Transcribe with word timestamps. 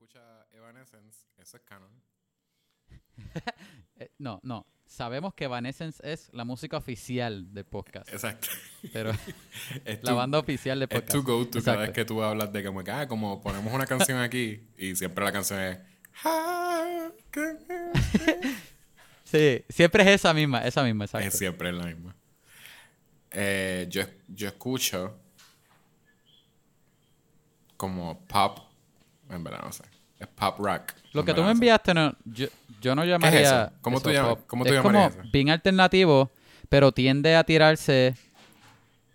escucha 0.00 0.46
Evanescence, 0.52 1.26
eso 1.36 1.56
es 1.58 1.62
canon. 1.64 1.90
Eh, 3.96 4.10
no, 4.18 4.40
no. 4.42 4.66
Sabemos 4.86 5.34
que 5.34 5.44
Evanescence 5.44 6.00
es 6.10 6.30
la 6.32 6.46
música 6.46 6.78
oficial 6.78 7.52
del 7.52 7.66
podcast. 7.66 8.10
Exacto. 8.10 8.48
Pero 8.94 9.10
Es 9.84 10.02
la 10.02 10.12
tu- 10.12 10.16
banda 10.16 10.38
oficial 10.38 10.78
del 10.80 10.88
Es 10.90 11.02
podcast. 11.02 11.12
tu 11.12 11.22
go-to 11.22 11.62
cada 11.62 11.76
vez 11.82 11.90
que 11.90 12.06
tú 12.06 12.22
hablas 12.22 12.50
de 12.50 12.64
como 12.64 12.82
que, 12.82 12.90
ah, 12.90 13.06
como 13.06 13.42
ponemos 13.42 13.70
una 13.74 13.84
canción 13.84 14.18
aquí 14.20 14.66
y 14.78 14.96
siempre 14.96 15.22
la 15.22 15.32
canción 15.32 15.60
es... 15.60 15.78
Sí, 19.24 19.64
siempre 19.68 20.02
es 20.02 20.08
esa 20.08 20.32
misma, 20.32 20.64
esa 20.66 20.82
misma, 20.82 21.04
exacto. 21.04 21.28
Es 21.28 21.36
siempre 21.38 21.70
la 21.72 21.84
misma. 21.84 22.16
Eh, 23.32 23.86
yo, 23.90 24.02
yo 24.28 24.48
escucho 24.48 25.20
como 27.76 28.26
pop, 28.26 28.60
en 29.30 29.44
verdad 29.44 29.60
no 29.64 29.72
sé, 29.72 29.84
es 30.18 30.26
pop 30.28 30.58
rock. 30.58 30.92
Lo 31.12 31.24
que 31.24 31.34
tú 31.34 31.42
me 31.42 31.50
enviaste, 31.50 31.92
no, 31.94 32.14
yo, 32.24 32.46
yo 32.80 32.94
no 32.94 33.04
llamaría. 33.04 33.40
eso? 33.64 33.72
¿Cómo 33.80 34.00
tú 34.00 34.10
llamas- 34.10 34.38
cómo 34.46 34.64
tú 34.64 34.70
es 34.70 34.76
llamarías 34.76 35.12
como 35.14 35.20
eso? 35.22 35.30
bien 35.32 35.50
alternativo, 35.50 36.30
pero 36.68 36.92
tiende 36.92 37.36
a 37.36 37.44
tirarse. 37.44 38.14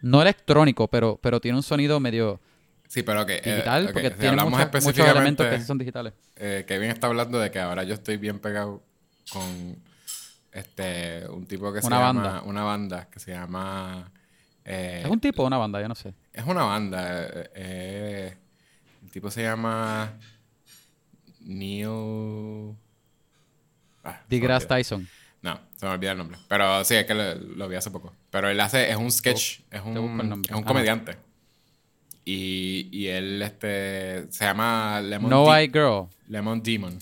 No 0.02 0.22
electrónico, 0.22 0.88
pero, 0.88 1.18
pero 1.22 1.40
tiene 1.42 1.58
un 1.58 1.64
sonido 1.64 2.00
medio 2.00 2.40
Sí, 2.88 3.02
pero 3.02 3.26
que... 3.26 3.38
eh, 3.38 3.42
digital, 3.44 3.90
porque 3.92 4.12
si 4.12 4.18
tiene 4.18 4.38
muchos, 4.44 5.00
elementos 5.00 5.48
que 5.48 5.60
son 5.62 5.78
digitales. 5.78 6.14
eh, 6.36 6.64
Kevin 6.68 6.92
está 6.92 7.08
hablando 7.08 7.40
de 7.40 7.50
que 7.50 7.60
ahora 7.60 7.84
yo 7.84 7.96
estoy 7.96 8.18
bien 8.18 8.40
pegado 8.40 8.84
con 9.32 9.78
este 10.52 11.28
un 11.30 11.46
tipo 11.48 11.74
que 11.74 11.82
se 11.82 11.88
Una 11.88 12.00
llama... 12.00 12.24
banda. 12.24 12.42
Una 12.44 12.64
banda 12.64 13.08
que 13.10 13.20
se 13.20 13.32
llama... 13.32 14.12
eh, 14.64 15.02
¿Es 15.04 15.10
un 15.10 15.20
tipo 15.20 15.44
o 15.44 15.48
una 15.48 15.58
banda? 15.58 15.82
Yo 15.82 15.88
no 15.88 15.96
sé. 15.96 16.14
Es 16.32 16.46
una 16.46 16.64
banda. 16.64 17.24
eh, 17.24 17.50
eh, 17.56 18.38
tipo 19.16 19.32
se 19.32 19.44
llama 19.44 20.12
Neil. 21.40 22.76
Ah, 24.04 24.20
DeGrasse. 24.28 24.68
Tyson. 24.68 25.08
No, 25.42 25.58
se 25.78 25.86
me 25.86 25.94
olvidó 25.94 26.12
el 26.12 26.18
nombre. 26.18 26.38
Pero 26.50 26.84
sí, 26.84 26.96
es 26.96 27.06
que 27.06 27.14
lo, 27.14 27.34
lo 27.36 27.70
vi 27.70 27.78
hace 27.78 27.92
poco. 27.92 28.14
Pero 28.30 28.50
él 28.50 28.60
hace, 28.60 28.90
es 28.92 28.98
un 28.98 29.10
sketch, 29.10 29.62
es 29.72 29.82
un, 29.86 29.96
es 29.96 30.52
un 30.52 30.64
Ajá. 30.64 30.66
comediante. 30.66 31.16
Y, 32.26 32.90
y 32.92 33.08
él 33.08 33.42
este, 33.42 34.30
se 34.32 34.44
llama 34.44 35.00
Lemon, 35.00 35.30
No 35.30 35.58
I 35.62 35.68
Girl. 35.68 36.08
Lemon 36.28 36.62
Demon. 36.62 37.00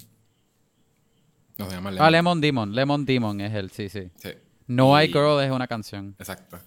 No, 1.57 1.67
se 1.67 1.75
llama 1.75 1.89
Lemon. 1.89 2.05
Ah, 2.05 2.11
Lemon 2.11 2.41
Demon. 2.41 2.75
Lemon 2.75 3.05
Demon 3.05 3.41
es 3.41 3.53
él, 3.55 3.71
sí, 3.71 3.89
sí. 3.89 4.11
Sí. 4.17 4.29
No 4.67 5.01
Y- 5.01 5.05
I 5.05 5.07
Girl 5.07 5.41
es 5.41 5.49
una 5.49 5.65
canción. 5.67 6.15
Exacto. 6.19 6.59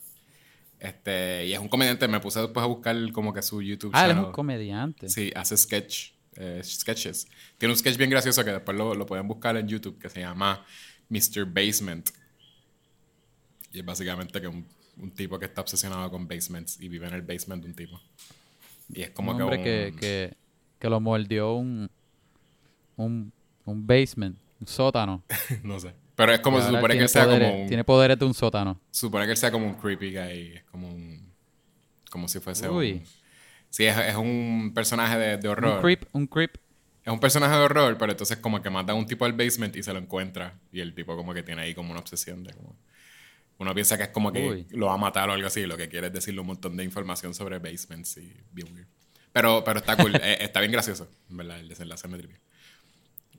Este, 0.87 1.47
y 1.47 1.53
es 1.53 1.59
un 1.59 1.69
comediante. 1.69 2.07
Me 2.07 2.21
puse 2.21 2.41
después 2.41 2.63
a 2.63 2.67
buscar 2.67 2.97
como 3.13 3.33
que 3.33 3.43
su 3.43 3.61
YouTube 3.61 3.91
Ah, 3.93 4.05
él 4.05 4.11
es 4.11 4.15
channel. 4.15 4.27
un 4.27 4.33
comediante. 4.33 5.09
Sí, 5.09 5.33
hace 5.35 5.57
sketch, 5.57 6.13
eh, 6.37 6.61
sketches. 6.63 7.27
Tiene 7.59 7.73
un 7.73 7.79
sketch 7.79 7.97
bien 7.97 8.09
gracioso 8.11 8.45
que 8.45 8.53
después 8.53 8.77
lo, 8.79 8.95
lo 8.95 9.05
pueden 9.05 9.27
buscar 9.27 9.57
en 9.57 9.67
YouTube 9.67 9.99
que 9.99 10.09
se 10.09 10.21
llama 10.21 10.65
Mr. 11.09 11.45
Basement. 11.47 12.09
Y 13.73 13.81
es 13.81 13.85
básicamente 13.85 14.41
que 14.41 14.47
un, 14.47 14.65
un 14.99 15.11
tipo 15.11 15.39
que 15.39 15.47
está 15.47 15.61
obsesionado 15.61 16.09
con 16.11 16.29
basements 16.29 16.81
y 16.81 16.89
vive 16.89 17.09
en 17.09 17.15
el 17.15 17.23
basement 17.23 17.63
de 17.63 17.69
un 17.69 17.75
tipo. 17.75 18.01
Y 18.89 19.03
es 19.03 19.11
como 19.11 19.33
un 19.33 19.39
que 19.39 19.43
hombre 19.43 19.59
un... 19.59 19.65
que, 19.65 19.95
que, 19.99 20.35
que 20.79 20.89
lo 20.89 21.01
mordió 21.01 21.55
un, 21.55 21.91
un, 22.97 23.33
un 23.65 23.87
basement, 23.87 24.39
un 24.61 24.67
sótano. 24.69 25.25
no 25.65 25.81
sé. 25.81 25.95
Pero 26.17 26.33
es 26.33 26.41
como 26.41 26.61
se 26.61 26.71
supone 26.71 26.95
que 26.97 27.03
él 27.03 27.09
sea 27.09 27.27
poderes- 27.27 27.51
como 27.51 27.63
un... 27.63 27.69
Tiene 27.69 27.85
poderes 27.85 28.19
de 28.19 28.25
un 28.25 28.35
sótano. 28.35 28.81
Supone 28.91 29.27
que 29.27 29.33
él 29.33 29.37
sea 29.37 29.51
como 29.53 29.67
un 29.67 29.75
creepy 29.75 30.13
guy. 30.13 30.53
Es 30.57 30.65
como 30.65 30.89
un... 30.89 31.33
Como 32.11 32.27
si 32.27 32.41
fuese 32.41 32.69
Uy. 32.69 32.93
un... 32.93 33.03
Sí, 33.69 33.85
es, 33.85 33.97
es 33.99 34.17
un 34.17 34.73
personaje 34.75 35.19
de, 35.19 35.37
de 35.37 35.49
horror. 35.49 35.77
Un 35.77 35.83
creep, 35.83 36.05
un 36.13 36.27
creep. 36.27 36.57
Es 37.05 37.13
un 37.13 37.21
personaje 37.21 37.55
de 37.55 37.61
horror, 37.61 37.97
pero 37.99 38.13
entonces 38.13 38.39
como 38.39 38.63
que 38.63 38.71
mata 38.71 38.93
a 38.93 38.95
un 38.97 39.07
tipo 39.07 39.25
al 39.27 39.35
basement 39.35 39.77
y 39.77 39.83
se 39.83 39.93
lo 39.93 39.99
encuentra. 39.99 40.59
Y 40.73 40.81
el 40.81 40.95
tipo 40.95 41.15
como 41.17 41.35
que 41.35 41.43
tiene 41.43 41.63
ahí 41.63 41.75
como 41.75 41.91
una 41.91 42.01
obsesión 42.01 42.43
de 42.43 42.53
como... 42.55 42.75
Uno 43.59 43.75
piensa 43.75 43.97
que 43.97 44.05
es 44.05 44.09
como 44.11 44.33
que 44.33 44.49
Uy. 44.49 44.67
lo 44.71 44.87
va 44.87 44.95
a 44.95 44.99
matar 44.99 45.29
o 45.29 45.33
algo 45.33 45.47
así. 45.47 45.67
Lo 45.67 45.77
que 45.77 45.89
quiere 45.89 46.07
es 46.09 46.13
decirle 46.13 46.41
un 46.41 46.47
montón 46.47 46.77
de 46.77 46.85
información 46.85 47.35
sobre 47.35 47.59
basements 47.59 48.17
y 48.17 48.35
bien 48.53 48.73
weird. 48.75 48.89
Pero, 49.33 49.63
pero 49.65 49.81
está 49.81 49.97
cool. 49.97 50.15
eh, 50.23 50.39
está 50.41 50.61
bien 50.61 50.73
gracioso. 50.73 51.09
Verdad, 51.29 51.61
el 51.61 51.69
desenlace 51.69 52.09
me 52.09 52.17
tripió. 52.19 52.39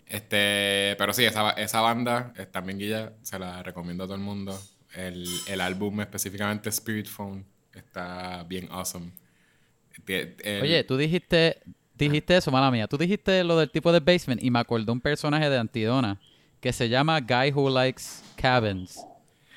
Este... 0.10 0.96
Pero 0.98 1.14
sí, 1.14 1.26
esa, 1.26 1.52
esa 1.52 1.82
banda 1.82 2.34
está 2.38 2.62
bien 2.62 2.80
guilla. 2.80 3.14
Se 3.22 3.38
la 3.40 3.62
recomiendo 3.64 4.04
a 4.04 4.08
todo 4.08 4.16
el 4.16 4.22
mundo. 4.22 4.60
El, 4.96 5.28
el 5.48 5.62
álbum 5.62 6.00
específicamente 6.02 6.70
Spirit 6.70 7.08
Phone 7.08 7.46
está 7.74 8.44
bien 8.48 8.68
awesome. 8.72 9.12
El- 10.08 10.62
Oye, 10.62 10.84
tú 10.84 10.96
dijiste, 10.98 11.62
dijiste 11.96 12.38
eso, 12.38 12.52
mala 12.52 12.72
mía. 12.72 12.88
Tú 12.88 12.98
dijiste 12.98 13.44
lo 13.44 13.58
del 13.60 13.70
tipo 13.70 13.92
de 13.92 14.00
basement 14.00 14.42
y 14.42 14.50
me 14.52 14.60
acordé 14.60 14.92
un 14.92 15.02
personaje 15.02 15.50
de 15.50 15.58
Antidona 15.58 16.20
que 16.62 16.72
se 16.72 16.88
llama 16.90 17.20
Guy 17.20 17.52
Who 17.54 17.70
Likes 17.70 18.04
Cabins. 18.36 19.00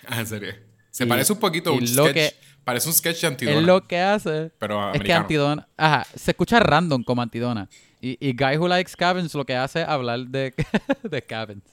Ah, 0.06 0.21
en 0.21 0.27
serio. 0.27 0.55
Se 0.91 1.05
Y- 1.05 1.06
parece 1.06 1.32
un 1.32 1.38
poquito 1.38 1.71
a 1.71 1.75
un 1.75 1.87
sketch. 1.87 2.12
que- 2.12 2.34
parece 2.65 2.88
un 2.88 2.94
sketch 2.94 3.21
de 3.21 3.27
Antidona. 3.28 3.59
Él 3.59 3.67
lo 3.67 3.87
que 3.87 3.99
hace 4.00 4.50
Pero 4.59 4.78
es 4.88 4.93
que 4.93 4.97
americano. 4.99 5.21
Antidona, 5.21 5.69
ajá, 5.77 6.06
se 6.17 6.31
escucha 6.32 6.59
random 6.59 7.05
como 7.05 7.22
Antidona. 7.22 7.69
Y, 8.00 8.16
y 8.21 8.33
Guy 8.33 8.56
Who 8.56 8.69
Likes 8.69 8.93
Cabins 8.97 9.34
lo 9.34 9.44
que 9.44 9.55
hace 9.56 9.83
es 9.83 9.88
hablar 9.88 10.21
de, 10.27 10.55
de 11.03 11.22
cabins. 11.22 11.65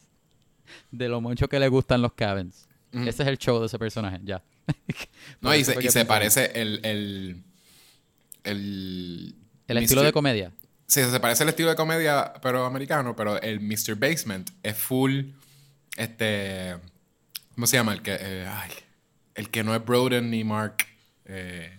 De 0.92 1.08
lo 1.08 1.22
mucho 1.22 1.48
que 1.48 1.60
le 1.60 1.68
gustan 1.70 2.02
los 2.02 2.14
cabins. 2.14 2.68
Ese 2.92 3.24
es 3.24 3.30
el 3.30 3.38
show 3.38 3.60
de 3.60 3.68
ese 3.68 3.78
personaje, 3.80 4.20
ya. 4.24 4.42
No, 5.42 5.54
y 5.56 5.64
se, 5.64 5.82
y 5.84 5.90
se 5.90 6.06
parece 6.06 6.52
el. 6.60 6.80
El, 6.84 7.44
el, 8.44 9.36
El 9.68 9.78
estilo 9.78 10.04
de 10.04 10.12
comedia. 10.12 10.52
Sí, 10.88 11.04
se 11.04 11.20
parece 11.20 11.44
el 11.44 11.50
estilo 11.50 11.70
de 11.70 11.76
comedia, 11.76 12.34
pero 12.42 12.66
americano. 12.66 13.16
Pero 13.16 13.42
el 13.42 13.59
Mr. 13.59 13.96
Basement 13.96 14.50
es 14.64 14.78
full. 14.78 15.26
Este. 15.96 16.76
¿Cómo 17.56 17.68
se 17.68 17.78
llama? 17.78 17.94
El 17.94 18.02
que. 18.02 18.18
eh, 18.20 18.48
ay, 18.50 18.72
el 19.36 19.50
que 19.50 19.64
no 19.64 19.76
es 19.76 19.86
Broden 19.86 20.30
ni 20.30 20.44
Mark. 20.44 20.78
Eh, 21.26 21.78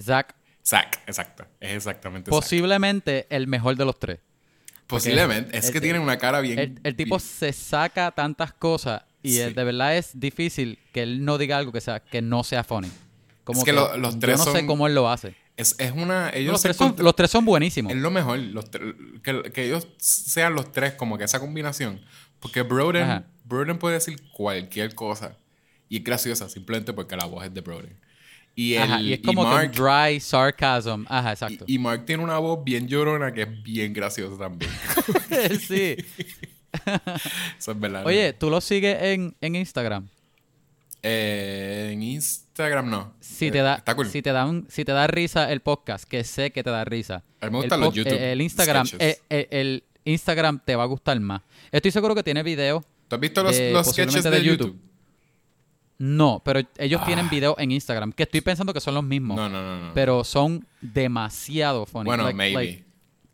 Zack, 0.00 0.34
Zack, 0.70 1.00
exacto. 1.06 1.44
Es 1.58 1.72
exactamente 1.72 2.30
posiblemente 2.30 3.26
el 3.30 3.46
mejor 3.48 3.76
de 3.76 3.84
los 3.84 3.98
tres. 3.98 4.20
Posiblemente. 4.86 5.56
Es 5.56 5.66
el- 5.66 5.72
que 5.72 5.80
tiene 5.80 5.98
una 5.98 6.18
cara 6.18 6.40
bien. 6.40 6.58
El, 6.58 6.80
el 6.82 6.96
tipo 6.96 7.16
bien- 7.16 7.28
se 7.28 7.52
saca 7.52 8.10
tantas 8.12 8.52
cosas 8.52 9.02
y 9.22 9.32
Sí. 9.32 9.38
de 9.52 9.64
verdad 9.64 9.96
es 9.96 10.18
difícil 10.18 10.78
que 10.92 11.02
él 11.02 11.24
no 11.24 11.38
diga 11.38 11.58
algo 11.58 11.72
que 11.72 11.80
sea 11.80 12.00
que 12.00 12.22
no 12.22 12.44
sea 12.44 12.64
funny. 12.64 12.90
Como 13.44 13.60
Es 13.60 13.64
que 13.64 13.72
lo- 13.72 13.96
los 13.96 14.18
tres 14.18 14.38
yo 14.38 14.44
no 14.44 14.52
sé 14.52 14.58
son- 14.58 14.66
cómo 14.66 14.86
él 14.86 14.94
lo 14.94 15.08
hace. 15.10 15.34
Es, 15.56 15.74
es 15.78 15.92
una. 15.92 16.30
Ellos 16.30 16.52
Los 16.52 16.62
tres, 16.62 16.76
son, 16.76 16.94
los 16.98 17.14
tres 17.16 17.30
son 17.30 17.44
buenísimos. 17.44 17.92
Es 17.92 17.98
lo 17.98 18.10
mejor, 18.10 18.38
los 18.38 18.70
tre- 18.70 19.20
que, 19.22 19.50
que 19.52 19.66
ellos 19.66 19.88
sean 19.98 20.54
los 20.54 20.72
tres, 20.72 20.94
como 20.94 21.18
que 21.18 21.24
esa 21.24 21.38
combinación. 21.40 22.00
Porque 22.38 22.62
Broden. 22.62 23.26
Broden 23.44 23.78
puede 23.78 23.94
decir 23.96 24.16
cualquier 24.32 24.94
cosa 24.94 25.36
y 25.88 25.98
es 25.98 26.04
graciosa 26.04 26.48
simplemente 26.48 26.92
porque 26.92 27.16
la 27.16 27.26
voz 27.26 27.44
es 27.44 27.52
de 27.52 27.60
Broden. 27.60 27.94
Y, 28.56 28.74
el, 28.74 28.82
Ajá, 28.82 29.00
y 29.00 29.12
es 29.14 29.20
como 29.20 29.44
Mark, 29.44 29.70
que 29.70 29.80
un 29.80 29.86
dry 29.86 30.20
sarcasm. 30.20 31.04
Ajá, 31.08 31.32
exacto. 31.32 31.64
y, 31.66 31.74
y 31.74 31.78
Mark 31.78 32.04
tiene 32.04 32.22
una 32.22 32.38
voz 32.38 32.62
bien 32.64 32.86
llorona 32.88 33.32
que 33.32 33.42
es 33.42 33.62
bien 33.62 33.92
graciosa 33.92 34.36
también. 34.38 34.70
sí. 35.66 35.96
Eso 37.58 37.72
es 37.72 37.80
verdad. 37.80 38.06
Oye, 38.06 38.32
¿tú 38.32 38.50
lo 38.50 38.60
sigues 38.60 38.96
en, 39.02 39.34
en 39.40 39.56
Instagram? 39.56 40.08
Eh, 41.02 41.90
en 41.92 42.02
Instagram 42.02 42.90
no. 42.90 43.14
Si 43.20 43.46
Eh, 43.46 43.50
te 43.50 43.58
da, 43.58 43.76
Está 43.76 43.94
cool. 43.94 44.06
si 44.08 44.20
te 44.22 44.32
da 44.32 44.44
un- 44.44 44.66
si 44.68 44.84
te 44.84 44.92
da 44.92 45.06
risa 45.06 45.50
el 45.50 45.60
podcast, 45.60 46.04
que 46.04 46.24
sé 46.24 46.50
que 46.50 46.62
te 46.62 46.70
da 46.70 46.84
risa. 46.84 47.22
A 47.40 47.46
mí 47.46 47.52
me 47.52 47.58
gustan 47.58 47.80
los 47.80 47.94
YouTube 47.94 48.12
El 48.20 48.42
Instagram, 48.42 48.86
eh, 48.98 49.18
eh, 49.30 49.48
el 49.50 49.84
Instagram 50.04 50.60
te 50.64 50.76
va 50.76 50.82
a 50.82 50.86
gustar 50.86 51.18
más. 51.20 51.40
Estoy 51.72 51.90
seguro 51.90 52.14
que 52.14 52.22
tiene 52.22 52.42
videos. 52.42 52.84
¿Tú 53.08 53.16
has 53.16 53.20
visto 53.20 53.42
los, 53.42 53.56
de- 53.56 53.72
los 53.72 53.86
sketches 53.86 54.22
de 54.24 54.42
YouTube? 54.42 54.66
YouTube. 54.74 54.80
No, 56.02 56.40
pero 56.42 56.60
ellos 56.78 57.00
Ah. 57.02 57.06
tienen 57.06 57.28
videos 57.28 57.54
en 57.58 57.72
Instagram, 57.72 58.12
que 58.12 58.22
estoy 58.22 58.40
pensando 58.40 58.72
que 58.72 58.80
son 58.80 58.94
los 58.94 59.04
mismos. 59.04 59.36
No, 59.36 59.50
no, 59.50 59.60
no. 59.62 59.88
no. 59.88 59.94
Pero 59.94 60.24
son 60.24 60.66
demasiado 60.80 61.84
funny. 61.84 62.06
bueno, 62.06 62.24
Like- 62.24 62.36
maybe. 62.38 62.54
Like, 62.54 62.84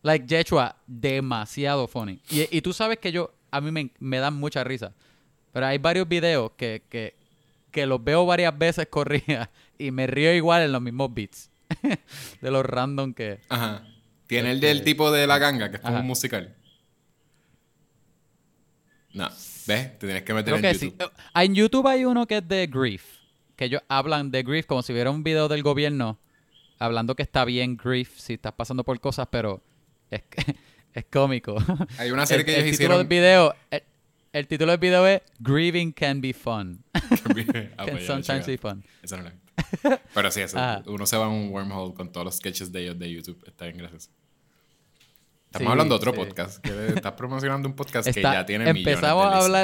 like 0.03 0.27
Yechua, 0.27 0.75
demasiado 0.87 1.87
funny. 1.87 2.20
Y, 2.29 2.49
y 2.56 2.61
tú 2.62 2.73
sabes 2.73 2.99
que 2.99 3.12
yo, 3.12 3.32
a 3.52 3.61
mí 3.61 3.70
me, 3.70 3.91
me 4.00 4.19
dan 4.19 4.35
mucha 4.35 4.64
risa. 4.64 4.93
Pero 5.52 5.64
hay 5.67 5.79
varios 5.79 6.08
videos 6.08 6.50
que, 6.56 6.82
que, 6.88 7.14
que 7.70 7.87
los 7.87 8.02
veo 8.02 8.26
varias 8.26 8.58
veces 8.58 8.88
corridas 8.91 9.49
y 9.79 9.93
me 9.93 10.08
río 10.08 10.35
igual 10.35 10.62
en 10.62 10.73
los 10.73 10.82
mismos 10.82 11.14
beats. 11.14 11.50
de 12.41 12.50
los 12.50 12.67
random 12.67 13.14
que... 13.14 13.38
Ajá. 13.49 13.87
Tiene 14.26 14.50
el 14.50 14.58
del 14.61 14.82
tipo 14.82 15.12
de 15.12 15.29
la 15.29 15.38
ganga, 15.38 15.70
que 15.70 15.76
es 15.76 15.82
como 15.82 16.00
un 16.00 16.06
musical. 16.06 16.52
No. 19.12 19.29
¿Ves? 19.67 19.99
Te 19.99 20.07
tienes 20.07 20.23
que 20.23 20.35
meter 20.35 20.55
Creo 20.55 20.57
en 20.71 20.79
que 20.79 20.85
YouTube. 20.87 20.99
sí. 20.99 21.19
Eh, 21.19 21.45
En 21.45 21.55
YouTube 21.55 21.87
hay 21.87 22.05
uno 22.05 22.27
que 22.27 22.39
es 22.39 22.49
de 22.49 22.67
Grief. 22.67 23.05
Que 23.57 23.67
ellos 23.67 23.83
hablan 23.89 24.31
de 24.31 24.43
Grief 24.43 24.67
como 24.67 24.83
si 24.83 24.93
hubiera 24.93 25.11
un 25.11 25.23
video 25.25 25.49
del 25.49 25.63
gobierno 25.63 26.19
hablando 26.79 27.15
que 27.17 27.23
está 27.23 27.45
bien 27.45 27.77
Grief 27.77 28.19
si 28.19 28.35
estás 28.35 28.53
pasando 28.53 28.85
por 28.85 29.01
cosas, 29.01 29.29
pero 29.31 29.63
es, 30.11 30.23
es 30.95 31.05
cómico. 31.11 31.57
Hay 31.99 32.11
una 32.11 32.27
serie 32.27 32.41
el, 32.41 32.47
que 32.47 32.55
el 32.55 32.61
ellos 32.67 32.79
título 32.79 32.97
hicieron. 32.97 32.99
del 32.99 33.07
video 33.09 33.55
el, 33.71 33.83
el 34.33 34.47
título 34.47 34.73
del 34.73 34.81
video 34.81 35.07
es 35.07 35.23
Grieving 35.39 35.93
can 35.93 36.21
be 36.21 36.33
fun. 36.35 36.83
Ah, 37.79 37.85
can 37.87 37.95
pues 37.97 38.09
la 38.09 38.15
sometimes 38.15 38.47
be 38.47 38.59
fun. 38.59 38.85
Esa 39.03 39.17
no 39.17 39.23
la 39.25 39.31
he 39.31 39.33
visto. 39.33 40.01
Pero 40.15 40.31
sí, 40.31 40.41
eso. 40.43 40.59
Ajá. 40.59 40.83
Uno 40.87 41.07
se 41.07 41.17
va 41.17 41.25
a 41.27 41.29
un 41.29 41.49
wormhole 41.51 41.95
con 41.95 42.13
todos 42.13 42.25
los 42.27 42.37
sketches 42.37 42.71
de 42.73 42.83
ellos 42.83 42.99
de 42.99 43.11
YouTube. 43.11 43.43
Está 43.47 43.65
bien 43.65 43.79
gracioso. 43.79 44.11
Estamos 45.46 45.66
Sí, 45.69 45.72
hablando 45.72 45.94
de 45.94 45.96
otro 45.96 46.12
sí. 46.12 46.19
podcast. 46.19 46.58
que 46.58 46.88
Estás 46.88 47.12
promocionando 47.12 47.69
un 47.69 47.75
podcast 47.75 48.08
que 48.12 48.20
ya 48.22 48.44
tiene 48.44 48.69
empezamos 48.69 49.25
millones 49.26 49.31
de 49.32 49.58
a 49.58 49.62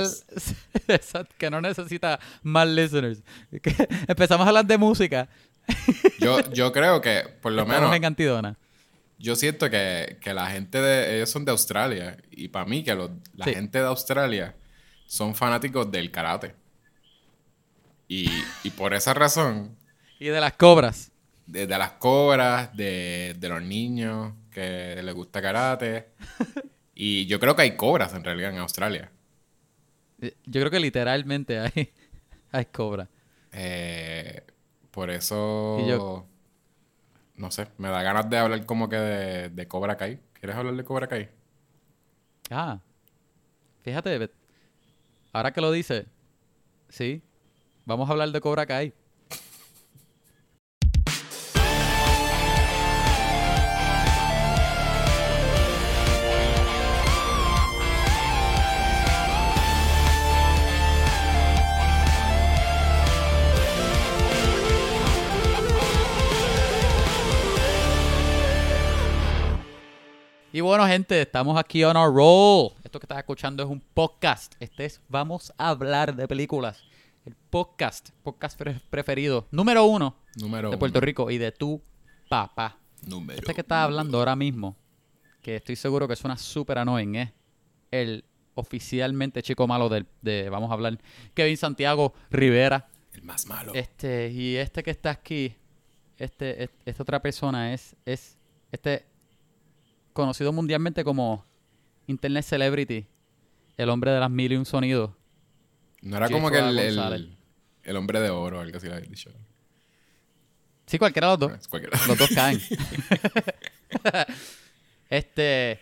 hablar 1.00 1.24
que 1.38 1.50
no 1.50 1.60
necesita 1.60 2.18
más 2.42 2.66
listeners. 2.68 3.22
Que 3.62 3.74
empezamos 4.08 4.44
a 4.46 4.48
hablar 4.48 4.64
de 4.66 4.78
música. 4.78 5.28
Yo, 6.18 6.40
yo 6.52 6.72
creo 6.72 7.00
que, 7.00 7.22
por 7.42 7.52
lo 7.52 7.62
Estamos 7.62 7.80
menos, 7.82 7.96
en 7.96 8.02
Cantidona. 8.02 8.56
yo 9.18 9.36
siento 9.36 9.68
que, 9.70 10.18
que 10.20 10.32
la 10.32 10.46
gente 10.50 10.80
de... 10.80 11.16
Ellos 11.16 11.30
son 11.30 11.44
de 11.44 11.50
Australia. 11.50 12.16
Y 12.30 12.48
para 12.48 12.64
mí 12.64 12.82
que 12.82 12.94
los- 12.94 13.10
la 13.34 13.44
Sí. 13.46 13.54
gente 13.54 13.78
de 13.78 13.84
Australia 13.86 14.54
son 15.06 15.34
fanáticos 15.34 15.90
del 15.90 16.10
karate. 16.10 16.54
Y, 18.08 18.30
y 18.62 18.70
por 18.70 18.94
esa 18.94 19.14
razón, 19.14 19.76
Y 20.18 20.26
de 20.26 20.40
las 20.40 20.52
cobras. 20.54 21.10
de, 21.46 21.66
de 21.66 21.78
las 21.78 21.92
cobras, 21.92 22.74
de, 22.76 23.34
de 23.38 23.48
los 23.48 23.62
niños 23.62 24.32
que 24.52 25.00
les 25.02 25.14
gusta 25.14 25.42
karate. 25.42 26.10
Y 26.94 27.26
yo 27.26 27.40
creo 27.40 27.56
que 27.56 27.62
hay 27.62 27.76
cobras 27.76 28.12
en 28.14 28.22
realidad 28.22 28.50
en 28.52 28.58
Australia. 28.58 29.10
Eh, 30.20 30.36
Yo 30.44 30.60
creo 30.60 30.70
que 30.70 30.78
literalmente 30.78 31.58
hay, 31.58 31.90
hay 32.52 32.66
cobra. 32.66 33.08
Eh, 33.52 34.42
por 34.90 35.10
eso... 35.10 35.78
Yo- 35.88 36.26
No 37.36 37.50
sé, 37.50 37.68
me 37.78 37.88
da 37.88 38.02
ganas 38.02 38.28
de 38.30 38.38
hablar 38.38 38.64
como 38.66 38.88
que 38.88 38.96
de, 38.96 39.48
de 39.48 39.66
Cobra 39.68 39.96
Kai. 39.96 40.20
¿Quieres 40.34 40.54
hablar 40.56 40.76
de 40.76 40.84
Cobra 40.84 41.06
Kai? 41.08 41.30
Ah, 42.50 42.78
fíjate, 43.82 44.30
ahora 45.32 45.52
que 45.52 45.60
lo 45.60 45.72
dice, 45.72 46.06
sí, 46.88 47.22
vamos 47.86 48.08
a 48.08 48.12
hablar 48.12 48.30
de 48.30 48.40
Cobra 48.40 48.66
Kai. 48.66 48.92
Y 70.52 70.60
bueno, 70.60 70.86
gente, 70.86 71.22
estamos 71.22 71.58
aquí 71.58 71.82
on 71.84 71.96
a 71.96 72.04
roll. 72.06 72.72
Esto 72.84 73.00
que 73.00 73.04
estás 73.04 73.18
escuchando 73.18 73.62
es 73.62 73.68
un 73.68 73.80
podcast. 73.80 74.54
Este 74.60 74.84
es 74.84 75.00
Vamos 75.08 75.52
a 75.56 75.70
hablar 75.70 76.14
de 76.14 76.28
películas. 76.28 76.82
El 77.24 77.34
podcast, 77.50 78.10
podcast 78.22 78.58
pre- 78.58 78.80
preferido, 78.90 79.46
número 79.52 79.84
uno 79.84 80.16
Número 80.36 80.70
de 80.70 80.76
Puerto 80.76 80.98
uno. 80.98 81.06
Rico 81.06 81.30
y 81.30 81.38
de 81.38 81.52
tu 81.52 81.80
papá. 82.28 82.76
Número 83.06 83.38
Este 83.38 83.54
que 83.54 83.60
estás 83.60 83.84
hablando 83.84 84.18
ahora 84.18 84.34
mismo, 84.36 84.76
que 85.40 85.56
estoy 85.56 85.76
seguro 85.76 86.08
que 86.08 86.16
suena 86.16 86.36
súper 86.36 86.78
annoying, 86.78 87.14
es 87.16 87.30
el 87.92 88.24
oficialmente 88.54 89.40
chico 89.42 89.66
malo 89.68 89.88
del, 89.88 90.06
de, 90.20 90.50
vamos 90.50 90.70
a 90.70 90.74
hablar, 90.74 90.98
Kevin 91.32 91.56
Santiago 91.56 92.12
Rivera. 92.30 92.88
El 93.14 93.22
más 93.22 93.46
malo. 93.46 93.72
Este, 93.74 94.28
y 94.30 94.56
este 94.56 94.82
que 94.82 94.90
está 94.90 95.10
aquí, 95.10 95.54
este, 96.18 96.64
es- 96.64 96.70
esta 96.84 97.02
otra 97.04 97.22
persona 97.22 97.72
es, 97.72 97.94
es 98.04 98.36
este 98.72 99.06
conocido 100.12 100.52
mundialmente 100.52 101.04
como 101.04 101.44
Internet 102.06 102.44
Celebrity, 102.44 103.06
el 103.76 103.88
hombre 103.88 104.10
de 104.10 104.20
las 104.20 104.30
mil 104.30 104.52
y 104.52 104.56
un 104.56 104.64
sonidos. 104.64 105.10
no 106.02 106.16
era 106.16 106.28
como 106.28 106.50
que 106.50 106.58
el, 106.58 106.78
el, 107.84 107.96
hombre 107.96 108.20
de 108.20 108.30
oro 108.30 108.60
algo 108.60 108.76
así 108.76 108.86
había 108.88 109.00
dicho. 109.00 109.30
Sí, 110.86 110.98
cualquiera 110.98 111.28
de 111.28 111.32
los 111.32 111.40
dos. 111.40 111.60
Es 111.60 111.68
cualquiera. 111.68 111.98
Los 112.06 112.18
dos 112.18 112.30
caen. 112.34 112.60
este. 115.10 115.80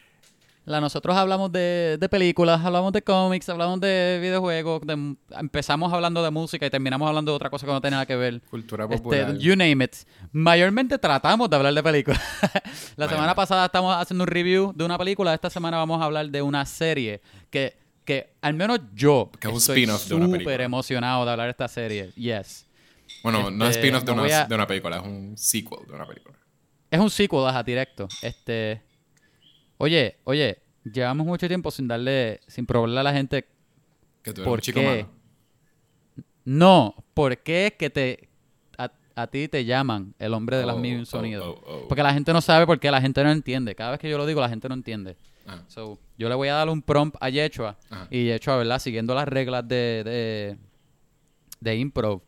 La, 0.71 0.81
nosotros 0.81 1.17
hablamos 1.17 1.51
de, 1.51 1.97
de 1.99 2.09
películas, 2.09 2.65
hablamos 2.65 2.93
de 2.93 3.03
cómics, 3.03 3.49
hablamos 3.49 3.81
de 3.81 4.19
videojuegos, 4.23 4.83
de- 4.87 5.17
empezamos 5.39 5.93
hablando 5.93 6.23
de 6.23 6.31
música 6.31 6.65
y 6.65 6.71
terminamos 6.71 7.09
hablando 7.09 7.33
de 7.33 7.37
otra 7.37 7.51
cosa 7.51 7.67
que 7.67 7.73
no 7.73 7.81
tiene 7.81 7.97
nada 7.97 8.07
que 8.07 8.15
ver. 8.15 8.41
Cultura 8.43 8.85
Este, 8.85 8.97
popular. 8.99 9.37
you 9.39 9.57
name 9.57 9.85
it. 9.85 9.97
Mayormente 10.33 10.97
tratamos 10.99 11.51
de 11.51 11.57
hablar 11.57 11.75
de 11.75 11.83
películas. 11.83 12.21
La 12.97 13.09
semana 13.09 13.35
pasada 13.35 13.67
estamos 13.67 13.95
haciendo 13.97 14.23
un 14.25 14.29
review 14.29 14.73
de 14.75 14.85
una 14.85 14.97
película. 14.97 15.35
Esta 15.35 15.51
semana 15.51 15.77
vamos 15.77 16.01
a 16.01 16.05
hablar 16.05 16.29
de 16.31 16.41
una 16.41 16.65
serie 16.67 17.21
que, 17.51 17.77
que 18.05 18.33
al 18.41 18.55
menos 18.55 18.79
yo 18.95 19.31
Que 19.41 19.49
estoy 19.49 19.87
súper 19.87 20.61
emocionado 20.61 21.25
de 21.25 21.31
hablar 21.33 21.47
de 21.47 21.51
esta 21.51 21.67
serie. 21.69 22.13
Yes. 22.15 22.67
bueno, 23.25 23.51
no 23.51 23.65
es 23.65 23.77
este, 23.77 23.89
spin-off 23.89 24.25
de, 24.25 24.35
a- 24.35 24.47
de 24.47 24.55
una 24.55 24.67
película, 24.69 24.99
es 24.99 25.03
un 25.03 25.37
sequel 25.37 25.81
de 25.89 25.95
una 25.95 26.07
película. 26.07 26.37
Es 26.91 27.01
un 27.01 27.11
sequel, 27.11 27.45
ajá, 27.47 27.63
directo. 27.65 28.07
Este. 28.23 28.83
Oye, 29.83 30.19
oye, 30.25 30.59
llevamos 30.85 31.27
mucho 31.27 31.49
tiempo 31.49 31.71
sin 31.71 31.89
darle, 31.89 32.41
sin 32.47 32.67
probarle 32.67 33.01
a 33.01 33.03
la 33.03 33.13
gente. 33.15 33.47
Que 34.23 34.35
tú 34.35 34.43
eres 34.43 34.49
¿Por 34.49 34.59
un 34.59 34.61
chico 34.61 34.81
qué? 34.81 34.87
malo. 34.87 35.09
No, 36.45 36.95
¿por 37.15 37.39
qué 37.39 37.69
es 37.69 37.73
que 37.75 37.89
te 37.91 38.29
a, 38.77 38.91
a 39.15 39.27
ti 39.27 39.49
te 39.49 39.65
llaman 39.65 40.15
el 40.19 40.35
hombre 40.35 40.57
de 40.59 40.67
las 40.67 40.77
Oh, 40.77 40.79
mil 40.81 41.01
oh, 41.01 41.07
sonidos? 41.07 41.47
oh, 41.47 41.63
oh. 41.67 41.89
Porque 41.89 42.03
la 42.03 42.13
gente 42.13 42.33
no 42.33 42.41
sabe 42.41 42.67
porque 42.67 42.91
la 42.91 43.01
gente 43.01 43.23
no 43.25 43.31
entiende. 43.31 43.75
Cada 43.75 43.93
vez 43.93 44.01
que 44.01 44.11
yo 44.11 44.19
lo 44.19 44.27
digo, 44.27 44.41
la 44.41 44.49
gente 44.51 44.69
no 44.69 44.75
entiende. 44.75 45.17
Ajá. 45.47 45.65
So, 45.69 45.99
yo 46.19 46.29
le 46.29 46.35
voy 46.35 46.49
a 46.49 46.55
dar 46.55 46.69
un 46.69 46.83
prompt 46.83 47.17
a 47.21 47.31
Yechua. 47.31 47.79
Ajá. 47.89 48.07
Y 48.11 48.25
Yechua, 48.27 48.57
¿verdad? 48.57 48.79
Siguiendo 48.81 49.15
las 49.15 49.27
reglas 49.29 49.67
de, 49.67 50.05
de, 50.05 50.57
de 51.61 51.77
improv, 51.77 52.21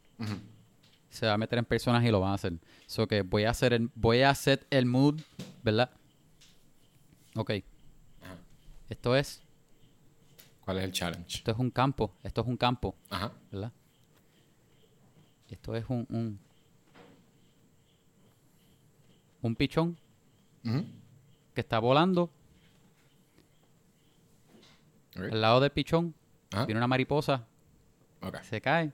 se 1.11 1.27
va 1.27 1.35
a 1.35 1.39
meter 1.39 1.59
en 1.59 1.65
personas 1.67 2.03
y 2.05 2.09
lo 2.11 2.21
van 2.21 2.31
a 2.31 2.35
hacer. 2.35 2.55
So 2.87 3.07
que 3.07 3.21
voy 3.23 3.45
a 3.45 3.51
hacer 3.51 3.75
el, 3.75 3.91
voy 3.95 4.23
a 4.23 4.31
hacer 4.31 4.67
el 4.71 4.87
mood, 4.87 5.21
¿verdad? 5.63 5.91
Ok. 7.35 7.51
Ajá. 8.23 8.37
Esto 8.89 9.17
es, 9.17 9.43
¿Cuál 10.61 10.79
es 10.79 10.85
el 10.85 10.93
challenge? 10.93 11.39
esto 11.39 11.51
es 11.51 11.59
un 11.59 11.71
campo, 11.71 12.13
esto 12.23 12.41
es 12.43 12.47
un 12.47 12.57
campo, 12.57 12.95
Ajá. 13.11 13.33
¿verdad? 13.51 13.73
Esto 15.49 15.75
es 15.75 15.85
un, 15.89 16.07
un, 16.11 16.39
un 19.43 19.57
pichón 19.57 19.99
que 21.55 21.61
está 21.61 21.79
volando. 21.79 22.31
Al 25.17 25.41
lado 25.41 25.61
del 25.61 25.71
pichón 25.73 26.15
Ajá. 26.53 26.65
viene 26.65 26.79
una 26.79 26.87
mariposa, 26.87 27.47
Ok. 28.23 28.41
se 28.43 28.61
cae, 28.63 28.93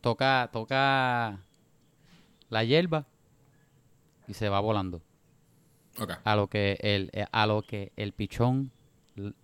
toca, 0.00 0.48
toca 0.52 1.38
la 2.48 2.64
hierba 2.64 3.04
y 4.28 4.34
se 4.34 4.48
va 4.48 4.60
volando. 4.60 5.02
Ok. 5.98 6.12
A 6.24 6.36
lo 6.36 6.48
que 6.48 6.78
el, 6.80 7.10
eh, 7.12 7.26
a 7.32 7.46
lo 7.46 7.62
que 7.62 7.92
el 7.96 8.12
pichón 8.12 8.70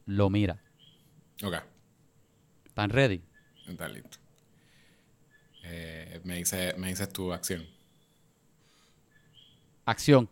lo 0.07 0.31
mira. 0.31 0.63
Ok. 1.43 1.55
¿Están 2.67 2.91
ready? 2.91 3.23
Está 3.67 3.89
listo. 3.89 4.19
Eh, 5.65 6.21
me, 6.25 6.37
dice, 6.37 6.75
me 6.77 6.89
dices 6.89 7.09
tu 7.13 7.33
acción. 7.33 7.67
Acción. 9.85 10.29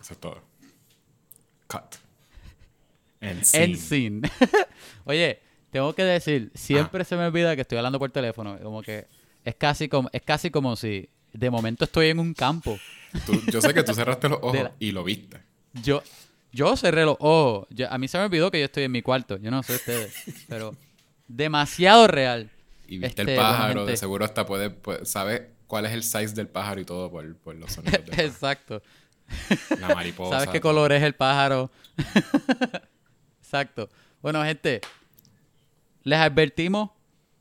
Eso 0.00 0.12
es 0.12 0.18
todo. 0.18 0.42
Cut. 1.68 2.11
And 3.22 3.42
scene. 3.44 3.64
En 3.64 3.76
scene. 3.78 4.30
Oye, 5.04 5.40
tengo 5.70 5.94
que 5.94 6.04
decir, 6.04 6.50
siempre 6.54 7.04
se 7.04 7.16
me 7.16 7.24
olvida 7.24 7.54
que 7.56 7.62
estoy 7.62 7.78
hablando 7.78 7.98
por 7.98 8.10
teléfono. 8.10 8.58
Como 8.62 8.82
que 8.82 9.06
es 9.44 9.54
casi 9.54 9.88
como, 9.88 10.10
es 10.12 10.22
casi 10.22 10.50
como 10.50 10.76
si 10.76 11.08
de 11.32 11.50
momento 11.50 11.84
estoy 11.86 12.08
en 12.08 12.18
un 12.18 12.34
campo. 12.34 12.78
Tú- 13.24 13.40
yo 13.50 13.60
sé 13.60 13.72
que 13.72 13.82
tú 13.82 13.94
cerraste 13.94 14.28
los 14.28 14.38
ojos 14.42 14.54
la- 14.54 14.72
y 14.78 14.90
lo 14.92 15.02
viste. 15.04 15.38
Yo, 15.82 16.02
yo 16.52 16.76
cerré 16.76 17.04
los 17.04 17.16
ojos. 17.20 17.66
Yo- 17.70 17.90
a 17.90 17.96
mí 17.96 18.06
se 18.08 18.18
me 18.18 18.24
olvidó 18.24 18.50
que 18.50 18.58
yo 18.58 18.66
estoy 18.66 18.82
en 18.84 18.92
mi 18.92 19.00
cuarto. 19.02 19.38
Yo 19.38 19.50
no 19.50 19.62
sé 19.62 19.76
ustedes. 19.76 20.12
pero 20.48 20.76
demasiado 21.28 22.06
real. 22.08 22.50
Y 22.86 22.98
viste 22.98 23.22
Este, 23.22 23.22
el 23.22 23.38
bueno, 23.38 23.40
pájaro. 23.50 23.86
de 23.86 23.96
seguro 23.96 24.24
hasta 24.24 24.44
puede, 24.44 24.68
puede- 24.70 25.06
Sabes 25.06 25.42
cuál 25.66 25.86
es 25.86 25.92
el 25.92 26.02
size 26.02 26.34
del 26.34 26.48
pájaro 26.48 26.80
y 26.80 26.84
todo 26.84 27.10
por, 27.10 27.34
por 27.36 27.54
los 27.54 27.72
sonidos 27.72 28.04
del. 28.04 28.20
Exacto. 28.20 28.82
La 29.80 29.94
mariposa. 29.94 30.32
¿Sabes 30.40 30.50
qué 30.50 30.60
color 30.60 30.92
es 30.92 31.02
el 31.02 31.14
pájaro? 31.14 31.70
Exacto. 33.52 33.90
Bueno, 34.22 34.42
gente, 34.44 34.80
les 36.04 36.18
advertimos 36.18 36.90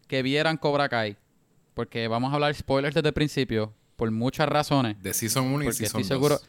que 0.09 0.21
vieran 0.21 0.57
Cobra 0.57 0.89
Kai. 0.89 1.15
Porque 1.73 2.09
vamos 2.09 2.31
a 2.31 2.35
hablar 2.35 2.53
spoilers 2.53 2.93
desde 2.93 3.07
el 3.07 3.13
principio. 3.13 3.73
Por 3.95 4.11
muchas 4.11 4.49
razones. 4.49 5.01
De 5.01 5.13
Season 5.13 5.45
1 5.45 5.63
y 5.63 5.67
Season 5.71 5.85
estoy 5.85 6.01
2. 6.01 6.07
seguro. 6.07 6.39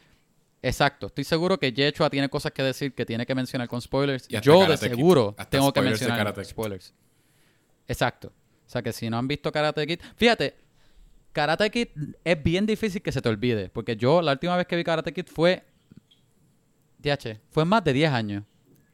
Exacto. 0.61 1.07
Estoy 1.07 1.23
seguro 1.23 1.57
que 1.57 1.71
Yechua 1.71 2.09
tiene 2.09 2.27
cosas 2.27 2.51
que 2.51 2.61
decir 2.61 2.93
que 2.93 3.05
tiene 3.05 3.25
que 3.25 3.33
mencionar 3.33 3.69
con 3.69 3.81
spoilers. 3.81 4.25
Y 4.29 4.37
Yo 4.41 4.67
de 4.67 4.75
seguro 4.75 5.33
tengo 5.49 5.71
que 5.71 5.81
mencionar 5.81 6.33
Kid. 6.33 6.43
spoilers. 6.43 6.93
Exacto. 7.87 8.33
O 8.65 8.69
sea 8.69 8.81
que 8.81 8.91
si 8.91 9.09
no 9.09 9.17
han 9.17 9.29
visto 9.29 9.49
Karate 9.49 9.87
Kid. 9.87 10.01
Fíjate, 10.17 10.55
Karate 11.31 11.69
Kid 11.69 11.87
es 12.25 12.43
bien 12.43 12.65
difícil 12.65 13.01
que 13.01 13.13
se 13.13 13.21
te 13.21 13.29
olvide. 13.29 13.69
Porque 13.69 13.95
yo 13.95 14.21
la 14.21 14.33
última 14.33 14.57
vez 14.57 14.67
que 14.67 14.75
vi 14.75 14.83
Karate 14.83 15.13
Kid 15.13 15.27
fue. 15.33 15.63
DH, 16.99 17.39
fue 17.49 17.63
más 17.63 17.81
de 17.83 17.93
10 17.93 18.11
años. 18.11 18.43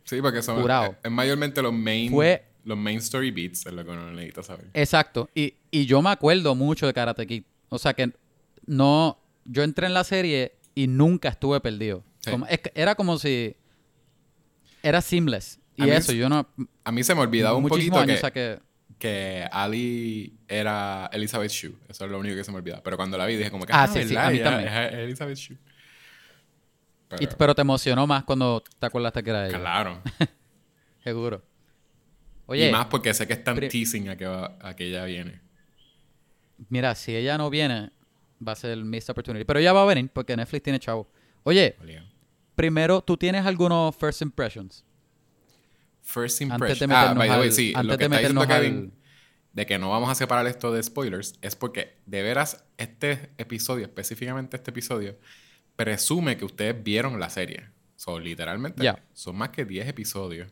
Sí, 0.09 0.21
porque 0.21 0.41
son 0.41 0.59
Jurado. 0.61 0.95
es, 1.03 1.11
mayormente 1.11 1.61
los 1.61 1.71
main, 1.73 2.11
Fue- 2.11 2.43
los 2.63 2.77
main 2.77 2.97
story 2.97 3.29
beats, 3.31 3.65
es 3.65 3.73
lo 3.73 3.83
que 3.85 3.91
uno 3.91 4.11
necesita 4.11 4.41
saber. 4.43 4.65
Exacto. 4.73 5.29
Y, 5.35 5.53
y 5.69 5.85
yo 5.85 6.01
me 6.01 6.09
acuerdo 6.09 6.55
mucho 6.55 6.87
de 6.87 6.93
Karate 6.93 7.27
Kid. 7.27 7.43
O 7.69 7.77
sea 7.77 7.93
que 7.93 8.11
no. 8.65 9.19
Yo 9.45 9.63
entré 9.63 9.85
en 9.87 9.93
la 9.93 10.03
serie 10.03 10.53
y 10.75 10.87
nunca 10.87 11.29
estuve 11.29 11.59
perdido. 11.61 12.03
Sí. 12.19 12.31
Como- 12.31 12.45
es 12.47 12.59
que 12.59 12.71
era 12.75 12.95
como 12.95 13.17
si. 13.19 13.55
Era 14.81 15.01
seamless. 15.01 15.59
A 15.77 15.83
Y 15.83 15.89
mí 15.89 15.91
eso, 15.91 16.11
es- 16.11 16.17
yo 16.17 16.27
no. 16.29 16.47
A 16.83 16.91
mí 16.91 17.03
se 17.03 17.13
me 17.15 17.21
olvidaba 17.21 17.55
un 17.57 17.67
poquito 17.67 17.97
años, 17.97 18.07
que, 18.07 18.13
o 18.17 18.19
sea 18.21 18.31
que. 18.31 18.59
que 18.97 19.47
Ali 19.51 20.33
era 20.47 21.09
Elizabeth 21.13 21.51
Shue. 21.51 21.75
Eso 21.87 22.05
es 22.05 22.11
lo 22.11 22.19
único 22.19 22.35
que 22.35 22.43
se 22.43 22.51
me 22.51 22.57
olvidaba. 22.57 22.81
Pero 22.83 22.97
cuando 22.97 23.17
la 23.17 23.25
vi 23.25 23.35
dije 23.37 23.51
como 23.51 23.65
que... 23.65 23.73
Ah, 23.73 23.87
sí, 23.87 24.03
sí, 24.03 24.09
¿verdad? 24.09 24.25
a 24.25 24.29
mí 24.31 24.37
Ella 24.39 24.49
también. 24.49 24.73
Es 24.73 24.93
Elizabeth 24.93 25.37
Shue. 25.37 25.57
Y- 27.19 27.27
Pero, 27.37 27.55
te 27.55 27.61
emocionó 27.61 28.05
más 28.07 28.23
cuando 28.23 28.63
te 28.79 28.85
acordaste 28.85 29.23
que 29.23 29.29
era 29.29 29.47
ella. 29.47 29.59
claro. 29.59 30.01
Seguro. 31.03 31.41
Oye, 32.45 32.69
y 32.69 32.71
más 32.71 32.87
porque 32.87 33.13
sé 33.13 33.27
que 33.27 33.33
están 33.33 33.57
teasing 33.59 34.09
a 34.09 34.17
que, 34.17 34.25
va- 34.25 34.57
a 34.61 34.75
que 34.75 34.85
ella 34.87 35.05
viene. 35.05 35.41
mira, 36.69 36.93
si 36.95 37.15
ella 37.15 37.37
no 37.37 37.49
viene, 37.49 37.91
va 38.45 38.51
a 38.53 38.55
ser 38.55 38.77
Missed 38.77 39.11
Opportunity. 39.11 39.45
Pero 39.45 39.59
ella 39.59 39.71
va 39.73 39.83
a 39.83 39.85
venir 39.85 40.09
porque 40.11 40.35
Netflix 40.35 40.63
tiene 40.63 40.79
chavo. 40.79 41.09
Oye, 41.43 41.75
primero, 42.55 43.01
¿tú 43.01 43.15
tienes 43.17 43.45
algunos 43.45 43.95
first 43.95 44.21
impressions? 44.21 44.83
First 46.01 46.41
Antes 46.41 46.55
impression. 46.55 46.89
de 46.89 46.95
ah, 46.95 47.13
by 47.13 47.29
the 47.29 47.35
way, 47.37 47.47
al- 47.47 47.51
sí. 47.53 47.73
antes 47.75 47.91
Lo 47.91 47.97
que 47.97 47.97
de 47.97 48.05
está 48.05 48.17
diciendo 48.17 48.41
meternos 48.41 48.61
Kevin 48.75 48.93
de 49.53 49.65
que 49.65 49.77
no 49.79 49.89
vamos 49.89 50.09
a 50.09 50.15
separar 50.15 50.45
esto 50.47 50.71
de 50.71 50.81
spoilers 50.83 51.35
es 51.41 51.55
porque 51.55 51.97
de 52.05 52.21
veras 52.23 52.63
este 52.77 53.31
episodio, 53.37 53.85
específicamente 53.85 54.57
este 54.57 54.71
episodio, 54.71 55.17
presume 55.85 56.35
que 56.35 56.43
ustedes 56.45 56.83
vieron 56.83 57.19
la 57.19 57.29
serie. 57.29 57.67
So, 57.95 58.19
literalmente, 58.19 58.91
son 59.13 59.35
más 59.37 59.49
que 59.49 59.63
10 59.65 59.87
episodios. 59.87 60.51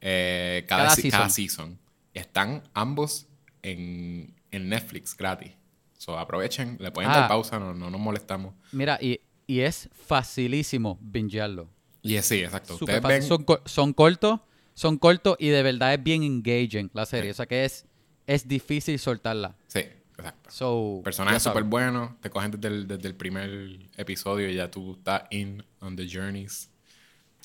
eh, 0.00 0.64
cada, 0.68 0.84
Cada 0.84 0.94
se- 0.96 1.10
cada 1.10 1.28
season. 1.28 1.78
Están 2.14 2.62
ambos 2.74 3.26
en, 3.62 4.34
en 4.50 4.68
Netflix 4.68 5.16
gratis. 5.16 5.52
So, 5.96 6.18
aprovechen, 6.18 6.76
le 6.80 6.90
pueden 6.90 7.10
Ah. 7.10 7.18
dar 7.20 7.28
pausa, 7.28 7.58
no, 7.60 7.72
no 7.74 7.88
nos 7.90 8.00
molestamos. 8.00 8.54
Mira, 8.72 8.98
y, 9.00 9.20
y 9.46 9.60
es 9.60 9.88
facilísimo 9.92 10.98
bingearlo. 11.00 11.68
Y 12.02 12.16
es- 12.16 12.26
sí, 12.26 12.42
exacto. 12.42 12.74
Ustedes 12.74 13.00
ven, 13.02 13.22
Son, 13.22 13.44
son 13.64 13.92
cortos, 13.92 14.40
son 14.74 14.98
cortos 14.98 15.36
y 15.38 15.48
de 15.48 15.62
verdad 15.62 15.94
es 15.94 16.02
bien 16.02 16.22
engaging 16.24 16.90
la 16.94 17.06
serie. 17.06 17.30
O 17.30 17.34
sea 17.34 17.46
que 17.46 17.64
es, 17.64 17.86
es 18.26 18.46
difícil 18.48 18.98
soltarla. 18.98 19.56
sí, 19.68 19.82
exacto. 20.24 20.50
So, 20.50 21.00
Personajes 21.04 21.42
súper 21.42 21.64
buenos, 21.64 22.20
te 22.20 22.30
cogen 22.30 22.50
desde 22.52 22.68
el, 22.68 22.86
desde 22.88 23.08
el 23.08 23.14
primer 23.14 23.50
episodio 23.96 24.48
y 24.48 24.54
ya 24.54 24.70
tú 24.70 24.92
estás 24.94 25.22
in 25.30 25.64
on 25.80 25.96
the 25.96 26.06
journeys. 26.08 26.70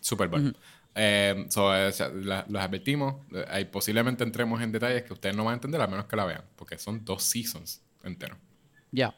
Súper 0.02 0.28
bueno. 0.30 0.54
Eh, 0.96 1.46
so, 1.50 1.76
eh, 1.76 1.88
o 1.88 1.92
sea, 1.92 2.10
la- 2.10 2.46
los 2.50 2.62
advertimos. 2.62 3.16
eh, 3.34 3.46
ahí 3.50 3.66
posiblemente 3.66 4.24
entremos 4.24 4.62
en 4.62 4.72
detalles 4.72 5.04
que 5.04 5.14
ustedes 5.14 5.36
no 5.36 5.44
van 5.46 5.52
a 5.54 5.56
entender 5.56 5.80
a 5.82 5.88
menos 5.88 6.06
que 6.06 6.16
la 6.16 6.26
vean, 6.26 6.44
porque 6.56 6.78
son 6.78 7.04
dos 7.06 7.22
seasons 7.24 7.82
enteros. 8.04 8.38
Ya. 8.92 9.16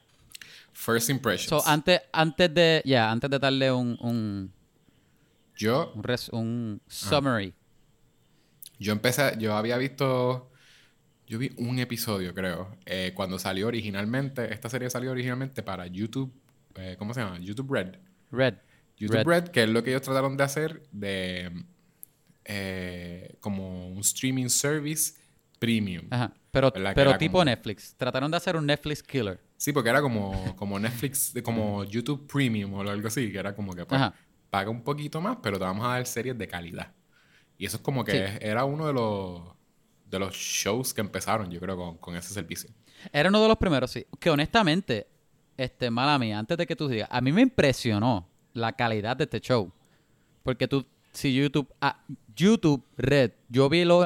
First 0.74 1.10
impressions. 1.10 1.50
So, 1.64 1.70
antes, 1.70 2.02
antes 2.12 2.54
de, 2.54 2.82
ya, 2.86 3.10
antes 3.12 3.30
de 3.30 3.40
darle 3.40 3.72
un, 3.72 3.98
un, 4.02 4.52
yo, 5.56 5.92
un, 5.96 6.04
res- 6.04 6.30
un 6.30 6.82
summary. 6.88 7.54
yo 8.80 8.92
empecé, 8.94 9.36
yo 9.40 9.56
había 9.56 9.78
visto, 9.78 10.49
yo 11.30 11.40
vi 11.40 11.52
un 11.58 11.80
episodio 11.80 12.34
creo, 12.34 12.76
eh, 12.86 13.14
cuando 13.16 13.40
salió 13.40 13.68
originalmente, 13.68 14.52
esta 14.54 14.68
serie 14.70 14.90
salió 14.90 15.12
originalmente 15.12 15.64
para 15.64 15.88
YouTube, 15.88 16.34
eh, 16.76 16.96
¿cómo 17.00 17.14
se 17.14 17.22
llama? 17.22 17.40
YouTube 17.40 17.72
Red. 17.72 17.96
Red. 18.32 18.56
YouTube 18.98 19.16
Red. 19.18 19.28
Red, 19.28 19.44
que 19.50 19.64
es 19.64 19.70
lo 19.70 19.82
que 19.84 19.92
ellos 19.92 20.02
trataron 20.02 20.36
de 20.36 20.44
hacer 20.44 20.84
de 20.92 21.52
eh, 22.46 23.36
como 23.40 23.90
un 23.90 24.00
streaming 24.00 24.50
service 24.50 25.14
premium. 25.60 26.08
Ajá. 26.10 26.34
Pero, 26.52 26.72
tipo 27.18 27.34
como- 27.34 27.46
Netflix. 27.46 27.94
Trataron 27.96 28.32
de 28.32 28.38
hacer 28.38 28.56
un 28.56 28.66
Netflix 28.66 29.04
killer. 29.04 29.40
Sí, 29.56 29.72
porque 29.72 29.90
era 29.90 30.02
como, 30.02 30.56
como 30.56 30.80
Netflix, 30.80 31.34
como 31.44 31.84
YouTube 31.84 32.26
Premium 32.32 32.74
o 32.74 32.82
algo 32.82 33.08
así, 33.08 33.32
que 33.32 33.38
era 33.38 33.54
como 33.56 33.76
que 33.76 33.86
pues, 33.86 34.02
paga 34.50 34.70
un 34.72 34.82
poquito 34.84 35.22
más, 35.22 35.38
pero 35.44 35.60
te 35.60 35.66
vamos 35.66 35.86
a 35.86 35.90
dar 35.90 36.06
series 36.08 36.38
de 36.38 36.48
calidad. 36.48 36.92
Y 37.58 37.66
eso 37.66 37.78
es 37.78 37.84
como 37.84 38.04
que 38.04 38.14
Sí. 38.14 38.34
era 38.42 38.64
uno 38.66 38.88
de 38.88 38.94
los, 38.94 39.42
de 40.10 40.20
los 40.20 40.34
shows 40.36 40.94
que 40.94 41.02
empezaron, 41.02 41.50
yo 41.52 41.60
creo, 41.60 41.78
con, 41.78 41.98
con 41.98 42.16
ese 42.16 42.34
servicio. 42.34 42.70
Era 43.14 43.30
uno 43.30 43.42
de 43.42 43.48
los 43.48 43.58
primeros, 43.58 43.92
sí. 43.92 44.06
Que 44.20 44.30
honestamente, 44.30 45.08
este, 45.58 45.90
mala 45.92 46.18
mía, 46.20 46.40
antes 46.40 46.58
de 46.58 46.66
que 46.66 46.76
tú 46.76 46.88
digas, 46.88 47.08
a 47.12 47.22
mí 47.22 47.32
me 47.32 47.42
impresionó 47.42 48.28
la 48.54 48.72
calidad 48.74 49.16
de 49.18 49.26
este 49.26 49.40
show. 49.40 49.72
Porque 50.44 50.68
tú, 50.68 50.86
si 51.12 51.34
YouTube, 51.34 51.68
ah, 51.82 52.00
YouTube 52.36 52.84
Red, 52.98 53.32
yo 53.50 53.70
vi 53.70 53.86
los, 53.86 54.06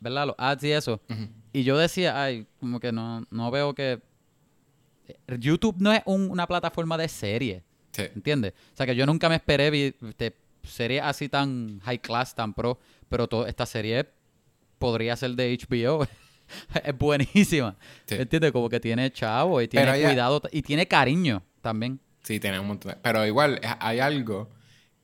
¿verdad? 0.00 0.26
Los 0.26 0.34
ads 0.38 0.64
y 0.64 0.72
eso, 0.72 1.00
y 1.52 1.62
yo 1.62 1.78
decía, 1.78 2.20
ay, 2.22 2.46
como 2.60 2.80
que 2.80 2.92
no, 2.92 3.24
no 3.30 3.50
veo 3.50 3.74
que... 3.74 4.00
YouTube 5.38 5.76
no 5.78 5.92
es 5.92 6.02
un- 6.06 6.30
una 6.30 6.46
plataforma 6.46 6.96
de 6.98 7.08
serie, 7.08 7.62
Sí. 7.92 8.02
¿entiendes? 8.14 8.52
O 8.74 8.76
sea 8.76 8.86
que 8.86 8.94
yo 8.96 9.06
nunca 9.06 9.28
me 9.28 9.36
esperé 9.36 9.70
vi, 9.70 9.94
este, 10.08 10.36
series 10.64 11.02
así 11.02 11.28
tan 11.28 11.80
high 11.80 11.98
class, 12.00 12.34
tan 12.34 12.52
pro, 12.52 12.78
pero 13.08 13.28
esta 13.46 13.64
serie 13.64 14.06
podría 14.78 15.16
ser 15.16 15.32
de 15.32 15.56
HBO. 15.58 16.06
es 16.84 16.98
buenísima. 16.98 17.76
Sí. 18.06 18.14
¿Entiendes? 18.16 18.52
Como 18.52 18.68
que 18.68 18.80
tiene 18.80 19.10
chavo 19.12 19.60
y 19.60 19.68
tiene 19.68 19.96
ella- 19.98 20.08
cuidado 20.08 20.42
y 20.52 20.62
tiene 20.62 20.86
cariño 20.86 21.42
también. 21.60 22.00
Sí, 22.22 22.40
tiene 22.40 22.58
un 22.60 22.66
montón 22.68 22.92
de- 22.92 22.98
Pero 23.02 23.24
igual, 23.26 23.60
eh, 23.62 23.68
hay 23.80 24.00
algo 24.00 24.50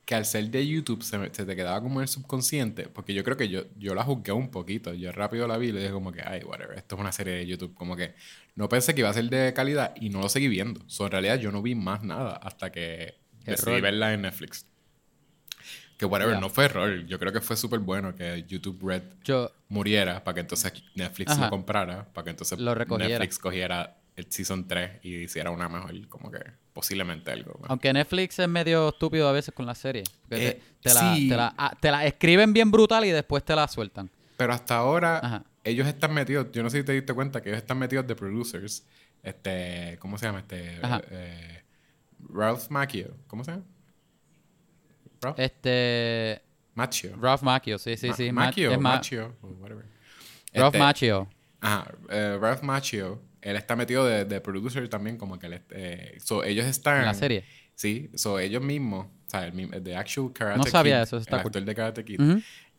que 0.05 0.15
al 0.15 0.25
ser 0.25 0.49
de 0.49 0.67
YouTube 0.67 1.01
se, 1.01 1.17
me- 1.17 1.33
se 1.33 1.45
te 1.45 1.55
quedaba 1.55 1.81
como 1.81 1.99
en 1.99 2.03
el 2.03 2.07
subconsciente, 2.09 2.87
porque 2.89 3.13
yo 3.13 3.23
creo 3.23 3.37
que 3.37 3.47
yo, 3.47 3.63
yo 3.77 3.95
la 3.95 4.03
juzgué 4.03 4.33
un 4.33 4.49
poquito. 4.51 4.93
Yo 4.93 5.11
rápido 5.13 5.47
la 5.47 5.57
vi 5.57 5.67
y 5.67 5.71
le 5.71 5.79
dije 5.79 5.93
como 5.93 6.11
que, 6.11 6.21
ay, 6.21 6.41
whatever, 6.43 6.77
esto 6.77 6.95
es 6.95 7.01
una 7.01 7.11
serie 7.13 7.33
de 7.35 7.45
YouTube. 7.47 7.73
Como 7.73 7.95
que 7.95 8.13
no 8.55 8.67
pensé 8.67 8.93
que 8.93 8.99
iba 9.01 9.09
a 9.09 9.13
ser 9.13 9.29
de 9.29 9.53
calidad 9.53 9.93
y 9.95 10.09
no 10.09 10.19
lo 10.19 10.27
seguí 10.27 10.49
viendo. 10.49 10.81
So, 10.87 11.05
en 11.05 11.11
realidad 11.13 11.39
yo 11.39 11.51
no 11.53 11.61
vi 11.61 11.73
más 11.75 12.03
nada 12.03 12.33
hasta 12.35 12.69
que 12.71 13.15
decidí 13.45 13.79
verla 13.81 14.13
en 14.13 14.23
Netflix. 14.23 14.65
Que 16.03 16.07
whatever, 16.07 16.37
no 16.37 16.49
fue 16.49 16.65
error. 16.65 17.05
Yo 17.05 17.17
creo 17.17 17.31
que 17.31 17.39
fue 17.39 17.55
súper 17.55 17.79
bueno 17.79 18.13
que 18.13 18.43
YouTube 18.45 18.77
Red 18.85 19.03
Yo, 19.23 19.49
muriera 19.69 20.21
para 20.21 20.35
que 20.35 20.41
entonces 20.41 20.73
Netflix 20.95 21.31
Ajá. 21.31 21.45
lo 21.45 21.49
comprara, 21.49 22.05
para 22.11 22.25
que 22.25 22.31
entonces 22.31 22.59
Lo. 22.59 22.75
Netflix 22.75 23.39
cogiera 23.39 23.95
el 24.17 24.29
Season 24.29 24.67
3 24.67 24.99
y 25.03 25.15
hiciera 25.23 25.49
una 25.49 25.69
mejor, 25.69 26.07
como 26.09 26.29
que 26.29 26.39
posiblemente 26.73 27.31
algo. 27.31 27.57
aunque 27.69 27.93
Netflix 27.93 28.37
es 28.37 28.49
medio 28.49 28.89
estúpido 28.89 29.29
a 29.29 29.31
veces 29.31 29.53
con 29.53 29.65
la 29.65 29.75
serie. 29.75 30.03
Eh, 30.29 30.59
te, 30.81 30.89
te 30.89 30.93
la, 30.93 31.15
sí. 31.15 31.29
te, 31.29 31.37
la, 31.37 31.53
ah, 31.57 31.73
te 31.79 31.89
la 31.89 32.05
escriben 32.05 32.51
bien 32.51 32.69
brutal 32.69 33.05
y 33.05 33.11
después 33.11 33.41
te 33.45 33.55
la 33.55 33.65
sueltan. 33.69 34.09
Pero 34.35 34.51
hasta 34.51 34.75
ahora, 34.75 35.19
Ajá. 35.19 35.43
ellos 35.63 35.87
están 35.87 36.13
metidos, 36.13 36.47
yo 36.51 36.63
no 36.63 36.69
sé 36.69 36.79
si 36.79 36.83
te 36.83 36.91
diste 36.91 37.13
cuenta 37.13 37.41
que 37.41 37.47
ellos 37.47 37.61
están 37.61 37.77
metidos 37.77 38.05
de 38.05 38.15
producers. 38.15 38.85
Este, 39.23 39.95
¿cómo 39.99 40.17
se 40.17 40.25
llama? 40.25 40.39
Este, 40.39 40.81
eh, 41.11 41.63
Ralph 42.29 42.67
Macchio. 42.69 43.15
¿Cómo 43.27 43.45
se 43.45 43.51
llama? 43.51 43.63
Ralph 45.23 45.39
Este. 45.39 46.41
Macchio. 46.75 47.15
Ralph 47.21 47.41
Macchio, 47.43 47.77
sí, 47.77 47.95
sí, 47.97 48.07
Ma- 48.09 48.15
sí. 48.15 48.31
Ma- 48.31 48.45
Macchio, 48.45 48.71
es 48.71 48.79
ma- 48.79 48.89
Macchio, 48.95 49.35
whatever. 49.41 49.85
Ralph 50.53 50.73
Este, 50.73 50.79
Macchio. 50.79 51.29
Ajá, 51.61 51.91
eh, 52.09 52.37
Ralph 52.41 52.61
Macchio, 52.63 53.21
él 53.41 53.55
está 53.55 53.75
metido 53.75 54.05
de, 54.05 54.25
de 54.25 54.41
producer 54.41 54.87
también, 54.89 55.17
como 55.17 55.37
que 55.39 55.47
él, 55.47 55.61
eh, 55.69 56.17
so, 56.23 56.43
ellos 56.43 56.65
están... 56.65 56.99
En 56.99 57.05
la 57.05 57.13
serie. 57.13 57.43
Sí, 57.75 58.09
so, 58.15 58.37
ellos 58.39 58.61
mismos, 58.61 59.05
o 59.05 59.29
sea, 59.29 59.45
el, 59.45 59.83
de 59.83 59.95
Actual 59.95 60.31
Karate 60.33 60.57
No 60.59 60.65
sabía 60.65 60.97
Kid, 60.97 61.03
eso, 61.03 61.17
está 61.17 61.37
el 61.37 61.41
cool. 61.43 61.49
actor 61.49 61.63
de 61.65 61.75
Karate 61.75 62.05
Kid, 62.05 62.19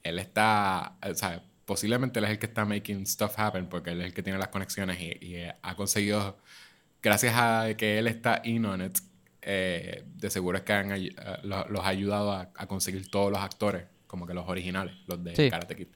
él 0.03 0.19
está, 0.19 0.97
o 1.03 1.15
sea, 1.15 1.43
posiblemente 1.65 2.19
él 2.19 2.27
es 2.27 2.31
el 2.33 2.39
que 2.39 2.47
está 2.47 2.65
making 2.65 3.07
stuff 3.07 3.39
happen 3.39 3.67
porque 3.69 3.91
él 3.91 4.01
es 4.03 4.07
el 4.09 4.15
que 4.15 4.23
tiene 4.23 4.39
las 4.39 4.49
conexiones 4.49 5.01
y, 5.01 5.05
y, 5.25 5.49
ha 5.63 5.75
conseguido, 5.77 6.37
gracias 7.03 7.35
a 7.37 7.75
que 7.77 7.99
él 7.99 8.07
está 8.07 8.41
in 8.45 8.67
on 8.67 8.83
it, 8.83 8.99
eh, 9.45 10.05
de 10.07 10.31
seguro 10.31 10.59
es 10.59 10.65
que 10.65 10.73
han 10.73 10.91
eh, 10.93 11.11
lo- 11.45 11.69
los 11.69 11.85
ha 11.85 11.89
ayudado 11.89 12.33
a, 12.33 12.51
a 12.55 12.67
conseguir 12.67 13.11
todos 13.11 13.31
los 13.31 13.41
actores, 13.41 13.85
como 14.07 14.27
que 14.27 14.35
los 14.35 14.49
originales, 14.49 14.95
los 15.07 15.23
de 15.23 15.37
Sí. 15.37 15.51
Karate 15.51 15.77
Kid. 15.77 15.89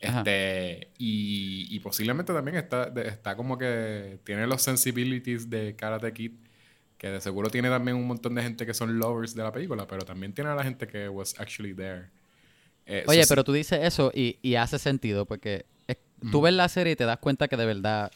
Este, 0.00 0.88
y, 0.98 1.68
y 1.70 1.80
posiblemente 1.80 2.32
también 2.32 2.56
está, 2.56 2.92
está 3.04 3.36
como 3.36 3.56
que 3.56 4.18
tiene 4.24 4.46
los 4.48 4.60
sensibilities 4.62 5.48
de 5.48 5.76
Karate 5.76 6.12
Kid, 6.12 6.32
que 6.98 7.08
de 7.08 7.20
seguro 7.20 7.50
tiene 7.50 7.68
también 7.68 7.96
un 7.96 8.06
montón 8.08 8.34
de 8.34 8.42
gente 8.42 8.66
que 8.66 8.74
son 8.74 8.98
lovers 8.98 9.34
de 9.34 9.44
la 9.44 9.52
película, 9.52 9.86
pero 9.86 10.04
también 10.04 10.32
tiene 10.32 10.50
a 10.50 10.54
la 10.56 10.64
gente 10.64 10.88
que 10.88 11.08
was 11.08 11.38
actually 11.38 11.72
there. 11.74 12.06
Eh, 12.86 13.04
Oye, 13.06 13.22
so, 13.22 13.28
pero 13.28 13.44
tú 13.44 13.52
dices 13.52 13.78
eso 13.82 14.10
y, 14.12 14.38
y 14.42 14.56
hace 14.56 14.78
sentido 14.80 15.24
porque 15.24 15.66
es- 15.86 15.98
tú 16.32 16.40
ves 16.40 16.52
la 16.54 16.68
serie 16.68 16.94
y 16.94 16.96
te 16.96 17.04
das 17.04 17.18
cuenta 17.18 17.46
que 17.46 17.56
de 17.56 17.66
verdad 17.66 18.10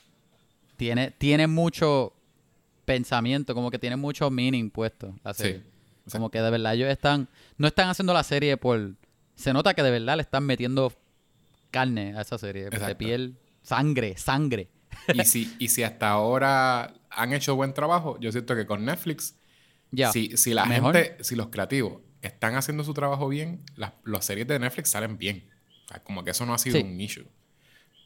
tiene, 0.76 1.12
tiene 1.12 1.46
mucho 1.46 2.12
pensamiento, 2.86 3.54
como 3.54 3.70
que 3.70 3.78
tiene 3.78 3.96
mucho 3.96 4.30
meaning 4.30 4.70
puesto 4.70 5.14
la 5.22 5.34
Sí, 5.34 5.42
serie. 5.42 5.62
Como 6.10 6.30
que 6.30 6.40
de 6.40 6.50
verdad 6.50 6.74
ellos 6.74 6.88
están, 6.88 7.28
no 7.58 7.66
están 7.66 7.88
haciendo 7.90 8.14
la 8.14 8.22
serie 8.22 8.56
por... 8.56 8.94
Se 9.34 9.52
nota 9.52 9.74
que 9.74 9.82
de 9.82 9.90
verdad 9.90 10.16
le 10.16 10.22
están 10.22 10.44
metiendo 10.44 10.92
carne 11.70 12.16
a 12.16 12.22
esa 12.22 12.38
serie, 12.38 12.70
de 12.70 12.94
piel, 12.94 13.36
sangre, 13.62 14.16
sangre. 14.16 14.68
y, 15.12 15.24
si, 15.24 15.54
y 15.58 15.68
si 15.68 15.82
hasta 15.82 16.08
ahora 16.08 16.94
han 17.10 17.32
hecho 17.34 17.54
buen 17.56 17.74
trabajo, 17.74 18.18
yo 18.20 18.32
siento 18.32 18.54
que 18.54 18.64
con 18.66 18.84
Netflix, 18.84 19.34
Ya. 19.90 20.10
si, 20.12 20.36
si 20.36 20.54
la 20.54 20.64
Mejor. 20.64 20.94
gente, 20.96 21.22
si 21.24 21.34
los 21.36 21.48
creativos 21.48 22.00
están 22.22 22.54
haciendo 22.54 22.82
su 22.84 22.94
trabajo 22.94 23.28
bien, 23.28 23.62
las, 23.74 23.92
las 24.04 24.24
series 24.24 24.46
de 24.46 24.58
Netflix 24.58 24.90
salen 24.90 25.18
bien. 25.18 25.50
O 25.84 25.88
sea, 25.88 26.02
como 26.02 26.24
que 26.24 26.30
eso 26.30 26.46
no 26.46 26.54
ha 26.54 26.58
sido 26.58 26.76
Sí. 26.78 26.82
un 26.84 27.00
issue. 27.00 27.26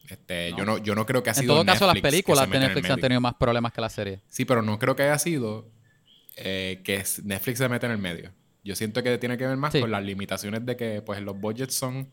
Este, 0.09 0.51
No. 0.53 0.59
Yo, 0.59 0.65
no, 0.65 0.79
yo 0.79 0.95
no 0.95 1.07
creo 1.07 1.23
que 1.23 1.31
ha 1.31 1.33
En 1.35 1.39
sido 1.41 1.55
todo 1.55 1.65
caso, 1.65 1.87
las 1.87 1.95
Netflix 1.95 2.03
que 2.03 2.09
se 2.09 2.13
películas 2.25 2.51
de 2.51 2.57
en 2.57 2.63
Netflix 2.63 2.91
han 2.91 3.01
tenido 3.01 3.21
más 3.21 3.35
problemas 3.35 3.73
que 3.73 3.81
las 3.81 3.93
series. 3.93 4.21
Sí, 4.29 4.45
pero 4.45 4.63
no 4.63 4.79
creo 4.79 4.97
que 4.97 5.03
haya 5.05 5.19
sido 5.19 5.71
eh, 6.37 6.81
que 6.85 7.03
Netflix 7.25 7.59
se 7.59 7.69
mete 7.69 7.87
en 7.87 7.93
el 7.93 7.99
medio. 7.99 8.33
Yo 8.65 8.75
siento 8.77 9.03
que 9.03 9.17
tiene 9.19 9.39
que 9.39 9.47
ver 9.47 9.57
más 9.57 9.73
Sí. 9.73 9.81
con 9.81 9.91
las 9.91 10.03
limitaciones 10.05 10.65
de 10.67 10.77
que 10.77 11.03
pues 11.03 11.21
los 11.23 11.39
budgets 11.39 11.75
son 11.75 12.09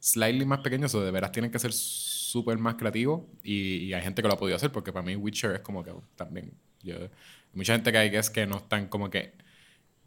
slightly 0.00 0.44
más 0.46 0.60
pequeños 0.60 0.94
o 0.94 1.00
de 1.04 1.10
veras 1.10 1.30
tienen 1.32 1.50
que 1.50 1.58
ser 1.58 1.72
súper 1.72 2.58
más 2.58 2.74
creativos 2.76 3.22
y, 3.44 3.76
y 3.84 3.94
hay 3.94 4.02
gente 4.02 4.20
que 4.22 4.26
lo 4.28 4.34
ha 4.34 4.38
podido 4.38 4.56
hacer 4.56 4.72
porque 4.72 4.92
para 4.92 5.04
mí 5.04 5.14
Witcher 5.14 5.52
es 5.52 5.60
como 5.60 5.84
que 5.84 5.92
también 6.16 6.52
yo 6.82 6.96
hay 6.96 7.10
mucha 7.54 7.74
gente 7.74 7.92
que 7.92 7.98
hay 7.98 8.10
que 8.10 8.18
es 8.18 8.30
que 8.30 8.46
no 8.46 8.56
están 8.56 8.88
como 8.88 9.10
que 9.10 9.32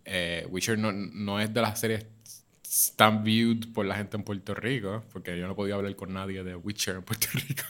eh, 0.03 0.45
Witcher 0.49 0.77
no, 0.77 0.91
no 0.91 1.39
es 1.39 1.53
de 1.53 1.61
las 1.61 1.79
series 1.79 2.05
tan 2.95 3.23
viewed 3.23 3.71
por 3.73 3.85
la 3.85 3.95
gente 3.95 4.17
en 4.17 4.23
Puerto 4.23 4.53
Rico 4.53 5.03
porque 5.13 5.37
yo 5.39 5.47
no 5.47 5.55
podía 5.55 5.75
hablar 5.75 5.95
con 5.95 6.13
nadie 6.13 6.43
de 6.43 6.55
Witcher 6.55 6.95
en 6.95 7.03
Puerto 7.03 7.27
Rico 7.33 7.63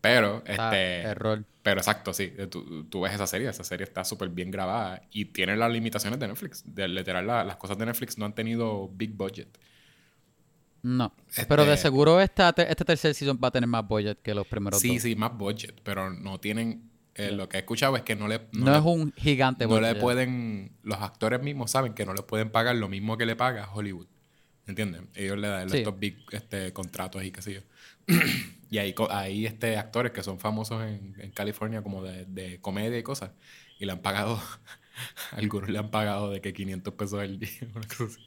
pero 0.00 0.42
está 0.46 0.66
este 0.66 1.00
error. 1.08 1.44
pero 1.62 1.80
exacto, 1.80 2.12
sí. 2.12 2.32
eh, 2.36 2.46
Tú, 2.46 2.84
tú 2.84 3.00
ves 3.00 3.12
esa 3.14 3.26
serie, 3.26 3.48
esa 3.48 3.64
serie 3.64 3.82
está 3.84 4.04
súper 4.04 4.28
bien 4.28 4.50
grabada 4.52 5.02
y 5.10 5.24
tiene 5.26 5.56
las 5.56 5.72
limitaciones 5.72 6.20
de 6.20 6.28
Netflix. 6.28 6.62
De, 6.64 6.86
literal, 6.86 7.26
la- 7.26 7.42
las 7.42 7.56
cosas 7.56 7.76
de 7.76 7.86
Netflix 7.86 8.16
no 8.16 8.24
han 8.24 8.32
tenido 8.34 8.88
big 8.88 9.14
budget. 9.14 9.48
No. 10.82 11.12
Este- 11.28 11.46
Pero 11.46 11.64
de 11.64 11.76
seguro 11.76 12.20
esta, 12.20 12.52
te- 12.52 12.70
este 12.70 12.84
tercer 12.84 13.14
season 13.14 13.40
va 13.42 13.48
a 13.48 13.50
tener 13.50 13.66
más 13.68 13.86
budget 13.88 14.20
que 14.22 14.32
los 14.34 14.46
primeros 14.46 14.80
Sí, 14.80 14.94
dos. 14.94 15.02
sí, 15.02 15.16
más 15.16 15.36
budget, 15.36 15.80
pero 15.82 16.10
no 16.12 16.38
tienen... 16.38 16.88
eh, 17.16 17.32
lo 17.32 17.48
que 17.48 17.56
he 17.56 17.60
escuchado 17.60 17.96
es 17.96 18.02
que 18.02 18.14
no 18.16 18.28
le... 18.28 18.40
No, 18.52 18.70
le- 18.70 18.78
es 18.78 18.84
un 18.84 19.12
gigante 19.12 19.66
no 19.66 19.80
le 19.80 19.94
pueden... 19.94 20.72
Los 20.82 21.00
actores 21.00 21.40
mismos 21.42 21.70
saben 21.70 21.94
que 21.94 22.04
no 22.06 22.14
le 22.14 22.22
pueden 22.22 22.50
pagar 22.50 22.76
lo 22.76 22.88
mismo 22.88 23.16
que 23.16 23.26
le 23.26 23.36
paga 23.36 23.68
Hollywood. 23.72 24.06
¿Entienden? 24.66 25.08
Ellos 25.14 25.38
le 25.38 25.48
dan 25.48 25.70
Sí. 25.70 25.78
estos 25.78 25.98
big 25.98 26.18
este, 26.32 26.72
contratos 26.72 27.22
y 27.24 27.30
qué 27.30 27.40
sé 27.42 27.54
yo. 27.54 27.60
y 28.70 28.92
co- 28.94 29.10
ahí 29.12 29.46
este, 29.46 29.76
actores 29.76 30.12
que 30.12 30.22
son 30.22 30.38
famosos 30.40 30.82
en, 30.84 31.14
en 31.18 31.30
California 31.30 31.82
como 31.82 32.02
de, 32.02 32.24
de 32.26 32.60
comedia 32.60 32.98
y 32.98 33.02
cosas. 33.02 33.30
Y 33.78 33.86
le 33.86 33.92
han 33.92 34.00
pagado... 34.02 34.40
algunos 35.32 35.68
le 35.68 35.78
han 35.78 35.90
pagado 35.90 36.30
de 36.30 36.40
que 36.40 36.52
500 36.52 36.94
pesos 36.94 37.22
el 37.22 37.38
día. 37.38 37.50
Una 37.74 37.86
cosa 37.86 38.04
así. 38.04 38.20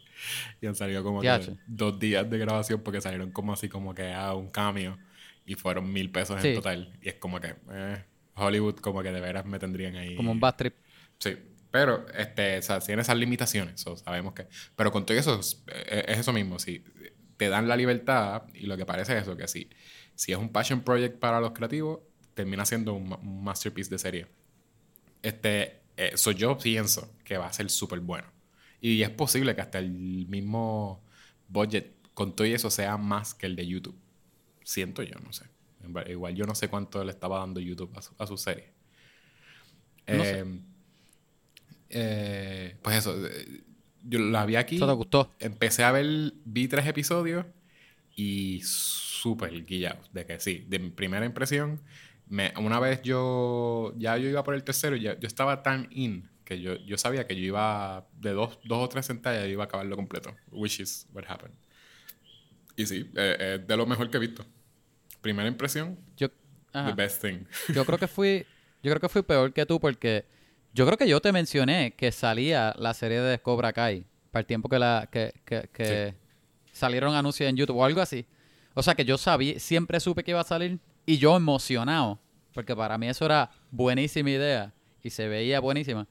Y 0.62 0.67
han 0.67 0.75
salido 0.75 1.03
como 1.03 1.22
que 1.22 1.55
dos 1.67 1.98
días 2.00 2.29
de 2.29 2.38
grabación 2.38 2.81
porque 2.84 3.00
salieron 3.01 3.31
como 3.31 3.53
así 3.53 3.69
como 3.69 3.93
que 3.96 4.12
a 4.13 4.34
un 4.34 4.50
cambio. 4.50 4.98
Y 5.46 5.55
fueron 5.55 5.91
mil 5.91 6.12
pesos 6.12 6.41
Sí. 6.41 6.50
en 6.50 6.55
total. 6.55 6.98
Y 7.01 7.10
es 7.10 7.15
como 7.15 7.39
que... 7.39 7.55
eh, 7.72 8.03
Hollywood 8.39 8.75
como 8.75 9.03
que 9.03 9.12
de 9.12 9.19
veras 9.22 9.46
me 9.46 9.60
tendrían 9.60 9.96
ahí... 9.96 10.15
Como 10.15 10.31
un 10.31 10.39
bad 10.39 10.55
trip. 10.55 10.75
Sí, 11.17 11.38
pero 11.72 12.08
este, 12.15 12.58
o 12.58 12.62
sea, 12.62 12.79
tiene 12.79 13.01
esas 13.01 13.17
limitaciones, 13.17 13.81
so, 13.81 13.96
sabemos 13.98 14.34
que... 14.34 14.48
Pero 14.75 14.91
con 14.91 15.05
todo 15.05 15.17
eso, 15.17 15.39
es, 15.39 15.63
es 15.67 16.17
eso 16.17 16.34
mismo, 16.34 16.60
si 16.60 16.84
te 17.38 17.50
dan 17.50 17.67
la 17.67 17.77
libertad 17.77 18.43
y 18.53 18.65
lo 18.65 18.75
que 18.77 18.86
parece 18.86 19.15
es 19.15 19.24
eso, 19.24 19.38
que 19.38 19.48
si, 19.48 19.69
si 20.15 20.31
es 20.31 20.38
un 20.38 20.50
passion 20.50 20.81
project 20.81 21.19
para 21.19 21.39
los 21.39 21.51
creativos, 21.51 22.00
termina 22.34 22.65
siendo 22.65 22.93
un, 22.93 23.10
ma- 23.10 23.17
un 23.17 23.43
masterpiece 23.43 23.89
de 23.89 23.98
serie. 24.00 24.27
Este, 25.22 25.81
eso 25.96 26.31
yo 26.31 26.58
pienso 26.58 27.13
que 27.24 27.38
va 27.38 27.48
a 27.48 27.53
ser 27.53 27.69
súper 27.69 28.00
bueno. 28.00 28.27
Y 28.81 29.01
es 29.01 29.10
posible 29.10 29.55
que 29.55 29.62
hasta 29.62 29.79
el 29.79 29.91
mismo 29.91 31.03
budget 31.50 31.93
con 32.13 32.36
todo 32.36 32.48
y 32.48 32.53
eso 32.53 32.69
sea 32.69 32.98
más 32.98 33.34
que 33.34 33.46
el 33.46 33.55
de 33.55 33.67
YouTube. 33.67 33.98
Siento 34.63 35.03
yo, 35.03 35.15
no 35.19 35.34
sé. 35.34 35.46
Igual 36.08 36.36
yo 36.36 36.46
no 36.46 36.55
sé 36.55 36.67
cuánto 36.67 37.03
le 37.03 37.12
estaba 37.12 37.39
dando 37.39 37.60
YouTube 37.60 37.91
a 37.98 38.01
su, 38.01 38.13
a 38.17 38.27
su 38.27 38.38
serie. 38.38 38.72
No 40.08 40.24
sé. 40.24 40.46
Eh, 41.89 42.77
pues 42.81 42.98
eso, 42.98 43.15
eh, 43.27 43.63
yo 44.03 44.19
la 44.19 44.46
vi 44.46 44.55
aquí. 44.55 44.75
¿Eso 44.75 44.88
te 44.88 44.93
gustó? 44.93 45.31
Empecé 45.39 45.84
a 45.84 45.91
ver, 45.91 46.34
vi 46.46 46.67
tres 46.67 46.86
episodios 46.88 47.46
y 48.15 48.62
súper 48.63 49.65
guillado. 49.65 50.00
De 50.13 50.25
que 50.25 50.39
sí, 50.39 50.65
de 50.67 50.79
mi 50.79 50.89
primera 50.89 51.25
impresión, 51.25 51.82
me, 52.28 52.54
una 52.58 52.80
vez 52.80 53.02
yo, 53.02 53.93
ya 53.97 54.17
yo 54.17 54.30
iba 54.30 54.43
por 54.43 54.56
el 54.56 54.63
tercero, 54.63 54.95
y 54.95 55.02
ya, 55.02 55.19
yo 55.19 55.28
estaba 55.28 55.63
tan 55.63 55.88
in 55.91 56.30
que 56.45 56.60
yo, 56.62 56.75
yo 56.78 56.97
sabía 56.97 57.28
que 57.28 57.36
yo 57.36 57.43
iba 57.43 58.08
de 58.19 58.32
dos, 58.32 58.60
dos 58.63 58.84
o 58.84 58.89
tres 58.89 59.06
sentadas 59.06 59.47
y 59.47 59.52
iba 59.52 59.63
a 59.63 59.67
acabarlo 59.67 59.95
completo. 59.95 60.36
Which 60.52 60.80
is 60.80 61.08
what 61.13 61.25
happened. 61.28 61.56
Y 62.75 62.86
sí, 62.86 63.10
eh, 63.15 63.58
es 63.60 63.67
de 63.67 63.78
lo 63.78 63.86
mejor 63.86 64.10
que 64.10 64.17
he 64.17 64.19
visto. 64.19 64.45
Primera 65.21 65.47
impresión, 65.47 65.97
Yo, 66.17 66.27
ajá. 66.73 66.89
the 66.89 66.93
best 67.01 67.21
thing. 67.21 67.39
yo 67.73 67.86
creo 67.86 67.97
que 67.97 68.08
fui 68.08 68.45
yo 68.84 68.91
creo 68.91 68.99
que 69.01 69.10
fui 69.10 69.21
peor 69.21 69.51
que 69.53 69.65
tú 69.65 69.79
porque 69.79 70.25
yo 70.73 70.86
creo 70.86 70.97
que 70.97 71.08
yo 71.08 71.19
te 71.19 71.32
mencioné 71.32 71.93
que 71.97 72.12
salía 72.12 72.73
la 72.77 72.93
serie 72.93 73.19
de 73.21 73.39
Cobra 73.39 73.73
Kai 73.73 74.05
para 74.32 74.41
el 74.41 74.45
tiempo 74.45 74.69
que 74.69 74.79
la 74.79 75.10
que, 75.12 75.34
que, 75.45 75.69
que 75.73 76.15
salieron 76.71 77.15
anuncios 77.15 77.49
en 77.49 77.55
YouTube 77.58 77.77
o 77.77 77.86
algo 77.86 77.99
así. 78.01 78.25
O 78.75 78.84
sea 78.84 78.95
que 78.95 79.03
yo 79.03 79.17
sabía, 79.17 79.60
siempre 79.60 79.99
supe 79.99 80.23
que 80.23 80.32
iba 80.32 80.39
a 80.39 80.43
salir 80.45 80.79
y 81.05 81.17
yo 81.17 81.36
emocionado 81.36 82.19
porque 82.53 82.75
para 82.75 82.97
mí 82.97 83.08
eso 83.10 83.25
era 83.25 83.49
buenísima 83.71 84.29
idea 84.29 84.73
y 85.03 85.10
se 85.10 85.27
veía 85.27 85.60
buenísima. 85.60 86.08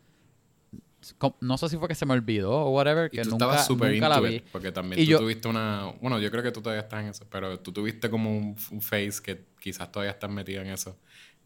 No 1.40 1.56
sé 1.58 1.68
si 1.68 1.76
fue 1.76 1.86
que 1.88 1.94
se 1.94 2.04
me 2.06 2.12
olvidó 2.14 2.50
o 2.52 2.70
whatever, 2.70 3.08
Y 3.12 3.16
que 3.16 3.22
tú 3.22 3.30
nunca, 3.30 3.44
estabas 3.46 3.66
súper 3.66 3.92
nunca 3.92 4.08
la 4.08 4.20
vi. 4.20 4.34
it, 4.36 4.44
porque 4.50 4.72
también 4.72 5.00
Y 5.00 5.04
tú 5.04 5.10
yo- 5.12 5.18
tuviste 5.20 5.46
una... 5.48 5.92
Bueno, 6.00 6.18
yo 6.18 6.30
creo 6.30 6.42
que 6.42 6.50
tú 6.50 6.60
todavía 6.60 6.82
estás 6.82 7.02
en 7.02 7.10
eso, 7.10 7.24
pero 7.30 7.58
tú 7.60 7.72
tuviste 7.72 8.10
como 8.10 8.36
un, 8.36 8.56
un 8.72 8.82
face 8.82 9.14
que 9.22 9.44
quizás 9.60 9.90
todavía 9.92 10.10
estás 10.12 10.28
metido 10.30 10.60
en 10.62 10.68
eso, 10.68 10.96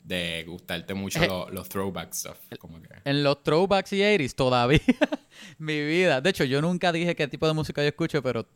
de 0.03 0.45
gustarte 0.49 0.95
mucho 0.95 1.23
Eh. 1.23 1.27
lo- 1.29 1.51
los 1.51 1.69
throwback 1.69 2.13
stuff, 2.15 2.39
como 2.59 2.81
que... 2.83 2.89
En 3.05 3.23
los 3.23 3.43
throwbacks 3.43 3.93
y 3.93 4.01
80s 4.01 4.35
todavía. 4.35 4.81
mi 5.59 5.85
vida. 5.85 6.21
De 6.21 6.31
hecho, 6.31 6.45
yo 6.45 6.61
nunca 6.63 6.91
dije 6.91 7.15
qué 7.15 7.29
tipo 7.29 7.47
de 7.47 7.53
música 7.53 7.83
yo 7.83 7.89
escucho, 7.89 8.23
pero 8.23 8.47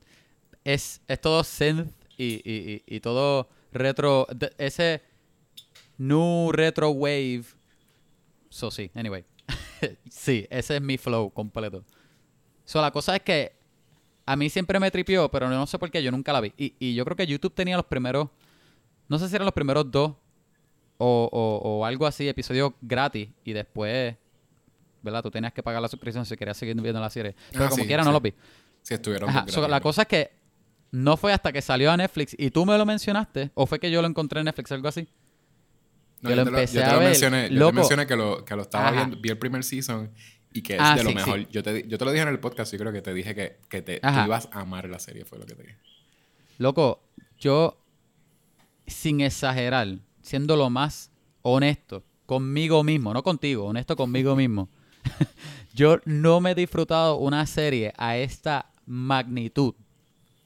es, 0.64 1.02
es 1.06 1.20
todo 1.20 1.44
synth 1.44 1.88
y, 2.16 2.40
y, 2.42 2.82
y, 2.86 2.96
y 2.96 3.00
todo 3.00 3.48
retro. 3.70 4.26
de- 4.34 4.52
ese 4.58 5.02
new 5.98 6.50
retro 6.52 6.90
wave. 6.90 7.44
So, 8.48 8.70
sí, 8.70 8.90
anyway. 8.94 9.24
sí, 10.10 10.46
ese 10.50 10.76
es 10.76 10.82
mi 10.82 10.98
flow 10.98 11.30
completo. 11.30 11.84
So, 12.64 12.80
la 12.80 12.90
cosa 12.90 13.16
es 13.16 13.22
que 13.22 13.52
a 14.24 14.34
mí 14.36 14.50
siempre 14.50 14.80
me 14.80 14.90
tripió, 14.90 15.30
pero 15.30 15.48
no 15.48 15.66
sé 15.66 15.78
por 15.78 15.90
qué 15.90 16.02
yo 16.02 16.10
nunca 16.10 16.32
la 16.32 16.40
vi. 16.40 16.52
Y, 16.56 16.74
y 16.78 16.94
yo 16.94 17.04
creo 17.04 17.16
que 17.16 17.26
YouTube 17.26 17.54
tenía 17.54 17.76
los 17.76 17.86
primeros. 17.86 18.28
No 19.08 19.18
sé 19.18 19.28
si 19.28 19.34
eran 19.36 19.44
los 19.44 19.54
primeros 19.54 19.88
dos 19.90 20.14
o, 20.98 21.28
o, 21.32 21.68
o 21.78 21.84
algo 21.84 22.06
así, 22.06 22.28
episodios 22.28 22.72
gratis. 22.80 23.28
Y 23.44 23.52
después, 23.52 24.16
¿verdad? 25.02 25.22
Tú 25.22 25.30
tenías 25.30 25.52
que 25.52 25.62
pagar 25.62 25.80
la 25.80 25.88
suscripción 25.88 26.26
si 26.26 26.36
querías 26.36 26.56
seguir 26.56 26.74
viendo 26.80 27.00
la 27.00 27.10
serie. 27.10 27.36
Pero 27.52 27.66
Ah, 27.66 27.68
como 27.68 27.82
sí, 27.82 27.86
quiera, 27.86 28.02
sí. 28.02 28.06
no 28.08 28.12
los 28.12 28.22
vi. 28.22 28.34
Si 28.82 28.94
estuvieron... 28.94 29.30
Ajá, 29.30 29.44
so, 29.48 29.66
la 29.68 29.80
cosa 29.80 30.02
es 30.02 30.08
que 30.08 30.32
no 30.90 31.16
fue 31.16 31.32
hasta 31.32 31.52
que 31.52 31.62
salió 31.62 31.90
a 31.92 31.96
Netflix 31.96 32.34
y 32.38 32.50
tú 32.50 32.64
me 32.66 32.76
lo 32.78 32.86
mencionaste, 32.86 33.50
o 33.54 33.66
fue 33.66 33.78
que 33.78 33.90
yo 33.90 34.00
lo 34.02 34.08
encontré 34.08 34.40
en 34.40 34.46
Netflix, 34.46 34.72
algo 34.72 34.88
así. 34.88 35.08
No, 36.20 36.30
yo 36.30 36.36
lo 36.36 36.44
te 36.44 36.50
lo, 36.50 36.58
empecé 36.58 36.76
yo 36.78 36.80
te 36.84 36.86
a 36.90 36.92
lo 36.94 36.98
ver, 37.00 37.08
mencioné, 37.10 37.50
yo 37.50 37.66
te 37.66 37.72
mencioné 37.72 38.06
que 38.06 38.16
lo, 38.16 38.44
que 38.44 38.56
lo 38.56 38.62
estaba 38.62 38.88
Ajá. 38.88 38.96
viendo, 38.96 39.16
vi 39.18 39.28
el 39.28 39.38
primer 39.38 39.62
season 39.64 40.10
y 40.52 40.62
que 40.62 40.74
es 40.76 40.80
Ah, 40.82 40.96
de 40.96 41.04
lo 41.04 41.12
mejor. 41.12 41.40
sí. 41.40 41.48
Yo, 41.50 41.62
te, 41.62 41.86
yo 41.86 41.98
te 41.98 42.04
lo 42.04 42.10
dije 42.10 42.22
en 42.22 42.28
el 42.28 42.40
podcast, 42.40 42.72
yo 42.72 42.78
creo 42.78 42.92
que 42.92 43.02
te 43.02 43.12
dije 43.12 43.34
que, 43.34 43.58
que 43.68 43.82
te, 43.82 44.00
tú 44.00 44.08
ibas 44.24 44.48
a 44.52 44.60
amar 44.60 44.88
la 44.88 44.98
serie, 44.98 45.24
fue 45.24 45.38
lo 45.38 45.44
que 45.46 45.54
te 45.54 45.62
dije. 45.62 45.76
Loco, 46.58 47.02
yo, 47.38 47.78
sin 48.86 49.20
exagerar, 49.20 49.98
siendo 50.22 50.56
lo 50.56 50.70
más 50.70 51.10
honesto 51.42 52.02
conmigo 52.24 52.82
mismo, 52.82 53.12
no 53.12 53.22
contigo, 53.22 53.66
honesto 53.66 53.94
conmigo 53.96 54.34
mismo, 54.34 54.68
yo 55.74 56.00
no 56.06 56.40
me 56.40 56.52
he 56.52 56.54
disfrutado 56.54 57.16
una 57.16 57.44
serie 57.46 57.92
a 57.98 58.16
esta 58.16 58.70
magnitud, 58.86 59.74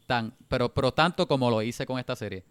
tan, 0.06 0.34
pero, 0.48 0.74
pero 0.74 0.92
tanto 0.92 1.28
como 1.28 1.50
lo 1.50 1.62
hice 1.62 1.86
con 1.86 1.98
esta 1.98 2.16
serie. 2.16 2.44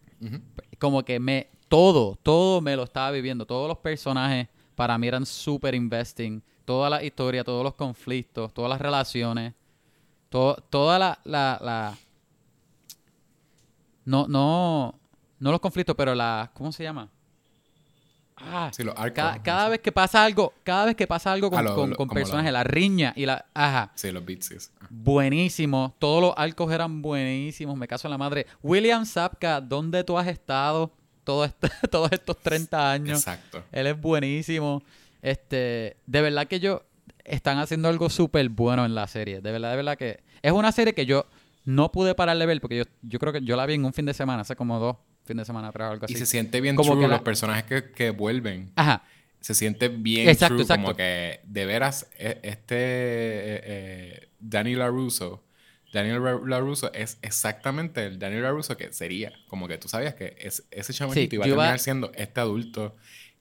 Como 0.80 1.04
que 1.04 1.20
me, 1.20 1.50
todo, 1.70 2.18
todo 2.22 2.60
me 2.62 2.76
lo 2.76 2.84
estaba 2.84 3.12
viviendo, 3.12 3.46
todos 3.46 3.68
los 3.68 3.78
personajes 3.78 4.48
para 4.76 4.98
mí 4.98 5.08
eran 5.08 5.26
super 5.26 5.74
investing, 5.76 6.42
toda 6.66 6.90
la 6.90 7.04
historia, 7.04 7.44
todos 7.44 7.64
los 7.64 7.76
conflictos, 7.76 8.54
todas 8.54 8.70
las 8.70 8.80
relaciones, 8.82 9.54
to- 10.30 10.56
toda 10.70 10.98
la, 11.00 11.20
la, 11.24 11.60
la, 11.62 11.98
no, 14.06 14.28
no, 14.28 14.96
no 15.40 15.52
los 15.52 15.60
conflictos, 15.60 15.96
pero 15.96 16.16
la, 16.16 16.52
¿cómo 16.54 16.72
se 16.72 16.84
llama? 16.84 17.10
Ah, 18.42 18.70
Sí, 18.74 18.84
los 18.84 18.96
arcos. 18.96 19.14
cada, 19.16 19.44
cada 19.44 19.70
vez 19.70 19.82
que 19.82 19.92
pasa 19.92 20.24
algo, 20.24 20.54
cada 20.64 20.86
vez 20.86 20.96
que 20.96 21.06
pasa 21.08 21.32
algo 21.34 21.50
con, 21.50 21.60
Ah, 21.60 21.62
lo- 21.64 21.96
con- 21.96 22.08
personajes, 22.08 22.52
la- 22.54 22.60
la 22.60 22.64
riña 22.64 23.14
y 23.16 23.26
la, 23.26 23.46
ajá, 23.54 23.92
Sí, 23.96 24.12
los 24.12 24.24
beats, 24.26 24.46
sí. 24.48 24.56
buenísimo, 24.90 25.94
todos 26.00 26.22
los 26.22 26.34
arcos 26.38 26.72
eran 26.72 27.02
buenísimos, 27.02 27.76
me 27.78 27.88
caso 27.88 28.08
en 28.08 28.12
la 28.12 28.18
madre. 28.18 28.46
William 28.64 29.06
Sapka, 29.06 29.60
¿dónde 29.60 30.04
tú 30.06 30.18
has 30.18 30.28
estado 30.28 30.92
todo 31.30 31.46
este- 31.46 31.70
todos 31.92 32.12
estos 32.12 32.38
30 32.40 32.92
años? 32.92 33.20
Exacto. 33.20 33.64
Él 33.72 33.86
es 33.88 34.00
buenísimo. 34.02 34.82
Este, 35.22 35.98
de 36.08 36.22
verdad 36.22 36.48
que 36.48 36.60
yo 36.60 36.84
están 37.24 37.60
haciendo 37.60 37.88
algo 37.88 38.10
súper 38.10 38.50
bueno 38.50 38.84
en 38.86 38.96
la 38.96 39.06
serie. 39.08 39.42
De 39.42 39.52
verdad, 39.52 39.70
de 39.72 39.76
verdad 39.76 39.96
que 39.98 40.22
es 40.42 40.52
una 40.52 40.72
serie 40.72 40.94
que 40.96 41.06
yo 41.06 41.28
no 41.66 41.92
pude 41.92 42.16
parar 42.16 42.36
de 42.38 42.46
ver 42.48 42.60
porque 42.62 42.78
yo, 42.78 42.84
yo 43.04 43.20
creo 43.20 43.32
que 43.32 43.42
yo 43.42 43.56
la 43.56 43.68
vi 43.68 43.76
en 43.76 43.86
un 43.86 43.94
fin 43.94 44.06
de 44.06 44.14
semana, 44.16 44.42
hace 44.42 44.56
como 44.56 44.80
dos 44.80 44.98
fin 45.26 45.38
de 45.38 45.46
semana 45.46 45.68
atrás 45.68 45.90
o 45.90 45.92
algo 45.92 46.06
así. 46.06 46.16
Y 46.16 46.18
se 46.18 46.26
siente 46.26 46.60
bien 46.62 46.76
Como 46.76 46.92
true 46.94 47.02
que 47.04 47.08
la- 47.08 47.16
los 47.16 47.24
personajes 47.24 47.64
que, 47.66 47.92
que 47.92 48.10
vuelven. 48.10 48.72
Ajá. 48.76 49.04
se 49.40 49.54
siente 49.54 49.88
bien 49.90 50.28
Exacto, 50.30 50.56
true, 50.56 50.62
exacto. 50.64 50.84
como 50.86 50.96
que 50.98 51.42
de 51.44 51.66
veras 51.68 52.10
e- 52.18 52.40
este 52.42 52.76
eh, 52.76 53.62
eh, 53.64 54.30
Danny 54.40 54.74
LaRusso, 54.76 55.44
Daniel 55.92 56.22
LaRusso 56.46 56.92
es 56.94 57.18
exactamente 57.22 58.06
el 58.06 58.20
Daniel 58.20 58.44
LaRusso 58.44 58.78
que 58.78 58.94
sería, 58.94 59.32
como 59.48 59.68
que 59.68 59.78
tú 59.78 59.88
sabías 59.88 60.14
que 60.16 60.36
es, 60.40 60.64
ese 60.72 60.94
chamaquito 60.94 61.30
Sí, 61.32 61.36
iba 61.36 61.46
a 61.46 61.48
yo 61.48 61.54
iba- 61.54 61.64
terminar 61.64 61.80
siendo 61.80 62.12
este 62.16 62.40
adulto 62.40 62.96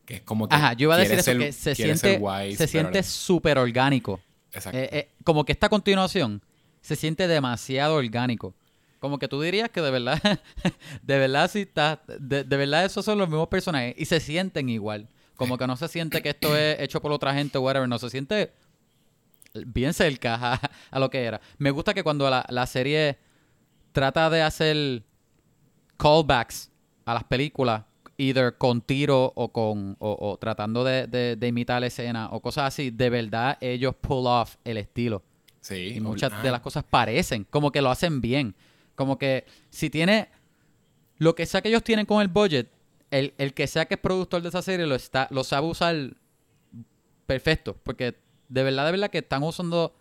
que 0.05 0.17
es 0.17 0.23
como 0.23 0.49
que 0.49 0.55
Ajá, 0.55 0.73
yo 0.73 0.85
iba 0.85 0.95
a 0.95 0.99
decir 0.99 1.19
eso, 1.19 1.39
que 1.39 1.53
se 1.53 1.75
siente, 1.75 2.17
wise, 2.19 2.57
se 2.57 2.67
siente 2.67 3.03
súper 3.03 3.59
orgánico. 3.59 4.21
Exacto. 4.53 4.79
Eh, 4.79 4.89
eh, 4.91 5.09
como 5.25 5.45
que 5.45 5.53
esta 5.53 5.69
continuación 5.69 6.43
se 6.81 6.97
siente 6.97 7.29
demasiado 7.29 7.97
orgánico. 7.97 8.55
Como 9.01 9.19
que 9.19 9.29
tú 9.29 9.41
dirías 9.43 9.69
que 9.69 9.83
de 9.83 9.91
verdad, 9.91 10.19
de 11.03 11.19
verdad 11.19 11.51
sí 11.51 11.61
está, 11.61 12.03
de, 12.19 12.43
de 12.45 12.57
verdad 12.57 12.85
esos 12.87 13.05
son 13.05 13.19
los 13.19 13.29
mismos 13.29 13.49
personajes 13.49 13.95
y 13.99 14.07
se 14.07 14.19
sienten 14.21 14.71
igual. 14.71 15.09
Como 15.37 15.57
que 15.59 15.67
no 15.67 15.77
se 15.77 15.87
siente 15.89 16.21
que 16.23 16.31
esto 16.31 16.57
es 16.57 16.81
hecho 16.81 17.01
por 17.03 17.13
otra 17.13 17.33
gente 17.35 17.59
o 17.59 17.61
whatever, 17.61 17.89
no 17.89 17.99
se 17.99 18.11
siente 18.11 18.51
bien 19.67 19.93
cerca 19.95 20.35
a, 20.55 20.61
a 20.91 20.99
lo 20.99 21.11
que 21.11 21.25
era. 21.25 21.41
Me 21.59 21.71
gusta 21.71 21.95
que 21.95 22.03
cuando 22.03 22.29
la, 22.31 22.45
la 22.49 22.67
serie 22.67 23.19
trata 23.93 24.31
de 24.31 24.43
hacer 24.43 25.03
callbacks 25.97 26.71
a 27.05 27.15
las 27.15 27.25
películas, 27.25 27.83
either 28.17 28.57
con 28.57 28.81
tiro 28.81 29.33
o 29.35 29.53
con 29.53 29.97
o, 30.01 30.17
o 30.21 30.37
tratando 30.39 30.85
de, 30.85 31.07
de- 31.07 31.37
de 31.37 31.47
imitar 31.49 31.81
la 31.81 31.87
escena 31.87 32.29
o 32.33 32.41
cosas 32.41 32.65
así, 32.65 32.91
de 32.91 33.11
verdad 33.11 33.57
ellos 33.61 33.95
pull 34.01 34.27
off 34.27 34.57
el 34.65 34.77
estilo. 34.77 35.23
sí. 35.61 35.93
Y 35.97 36.01
muchas 36.01 36.33
ah, 36.35 36.43
de 36.43 36.51
las 36.51 36.61
cosas 36.61 36.85
parecen, 36.85 37.45
como 37.49 37.71
que 37.73 37.81
lo 37.83 37.91
hacen 37.91 38.21
bien. 38.21 38.55
Como 38.95 39.19
que 39.19 39.45
si 39.71 39.91
tiene 39.91 40.29
lo 41.19 41.35
que 41.35 41.47
sea 41.47 41.63
que 41.63 41.69
ellos 41.69 41.85
tienen 41.85 42.07
con 42.07 42.21
el 42.21 42.29
budget, 42.29 42.69
el, 43.11 43.33
el 43.39 43.55
que 43.55 43.67
sea 43.67 43.87
que 43.87 43.95
es 43.95 44.01
productor 44.01 44.43
de 44.43 44.49
esa 44.51 44.63
serie 44.63 44.87
lo 44.87 44.95
está 44.97 45.29
lo 45.31 45.45
sabe 45.45 45.67
usar 45.69 45.95
perfecto, 47.27 47.77
porque 47.83 48.17
de 48.49 48.63
verdad 48.63 48.87
de 48.87 48.93
verdad 48.93 49.11
que 49.11 49.19
están 49.19 49.43
usando 49.43 49.95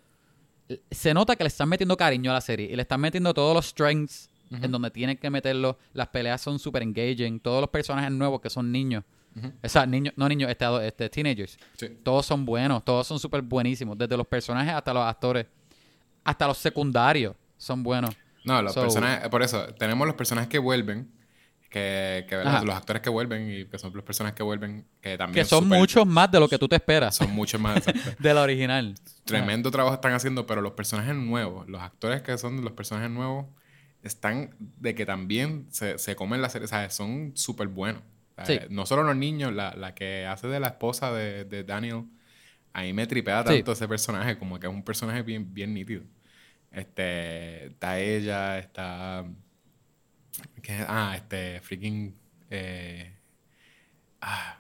se 0.92 1.14
nota 1.14 1.36
que 1.36 1.44
le 1.44 1.48
están 1.48 1.70
metiendo 1.70 1.96
cariño 1.96 2.32
a 2.32 2.34
la 2.36 2.42
serie 2.42 2.70
y 2.72 2.76
le 2.76 2.82
están 2.82 3.00
metiendo 3.00 3.34
todos 3.34 3.54
los 3.54 3.66
strengths 3.68 4.30
en 4.50 4.72
donde 4.72 4.90
tienen 4.92 5.18
que 5.18 5.30
meterlo. 5.30 5.78
Las 5.94 6.08
peleas 6.08 6.40
son 6.42 6.58
super 6.60 6.82
engaging, 6.82 7.40
todos 7.40 7.60
los 7.62 7.70
personajes 7.70 8.12
nuevos 8.12 8.40
que 8.42 8.50
son 8.50 8.72
niños. 8.72 9.04
O 9.64 9.70
sea, 9.70 9.86
niños, 9.86 10.14
no 10.18 10.28
niños, 10.28 10.50
este, 10.50 10.66
este, 10.88 11.10
teenagers. 11.10 11.58
Sí. 11.78 11.90
Todos 12.04 12.26
son 12.26 12.44
buenos, 12.46 12.84
todos 12.84 13.06
son 13.06 13.20
súper 13.20 13.42
buenísimos. 13.44 13.98
Desde 13.98 14.18
los 14.18 14.26
personajes 14.26 14.74
hasta 14.74 14.94
los 14.94 15.04
actores. 15.04 15.46
Hasta 16.24 16.48
los 16.48 16.58
secundarios 16.58 17.36
son 17.58 17.84
buenos. 17.84 18.16
No, 18.46 18.62
los 18.62 18.74
So- 18.74 18.82
personajes, 18.82 19.28
por 19.30 19.44
eso, 19.44 19.66
tenemos 19.78 20.08
los 20.08 20.16
personajes 20.16 20.50
que 20.50 20.60
vuelven, 20.60 21.12
que. 21.70 22.26
Ajá. 22.46 22.64
los 22.64 22.76
actores 22.76 23.02
que 23.02 23.10
vuelven 23.10 23.52
y 23.52 23.66
que 23.66 23.78
son 23.78 23.94
los 23.94 24.04
personajes 24.04 24.36
que 24.36 24.44
vuelven, 24.44 24.86
que 25.02 25.18
también 25.18 25.44
Que 25.44 25.50
son 25.50 25.68
muchos 25.68 26.06
más 26.06 26.32
de 26.32 26.40
lo 26.40 26.48
que 26.48 26.58
tú 26.58 26.68
te 26.68 26.76
esperas 26.76 27.16
Son 27.16 27.32
mucho 27.32 27.60
más, 27.60 27.84
de 28.20 28.34
la 28.34 28.42
original. 28.42 28.96
Tremendo 29.26 29.70
trabajo 29.72 29.96
están 29.96 30.14
haciendo, 30.14 30.46
pero 30.46 30.62
los 30.62 30.74
personajes 30.74 31.16
nuevos, 31.16 31.68
los 31.68 31.82
actores 31.82 32.22
que 32.22 32.38
son 32.38 32.64
los 32.64 32.74
personajes 32.74 33.12
nuevos, 33.12 33.46
están 34.04 34.56
de 34.60 34.96
que 34.96 35.06
también 35.06 35.68
se, 35.70 35.98
se 35.98 36.16
comen 36.16 36.42
la 36.42 36.50
serie, 36.50 36.66
o 36.66 36.70
sea, 36.70 36.90
son 36.90 37.32
súper 37.36 37.68
buenos. 37.68 38.02
O 38.38 38.46
sea, 38.46 38.62
Sí. 38.62 38.68
No 38.70 38.86
solo 38.86 39.04
los 39.04 39.16
niños, 39.16 39.52
la, 39.54 39.74
la 39.76 39.94
que 39.96 40.26
hace 40.26 40.48
de 40.48 40.60
la 40.60 40.68
esposa 40.68 41.12
de, 41.12 41.44
de 41.44 41.64
Daniel, 41.64 42.06
a 42.72 42.84
mí 42.84 42.94
me 42.94 43.08
tripea 43.08 43.42
Sí. 43.42 43.56
tanto 43.56 43.72
ese 43.72 43.88
personaje, 43.88 44.38
como 44.38 44.60
que 44.60 44.68
es 44.68 44.74
un 44.74 44.84
personaje 44.84 45.24
bien, 45.24 45.54
bien 45.54 45.74
nítido. 45.74 46.04
Este, 46.72 47.68
está 47.68 48.00
ella, 48.00 48.60
está... 48.60 49.26
¿qué? 50.62 50.84
Ah, 50.88 51.14
este, 51.16 51.60
freaking... 51.62 52.16
Eh, 52.50 53.14
ah, 54.22 54.58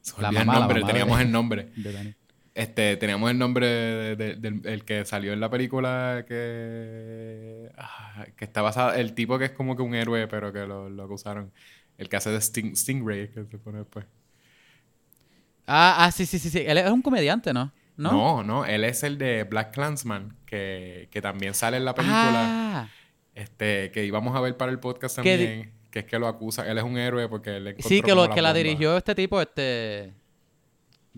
se 0.00 0.20
La 0.22 0.28
el 0.28 0.34
la 0.34 0.44
nombre, 0.44 0.80
mamá 0.80 0.86
teníamos 0.86 1.18
de- 1.18 1.24
el 1.24 1.32
nombre. 1.32 1.68
de. 1.76 2.14
Este, 2.54 2.96
teníamos 2.96 3.30
el 3.30 3.38
nombre 3.38 3.66
de- 3.66 4.16
de- 4.16 4.34
del 4.36 4.62
el 4.64 4.84
que 4.84 5.04
salió 5.04 5.32
en 5.32 5.40
la 5.40 5.48
película 5.50 6.24
que. 6.26 7.70
ah, 7.76 8.26
que 8.36 8.44
está 8.44 8.62
basado. 8.62 8.94
El 8.94 9.14
tipo 9.14 9.38
que 9.38 9.46
es 9.46 9.50
como 9.52 9.76
que 9.76 9.82
un 9.82 9.94
héroe, 9.94 10.26
pero 10.28 10.52
que 10.52 10.66
lo, 10.66 10.88
lo 10.88 11.02
acusaron. 11.04 11.52
El 11.98 12.08
que 12.08 12.16
hace 12.16 12.30
de 12.30 12.38
Sting, 12.40 12.74
Stingray, 12.76 13.28
que 13.30 13.44
se 13.44 13.58
pone 13.58 13.78
después. 13.78 14.06
Ah, 15.66 16.04
ah, 16.06 16.10
sí, 16.12 16.24
sí, 16.26 16.38
sí, 16.38 16.48
sí. 16.50 16.62
Él 16.66 16.78
es 16.78 16.90
un 16.90 17.02
comediante, 17.02 17.52
¿no? 17.52 17.72
¿No? 17.96 18.12
No, 18.12 18.42
no, 18.44 18.64
él 18.64 18.84
es 18.84 19.02
el 19.02 19.18
de 19.18 19.42
Black 19.44 19.72
Clansman, 19.74 20.36
que, 20.46 21.08
que 21.10 21.20
también 21.20 21.52
sale 21.54 21.76
en 21.78 21.84
la 21.84 21.94
película. 21.94 22.30
Ah, 22.84 22.88
Este, 23.38 23.92
que 23.92 24.04
íbamos 24.04 24.34
a 24.34 24.40
ver 24.40 24.56
para 24.56 24.72
el 24.72 24.80
podcast 24.80 25.16
también. 25.16 25.72
Que 25.90 26.00
es 26.00 26.04
que 26.04 26.18
lo 26.18 26.26
acusa. 26.26 26.68
Él 26.68 26.76
es 26.76 26.84
un 26.84 26.98
héroe 26.98 27.28
porque 27.28 27.56
él 27.56 27.76
sí, 27.78 28.02
que, 28.02 28.14
lo, 28.14 28.28
que 28.28 28.42
la 28.42 28.52
dirigió 28.52 28.96
este 28.96 29.14
tipo, 29.14 29.40
este... 29.40 30.12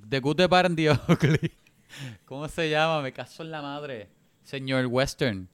The 0.09 0.21
Good, 0.21 0.37
The 0.37 0.47
Bad 0.47 0.67
and 0.67 0.77
The 0.77 0.91
Ugly. 0.91 1.53
¿Cómo 2.27 2.47
se 2.49 2.69
llama? 2.69 3.01
Me 3.03 3.13
caso 3.13 3.43
en 3.43 3.51
la 3.51 3.63
madre. 3.63 4.09
Señor 4.45 4.87
Western. 4.87 5.49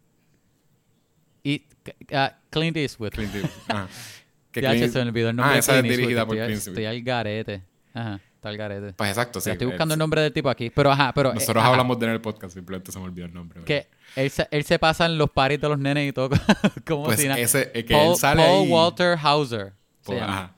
Y 1.45 1.65
ah, 2.13 2.37
Clint 2.51 2.77
Eastwood. 2.77 3.11
Clint 3.11 3.35
Eastwood. 3.35 3.53
Ajá. 3.69 3.89
Que 4.53 4.63
Ya, 4.63 4.73
Clint- 4.73 4.89
se 4.91 4.99
me 5.05 5.11
olvidó 5.11 5.29
el 5.29 5.37
nombre 5.37 5.51
Ah, 5.51 5.55
de 5.55 5.61
esa 5.61 5.77
es 5.77 5.81
Clint 5.83 5.97
dirigida 5.97 6.25
por 6.27 6.35
Clint 6.35 6.51
Eastwood. 6.51 6.79
estoy 6.79 6.85
al 6.87 7.03
garete. 7.03 7.63
Ajá, 7.93 8.21
está 8.47 8.65
al 8.65 8.71
garete. 8.71 8.93
Pues 8.95 9.11
exacto, 9.11 9.41
sí. 9.41 9.51
Estoy 9.51 9.67
buscando 9.67 9.95
el 9.95 9.99
nombre 9.99 10.21
del 10.21 10.33
tipo 10.33 10.49
aquí. 10.49 10.71
Pero 10.71 10.91
ajá, 10.91 11.13
pero... 11.15 11.31
eh, 11.31 11.35
Nosotros 11.35 11.63
ajá, 11.63 11.71
hablamos 11.71 11.99
de 11.99 12.07
él 12.07 12.11
en 12.11 12.15
el 12.17 12.21
podcast, 12.21 12.55
simplemente 12.55 12.93
se 12.93 12.99
me 12.99 13.05
olvidó 13.07 13.27
el 13.27 13.35
nombre. 13.35 13.63
Que 13.65 13.89
él 14.17 14.31
se, 14.31 14.47
él 14.51 14.65
se 14.65 14.79
pasa 14.79 15.07
en 15.07 15.19
los 15.19 15.31
paris 15.31 15.61
de 15.61 15.69
los 15.69 15.79
nenes 15.79 16.09
y 16.09 16.13
todo. 16.13 16.31
como 16.87 17.05
Pues 17.05 17.21
si 17.21 17.27
ese, 17.27 17.71
eh, 17.75 17.85
que 17.85 17.95
Paul, 17.95 18.13
él 18.13 18.17
sale 18.17 18.43
Paul 18.45 18.65
ahí. 18.65 18.71
Walter 18.73 19.19
Hauser. 19.23 19.67
se 19.69 19.73
pues, 20.05 20.23
ajá. 20.23 20.53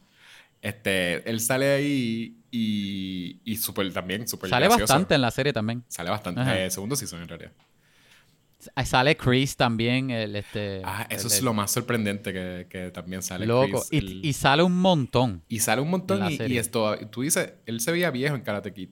Este, 0.61 1.29
él 1.31 1.41
sale 1.41 1.71
ahí 1.73 2.37
y, 2.51 3.41
y 3.45 3.57
súper 3.57 3.93
también, 3.93 4.27
súper 4.27 4.51
Sale 4.51 4.67
gracioso. 4.67 4.93
bastante 4.93 5.15
en 5.15 5.21
la 5.21 5.31
serie 5.31 5.53
también. 5.53 5.85
Sale 5.89 6.11
bastante. 6.11 6.41
Ajá. 6.41 6.59
Eh, 6.59 6.71
segundo 6.71 6.97
season 6.97 7.23
en 7.23 7.29
realidad. 7.29 7.53
S- 8.77 8.91
Sale 8.91 9.17
Chris 9.17 9.57
también, 9.57 10.11
el 10.11 10.37
este. 10.37 10.81
Ah, 10.85 11.07
eso 11.11 11.29
el- 11.29 11.33
es 11.35 11.43
lo 11.43 11.53
más 11.55 11.71
sorprendente 11.71 12.33
que, 12.33 12.67
que 12.69 12.91
también 12.91 13.23
sale 13.23 13.47
loco. 13.47 13.85
Chris, 13.89 13.89
Y, 13.93 13.99
el- 13.99 14.25
y 14.25 14.33
sale 14.33 14.63
un 14.63 14.79
montón. 14.81 15.43
y 15.49 15.61
sale 15.61 15.81
un 15.83 15.91
montón 15.91 16.31
y, 16.31 16.43
y 16.43 16.59
esto, 16.59 16.97
tú 17.11 17.23
dices, 17.23 17.55
él 17.67 17.81
se 17.81 17.93
veía 17.93 18.11
viejo 18.11 18.35
en 18.35 18.43
Karate 18.43 18.73
Kid. 18.73 18.91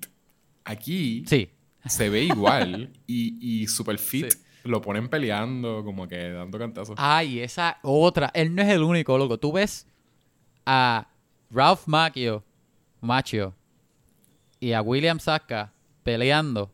Aquí 0.64 1.24
Sí. 1.26 1.50
se 1.86 2.08
ve 2.10 2.24
igual 2.24 2.92
y, 3.06 3.62
y 3.62 3.66
super 3.68 3.98
fit. 3.98 4.32
Sí. 4.32 4.38
Lo 4.64 4.82
ponen 4.82 5.08
peleando, 5.08 5.84
como 5.84 6.08
que 6.08 6.30
dando 6.30 6.58
cantazos. 6.58 6.96
Ay, 6.98 7.38
esa 7.38 7.78
otra. 7.84 8.32
Él 8.34 8.52
no 8.52 8.62
es 8.62 8.68
el 8.68 8.82
único, 8.82 9.16
loco. 9.16 9.38
Tú 9.38 9.52
ves 9.52 9.86
a 10.64 11.08
Ralph 11.52 11.86
Macchio, 11.86 12.42
Macchio 13.00 13.54
y 14.58 14.72
a 14.72 14.82
William 14.82 15.20
Saka 15.20 15.72
peleando. 16.02 16.72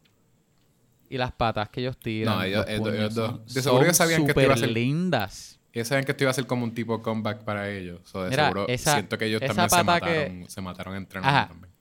Y 1.12 1.18
las 1.18 1.33
patas 1.33 1.68
que 1.68 1.81
ellos 1.83 1.98
tiran. 1.98 2.37
No, 2.38 2.42
ellos- 2.42 2.64
los 2.79 2.94
ellos- 2.94 3.14
dos. 3.14 3.55
De 3.55 3.61
seguro 3.62 3.85
ellos 3.85 3.96
sabían 3.96 4.25
que 4.25 4.31
esto 4.31 4.40
iba 4.40 4.55
a 4.55 4.57
ser- 4.57 4.70
lindas. 4.72 5.61
Ellos 5.75 5.88
saben 5.88 6.05
que 6.05 6.12
esto 6.12 6.25
iba 6.25 6.31
a 6.31 6.35
ser 6.35 6.46
como 6.46 6.64
un 6.64 6.72
tipo 6.75 7.03
comeback 7.03 7.44
para 7.44 7.68
ellos. 7.70 8.01
So, 8.05 8.22
de 8.25 8.31
Mira, 8.31 8.44
seguro 8.48 8.66
esa- 8.68 8.94
siento 8.94 9.18
que 9.18 9.27
ellos 9.27 9.40
también 9.40 9.68
se 9.68 9.77
pata 9.77 10.01
que- 10.01 10.07
mataron, 10.29 10.51
se 10.51 10.61
mataron 10.62 10.96
entrenando 10.96 11.37
Ajá. 11.38 11.48
también. 11.48 11.72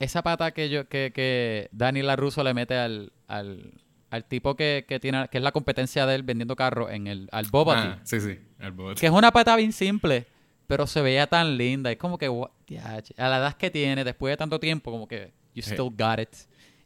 esa 0.00 0.22
pata 0.22 0.50
que 0.52 0.68
yo 0.68 0.86
que, 0.88 1.12
que 1.14 1.68
Dani 1.72 2.02
LaRusso 2.02 2.44
le 2.44 2.54
mete 2.54 2.76
al, 2.76 3.12
al, 3.26 3.72
al 4.10 4.24
tipo 4.24 4.54
que, 4.54 4.84
que 4.88 5.00
tiene 5.00 5.26
que 5.28 5.38
es 5.38 5.44
la 5.44 5.50
competencia 5.52 6.06
de 6.06 6.14
él 6.14 6.22
vendiendo 6.22 6.54
carros 6.56 6.90
en 6.92 7.06
el 7.08 7.28
al 7.32 7.46
Boba 7.46 7.82
Ah, 7.82 8.00
sí, 8.04 8.20
sí. 8.20 8.38
El 8.60 8.72
Boba 8.72 8.94
que 8.94 9.06
es 9.06 9.12
una 9.12 9.32
pata 9.32 9.56
bien 9.56 9.72
simple 9.72 10.26
pero 10.68 10.86
se 10.86 11.00
veía 11.02 11.26
tan 11.26 11.56
linda 11.58 11.90
es 11.90 11.96
como 11.98 12.16
que 12.18 12.26
a 12.28 13.28
la 13.30 13.38
edad 13.38 13.54
que 13.56 13.70
tiene 13.70 14.04
después 14.04 14.32
de 14.32 14.36
tanto 14.36 14.60
tiempo 14.60 14.90
como 14.92 15.08
que 15.08 15.32
you 15.54 15.62
still 15.62 15.90
got 15.98 16.20
it 16.20 16.28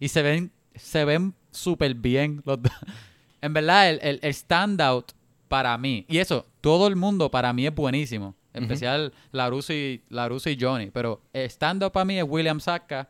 y 0.00 0.08
se 0.08 0.22
ven 0.22 0.50
se 0.74 1.04
ven 1.04 1.34
súper 1.52 1.94
bien 1.94 2.42
los 2.44 2.60
dos 2.62 2.72
en 3.40 3.52
verdad 3.52 3.90
el, 3.90 4.00
el, 4.02 4.18
el 4.22 4.34
standout 4.34 5.12
para 5.48 5.76
mí 5.78 6.04
y 6.08 6.18
eso 6.18 6.46
todo 6.60 6.88
el 6.88 6.96
mundo 6.96 7.30
para 7.30 7.52
mí 7.52 7.66
es 7.66 7.74
buenísimo 7.74 8.34
en 8.54 8.64
especial 8.64 9.12
LaRusso 9.30 9.72
y 9.72 10.02
y 10.10 10.58
Johnny 10.60 10.90
pero 10.90 11.22
el 11.32 11.48
standout 11.48 11.92
para 11.92 12.04
mí 12.04 12.18
es 12.18 12.24
William 12.28 12.58
Saka 12.60 13.08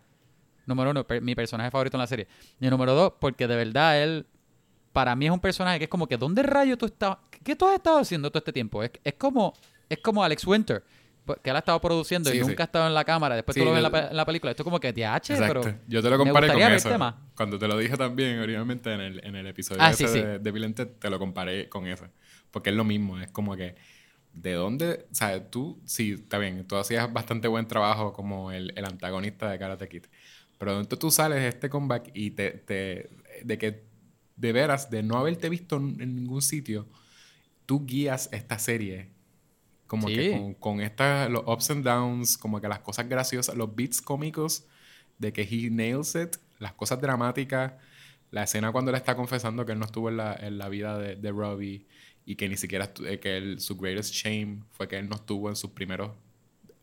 número 0.67 0.91
uno, 0.91 1.05
per- 1.05 1.21
mi 1.23 1.35
personaje 1.35 1.71
favorito 1.73 1.97
en 1.97 2.01
la 2.03 2.07
serie. 2.07 2.29
Y 2.61 2.71
número 2.71 2.95
dos, 2.95 3.15
porque 3.19 3.49
de 3.49 3.57
verdad 3.57 4.01
él, 4.01 4.25
para 4.93 5.17
mí 5.17 5.27
es 5.27 5.33
un 5.33 5.41
personaje 5.41 5.79
que 5.79 5.85
es 5.87 5.91
como 5.91 6.07
que, 6.07 6.17
¿dónde 6.17 6.45
rayo 6.45 6.79
tú 6.79 6.87
estás? 6.87 7.17
¿Qué 7.43 7.57
tú 7.57 7.67
has 7.67 7.75
estado 7.75 7.99
haciendo 7.99 8.31
todo 8.31 8.39
este 8.39 8.53
tiempo? 8.53 8.81
Es, 8.81 8.93
es 9.03 9.15
como 9.15 9.55
es 9.89 9.99
como 9.99 10.23
Alex 10.23 10.47
Winter, 10.47 10.85
que 11.43 11.51
él 11.51 11.57
ha 11.57 11.61
estado 11.61 11.81
produciendo 11.81 12.31
y 12.31 12.33
Sí, 12.35 12.39
sí. 12.41 12.47
nunca 12.49 12.65
ha 12.65 12.67
estado 12.67 12.87
en 12.89 12.95
la 12.95 13.05
cámara. 13.05 13.35
Después 13.37 13.55
Sí, 13.55 13.61
tú 13.61 13.65
lo 13.67 13.71
ves 13.73 13.79
en 13.79 13.83
la, 13.85 13.91
pe- 13.91 14.09
en 14.11 14.17
la 14.17 14.27
película. 14.27 14.51
Esto 14.51 14.63
es 14.63 14.65
como 14.65 14.81
que 14.81 14.93
TH, 14.93 15.31
Exacto. 15.35 15.61
pero 15.63 15.79
Yo 15.87 16.03
te 16.03 16.11
lo 16.11 16.19
comparé 16.19 16.49
con 16.49 16.61
eso. 16.63 16.99
más. 16.99 17.15
Cuando 17.37 17.59
te 17.59 17.69
lo 17.69 17.79
dije 17.79 17.97
también, 17.97 18.39
originalmente, 18.41 18.93
en 18.93 19.01
el, 19.01 19.25
en 19.25 19.37
el 19.37 19.47
episodio 19.47 19.81
Ah, 19.83 19.91
ese 19.91 20.09
sí, 20.09 20.15
sí. 20.15 20.21
de, 20.21 20.39
de 20.41 20.87
te 20.87 21.11
lo 21.11 21.19
comparé 21.19 21.69
con 21.69 21.87
eso. 21.87 22.07
Porque 22.51 22.71
es 22.71 22.77
lo 22.77 22.85
mismo. 22.85 23.19
Es 23.21 23.31
como 23.31 23.57
que, 23.57 23.77
¿de 24.33 24.53
dónde? 24.55 25.07
O 25.11 25.15
sea, 25.15 25.49
tú, 25.51 25.81
sí, 25.85 26.13
está 26.13 26.39
bien, 26.39 26.67
tú 26.67 26.77
hacías 26.77 27.13
bastante 27.13 27.49
buen 27.49 27.67
trabajo 27.69 28.13
como 28.13 28.51
el, 28.51 28.73
el 28.77 28.85
antagonista 28.85 29.51
de 29.51 29.59
Karate 29.59 29.89
Kid. 29.89 30.05
Pero 30.59 30.75
dónde 30.75 30.97
tú 30.97 31.11
sales 31.11 31.39
de 31.41 31.49
este 31.49 31.69
comeback 31.71 32.11
y 32.15 32.33
te, 32.33 32.51
te, 32.51 33.11
de 33.45 33.59
que, 33.59 33.85
de 34.37 34.53
veras, 34.53 34.91
de 34.91 35.03
no 35.03 35.19
haberte 35.19 35.49
visto 35.49 35.77
en 35.77 36.15
ningún 36.17 36.43
sitio, 36.43 36.89
tú 37.67 37.85
guías 37.87 38.29
esta 38.33 38.59
serie 38.59 39.11
como 39.93 40.09
Sí. 40.09 40.15
que 40.15 40.31
con, 40.33 40.55
con 40.55 40.81
esta, 40.81 41.29
los 41.29 41.43
ups 41.47 41.71
and 41.71 41.85
downs, 41.85 42.39
como 42.39 42.63
que 42.63 42.67
las 42.69 42.79
cosas 42.79 43.07
graciosas, 43.11 43.55
los 43.57 43.75
beats 43.77 44.01
cómicos 44.01 44.65
de 45.19 45.35
que 45.35 45.43
he 45.43 45.69
nails 45.69 46.15
it, 46.15 46.37
las 46.59 46.73
cosas 46.73 46.99
dramáticas, 46.99 47.75
la 48.31 48.45
escena 48.45 48.73
cuando 48.73 48.91
él 48.91 48.97
está 48.97 49.15
confesando 49.15 49.67
que 49.67 49.73
él 49.73 49.79
no 49.79 49.85
estuvo 49.85 50.09
en 50.09 50.17
la, 50.17 50.35
en 50.35 50.57
la 50.57 50.71
vida 50.71 50.97
de, 50.99 51.17
de 51.17 51.31
Robbie 51.31 51.85
y 52.25 52.37
que 52.37 52.49
ni 52.49 52.57
siquiera 52.57 52.91
eh, 53.05 53.19
que 53.19 53.37
él- 53.37 53.61
su 53.61 53.77
greatest 53.77 54.15
shame 54.15 54.63
fue 54.73 54.89
que 54.89 54.97
él 54.99 55.11
no 55.11 55.17
estuvo 55.17 55.51
en 55.51 55.57
sus 55.57 55.73
primeros 55.73 56.11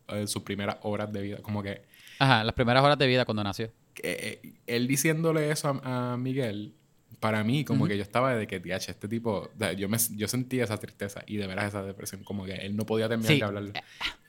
en 0.09 0.27
sus 0.27 0.43
primeras 0.43 0.77
horas 0.83 1.11
de 1.11 1.21
vida 1.21 1.37
como 1.41 1.63
que 1.63 1.81
Ajá, 2.19 2.43
las 2.43 2.53
primeras 2.53 2.83
horas 2.83 2.97
de 2.99 3.07
vida 3.07 3.25
cuando 3.25 3.43
nació. 3.43 3.71
que, 3.95 4.39
eh, 4.43 4.53
él 4.67 4.87
diciéndole 4.87 5.49
eso 5.49 5.81
a, 5.83 6.13
a 6.13 6.17
Miguel, 6.17 6.75
para 7.19 7.43
mí, 7.43 7.65
como 7.65 7.85
que 7.87 7.97
yo 7.97 8.03
estaba 8.03 8.33
de 8.35 8.47
que, 8.47 8.59
TH, 8.59 8.89
este 8.91 9.07
tipo, 9.07 9.49
yo, 9.77 9.89
me, 9.89 9.97
yo 10.15 10.27
sentía 10.27 10.63
esa 10.63 10.77
tristeza 10.77 11.21
y 11.27 11.37
de 11.37 11.47
veras 11.47 11.65
esa 11.67 11.83
depresión, 11.83 12.23
como 12.23 12.45
que 12.45 12.53
él 12.53 12.75
no 12.75 12.85
podía 12.85 13.09
terminar 13.09 13.33
Sí. 13.33 13.39
de 13.39 13.45
hablarle. 13.45 13.73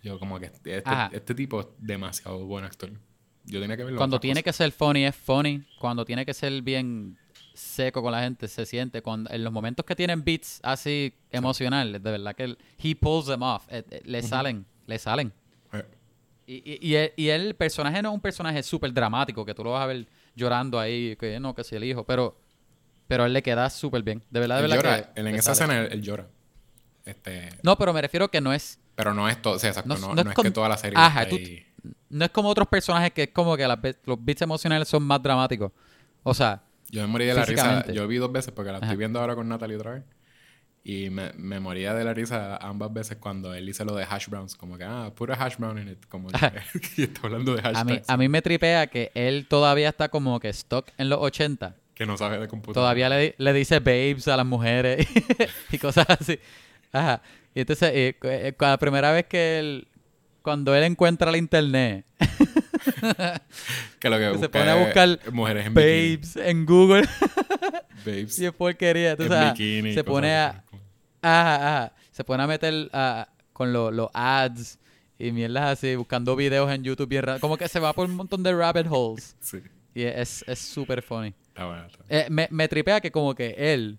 Yo, 0.03 0.18
como 0.18 0.40
que 0.40 0.46
este, 0.46 0.79
este, 0.79 0.90
este 1.12 1.35
tipo 1.35 1.61
es 1.61 1.66
demasiado 1.79 2.44
buen 2.46 2.64
actor. 2.64 2.90
Yo 3.44 3.61
tenía 3.61 3.76
que 3.76 3.85
verlo. 3.85 3.98
Cuando 3.98 4.18
tiene 4.20 4.42
que 4.42 4.53
ser 4.53 4.70
funny 4.72 5.05
es 5.07 5.16
funny. 5.16 5.64
Cuando 5.79 6.05
tiene 6.05 6.26
que 6.26 6.35
ser 6.35 6.61
bien 6.62 7.16
seco 7.55 8.03
con 8.03 8.12
la 8.12 8.22
gente, 8.22 8.48
se 8.48 8.66
siente. 8.66 9.03
Cuando, 9.03 9.31
en 9.31 9.44
los 9.44 9.53
momentos 9.53 9.85
que 9.85 9.94
tienen 9.96 10.24
beats 10.24 10.61
así 10.62 11.12
emocionales, 11.31 12.03
de 12.03 12.11
verdad 12.11 12.35
que 12.35 12.44
él, 12.44 12.59
he 12.83 12.94
pulls 12.96 13.26
them 13.26 13.42
off. 13.42 13.66
Eh, 13.70 13.85
eh, 13.90 14.03
le 14.05 14.22
salen, 14.22 14.66
le 14.87 14.98
salen. 14.98 15.33
Eh, 15.72 15.85
Y, 16.46 16.55
y, 16.90 16.96
y 16.96 17.12
y 17.16 17.29
el 17.29 17.55
personaje 17.55 18.03
no 18.03 18.09
es 18.11 18.14
un 18.14 18.20
personaje 18.20 18.62
súper 18.62 18.92
dramático, 18.92 19.44
que 19.44 19.55
tú 19.55 19.62
lo 19.62 19.70
vas 19.72 19.83
a 19.83 19.87
ver 19.87 20.07
llorando 20.35 20.79
ahí, 20.81 21.14
que 21.16 21.38
no, 21.38 21.55
que 21.55 21.62
si 21.64 21.76
el 21.76 21.85
hijo, 21.85 22.05
pero, 22.05 22.37
pero 23.11 23.27
él 23.27 23.33
le 23.33 23.42
queda 23.42 23.68
súper 23.70 24.03
bien. 24.05 24.23
De 24.31 24.38
verdad, 24.40 24.59
de 24.59 24.64
él 24.66 24.70
verdad 24.70 24.83
llora, 24.99 25.12
que 25.14 25.20
él 25.20 25.27
en 25.27 25.35
esa 25.35 25.51
escena 25.53 25.81
él, 25.81 25.88
él 25.90 26.01
llora. 26.03 26.29
Este, 27.05 27.49
No, 27.62 27.77
pero 27.77 27.92
me 27.92 28.01
refiero 28.01 28.31
que 28.31 28.40
no 28.40 28.53
es... 28.53 28.79
pero 28.94 29.12
no 29.14 29.29
es 29.29 29.40
todo, 29.42 29.55
exacto, 29.57 29.83
No, 29.88 29.96
no, 29.99 30.14
no 30.14 30.23
no 30.25 30.31
es 30.31 30.37
con- 30.37 30.44
que 30.44 30.51
toda 30.53 30.68
la 30.68 30.77
serie 30.79 30.96
Ajá, 30.99 31.23
está 31.25 31.31
tú- 31.31 31.37
ahí. 31.37 31.66
No 32.09 32.25
es 32.25 32.31
como 32.31 32.49
otros 32.51 32.68
personajes 32.68 33.12
que 33.12 33.25
es 33.25 33.31
como 33.33 33.57
que 33.57 33.66
las 33.66 33.79
los 34.05 34.23
beats 34.25 34.42
emocionales 34.42 34.87
son 34.87 35.03
más 35.03 35.20
dramáticos. 35.23 35.73
O 36.23 36.35
sea, 36.35 36.62
Yo 36.90 37.01
me 37.03 37.07
morí 37.09 37.25
de 37.25 37.35
la 37.35 37.44
risa. 37.44 37.85
Yo 37.92 38.07
vi 38.07 38.16
dos 38.18 38.31
veces 38.31 38.53
porque 38.53 38.70
la 38.70 38.77
Ajá. 38.79 38.87
estoy 38.87 38.99
viendo 38.99 39.18
ahora 39.20 39.35
con 39.35 39.49
Natalie 39.49 39.77
otra 39.77 39.92
vez. 39.94 40.05
Y 40.85 41.11
me, 41.11 41.33
me 41.35 41.59
moría 41.61 41.92
de 41.94 42.05
la 42.05 42.14
risa 42.14 42.57
ambas 42.59 42.92
veces 42.92 43.16
cuando 43.18 43.53
él 43.55 43.66
dice 43.66 43.85
lo 43.85 43.94
de 43.94 44.05
hash 44.05 44.29
browns. 44.29 44.55
Como 44.57 44.77
que, 44.79 44.85
ah, 44.85 45.11
put 45.14 45.31
a 45.31 45.35
hash 45.35 45.57
brown 45.57 45.79
in 45.79 45.88
it. 45.88 46.07
Como 46.07 46.29
que, 46.29 46.37
está 47.03 47.20
hablando 47.25 47.55
de 47.57 47.62
a 47.64 47.85
mí, 47.85 48.01
a 48.07 48.16
mí 48.16 48.29
me 48.29 48.40
tripea 48.42 48.87
que 48.87 49.11
él 49.14 49.46
todavía 49.49 49.88
está 49.90 50.09
como 50.11 50.38
que 50.40 50.49
stock 50.51 50.88
en 50.99 51.09
los 51.11 51.18
80. 51.20 51.77
Que 52.01 52.07
no 52.07 52.17
sabe 52.17 52.39
de 52.39 52.49
computadora. 52.49 52.81
Todavía 52.83 53.11
le, 53.11 53.35
le 53.37 53.53
dice 53.53 53.79
babes 53.81 54.27
a 54.27 54.35
las 54.39 54.47
mujeres 54.47 55.07
y 55.71 55.77
cosas 55.77 56.07
así. 56.09 56.39
Ajá. 56.93 57.21
Y 57.55 57.61
entonces, 57.61 57.91
eh, 57.95 58.17
eh, 58.23 58.55
la 58.59 58.79
primera 58.79 59.13
vez 59.13 59.27
que 59.27 59.59
él, 59.59 59.87
cuando 60.41 60.75
él 60.75 60.85
encuentra 60.85 61.31
la 61.31 61.37
internet, 61.37 62.07
Que 63.99 64.09
lo 64.09 64.19
que 64.19 64.39
se 64.41 64.49
pone 64.49 64.71
a 64.71 64.81
es 64.81 64.87
buscar 64.87 65.19
mujeres 65.33 65.67
en 65.67 65.75
bikini. 65.75 66.17
babes 66.17 66.37
en 66.37 66.65
Google 66.67 67.07
Babes 68.07 68.39
y 68.39 68.47
es 68.47 68.53
porquería. 68.53 69.11
Entonces, 69.11 69.37
en 69.39 69.49
bikini. 69.53 69.93
se 69.95 70.03
pone 70.03 70.35
a, 70.35 70.65
ajá, 71.21 71.55
ajá, 71.57 71.93
se 72.13 72.25
pone 72.25 72.43
a 72.43 72.47
meter 72.47 72.91
con 73.53 73.73
lo- 73.75 73.91
los 73.91 74.09
ads 74.15 74.79
y 75.19 75.33
mierdas 75.33 75.65
así, 75.79 75.97
buscando 75.97 76.35
videos 76.35 76.71
en 76.73 76.83
YouTube 76.83 77.21
raros. 77.21 77.43
Como 77.43 77.59
que 77.59 77.69
se 77.69 77.79
va 77.79 77.93
por 77.93 78.09
un 78.09 78.17
montón 78.17 78.43
de 78.43 78.55
rabbit 78.55 78.87
holes. 78.89 79.37
Sí, 79.41 79.59
Y 79.95 80.05
es 80.05 80.43
es 80.49 80.59
súper 80.59 81.03
funny. 81.03 81.35
Bueno. 81.66 81.83
bueno. 81.83 82.05
Eh, 82.09 82.27
me, 82.31 82.49
me 82.51 82.68
tripea 82.68 83.01
que 83.01 83.11
como 83.11 83.35
que 83.35 83.55
él 83.59 83.99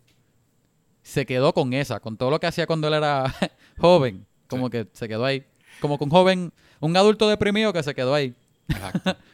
se 1.04 1.26
quedó 1.26 1.54
con 1.54 1.74
esa, 1.74 2.00
con 2.00 2.18
todo 2.18 2.30
lo 2.30 2.40
que 2.40 2.48
hacía 2.48 2.68
cuando 2.68 2.88
él 2.88 2.94
era 2.96 3.34
joven. 3.80 4.26
Como 4.48 4.70
que 4.70 4.88
se 4.94 5.08
quedó 5.08 5.26
ahí. 5.26 5.46
Como 5.80 5.98
que 5.98 6.04
un 6.04 6.10
joven, 6.10 6.54
un 6.80 6.96
adulto 6.98 7.28
deprimido 7.30 7.72
que 7.74 7.82
se 7.84 7.96
quedó 7.96 8.14
ahí. 8.14 8.34
Exacto. 8.68 9.18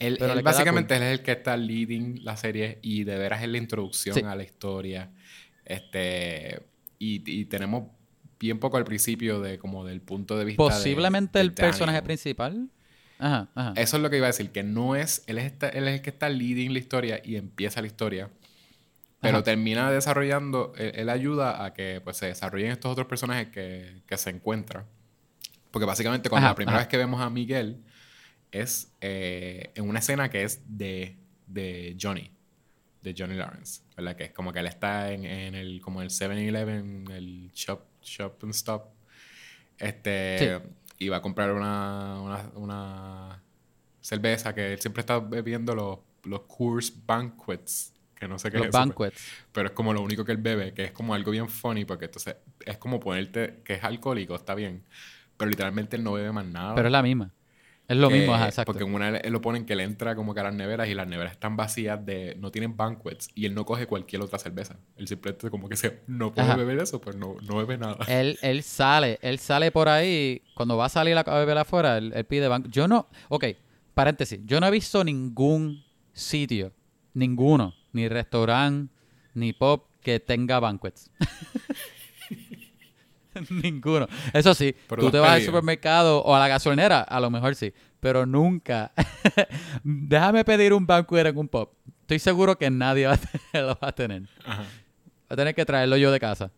Él, 0.00 0.16
Pero 0.18 0.32
él 0.32 0.42
básicamente 0.42 0.96
él 0.96 1.04
es 1.04 1.12
el 1.20 1.22
que 1.22 1.30
está 1.30 1.56
leading 1.56 2.24
la 2.24 2.36
serie 2.36 2.80
y 2.82 3.04
de 3.04 3.16
veras 3.16 3.42
es 3.44 3.48
la 3.48 3.58
introducción 3.58 4.12
Sí. 4.16 4.22
a 4.22 4.34
la 4.34 4.42
historia. 4.42 5.12
Este 5.64 6.60
y, 6.98 7.22
y 7.30 7.44
tenemos 7.44 7.84
bien 8.40 8.58
poco 8.58 8.76
al 8.76 8.84
principio 8.84 9.40
de 9.40 9.56
como 9.58 9.84
del 9.84 10.00
punto 10.00 10.36
de 10.36 10.44
vista 10.46 10.56
Posiblemente 10.62 11.38
de 11.38 11.44
el 11.44 11.54
personaje 11.54 11.96
Daniel. 11.98 12.04
principal. 12.04 12.68
Ajá, 13.18 13.48
ajá. 13.54 13.72
Eso 13.76 13.96
es 13.96 14.02
lo 14.02 14.10
que 14.10 14.16
iba 14.16 14.26
a 14.26 14.30
decir, 14.30 14.50
que 14.50 14.62
no 14.62 14.96
es 14.96 15.22
él 15.26 15.38
es, 15.38 15.44
esta- 15.46 15.68
él 15.68 15.86
es 15.88 15.94
el 15.94 16.02
que 16.02 16.10
está 16.10 16.28
leading 16.28 16.72
la 16.72 16.78
historia 16.78 17.20
y 17.24 17.36
empieza 17.36 17.80
la 17.80 17.86
historia. 17.86 18.30
Pero 19.20 19.36
Ajá. 19.38 19.44
termina 19.44 19.90
desarrollando, 19.90 20.74
él, 20.76 20.92
él 20.96 21.08
ayuda 21.08 21.64
a 21.64 21.72
que 21.72 22.00
pues, 22.04 22.16
se 22.18 22.26
desarrollen 22.26 22.72
estos 22.72 22.92
otros 22.92 23.06
personajes 23.06 23.48
que, 23.48 24.02
que 24.06 24.16
se 24.18 24.30
encuentran. 24.30 24.84
Porque 25.70 25.86
básicamente 25.86 26.28
cuando 26.28 26.48
la 26.48 26.54
primera 26.54 26.78
vez 26.78 26.86
que 26.88 26.96
vemos 26.98 27.20
a 27.20 27.30
Miguel 27.30 27.82
es 28.52 28.92
eh, 29.00 29.70
en 29.74 29.88
una 29.88 29.98
escena 30.00 30.28
que 30.30 30.42
es 30.44 30.60
de, 30.66 31.16
de 31.46 31.96
Johnny, 32.00 32.30
de 33.02 33.14
Johnny 33.16 33.34
Lawrence, 33.34 33.80
¿verdad? 33.96 34.14
Que 34.14 34.24
es 34.24 34.30
como 34.32 34.52
que 34.52 34.58
él 34.60 34.66
está 34.66 35.10
en, 35.12 35.24
en 35.24 35.54
el, 35.54 35.80
como 35.80 36.02
el 36.02 36.10
7-Eleven, 36.10 37.10
el 37.10 37.50
shop, 37.52 37.80
shop 38.02 38.34
and 38.42 38.52
stop. 38.54 38.84
Este, 39.78 40.38
Sí. 40.38 40.68
Y 40.98 41.08
va 41.08 41.18
a 41.18 41.22
comprar 41.22 41.52
una, 41.52 42.20
una, 42.20 42.50
una 42.56 43.42
cerveza 44.00 44.54
que 44.54 44.72
él 44.74 44.80
siempre 44.80 45.00
está 45.00 45.18
bebiendo 45.20 45.74
los, 45.74 45.98
los 46.24 46.42
Coors 46.42 46.92
Banquets, 47.06 47.94
que 48.14 48.28
no 48.28 48.38
sé 48.38 48.50
qué 48.50 48.58
Los 48.58 48.68
es 48.68 48.78
eso, 48.78 48.94
banquets. 48.96 49.34
pero 49.52 49.68
es 49.68 49.74
como 49.74 49.92
lo 49.92 50.02
único 50.02 50.24
que 50.24 50.32
él 50.32 50.38
bebe, 50.38 50.74
que 50.74 50.84
es 50.84 50.92
como 50.92 51.14
algo 51.14 51.30
bien 51.32 51.48
funny, 51.48 51.84
porque 51.84 52.06
entonces 52.06 52.36
es 52.64 52.78
como 52.78 53.00
ponerte 53.00 53.62
que 53.64 53.74
es 53.74 53.84
alcohólico, 53.84 54.34
está 54.36 54.54
bien, 54.54 54.84
pero 55.36 55.50
literalmente 55.50 55.96
él 55.96 56.04
no 56.04 56.12
bebe 56.12 56.32
más 56.32 56.46
nada. 56.46 56.74
Pero 56.74 56.88
es 56.88 56.92
la 56.92 57.02
misma. 57.02 57.32
Es 57.86 57.96
lo 57.98 58.08
Que- 58.08 58.14
mismo, 58.16 58.34
ajá, 58.34 58.46
exacto. 58.48 58.72
Porque 58.72 58.84
en 58.88 58.94
una 58.94 59.08
él 59.18 59.30
lo 59.32 59.42
ponen 59.42 59.66
que 59.66 59.74
él 59.74 59.80
entra 59.80 60.14
como 60.16 60.32
que 60.32 60.40
a 60.40 60.44
las 60.44 60.54
neveras 60.54 60.88
y 60.88 60.94
las 60.94 61.06
neveras 61.06 61.32
están 61.32 61.54
vacías 61.56 62.04
de... 62.06 62.34
No 62.40 62.50
tienen 62.50 62.76
banquets 62.78 63.28
y 63.34 63.44
él 63.44 63.54
no 63.54 63.66
coge 63.66 63.86
cualquier 63.86 64.22
otra 64.22 64.38
cerveza. 64.38 64.76
Él 64.96 65.06
simplemente 65.06 65.50
como 65.50 65.68
que 65.68 65.76
se... 65.76 66.00
No 66.06 66.32
puede 66.32 66.48
Ajá. 66.48 66.56
beber 66.56 66.78
eso, 66.78 66.98
pues 67.00 67.14
no, 67.16 67.36
no 67.42 67.56
bebe 67.58 67.76
nada. 67.76 67.98
Él, 68.08 68.38
él 68.40 68.62
sale, 68.62 69.18
él 69.20 69.38
sale 69.38 69.70
por 69.70 69.90
ahí, 69.90 70.40
cuando 70.54 70.76
va 70.78 70.86
a 70.86 70.88
salir 70.88 71.16
a 71.18 71.20
a 71.20 71.38
beber 71.38 71.58
afuera, 71.58 71.98
él, 71.98 72.12
él 72.14 72.24
pide 72.24 72.48
banco. 72.48 72.68
Yo 72.70 72.88
no, 72.88 73.06
ok, 73.28 73.44
paréntesis, 73.92 74.40
yo 74.44 74.60
no 74.60 74.66
he 74.66 74.70
visto 74.70 75.04
ningún 75.04 75.84
sitio, 76.14 76.72
ninguno, 77.12 77.74
ni 77.92 78.08
restaurante, 78.08 78.92
ni 79.34 79.52
pop 79.52 79.88
que 80.00 80.20
tenga 80.20 80.58
banquets. 80.58 81.10
Ninguno. 83.50 84.06
Eso 84.32 84.54
sí, 84.54 84.74
Pero 84.88 85.02
tú 85.02 85.10
te 85.10 85.18
vas 85.18 85.32
al 85.32 85.42
supermercado 85.42 86.22
o 86.22 86.34
a 86.34 86.38
la 86.38 86.48
gasolinera, 86.48 87.00
a 87.00 87.20
lo 87.20 87.30
mejor 87.30 87.54
sí, 87.54 87.72
pero 88.00 88.26
nunca. 88.26 88.92
Déjame 89.84 90.44
pedir 90.44 90.72
un 90.72 90.86
banquet 90.86 91.26
en 91.26 91.38
un 91.38 91.48
pop. 91.48 91.72
Estoy 92.02 92.18
seguro 92.18 92.56
que 92.58 92.70
nadie 92.70 93.06
va 93.08 93.14
a 93.14 93.18
tener- 93.18 93.64
lo 93.66 93.78
va 93.82 93.88
a 93.88 93.92
tener. 93.92 94.22
Ajá. 94.44 94.62
Va 94.62 94.66
a 95.30 95.36
tener 95.36 95.54
que 95.54 95.64
traerlo 95.64 95.96
yo 95.96 96.12
de 96.12 96.20
casa. 96.20 96.50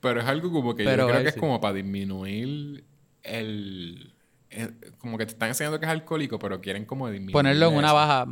Pero 0.00 0.20
es 0.20 0.26
algo 0.26 0.50
como 0.50 0.74
que 0.74 0.84
Pero 0.84 1.04
yo 1.06 1.08
creo 1.12 1.22
que 1.22 1.28
es 1.30 1.36
como 1.36 1.60
para 1.60 1.74
disminuir 1.74 2.84
el... 3.22 4.14
el- 4.50 4.76
Como 4.98 5.18
que 5.18 5.26
te 5.26 5.32
están 5.32 5.48
enseñando 5.48 5.78
que 5.78 5.86
es 5.86 5.92
alcohólico, 5.92 6.38
pero 6.38 6.60
quieren 6.60 6.84
como 6.84 7.08
disminuir 7.08 7.32
Ponerlo 7.32 7.68
en 7.68 7.76
una 7.76 7.92
baja. 7.92 8.22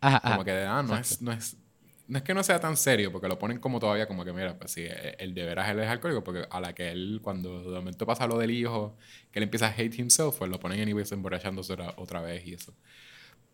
Ajá, 0.00 0.16
ajá. 0.18 0.30
Como 0.32 0.44
que, 0.44 0.52
ah, 0.52 0.82
no 0.82 0.96
es, 0.96 1.20
no 1.22 1.32
es... 1.32 1.56
No 2.06 2.18
es 2.18 2.24
que 2.24 2.34
no 2.34 2.42
sea 2.42 2.60
tan 2.60 2.76
serio, 2.76 3.10
porque 3.10 3.28
lo 3.28 3.38
ponen 3.38 3.58
como 3.58 3.80
todavía 3.80 4.06
como 4.06 4.24
que, 4.26 4.32
mira, 4.32 4.58
pues 4.58 4.72
sí, 4.72 4.82
eh, 4.84 5.16
el 5.18 5.32
de 5.34 5.44
veras 5.46 5.70
él 5.70 5.78
es 5.80 5.88
alcohólico, 5.88 6.22
porque 6.22 6.46
a 6.50 6.60
la 6.60 6.74
que 6.74 6.90
él, 6.90 7.20
cuando 7.22 7.62
de 7.62 7.76
momento 7.78 8.04
pasa 8.06 8.26
lo 8.26 8.36
del 8.38 8.50
hijo, 8.50 8.96
que 9.32 9.38
él 9.38 9.44
empieza 9.44 9.68
a 9.68 9.70
hate 9.74 9.98
himself, 9.98 10.36
pues 10.38 10.50
lo 10.50 10.60
ponen 10.60 10.80
anyways 10.82 11.12
emborrachándose 11.12 11.72
otra, 11.72 11.94
otra 11.96 12.20
vez 12.20 12.46
y 12.46 12.54
eso. 12.54 12.74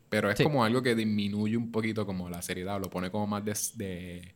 Pero 0.08 0.30
es 0.30 0.38
Sí. 0.38 0.42
como 0.44 0.64
algo 0.64 0.82
que 0.82 0.94
disminuye 0.96 1.56
un 1.56 1.70
poquito 1.72 2.06
como 2.06 2.28
la 2.30 2.42
seriedad, 2.42 2.80
lo 2.80 2.90
pone 2.90 3.10
como 3.10 3.26
más 3.26 3.44
de... 3.44 3.54
de- 3.84 4.34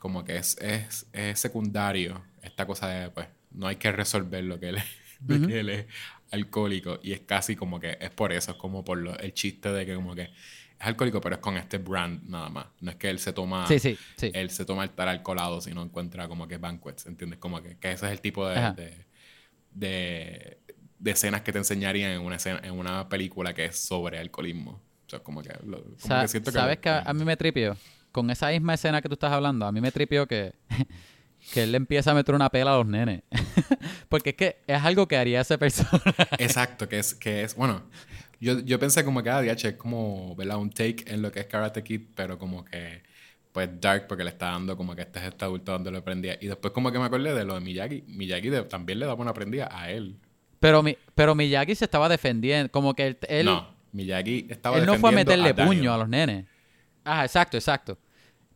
como 0.00 0.24
que 0.24 0.36
es, 0.36 0.58
es, 0.60 1.06
es 1.12 1.38
secundario 1.40 2.22
esta 2.42 2.66
cosa 2.66 2.88
de, 2.88 3.10
pues, 3.10 3.26
no 3.52 3.66
hay 3.66 3.76
que 3.76 3.90
resolver 3.92 4.44
lo 4.44 4.60
que 4.60 4.68
él 4.70 4.76
es, 4.76 4.84
de 5.20 5.36
Ujú. 5.36 5.46
que 5.46 5.60
él 5.60 5.68
es 5.70 5.86
alcohólico. 6.30 7.00
Y 7.02 7.12
es 7.12 7.20
casi 7.20 7.56
como 7.56 7.80
que 7.80 7.96
es 8.00 8.10
por 8.10 8.32
eso, 8.32 8.52
es 8.52 8.56
como 8.58 8.84
por 8.84 8.98
lo- 8.98 9.18
el 9.18 9.32
chiste 9.34 9.70
de 9.72 9.86
que 9.86 9.94
como 9.94 10.14
que 10.14 10.30
es 10.80 10.86
alcohólico, 10.86 11.20
pero 11.20 11.36
es 11.36 11.40
con 11.40 11.56
este 11.56 11.78
brand 11.78 12.22
nada 12.28 12.48
más. 12.48 12.66
No 12.80 12.90
es 12.90 12.96
que 12.96 13.08
él 13.10 13.18
se 13.18 13.32
toma, 13.32 13.66
Sí, 13.68 13.78
sí, 13.78 13.98
sí. 14.16 14.30
él 14.34 14.50
se 14.50 14.64
toma 14.64 14.84
el 14.84 14.90
tal 14.90 15.08
alcoholado 15.08 15.60
si 15.60 15.72
no 15.74 15.82
encuentra 15.82 16.28
como 16.28 16.46
que 16.48 16.58
banquets, 16.58 17.06
¿entiendes? 17.06 17.38
Como 17.38 17.62
que, 17.62 17.76
que 17.78 17.92
ese 17.92 18.06
es 18.06 18.12
el 18.12 18.20
tipo 18.20 18.46
de, 18.48 18.56
de, 18.72 19.06
de, 19.72 20.58
de 20.98 21.10
escenas 21.10 21.42
que 21.42 21.52
te 21.52 21.58
enseñarían 21.58 22.12
en 22.12 22.20
una, 22.20 22.36
escena, 22.36 22.60
en 22.62 22.72
una 22.74 23.08
película 23.08 23.54
que 23.54 23.66
es 23.66 23.78
sobre 23.78 24.18
alcoholismo. 24.18 24.80
O 25.06 25.10
sea, 25.10 25.20
como 25.20 25.42
que, 25.42 25.50
lo- 25.66 25.82
como 25.82 25.98
Sa- 25.98 26.22
que 26.22 26.28
siento 26.28 26.52
que... 26.52 26.58
¿Sabes 26.58 26.78
que 26.78 26.88
a, 26.88 27.00
a 27.00 27.14
mí 27.14 27.24
me 27.24 27.36
tripió? 27.36 27.76
Con 28.12 28.30
esa 28.30 28.48
misma 28.50 28.74
escena 28.74 29.02
que 29.02 29.08
tú 29.08 29.14
estás 29.14 29.32
hablando, 29.32 29.66
a 29.66 29.72
mí 29.72 29.80
me 29.80 29.90
tripió 29.92 30.26
que, 30.26 30.54
que 31.52 31.64
él 31.64 31.72
le 31.72 31.76
empieza 31.78 32.12
a 32.12 32.14
meter 32.14 32.34
una 32.34 32.50
pela 32.50 32.74
a 32.74 32.78
los 32.78 32.86
nenes. 32.86 33.22
Porque 34.08 34.30
es 34.30 34.36
que 34.36 34.56
es 34.66 34.82
algo 34.82 35.08
que 35.08 35.16
haría 35.16 35.40
esa 35.40 35.58
persona. 35.58 36.02
Exacto, 36.38 36.88
que 36.88 36.98
es, 36.98 37.14
que 37.14 37.42
es, 37.44 37.54
bueno, 37.56 37.82
yo, 38.44 38.60
yo 38.60 38.78
pensé 38.78 39.04
como 39.04 39.22
que, 39.22 39.30
ah, 39.30 39.40
DH 39.42 39.68
es 39.68 39.74
como, 39.74 40.34
¿verdad? 40.36 40.58
Un 40.58 40.70
take 40.70 41.04
en 41.06 41.22
lo 41.22 41.32
que 41.32 41.40
es 41.40 41.46
Karate 41.46 41.82
Kid, 41.82 42.02
pero 42.14 42.38
como 42.38 42.64
que, 42.64 43.02
pues, 43.52 43.68
dark, 43.80 44.06
porque 44.06 44.24
le 44.24 44.30
está 44.30 44.46
dando 44.50 44.76
como 44.76 44.94
que 44.94 45.02
este 45.02 45.18
es 45.20 45.24
este 45.26 45.44
adulto 45.44 45.72
donde 45.72 45.90
lo 45.90 45.98
aprendía. 45.98 46.36
Y 46.40 46.46
después 46.46 46.72
como 46.72 46.90
que 46.92 46.98
me 46.98 47.04
acordé 47.04 47.32
de 47.34 47.44
lo 47.44 47.54
de 47.54 47.60
Miyagi. 47.60 48.04
Miyagi 48.06 48.50
de- 48.50 48.62
también 48.64 48.98
le 48.98 49.06
daba 49.06 49.20
una 49.20 49.30
aprendida 49.30 49.68
a 49.70 49.90
él. 49.90 50.16
Pero, 50.60 50.82
mi, 50.82 50.96
pero 51.14 51.34
Miyagi 51.34 51.74
se 51.74 51.84
estaba 51.84 52.08
defendiendo. 52.08 52.70
Como 52.70 52.94
que 52.94 53.06
él, 53.08 53.18
él- 53.28 53.46
no, 53.46 53.68
Miyagi 53.92 54.46
estaba 54.50 54.78
Él 54.78 54.86
no 54.86 54.94
fue 54.96 55.10
a 55.10 55.12
meterle 55.12 55.52
Daniel. 55.52 55.66
puño 55.78 55.94
a 55.94 55.98
los 55.98 56.08
nenes. 56.08 56.46
Ajá, 57.04 57.24
exacto, 57.24 57.56
exacto. 57.56 57.98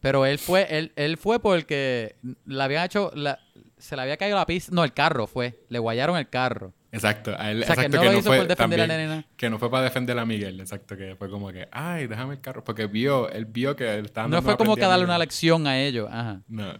Pero 0.00 0.24
él 0.26 0.38
fue, 0.38 0.66
él, 0.70 0.92
él 0.96 1.16
fue 1.16 1.40
porque 1.40 2.16
le 2.46 2.62
habían 2.62 2.84
hecho, 2.84 3.10
la- 3.14 3.38
se 3.78 3.94
le 3.96 4.02
había 4.02 4.16
caído 4.16 4.36
la 4.36 4.46
pista. 4.46 4.72
No, 4.74 4.84
el 4.84 4.92
carro 4.92 5.26
fue. 5.26 5.60
Le 5.68 5.78
guayaron 5.78 6.16
el 6.16 6.28
carro. 6.28 6.72
Exacto, 6.90 7.34
a 7.38 7.50
él, 7.50 7.62
O 7.62 7.66
sea, 7.66 7.74
que 7.76 7.82
exacto, 7.82 8.02
no 8.04 8.12
lo 8.12 8.18
hizo 8.18 8.30
por 8.30 8.46
defender 8.46 8.52
a 8.52 8.56
también- 8.56 8.88
la 8.88 8.96
nena. 8.96 9.24
Que 9.36 9.50
no 9.50 9.58
fue 9.58 9.70
para 9.70 9.84
defender 9.84 10.18
a 10.18 10.24
Miguel, 10.24 10.58
exacto, 10.60 10.96
que 10.96 11.16
fue 11.16 11.28
como 11.28 11.52
que, 11.52 11.68
ay, 11.70 12.06
déjame 12.06 12.34
el 12.34 12.40
carro, 12.40 12.64
porque 12.64 12.86
vio, 12.86 13.30
él 13.30 13.44
vio 13.44 13.76
que 13.76 13.94
él 13.94 14.06
estaba 14.06 14.26
No 14.28 14.40
fue 14.40 14.56
como 14.56 14.74
que 14.74 14.82
darle 14.82 15.04
una 15.04 15.18
lección 15.18 15.66
a 15.66 15.78
ellos. 15.78 16.08
Ajá. 16.10 16.40
No. 16.48 16.72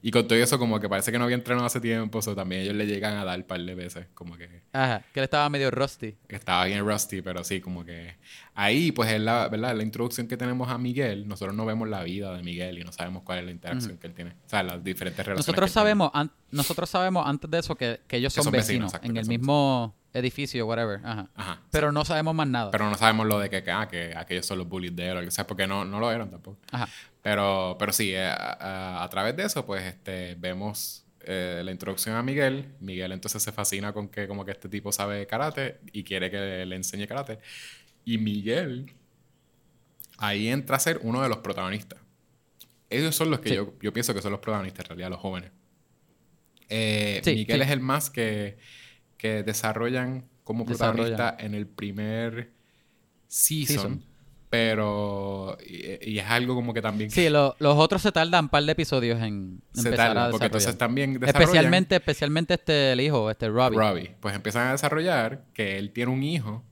y 0.00 0.10
con 0.10 0.26
todo 0.26 0.38
eso, 0.38 0.58
como 0.58 0.80
que 0.80 0.88
parece 0.88 1.12
que 1.12 1.18
no 1.18 1.24
había 1.24 1.36
entrenado 1.36 1.66
hace 1.66 1.80
tiempo, 1.80 2.20
o 2.24 2.34
también 2.34 2.62
ellos 2.62 2.74
le 2.74 2.86
llegan 2.86 3.16
a 3.16 3.24
dar 3.24 3.38
un 3.38 3.44
par 3.44 3.60
de 3.60 3.74
veces, 3.74 4.06
como 4.14 4.36
que 4.36 4.62
Ajá. 4.72 5.02
Que 5.12 5.20
él 5.20 5.24
estaba 5.24 5.48
medio 5.50 5.70
rusty. 5.70 6.16
estaba 6.28 6.64
bien 6.64 6.86
rusty, 6.86 7.22
pero 7.22 7.44
sí, 7.44 7.60
como 7.60 7.84
que 7.84 8.16
ahí, 8.54 8.92
pues 8.92 9.10
es 9.10 9.20
la, 9.20 9.48
¿verdad? 9.48 9.74
la 9.76 9.82
introducción 9.82 10.28
que 10.28 10.36
tenemos 10.36 10.68
a 10.70 10.78
Miguel, 10.78 11.26
nosotros 11.26 11.56
no 11.56 11.64
vemos 11.66 11.88
la 11.88 12.02
vida 12.02 12.34
de 12.36 12.42
Miguel 12.42 12.78
y 12.78 12.84
no 12.84 12.92
sabemos 12.92 13.22
cuál 13.22 13.38
es 13.40 13.44
la 13.46 13.50
interacción 13.50 13.96
que 13.98 14.06
él 14.06 14.14
tiene, 14.14 14.32
o 14.32 14.48
sea, 14.48 14.62
las 14.62 14.82
diferentes 14.84 15.24
relaciones. 15.24 15.46
Nosotros 15.46 15.64
que 15.64 15.68
él 15.70 15.72
tiene. 15.72 15.98
sabemos, 15.98 16.10
an- 16.14 16.30
nosotros 16.50 16.90
sabemos 16.90 17.26
antes 17.26 17.50
de 17.50 17.58
eso 17.58 17.74
que, 17.76 18.00
que 18.06 18.16
ellos 18.18 18.32
Que 18.34 18.36
son, 18.36 18.44
son 18.44 18.52
vecinos, 18.52 18.92
vecinos, 18.92 18.94
exacto, 18.94 19.08
en 19.10 19.16
el 19.16 19.26
mismo 19.26 19.94
edificio, 20.14 20.66
whatever. 20.66 21.00
Ajá. 21.04 21.30
Ajá. 21.34 21.60
Pero 21.70 21.90
no 21.92 22.04
sabemos 22.04 22.34
más 22.34 22.46
nada. 22.46 22.70
Pero 22.70 22.90
no 22.90 22.96
sabemos 22.96 23.26
lo 23.26 23.38
de 23.38 23.48
que, 23.48 23.64
ah, 23.70 23.88
que 23.88 24.14
aquellos 24.14 24.44
son 24.44 24.58
los 24.58 24.68
bullies 24.68 24.94
de 24.94 25.08
él, 25.08 25.16
o 25.28 25.30
sea, 25.30 25.46
porque 25.46 25.66
no, 25.66 25.84
no 25.86 25.98
lo 26.00 26.12
eran 26.12 26.30
tampoco. 26.30 26.58
Ajá. 26.70 26.88
Pero, 27.22 27.76
pero 27.78 27.92
sí, 27.92 28.12
eh, 28.12 28.26
a, 28.26 28.34
a- 29.00 29.04
a 29.04 29.08
través 29.08 29.34
de 29.36 29.44
eso, 29.44 29.64
pues, 29.64 29.82
este, 29.84 30.34
vemos 30.34 31.04
eh, 31.24 31.62
la 31.64 31.70
introducción 31.70 32.16
a 32.16 32.22
Miguel. 32.22 32.66
Miguel 32.80 33.12
entonces 33.12 33.42
se 33.42 33.52
fascina 33.52 33.92
con 33.92 34.08
que 34.08 34.26
como 34.28 34.44
que 34.44 34.50
este 34.50 34.68
tipo 34.68 34.90
sabe 34.92 35.24
karate 35.26 35.78
y 35.92 36.02
quiere 36.04 36.30
que 36.30 36.66
le 36.66 36.76
enseñe 36.76 37.06
karate. 37.06 37.38
Y 38.04 38.18
Miguel 38.18 38.92
ahí 40.18 40.48
entra 40.48 40.76
a 40.76 40.80
ser 40.80 41.00
uno 41.02 41.22
de 41.22 41.28
los 41.28 41.38
protagonistas. 41.38 41.98
Ellos 42.90 43.14
son 43.16 43.30
los 43.30 43.40
que 43.40 43.50
Sí. 43.50 43.54
yo, 43.56 43.72
yo 43.80 43.92
pienso 43.92 44.12
que 44.14 44.20
son 44.22 44.32
los 44.32 44.40
protagonistas, 44.40 44.84
en 44.84 44.88
realidad, 44.88 45.10
los 45.10 45.20
jóvenes. 45.20 45.50
Eh, 46.68 47.20
Sí, 47.24 47.34
Miguel 47.34 47.58
sí. 47.58 47.64
es 47.64 47.70
el 47.70 47.80
más 47.80 48.10
que, 48.10 48.58
que 49.16 49.42
desarrollan 49.42 50.24
como 50.44 50.64
Desarrollan. 50.64 51.06
protagonista 51.16 51.44
en 51.44 51.54
el 51.54 51.66
primer 51.66 52.50
season. 53.28 53.76
Season. 53.76 54.04
Pero, 54.50 55.56
y, 55.66 56.10
y 56.10 56.18
es 56.18 56.26
algo 56.26 56.54
como 56.54 56.74
que 56.74 56.82
también 56.82 57.10
Sí, 57.10 57.30
lo- 57.30 57.56
los 57.58 57.78
otros 57.78 58.02
se 58.02 58.12
tardan 58.12 58.44
un 58.44 58.48
par 58.50 58.62
de 58.64 58.72
episodios 58.72 59.18
en 59.22 59.62
se 59.72 59.80
empezar 59.88 60.08
tarda, 60.08 60.26
a 60.26 60.30
porque 60.30 60.44
entonces 60.46 60.76
también 60.76 61.14
desarrollan 61.14 61.42
Especialmente, 61.42 61.96
especialmente 61.96 62.54
este, 62.54 62.92
el 62.92 63.00
hijo, 63.00 63.30
este 63.30 63.48
Robbie. 63.48 63.78
Robbie. 63.78 64.14
Pues 64.20 64.34
empiezan 64.34 64.66
a 64.68 64.72
desarrollar 64.72 65.44
que 65.54 65.78
él 65.78 65.90
tiene 65.92 66.12
un 66.12 66.22
hijo, 66.22 66.62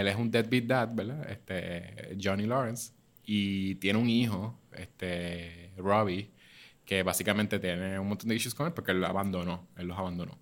él 0.00 0.08
es 0.08 0.16
un 0.16 0.30
deadbeat 0.30 0.64
dad, 0.64 0.88
¿verdad? 0.94 1.30
Este, 1.30 2.16
Johnny 2.22 2.46
Lawrence, 2.46 2.92
y 3.24 3.76
tiene 3.76 3.98
un 3.98 4.08
hijo, 4.08 4.58
este, 4.72 5.70
Robbie, 5.76 6.30
que 6.84 7.02
básicamente 7.02 7.58
tiene 7.58 7.98
un 7.98 8.08
montón 8.08 8.28
de 8.28 8.34
issues 8.36 8.54
con 8.54 8.66
él 8.66 8.72
porque 8.72 8.90
él 8.92 9.00
lo 9.00 9.06
abandonó, 9.06 9.66
él 9.76 9.86
los 9.86 9.98
abandonó. 9.98 10.38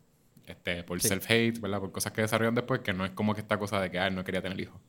Este, 0.47 0.83
por 0.83 1.01
Sí. 1.01 1.09
self-hate, 1.09 1.61
¿verdad? 1.61 1.79
Por 1.81 1.93
cosas 1.93 2.13
que 2.13 2.23
desarrollan 2.23 2.55
después, 2.55 2.81
que 2.81 2.93
no 2.93 3.05
es 3.05 3.13
como 3.13 3.35
que 3.35 3.41
esta 3.41 3.59
cosa 3.59 3.81
de 3.81 3.91
que 3.91 3.99
ah, 3.99 4.09
él 4.09 4.15
no 4.15 4.25
quería 4.25 4.43
tener 4.43 4.59
hijos. 4.61 4.81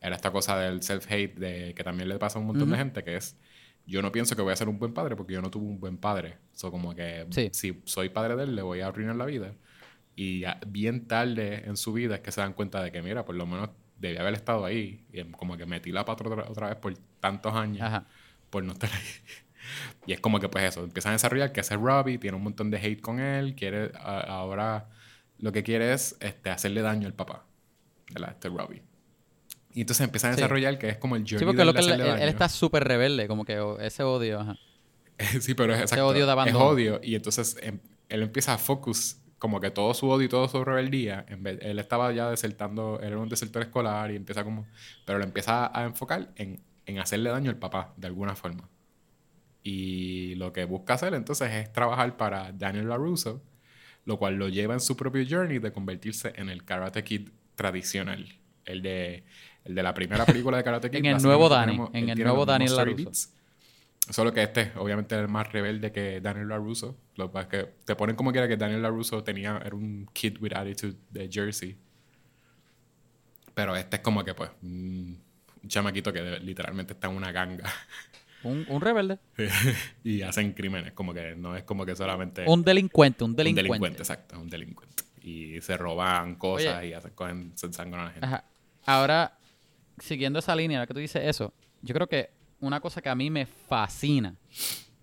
Era 0.00 0.16
esta 0.16 0.30
cosa 0.32 0.58
del 0.58 0.80
self-hate 0.80 1.34
de 1.38 1.74
que 1.74 1.84
también 1.84 2.08
le 2.08 2.18
pasa 2.18 2.38
a 2.38 2.40
un 2.40 2.48
montón 2.48 2.70
de 2.70 2.76
gente, 2.76 3.04
que 3.04 3.16
es 3.16 3.36
yo 3.86 4.02
no 4.02 4.10
pienso 4.12 4.34
que 4.36 4.42
voy 4.42 4.52
a 4.52 4.56
ser 4.56 4.68
un 4.68 4.78
buen 4.78 4.92
padre 4.92 5.14
porque 5.16 5.32
yo 5.34 5.42
no 5.42 5.50
tuve 5.50 5.64
un 5.66 5.78
buen 5.78 5.96
padre. 5.98 6.38
So, 6.52 6.70
como 6.70 6.94
que 6.94 7.26
Sí. 7.30 7.50
si 7.52 7.80
soy 7.84 8.08
padre 8.08 8.34
de 8.36 8.44
él, 8.44 8.56
le 8.56 8.62
voy 8.62 8.80
a 8.80 8.88
arruinar 8.88 9.16
la 9.16 9.26
vida. 9.26 9.54
Y 10.16 10.44
bien 10.66 11.06
tarde 11.06 11.62
en 11.66 11.76
su 11.76 11.92
vida 11.92 12.16
es 12.16 12.20
que 12.20 12.32
se 12.32 12.40
dan 12.40 12.52
cuenta 12.54 12.82
de 12.82 12.90
que, 12.92 13.00
mira, 13.02 13.24
por 13.24 13.34
lo 13.36 13.46
menos 13.46 13.70
debía 14.00 14.20
haber 14.22 14.34
estado 14.34 14.64
ahí. 14.64 15.04
Y 15.12 15.22
como 15.32 15.56
que 15.56 15.66
metí 15.66 15.92
la 15.92 16.04
pata 16.04 16.24
otra, 16.28 16.48
otra 16.50 16.68
vez 16.68 16.76
por 16.76 16.94
tantos 17.20 17.54
años 17.54 17.82
Ajá. 17.82 18.06
por 18.50 18.64
no 18.64 18.72
estar 18.72 18.90
ahí. 18.92 19.00
Y 20.06 20.12
es 20.14 20.20
como 20.20 20.40
que, 20.40 20.48
pues 20.48 20.64
eso, 20.64 20.82
empiezan 20.82 21.10
a 21.10 21.12
desarrollar 21.12 21.52
que 21.52 21.60
ese 21.60 21.76
Robbie 21.76 22.18
tiene 22.18 22.36
un 22.36 22.42
montón 22.42 22.70
de 22.70 22.78
hate 22.78 23.00
con 23.00 23.20
él. 23.20 23.54
Quiere, 23.54 23.92
a- 23.94 24.20
ahora 24.20 24.88
lo 25.38 25.52
que 25.52 25.62
quiere 25.62 25.92
es 25.92 26.16
este, 26.20 26.50
hacerle 26.50 26.80
daño 26.82 27.06
al 27.06 27.14
papá, 27.14 27.44
¿verdad? 28.12 28.30
Este 28.32 28.48
Robbie. 28.48 28.82
Y 29.72 29.82
entonces 29.82 30.02
empiezan 30.04 30.30
a 30.30 30.34
Sí. 30.34 30.40
desarrollar 30.40 30.78
que 30.78 30.88
es 30.88 30.96
como 30.96 31.14
el 31.14 31.22
journey 31.22 31.38
Sí, 31.40 31.44
porque 31.44 31.64
lo 31.64 31.72
que 31.74 31.80
él, 31.80 31.90
él- 32.00 32.00
él 32.22 32.28
está 32.28 32.48
súper 32.48 32.82
rebelde, 32.84 33.28
como 33.28 33.44
que 33.44 33.60
o- 33.60 33.78
ese 33.78 34.02
odio. 34.02 34.40
Ajá. 34.40 34.56
sí, 35.40 35.54
pero 35.54 35.74
es 35.74 35.82
exacto. 35.82 36.06
odio 36.06 36.20
de 36.26 36.32
Es 36.32 36.32
abandono. 36.32 36.64
odio. 36.64 37.00
Y 37.04 37.14
entonces 37.14 37.56
em- 37.62 37.78
él 38.08 38.22
empieza 38.22 38.54
a 38.54 38.58
focus 38.58 39.18
como 39.40 39.58
que 39.58 39.72
todo 39.72 39.92
su 39.94 40.08
odio 40.08 40.26
y 40.26 40.28
todo 40.28 40.46
su 40.46 40.62
rebeldía. 40.64 41.24
En 41.28 41.42
vez, 41.42 41.58
él 41.62 41.80
estaba 41.80 42.12
ya 42.12 42.30
desertando, 42.30 43.00
él 43.00 43.08
era 43.08 43.18
un 43.18 43.28
desertor 43.28 43.62
escolar 43.62 44.12
y 44.12 44.16
empieza 44.16 44.44
como... 44.44 44.68
Pero 45.04 45.18
lo 45.18 45.24
empieza 45.24 45.76
a 45.76 45.82
enfocar 45.84 46.30
en, 46.36 46.60
en 46.86 46.98
hacerle 47.00 47.30
daño 47.30 47.50
al 47.50 47.56
papá, 47.56 47.92
de 47.96 48.06
alguna 48.06 48.36
forma. 48.36 48.68
Y 49.62 50.34
lo 50.36 50.52
que 50.52 50.64
busca 50.64 50.94
hacer 50.94 51.14
entonces 51.14 51.50
es 51.52 51.72
trabajar 51.72 52.16
para 52.16 52.52
Daniel 52.52 52.88
LaRusso, 52.88 53.42
lo 54.06 54.18
cual 54.18 54.36
lo 54.36 54.48
lleva 54.48 54.74
en 54.74 54.80
su 54.80 54.96
propio 54.96 55.24
journey 55.28 55.58
de 55.58 55.72
convertirse 55.72 56.32
en 56.36 56.48
el 56.48 56.64
Karate 56.64 57.04
Kid 57.04 57.28
tradicional. 57.54 58.26
El 58.64 58.82
de, 58.82 59.24
el 59.64 59.74
de 59.74 59.82
la 59.82 59.92
primera 59.94 60.24
película 60.24 60.56
de 60.58 60.64
Karate 60.64 60.90
Kid. 60.92 60.98
En 60.98 61.06
el 61.06 61.22
nuevo 61.22 61.48
Dani, 61.48 61.72
tenemos- 61.72 61.90
en 61.94 62.08
el 62.08 62.18
nuevo 62.22 62.46
Daniel 62.46 62.76
LaRusso. 62.76 62.96
beats. 63.04 63.34
Solo 64.08 64.32
que 64.32 64.42
este, 64.42 64.72
obviamente, 64.76 65.20
es 65.22 65.28
más 65.28 65.52
rebelde 65.52 65.92
que 65.92 66.20
Daniel 66.20 66.48
LaRusso. 66.48 66.96
Lo 67.16 67.28
que 67.28 67.32
pasa 67.32 67.42
es 67.44 67.48
que 67.64 67.72
te 67.84 67.94
ponen 67.94 68.16
como 68.16 68.32
quiera 68.32 68.48
que 68.48 68.56
Daniel 68.56 68.82
LaRusso 68.82 69.22
tenía, 69.22 69.60
era 69.64 69.76
un 69.76 70.08
kid 70.12 70.38
with 70.40 70.52
attitude 70.54 70.96
de 71.10 71.28
Jersey. 71.30 71.76
Pero 73.54 73.76
este 73.76 73.96
es 73.96 74.02
como 74.02 74.24
que, 74.24 74.34
pues, 74.34 74.50
un 74.62 75.20
chamaquito 75.68 76.12
que 76.12 76.40
literalmente 76.40 76.94
está 76.94 77.08
en 77.08 77.16
una 77.16 77.30
ganga 77.32 77.70
Un, 78.42 78.64
un 78.68 78.80
rebelde. 78.80 79.18
y 80.04 80.22
hacen 80.22 80.54
crímenes. 80.54 80.92
Como 80.92 81.12
que 81.12 81.36
no 81.36 81.54
es 81.56 81.62
como 81.64 81.84
que 81.84 81.94
solamente 81.94 82.44
Un 82.48 82.62
delincuente, 82.64 83.22
un 83.22 83.30
un 83.30 83.36
delincuente. 83.36 83.68
delincuente, 83.68 83.98
exacto, 83.98 84.40
un 84.40 84.48
delincuente. 84.48 85.04
Y 85.22 85.60
se 85.60 85.76
roban 85.76 86.36
cosas 86.36 86.78
Oye. 86.78 86.88
y 86.88 86.92
hacen, 86.94 87.10
cogen, 87.14 87.52
se 87.54 87.66
ensangran 87.66 88.00
a 88.00 88.04
la 88.06 88.10
gente. 88.12 88.26
Ajá. 88.26 88.44
Ahora, 88.86 89.36
siguiendo 89.98 90.38
esa 90.38 90.56
línea, 90.56 90.86
que 90.86 90.94
tú 90.94 91.00
dices 91.00 91.22
eso, 91.26 91.52
yo 91.82 91.92
creo 91.94 92.06
que 92.08 92.30
una 92.60 92.80
cosa 92.80 93.00
que 93.00 93.08
a 93.08 93.14
mí 93.14 93.30
me 93.30 93.46
fascina 93.46 94.34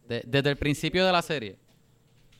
de- 0.07 0.23
desde 0.25 0.49
el 0.51 0.57
principio 0.57 1.05
de 1.05 1.11
la 1.11 1.21
serie 1.21 1.57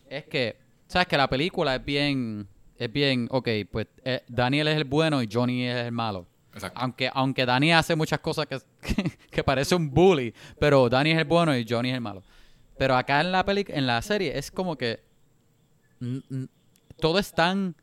es 0.10 0.26
que, 0.26 0.58
sabes 0.88 1.08
que 1.08 1.18
la 1.18 1.28
película 1.30 1.76
es 1.76 1.84
bien, 1.84 2.48
es 2.78 2.92
bien, 2.92 3.28
ok, 3.32 3.48
pues 3.72 3.88
eh, 4.06 4.24
Daniel 4.28 4.68
es 4.70 4.78
el 4.78 4.86
bueno 4.86 5.22
y 5.22 5.28
Johnny 5.32 5.66
es 5.66 5.76
el 5.86 5.92
malo. 5.92 6.28
Exacto. 6.54 6.80
Aunque, 6.82 7.10
aunque 7.14 7.46
Danny 7.46 7.72
hace 7.72 7.96
muchas 7.96 8.20
cosas 8.20 8.48
que, 8.48 8.58
que, 8.82 9.12
que 9.32 9.44
parece 9.44 9.76
un 9.76 9.92
bully, 9.94 10.34
pero 10.60 10.90
Danny 10.90 11.12
es 11.12 11.18
el 11.20 11.26
bueno 11.26 11.56
y 11.56 11.66
Johnny 11.70 11.90
es 11.90 11.96
el 11.96 12.02
malo. 12.02 12.24
Pero 12.78 12.96
acá 12.96 13.22
en 13.22 13.32
la 13.32 13.44
peli 13.46 13.66
en 13.70 13.86
la 13.86 14.02
serie 14.02 14.38
es 14.38 14.50
como 14.52 14.76
que 14.78 15.00
todo 17.00 17.20
es 17.20 17.32
tan 17.34 17.76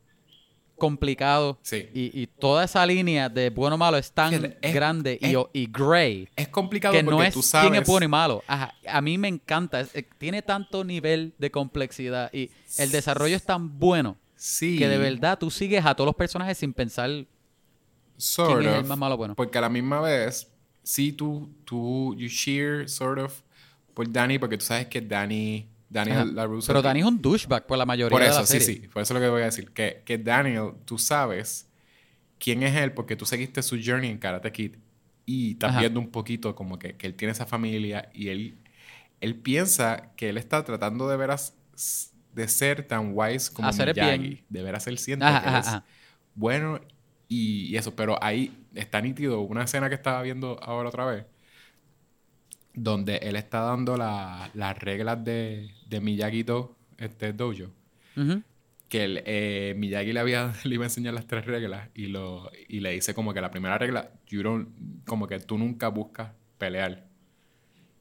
complicado 0.77 1.59
Sí. 1.63 1.89
y, 1.95 2.21
y 2.23 2.27
toda 2.27 2.65
esa 2.65 2.85
línea 2.85 3.29
de 3.29 3.51
bueno 3.51 3.77
o 3.77 3.79
malo 3.79 3.97
es 3.97 4.11
tan 4.13 4.33
es- 4.61 4.75
grande 4.75 5.19
y, 5.21 5.27
es- 5.35 5.37
y 5.53 5.67
gray 5.71 6.29
Es 6.37 6.49
complicado 6.49 6.95
que 6.95 7.05
porque 7.05 7.17
no 7.17 7.23
es 7.23 7.33
tú 7.35 7.43
sabes... 7.43 7.71
quién 7.71 7.81
es 7.83 7.89
bueno 7.89 8.05
y 8.05 8.09
malo. 8.09 8.43
Ajá, 8.47 8.75
a 8.89 9.01
mí 9.01 9.17
me 9.17 9.29
encanta, 9.29 9.81
es- 9.81 9.95
eh, 9.95 10.05
tiene 10.19 10.43
tanto 10.43 10.85
nivel 10.85 11.33
de 11.39 11.51
complejidad 11.51 12.31
y 12.33 12.51
el 12.79 12.91
desarrollo 12.91 13.37
es 13.37 13.45
tan 13.45 13.79
bueno 13.79 14.17
Sí. 14.37 14.77
que 14.79 14.89
de 14.89 14.99
verdad 14.99 15.39
tú 15.39 15.51
sigues 15.51 15.85
a 15.87 15.95
todos 15.95 16.07
los 16.07 16.17
personajes 16.17 16.59
sin 16.59 16.73
pensar 16.73 17.11
Sort 18.17 18.59
quién 18.59 18.69
es 18.71 18.75
el 18.77 18.81
of, 18.83 18.87
más 18.89 18.99
malo 18.99 19.17
bueno. 19.17 19.35
Porque 19.35 19.59
a 19.59 19.61
la 19.61 19.69
misma 19.69 20.01
vez, 20.01 20.49
sí, 20.83 21.13
tú, 21.13 21.49
tú, 21.65 22.15
you 22.17 22.29
cheer, 22.29 22.89
sort 22.89 23.19
of, 23.19 23.41
por 23.95 24.11
Danny, 24.11 24.39
porque 24.39 24.57
tú 24.59 24.65
sabes 24.65 24.87
que 24.87 25.01
Danny, 25.01 25.67
Daniel. 25.95 26.35
LaRusso... 26.35 26.67
Pero 26.67 26.83
Danny 26.83 27.01
es 27.01 27.07
un 27.07 27.23
douchebag 27.23 27.67
por 27.67 27.79
la 27.79 27.87
mayoría 27.87 28.11
Por 28.11 28.21
de 28.23 28.29
eso, 28.29 28.41
la 28.41 28.47
sí, 28.47 28.61
serie. 28.61 28.83
sí. 28.83 28.89
Por 28.89 29.01
eso 29.03 29.15
es 29.15 29.21
lo 29.21 29.25
que 29.25 29.31
voy 29.31 29.43
a 29.43 29.47
decir. 29.47 29.71
Que, 29.73 30.03
que 30.05 30.19
Daniel, 30.19 30.73
tú 30.85 30.99
sabes 30.99 31.69
quién 32.39 32.63
es 32.63 32.75
él 32.77 32.93
porque 32.93 33.17
tú 33.17 33.25
seguiste 33.27 33.63
su 33.63 33.79
journey 33.83 34.11
en 34.11 34.19
Karate 34.19 34.53
Kid. 34.53 34.77
Y 35.27 35.53
estás 35.53 35.71
Ajá. 35.71 35.81
viendo 35.81 36.01
un 36.01 36.11
poquito 36.11 36.55
como 36.55 36.79
que, 36.79 36.97
que 36.97 37.07
él 37.07 37.15
tiene 37.15 37.33
esa 37.33 37.47
familia 37.47 38.11
y 38.13 38.29
él, 38.29 38.59
él 39.21 39.37
piensa 39.37 40.13
que 40.17 40.29
él 40.29 40.37
está 40.37 40.65
tratando 40.65 41.09
de 41.09 41.17
veras 41.17 41.57
de 42.35 42.49
ser 42.49 42.87
tan 42.87 43.13
wise 43.15 43.51
como 43.53 43.69
Hacer 43.69 43.95
Miyagi. 43.95 44.19
bien. 44.19 44.45
De 44.51 44.63
veras 44.63 44.87
él 44.87 44.99
siente 44.99 45.25
Ajá, 45.25 45.41
que 45.43 45.49
él 45.49 45.55
es 45.57 45.83
bueno 46.35 46.81
y, 47.29 47.67
y 47.69 47.77
eso. 47.77 47.95
Pero 47.97 48.23
ahí 48.23 48.53
está 48.75 49.01
nítido 49.01 49.41
una 49.41 49.65
escena 49.65 49.89
que 49.89 49.95
estaba 49.95 50.21
viendo 50.23 50.59
ahora 50.63 50.89
otra 50.91 51.07
vez 51.07 51.25
donde 52.75 53.17
él 53.19 53.37
está 53.37 53.61
dando 53.61 53.97
la- 53.97 54.51
las 54.55 54.79
reglas 54.79 55.25
de, 55.25 55.71
de 55.89 56.01
Miyagi-Do, 56.01 56.77
este 56.99 57.33
dojo 57.33 57.71
que 58.89 59.05
el, 59.05 59.23
eh, 59.27 59.75
Miyagi 59.77 60.13
le, 60.13 60.21
había, 60.21 60.53
le 60.65 60.75
iba 60.75 60.85
a 60.85 60.87
enseñar 60.87 61.15
las 61.15 61.27
tres 61.27 61.45
reglas 61.47 61.89
y, 61.95 62.07
lo, 62.07 62.51
y 62.69 62.81
le 62.81 62.91
dice 62.91 63.15
como 63.15 63.33
que 63.35 63.41
la 63.41 63.51
primera 63.51 63.77
regla, 63.79 64.11
you 64.29 64.43
don't- 64.43 64.69
como 65.07 65.27
que 65.27 65.39
tú 65.41 65.59
nunca 65.59 65.89
buscas 65.89 66.31
pelear. 66.59 67.07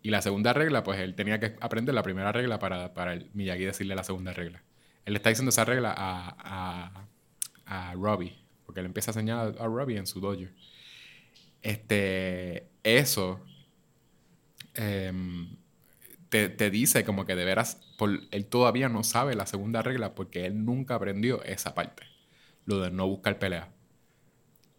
Y 0.01 0.09
la 0.09 0.21
segunda 0.21 0.53
regla, 0.53 0.83
pues 0.83 0.99
él 0.99 1.15
tenía 1.15 1.39
que 1.39 1.55
aprender 1.61 1.95
la 1.95 2.03
primera 2.03 2.31
regla 2.31 2.59
para, 2.59 2.93
para 2.93 3.13
el 3.13 3.29
Miyagi 3.33 3.63
decirle 3.63 3.95
la 3.95 4.03
segunda 4.03 4.33
regla. 4.33 4.61
Él 5.05 5.13
le 5.13 5.17
está 5.17 5.29
diciendo 5.29 5.49
esa 5.49 5.65
regla 5.65 5.93
a, 5.97 6.35
a, 7.65 7.89
a 7.89 7.93
Robbie, 7.93 8.35
porque 8.65 8.81
él 8.81 8.85
empieza 8.87 9.11
a 9.11 9.13
enseñar 9.13 9.37
a, 9.59 9.63
a 9.63 9.67
Robbie 9.67 9.97
en 9.97 10.05
su 10.07 10.19
dojo. 10.19 10.43
Este, 11.61 12.67
eso 12.83 13.39
em, 14.75 15.57
te, 16.29 16.49
te 16.49 16.69
dice 16.71 17.05
como 17.05 17.25
que 17.25 17.35
de 17.35 17.45
veras, 17.45 17.79
por, 17.97 18.11
él 18.31 18.45
todavía 18.47 18.89
no 18.89 19.03
sabe 19.03 19.35
la 19.35 19.45
segunda 19.47 19.81
regla 19.81 20.15
porque 20.15 20.45
él 20.45 20.65
nunca 20.65 20.95
aprendió 20.95 21.43
esa 21.43 21.75
parte, 21.75 22.03
lo 22.65 22.79
de 22.81 22.91
no 22.91 23.07
buscar 23.07 23.39
pelea. 23.39 23.71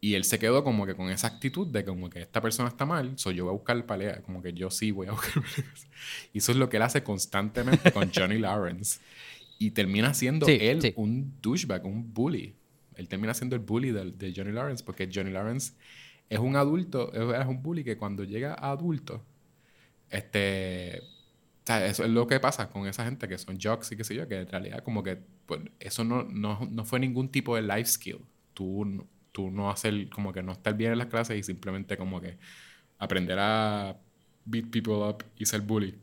Y 0.00 0.14
él 0.14 0.24
se 0.24 0.38
quedó 0.38 0.64
como 0.64 0.84
que 0.84 0.94
con 0.94 1.08
esa 1.10 1.28
actitud 1.28 1.66
de 1.68 1.84
como 1.84 2.10
que 2.10 2.20
esta 2.20 2.42
persona 2.42 2.68
está 2.68 2.84
mal, 2.84 3.18
soy 3.18 3.36
yo 3.36 3.44
voy 3.44 3.52
a 3.52 3.56
buscar 3.56 3.86
pelea, 3.86 4.20
como 4.22 4.42
que 4.42 4.52
yo 4.52 4.70
sí 4.70 4.90
voy 4.90 5.06
a 5.06 5.12
buscar 5.12 5.42
peleas. 5.42 5.86
Y 6.32 6.38
eso 6.38 6.52
es 6.52 6.58
lo 6.58 6.68
que 6.68 6.76
él 6.76 6.82
hace 6.82 7.02
constantemente 7.02 7.90
con 7.90 8.12
Johnny 8.14 8.38
Lawrence. 8.38 9.00
Y 9.58 9.70
termina 9.70 10.12
siendo 10.14 10.46
Sí, 10.46 10.58
él 10.60 10.82
sí. 10.82 10.92
un 10.96 11.34
douchebag, 11.40 11.86
un 11.86 12.12
bully. 12.12 12.54
Él 12.96 13.08
termina 13.08 13.32
siendo 13.34 13.56
el 13.56 13.62
bully 13.62 13.92
del- 13.92 14.18
de, 14.18 14.32
Johnny 14.36 14.52
Lawrence 14.52 14.84
porque 14.84 15.08
Johnny 15.12 15.30
Lawrence 15.30 15.72
es 16.28 16.38
un 16.38 16.56
adulto, 16.56 17.12
es, 17.14 17.40
es 17.40 17.46
un 17.46 17.62
bully 17.62 17.82
que 17.84 17.96
cuando 17.96 18.24
llega 18.24 18.54
a 18.54 18.72
adulto, 18.72 19.24
este, 20.14 21.00
o 21.64 21.66
sea, 21.66 21.86
eso 21.86 22.04
es 22.04 22.10
lo 22.10 22.26
que 22.26 22.40
pasa 22.40 22.70
con 22.70 22.86
esa 22.86 23.04
gente 23.04 23.28
que 23.28 23.38
son 23.38 23.58
jocks 23.60 23.92
y 23.92 23.96
qué 23.96 24.04
sé 24.04 24.14
yo, 24.14 24.28
que 24.28 24.40
en 24.40 24.48
realidad 24.48 24.82
como 24.84 25.02
que 25.02 25.18
pues, 25.46 25.60
eso 25.80 26.04
no, 26.04 26.24
no, 26.24 26.60
no 26.70 26.84
fue 26.84 27.00
ningún 27.00 27.30
tipo 27.30 27.56
de 27.56 27.62
life 27.62 27.86
skill. 27.86 28.20
Tú, 28.54 29.08
tú 29.32 29.50
no 29.50 29.70
hacer, 29.70 30.08
como 30.10 30.32
que 30.32 30.42
no 30.42 30.52
estar 30.52 30.74
bien 30.76 30.92
en 30.92 30.98
las 30.98 31.08
clases 31.08 31.38
y 31.38 31.42
simplemente 31.42 31.96
como 31.96 32.20
que 32.20 32.38
aprender 32.98 33.38
a 33.40 33.96
beat 34.46 34.70
people 34.70 34.94
up 34.94 35.24
y 35.38 35.46
ser 35.46 35.62
bully. 35.62 35.98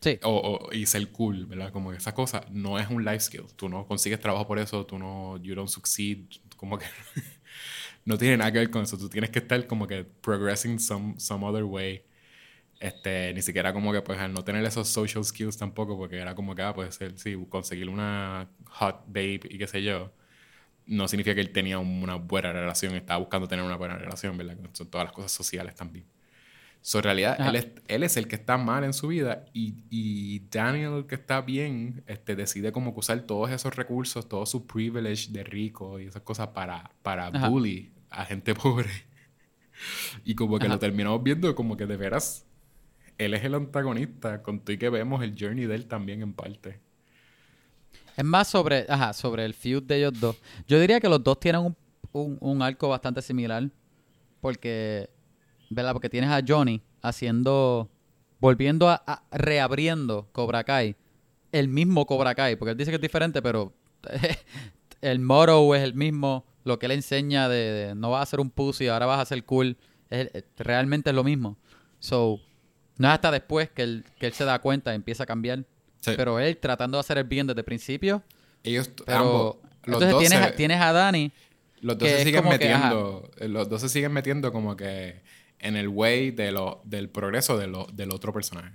Sí. 0.00 0.20
O, 0.24 0.30
o- 0.70 0.72
y 0.72 0.86
ser 0.86 1.10
cool, 1.12 1.46
¿verdad? 1.46 1.72
Como 1.72 1.90
que 1.90 1.96
esa 1.96 2.14
cosa 2.14 2.44
no 2.50 2.78
es 2.78 2.88
un 2.90 3.04
life 3.04 3.20
skill. 3.20 3.46
Tú 3.56 3.68
no 3.68 3.86
consigues 3.86 4.20
trabajo 4.20 4.46
por 4.46 4.58
eso, 4.58 4.86
tú 4.86 4.98
no, 4.98 5.36
you 5.38 5.54
don't 5.54 5.68
succeed, 5.70 6.26
como 6.56 6.78
que 6.78 6.86
no 8.04 8.18
tiene 8.18 8.36
nada 8.36 8.52
que 8.52 8.58
ver 8.58 8.70
con 8.70 8.82
eso. 8.82 8.98
Tú 8.98 9.08
tienes 9.08 9.30
que 9.30 9.40
estar 9.40 9.66
como 9.66 9.86
que 9.86 10.04
progressing 10.04 10.78
some, 10.78 11.14
some 11.18 11.44
other 11.46 11.64
way. 11.64 12.04
Este, 12.82 13.32
ni 13.32 13.42
siquiera 13.42 13.72
como 13.72 13.92
que 13.92 14.02
pues 14.02 14.18
al 14.18 14.32
no 14.32 14.42
tener 14.42 14.64
esos 14.64 14.88
social 14.88 15.24
skills 15.24 15.56
tampoco, 15.56 15.96
porque 15.96 16.18
era 16.18 16.34
como 16.34 16.56
que, 16.56 16.62
ah, 16.62 16.74
puede 16.74 16.90
ser, 16.90 17.16
sí, 17.16 17.36
conseguir 17.48 17.88
una 17.88 18.48
hot 18.66 19.04
babe 19.06 19.40
y 19.48 19.58
qué 19.58 19.68
sé 19.68 19.84
yo. 19.84 20.12
No 20.86 21.08
significa 21.08 21.34
que 21.34 21.42
él 21.42 21.52
tenía 21.52 21.78
una 21.78 22.16
buena 22.16 22.52
relación, 22.52 22.94
estaba 22.96 23.18
buscando 23.20 23.48
tener 23.48 23.64
una 23.64 23.76
buena 23.76 23.96
relación, 23.98 24.36
¿verdad? 24.38 24.58
Son 24.72 24.88
todas 24.90 25.06
las 25.06 25.14
cosas 25.14 25.32
sociales 25.32 25.74
también. 25.76 26.06
So, 26.82 26.98
en 26.98 27.04
realidad, 27.04 27.38
él 27.48 27.56
es, 27.56 27.68
él 27.88 28.02
es 28.04 28.16
el 28.16 28.28
que 28.28 28.36
está 28.36 28.58
mal 28.58 28.84
en 28.84 28.92
su 28.94 29.08
vida 29.08 29.46
y, 29.54 29.84
y 29.90 30.40
Daniel, 30.50 30.94
el 30.94 31.06
que 31.06 31.16
está 31.16 31.40
bien, 31.42 32.04
este, 32.08 32.36
decide 32.36 32.72
como 32.72 32.94
que 32.94 33.00
usar 33.00 33.20
todos 33.22 33.50
esos 33.50 33.76
recursos, 33.76 34.28
todo 34.28 34.46
su 34.46 34.66
privilege 34.66 35.30
de 35.32 35.44
rico 35.44 36.00
y 36.00 36.06
esas 36.08 36.22
cosas 36.22 36.48
para, 36.48 36.92
para 37.02 37.32
Ajá. 37.32 37.48
bully 37.48 37.92
a 38.10 38.24
gente 38.26 38.54
pobre. 38.56 38.90
Y 40.24 40.34
como 40.34 40.60
que 40.60 40.66
Ajá. 40.66 40.74
lo 40.74 40.78
terminamos 40.78 41.22
viendo 41.22 41.54
como 41.54 41.76
que 41.76 41.86
de 41.86 41.96
veras, 41.96 42.46
él 43.18 43.34
es 43.34 43.44
el 43.44 43.54
antagonista, 43.54 44.42
con 44.42 44.62
y 44.66 44.78
que 44.78 44.88
vemos 44.88 45.22
el 45.22 45.34
journey 45.38 45.66
de 45.66 45.74
él 45.74 45.86
también 45.86 46.22
en 46.22 46.32
parte. 46.32 46.80
Es 48.16 48.24
más 48.24 48.48
sobre, 48.48 48.86
ajá, 48.88 49.12
sobre 49.12 49.44
el 49.44 49.54
feud 49.54 49.82
de 49.84 49.98
ellos 49.98 50.18
dos. 50.18 50.36
Yo 50.66 50.78
diría 50.78 51.00
que 51.00 51.08
los 51.08 51.22
dos 51.22 51.40
tienen 51.40 51.74
un, 52.12 52.38
un, 52.40 52.62
arco 52.62 52.88
bastante 52.88 53.22
similar. 53.22 53.70
Porque, 54.40 55.08
¿verdad? 55.70 55.92
Porque 55.92 56.10
tienes 56.10 56.30
a 56.30 56.42
Johnny 56.46 56.82
haciendo, 57.00 57.90
volviendo 58.40 58.88
a, 58.88 59.22
reabriendo 59.30 60.28
Cobra 60.32 60.64
Kai. 60.64 60.96
El 61.52 61.68
mismo 61.68 62.06
Cobra 62.06 62.34
Kai. 62.34 62.56
Porque 62.56 62.72
él 62.72 62.76
dice 62.76 62.90
que 62.90 62.96
es 62.96 63.02
diferente, 63.02 63.40
pero 63.40 63.72
el 65.00 65.18
motto 65.20 65.74
es 65.74 65.82
el 65.82 65.94
mismo. 65.94 66.44
Lo 66.64 66.78
que 66.78 66.86
él 66.86 66.92
enseña 66.92 67.48
de, 67.48 67.94
no 67.96 68.10
vas 68.10 68.22
a 68.22 68.30
ser 68.30 68.40
un 68.40 68.50
pussy, 68.50 68.88
ahora 68.88 69.06
vas 69.06 69.20
a 69.20 69.24
ser 69.24 69.44
cool. 69.44 69.76
Es- 70.10 70.44
realmente 70.58 71.10
es 71.10 71.16
lo 71.16 71.24
mismo. 71.24 71.56
So, 71.98 72.40
no 72.98 73.08
es 73.08 73.14
hasta 73.14 73.30
después 73.30 73.70
que 73.70 73.82
él, 73.82 74.04
que 74.18 74.26
él 74.26 74.32
se 74.32 74.44
da 74.44 74.58
cuenta 74.60 74.92
y 74.92 74.96
empieza 74.96 75.22
a 75.24 75.26
cambiar. 75.26 75.64
Sí. 76.00 76.12
Pero 76.16 76.38
él 76.40 76.56
tratando 76.56 76.96
de 76.98 77.00
hacer 77.00 77.18
el 77.18 77.24
bien 77.24 77.46
desde 77.46 77.60
el 77.60 77.64
principio. 77.64 78.22
Ellos, 78.64 78.90
Pero 79.06 79.18
ambos, 79.18 79.56
los 79.84 80.02
entonces 80.02 80.10
dos, 80.10 80.20
tienes, 80.20 80.46
se, 80.48 80.52
tienes 80.52 80.80
a 80.80 80.92
Dani. 80.92 81.32
los 81.80 81.98
dos 81.98 82.08
se 82.08 82.24
siguen 82.24 82.42
que, 82.44 82.48
metiendo, 82.48 83.30
eh, 83.38 83.48
los 83.48 83.68
dos 83.68 83.80
se 83.80 83.88
siguen 83.88 84.12
metiendo 84.12 84.52
como 84.52 84.76
que 84.76 85.20
en 85.58 85.76
el 85.76 85.88
way 85.88 86.30
de 86.32 86.50
lo, 86.52 86.80
del 86.84 87.08
progreso 87.08 87.56
de 87.58 87.66
lo, 87.68 87.86
del 87.92 88.10
otro 88.10 88.32
personaje. 88.32 88.72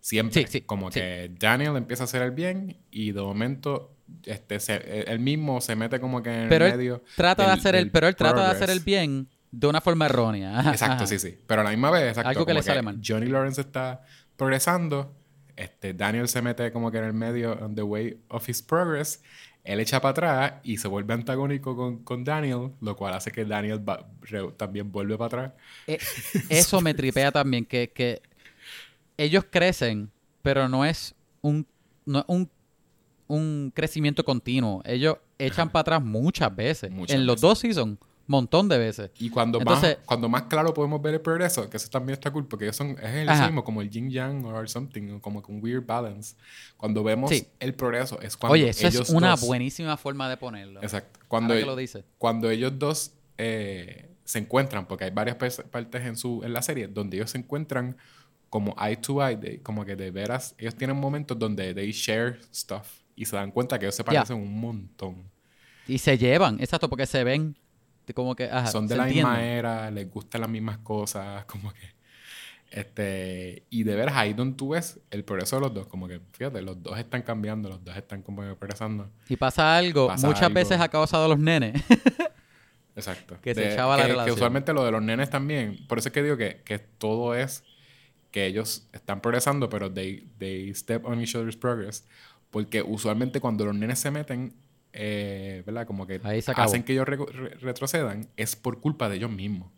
Siempre. 0.00 0.42
Sí, 0.42 0.48
sí, 0.50 0.60
como 0.62 0.90
que 0.90 1.30
Daniel 1.38 1.76
empieza 1.76 2.02
a 2.02 2.06
hacer 2.06 2.22
el 2.22 2.32
bien 2.32 2.76
y 2.90 3.12
de 3.12 3.20
momento 3.20 3.92
este, 4.24 4.58
se- 4.58 5.02
él 5.10 5.20
mismo 5.20 5.60
se 5.60 5.76
mete 5.76 6.00
como 6.00 6.22
que 6.22 6.42
en 6.44 6.48
Pero 6.48 6.66
el 6.66 6.72
medio. 6.76 7.02
trata 7.16 7.46
de 7.46 7.52
hacer 7.52 7.74
el, 7.76 7.90
pero 7.90 8.08
él 8.08 8.16
trata 8.16 8.44
de 8.44 8.50
hacer 8.50 8.70
el 8.70 8.80
bien 8.80 9.28
de 9.52 9.66
una 9.68 9.80
forma 9.80 10.06
errónea. 10.06 10.60
Exacto, 10.72 11.06
sí, 11.06 11.18
sí. 11.20 11.38
Pero 11.46 11.60
a 11.60 11.64
la 11.64 11.70
misma 11.70 11.90
vez, 11.90 12.08
exacto, 12.08 12.28
Algo 12.30 12.44
que 12.46 12.54
le 12.54 12.62
sale 12.62 12.82
mal. 12.82 13.00
Johnny 13.06 13.26
Lawrence 13.26 13.60
está 13.60 14.02
progresando. 14.36 15.14
Este, 15.54 15.92
Daniel 15.94 16.26
se 16.28 16.42
mete 16.42 16.72
como 16.72 16.90
que 16.90 16.98
en 16.98 17.04
el 17.04 17.12
medio, 17.12 17.52
on 17.60 17.74
the 17.74 17.82
way 17.82 18.18
of 18.28 18.48
his 18.48 18.62
progress. 18.62 19.22
Él 19.64 19.78
echa 19.78 20.00
para 20.00 20.10
atrás 20.10 20.52
y 20.64 20.78
se 20.78 20.88
vuelve 20.88 21.14
antagónico 21.14 21.76
con, 21.76 22.02
con 22.02 22.24
Daniel, 22.24 22.72
lo 22.80 22.96
cual 22.96 23.14
hace 23.14 23.30
que 23.30 23.44
Daniel 23.44 23.86
va- 23.88 24.08
re- 24.22 24.50
también 24.56 24.90
vuelve 24.90 25.16
para 25.16 25.26
atrás. 25.26 25.52
Eh, 25.86 25.98
Eso 26.48 26.80
me 26.80 26.94
tripea 26.94 27.30
también, 27.30 27.64
que, 27.64 27.92
que 27.94 28.22
ellos 29.16 29.44
crecen, 29.50 30.10
pero 30.40 30.68
no 30.68 30.84
es 30.84 31.14
un, 31.42 31.64
no 32.06 32.24
un, 32.26 32.50
un 33.28 33.70
crecimiento 33.72 34.24
continuo. 34.24 34.82
Ellos 34.84 35.18
echan 35.38 35.70
para 35.70 35.82
atrás 35.82 36.02
muchas 36.02 36.54
veces. 36.56 36.90
Muchas 36.90 37.14
en 37.14 37.24
los 37.26 37.40
dos 37.40 37.60
seasons, 37.60 37.98
montón 38.32 38.68
de 38.68 38.78
veces. 38.78 39.10
Y 39.20 39.30
cuando, 39.30 39.58
Entonces- 39.60 39.98
más, 39.98 40.06
cuando 40.06 40.28
más 40.28 40.42
claro 40.42 40.74
podemos 40.74 41.00
ver 41.00 41.14
el 41.14 41.20
progreso, 41.20 41.70
que 41.70 41.76
eso 41.76 41.88
también 41.88 42.14
está 42.14 42.30
cool, 42.32 42.46
porque 42.48 42.64
ellos 42.64 42.76
son, 42.76 42.96
es 43.00 43.14
el 43.14 43.28
Ajá. 43.28 43.46
mismo, 43.46 43.62
como 43.62 43.80
el 43.80 43.88
yin 43.90 44.10
yang 44.10 44.44
or 44.44 44.68
something, 44.68 45.20
como 45.20 45.40
con 45.42 45.62
weird 45.62 45.86
balance. 45.86 46.34
Cuando 46.76 47.04
vemos 47.04 47.30
Sí. 47.30 47.46
el 47.60 47.74
progreso, 47.74 48.20
es 48.20 48.36
cuando 48.36 48.54
Oye, 48.54 48.68
eso 48.70 48.88
ellos 48.88 49.08
es 49.08 49.10
una 49.10 49.30
dos- 49.30 49.46
buenísima 49.46 49.96
forma 49.96 50.28
de 50.28 50.36
ponerlo. 50.36 50.82
Exacto. 50.82 51.20
Cuando, 51.28 51.54
que 51.54 51.64
lo 51.64 51.76
dice. 51.76 52.04
cuando 52.18 52.50
ellos 52.50 52.72
dos 52.78 53.12
eh, 53.38 54.08
se 54.24 54.38
encuentran, 54.38 54.86
porque 54.86 55.04
hay 55.04 55.10
varias 55.10 55.36
partes 55.36 56.02
en, 56.04 56.16
su, 56.16 56.42
en 56.44 56.52
la 56.52 56.62
serie 56.62 56.86
donde 56.88 57.16
ellos 57.16 57.30
se 57.30 57.38
encuentran 57.38 57.96
como 58.50 58.76
eye 58.78 58.96
to 58.96 59.26
eye, 59.26 59.36
de- 59.36 59.60
como 59.62 59.84
que 59.84 59.96
de 59.96 60.10
veras, 60.10 60.54
ellos 60.58 60.74
tienen 60.74 60.96
momentos 60.96 61.38
donde 61.38 61.72
they 61.74 61.90
share 61.90 62.38
stuff 62.54 62.86
y 63.16 63.24
se 63.24 63.34
dan 63.36 63.50
cuenta 63.50 63.78
que 63.78 63.86
ellos 63.86 63.94
se 63.94 64.04
parecen 64.04 64.36
un 64.36 64.60
montón. 64.60 65.30
Y 65.88 65.98
se 65.98 66.16
llevan, 66.18 66.60
exacto, 66.60 66.88
porque 66.88 67.06
se 67.06 67.24
ven 67.24 67.56
de 68.12 68.14
como 68.14 68.34
que, 68.36 68.44
ajá, 68.44 68.66
Son 68.68 68.86
de 68.86 68.96
la 68.96 69.04
misma 69.04 69.34
entienden. 69.34 69.58
era, 69.58 69.90
les 69.90 70.10
gustan 70.10 70.40
las 70.42 70.50
mismas 70.50 70.78
cosas, 70.78 71.44
como 71.46 71.72
que... 71.72 71.92
Este, 72.70 73.66
y 73.68 73.82
de 73.82 73.94
veras 73.94 74.16
ahí 74.16 74.32
donde 74.32 74.56
tú 74.56 74.70
ves 74.70 74.98
el 75.10 75.24
progreso 75.24 75.56
de 75.56 75.60
los 75.60 75.74
dos, 75.74 75.86
como 75.88 76.08
que 76.08 76.22
fíjate, 76.32 76.62
los 76.62 76.82
dos 76.82 76.98
están 76.98 77.20
cambiando, 77.20 77.68
los 77.68 77.84
dos 77.84 77.94
están 77.94 78.22
como 78.22 78.40
que 78.40 78.54
progresando. 78.54 79.10
Y 79.28 79.36
pasa 79.36 79.76
algo, 79.76 80.06
Pasa 80.06 80.26
muchas 80.26 80.44
algo. 80.44 80.54
veces 80.54 80.80
ha 80.80 80.88
causado 80.88 81.26
a 81.26 81.28
los 81.28 81.38
nenes. 81.38 81.82
Exacto. 82.96 83.38
Que 83.42 83.54
se 83.54 83.72
echaba 83.72 83.96
la 83.96 84.02
que, 84.02 84.06
que 84.08 84.12
relación. 84.12 84.34
usualmente 84.34 84.72
lo 84.72 84.84
de 84.84 84.90
los 84.90 85.02
nenes 85.02 85.28
también. 85.30 85.86
Por 85.86 85.98
eso 85.98 86.08
es 86.08 86.14
que 86.14 86.22
digo 86.22 86.36
que, 86.38 86.62
que 86.64 86.78
todo 86.78 87.34
es 87.34 87.62
que 88.30 88.46
ellos 88.46 88.88
están 88.94 89.20
progresando, 89.20 89.68
pero 89.68 89.92
they, 89.92 90.26
they 90.38 90.74
step 90.74 91.04
on 91.04 91.20
each 91.20 91.34
other's 91.34 91.56
progress. 91.56 92.06
Porque 92.50 92.82
usualmente 92.82 93.40
cuando 93.40 93.66
los 93.66 93.74
nenes 93.74 93.98
se 93.98 94.10
meten, 94.10 94.54
eh, 94.92 95.62
¿verdad? 95.66 95.86
Como 95.86 96.06
que 96.06 96.20
hacen 96.56 96.82
que 96.82 96.92
ellos 96.92 97.06
re- 97.06 97.16
retrocedan, 97.60 98.28
es 98.36 98.56
por 98.56 98.80
culpa 98.80 99.08
de 99.08 99.16
ellos 99.16 99.30
mismos. 99.30 99.70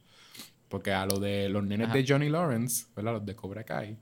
Porque 0.68 0.92
a 0.92 1.06
lo 1.06 1.20
de 1.20 1.48
los 1.48 1.62
nenes 1.64 1.86
Ajá. 1.88 1.96
de 1.96 2.04
Johnny 2.06 2.28
Lawrence, 2.28 2.86
¿verdad? 2.96 3.12
Los 3.14 3.26
de 3.26 3.36
Cobra 3.36 3.64
Kai, 3.64 3.96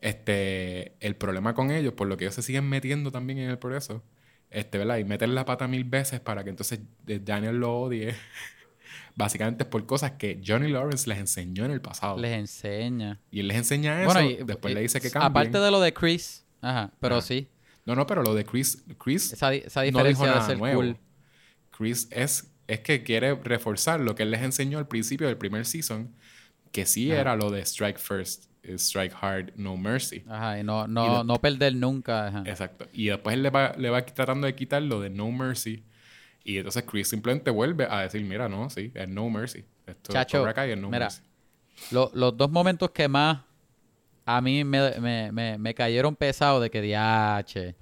este, 0.00 0.94
el 1.00 1.16
problema 1.16 1.54
con 1.54 1.70
ellos, 1.70 1.94
por 1.94 2.06
lo 2.06 2.16
que 2.16 2.24
ellos 2.24 2.34
se 2.34 2.42
siguen 2.42 2.68
metiendo 2.68 3.10
también 3.10 3.38
en 3.40 3.50
el 3.50 3.58
progreso, 3.58 4.02
este, 4.50 4.78
¿verdad? 4.78 4.98
Y 4.98 5.04
meten 5.04 5.34
la 5.34 5.44
pata 5.44 5.66
mil 5.66 5.84
veces 5.84 6.20
para 6.20 6.44
que 6.44 6.50
entonces 6.50 6.80
eh, 7.06 7.20
Daniel 7.22 7.56
lo 7.56 7.74
odie. 7.80 8.14
Básicamente 9.16 9.64
es 9.64 9.68
por 9.68 9.84
cosas 9.86 10.12
que 10.12 10.40
Johnny 10.46 10.68
Lawrence 10.70 11.08
les 11.08 11.18
enseñó 11.18 11.64
en 11.64 11.70
el 11.70 11.80
pasado. 11.80 12.18
les 12.18 12.32
enseña. 12.38 13.18
Y 13.30 13.40
él 13.40 13.48
les 13.48 13.56
enseña 13.56 14.02
eso, 14.02 14.12
Bueno, 14.12 14.30
y- 14.30 14.44
después 14.44 14.72
y- 14.72 14.74
le 14.74 14.82
dice 14.82 15.00
que 15.00 15.10
cambien. 15.10 15.30
Aparte 15.30 15.58
de 15.58 15.70
lo 15.70 15.80
de 15.80 15.92
Chris, 15.94 16.44
ajá, 16.60 16.92
pero 17.00 17.16
Ajá. 17.16 17.26
sí, 17.26 17.48
No, 17.86 17.94
no, 17.94 18.06
pero 18.06 18.22
lo 18.22 18.34
de 18.34 18.44
Chris, 18.44 18.84
Chris 18.98 19.32
esa, 19.32 19.50
no 19.90 20.04
dijo 20.04 20.24
de 20.24 20.30
nada 20.30 20.46
ser 20.46 20.58
nuevo. 20.58 20.80
cool. 20.82 20.96
Chris 21.70 22.08
es, 22.10 22.52
es 22.66 22.80
que 22.80 23.02
quiere 23.02 23.34
reforzar 23.36 24.00
lo 24.00 24.14
que 24.14 24.24
él 24.24 24.30
les 24.30 24.42
enseñó 24.42 24.78
al 24.78 24.88
principio 24.88 25.26
del 25.28 25.36
primer 25.36 25.64
season, 25.66 26.14
que 26.72 26.84
sí 26.84 27.10
Ajá. 27.12 27.20
era 27.20 27.36
lo 27.36 27.50
de 27.50 27.60
strike 27.64 27.98
first, 27.98 28.46
eh, 28.62 28.74
strike 28.74 29.14
hard, 29.20 29.52
no 29.56 29.76
mercy. 29.76 30.24
Ajá, 30.28 30.58
y 30.58 30.64
no, 30.64 30.84
Y 30.86 30.88
no, 30.88 31.22
no 31.24 31.36
perder 31.40 31.74
nunca. 31.76 32.26
Ajá. 32.26 32.42
Exacto. 32.44 32.88
Y 32.92 33.06
después 33.06 33.34
él 33.34 33.42
le 33.42 33.50
va, 33.50 33.72
le 33.78 33.88
va 33.90 34.04
tratando 34.04 34.46
de 34.46 34.54
quitar 34.54 34.82
lo 34.82 35.00
de 35.00 35.10
no 35.10 35.30
mercy. 35.30 35.84
Y 36.42 36.58
entonces 36.58 36.84
Chris 36.84 37.08
simplemente 37.08 37.50
vuelve 37.50 37.86
a 37.90 38.00
decir, 38.02 38.22
mira, 38.24 38.48
no, 38.48 38.68
sí, 38.70 38.90
es 38.94 39.08
no 39.08 39.28
mercy. 39.30 39.64
Esto 39.86 40.12
Chacho, 40.12 40.38
Cobra 40.38 40.54
Kai 40.54 40.72
es 40.72 40.78
no 40.78 40.88
mira, 40.90 41.06
mercy. 41.06 41.22
Lo- 41.92 42.10
los 42.14 42.36
dos 42.36 42.50
momentos 42.50 42.90
que 42.90 43.06
más 43.08 43.40
a 44.26 44.40
mí 44.40 44.64
me, 44.64 44.98
me, 45.00 45.32
me, 45.32 45.56
me 45.56 45.74
cayeron 45.74 46.14
pesados 46.16 46.60
de 46.60 46.68
que 46.68 46.82
diache 46.82 47.74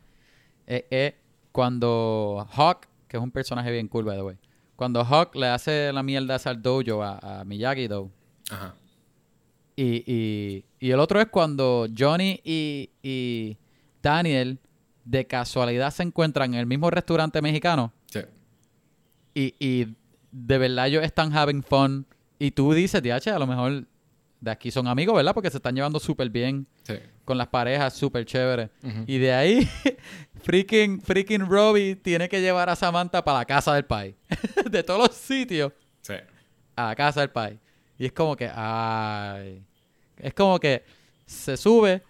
es, 0.67 0.85
es 0.91 1.15
cuando 1.53 2.47
Hawk, 2.53 2.87
que 3.09 3.17
es 3.17 3.23
un 3.23 3.31
personaje 3.31 3.71
bien 3.73 3.89
cool, 3.89 4.05
by 4.05 4.17
the 4.17 4.23
way, 4.23 4.37
cuando 4.77 5.03
Hawk 5.05 5.35
le 5.37 5.47
hace 5.49 5.93
la 5.93 6.03
mierda 6.03 6.37
al 6.45 6.61
dojo 6.63 7.03
a, 7.03 7.41
a 7.41 7.45
Miyagi-Do. 7.45 8.11
Ajá. 8.51 8.75
Y, 9.77 10.05
y, 10.07 10.65
y 10.79 10.91
el 10.91 11.01
otro 11.01 11.21
es 11.21 11.27
cuando 11.29 11.87
Johnny 11.97 12.41
y, 12.45 12.91
y 13.03 13.57
Daniel 14.03 14.59
de 15.05 15.27
casualidad 15.27 15.91
se 15.93 16.03
encuentran 16.05 16.55
en 16.55 16.61
el 16.61 16.67
mismo 16.67 16.91
restaurante 16.91 17.43
mexicano 17.43 17.93
Sí. 18.07 18.21
y, 19.35 19.55
y 19.59 19.97
de 20.31 20.59
verdad 20.59 20.87
ellos 20.89 21.03
están 21.05 21.37
having 21.37 21.63
fun. 21.63 22.07
Y 22.39 22.51
tú 22.53 22.73
dices, 22.73 23.03
DH, 23.03 23.29
a 23.31 23.39
lo 23.39 23.47
mejor 23.47 23.87
de 24.45 24.51
aquí 24.51 24.71
son 24.71 24.87
amigos, 24.87 25.17
¿verdad? 25.17 25.33
Porque 25.35 25.51
se 25.51 25.57
están 25.57 25.75
llevando 25.75 25.99
súper 25.99 26.29
bien 26.31 26.67
Sí. 26.83 26.95
con 27.25 27.39
las 27.39 27.49
parejas, 27.49 27.95
súper 27.95 28.25
chévere. 28.27 28.71
Y 29.07 29.19
de 29.19 29.33
ahí, 29.33 29.69
freaking, 30.43 31.01
freaking 31.01 31.47
Robbie 31.49 31.97
tiene 31.97 32.29
que 32.29 32.41
llevar 32.41 32.69
a 32.69 32.77
Samantha 32.77 33.25
para 33.25 33.39
la 33.39 33.45
casa 33.45 33.75
del 33.75 33.85
pai. 33.87 34.15
de 34.71 34.83
todos 34.83 35.09
los 35.09 35.17
sitios, 35.17 35.73
Sí. 36.03 36.15
a 36.77 36.87
la 36.89 36.95
casa 36.95 37.21
del 37.21 37.31
pai. 37.31 37.59
Y 37.99 38.07
es 38.07 38.13
como 38.13 38.37
que, 38.37 38.51
ay. 38.55 39.65
Es 40.19 40.35
como 40.35 40.59
que 40.61 40.85
se 41.27 41.57
sube 41.57 42.03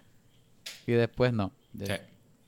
y 0.86 0.92
después 0.92 1.32
no. 1.32 1.52
Sí. 1.78 1.92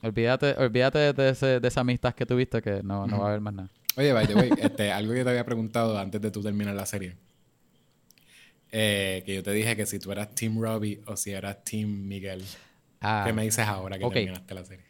Olvídate, 0.03 0.53
olvídate 0.57 1.13
de, 1.13 1.29
ese- 1.29 1.59
de 1.59 1.67
esa 1.67 1.81
amistad 1.81 2.13
que 2.13 2.25
tuviste 2.25 2.61
que 2.61 2.81
no, 2.83 3.07
no 3.07 3.19
va 3.19 3.25
a 3.25 3.29
haber 3.29 3.41
más 3.41 3.53
nada. 3.53 3.69
Oye, 3.95 4.13
by 4.13 4.27
the 4.27 4.35
way, 4.35 4.49
este, 4.61 4.91
algo 4.91 5.13
que 5.13 5.23
te 5.23 5.29
había 5.29 5.43
preguntado 5.45 5.97
antes 5.97 6.21
de 6.21 6.29
tú 6.29 6.41
terminar 6.43 6.75
la 6.75 6.85
serie. 6.85 7.15
Eh, 8.79 9.23
que 9.25 9.33
yo 9.33 9.41
te 9.41 9.51
dije 9.53 9.75
que 9.75 9.87
si 9.87 9.97
tú 9.97 10.11
eras 10.11 10.35
Team 10.35 10.61
Robbie 10.61 11.01
o 11.07 11.17
si 11.17 11.31
eras 11.31 11.63
Team 11.63 11.89
Miguel. 12.07 12.43
Ah, 13.01 13.23
¿Qué 13.25 13.33
me 13.33 13.41
dices 13.41 13.65
ahora 13.65 13.97
que 13.97 14.05
ok. 14.05 14.13
terminaste 14.13 14.53
la 14.53 14.65
serie? 14.65 14.85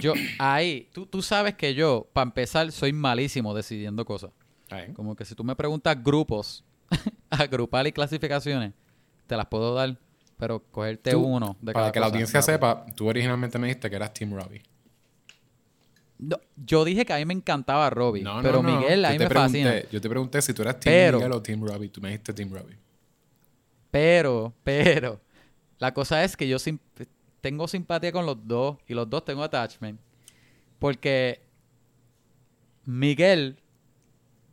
yo, 0.00 0.14
ahí, 0.40 0.88
tú, 0.92 1.06
tú 1.06 1.22
sabes 1.22 1.54
que 1.54 1.74
yo, 1.74 2.08
para 2.12 2.24
empezar, 2.24 2.72
soy 2.72 2.92
malísimo 2.92 3.54
decidiendo 3.54 4.04
cosas. 4.04 4.32
Como 4.94 5.14
que 5.14 5.24
si 5.24 5.36
tú 5.36 5.44
me 5.44 5.54
preguntas 5.54 6.02
grupos, 6.02 6.64
agrupar 7.30 7.86
y 7.86 7.92
clasificaciones, 7.92 8.72
te 9.28 9.36
las 9.36 9.46
puedo 9.46 9.72
dar, 9.72 9.96
pero 10.38 10.60
cogerte 10.72 11.12
Tú, 11.12 11.20
uno 11.20 11.56
de 11.60 11.72
Para 11.72 11.84
cada 11.84 11.92
que 11.92 12.00
la 12.00 12.06
audiencia 12.06 12.42
sepa, 12.42 12.84
tú 12.96 13.06
originalmente 13.06 13.60
me 13.60 13.68
dijiste 13.68 13.88
que 13.88 13.94
eras 13.94 14.12
Team 14.12 14.34
Robbie. 14.34 14.62
No, 16.24 16.38
yo 16.56 16.84
dije 16.84 17.04
que 17.04 17.12
a 17.12 17.16
mí 17.18 17.24
me 17.24 17.34
encantaba 17.34 17.90
Robbie, 17.90 18.22
No, 18.22 18.40
pero 18.42 18.62
no. 18.62 18.78
Miguel 18.78 19.04
a 19.04 19.08
Yo 19.08 19.12
mí 19.14 19.18
me 19.24 19.28
pregunté- 19.28 19.64
fascina. 19.64 19.90
Yo 19.90 20.00
te 20.00 20.08
pregunté 20.08 20.40
si 20.40 20.54
tú 20.54 20.62
eras 20.62 20.78
Team 20.78 20.92
Pero- 20.94 21.18
Miguel 21.18 21.32
o 21.32 21.42
Team 21.42 21.66
Robbie. 21.66 21.88
Tú 21.88 22.00
me 22.00 22.08
dijiste 22.10 22.32
Team 22.32 22.52
Robbie. 22.52 22.76
Pero, 23.90 24.52
pero, 24.62 25.20
la 25.78 25.92
cosa 25.92 26.22
es 26.22 26.36
que 26.36 26.46
yo 26.48 26.58
sim- 26.60 26.78
tengo 27.40 27.66
simpatía 27.66 28.12
con 28.12 28.24
los 28.24 28.36
dos 28.46 28.76
y 28.86 28.94
los 28.94 29.10
dos 29.10 29.24
tengo 29.24 29.42
attachment. 29.42 30.00
Porque 30.78 31.42
Miguel, 32.84 33.58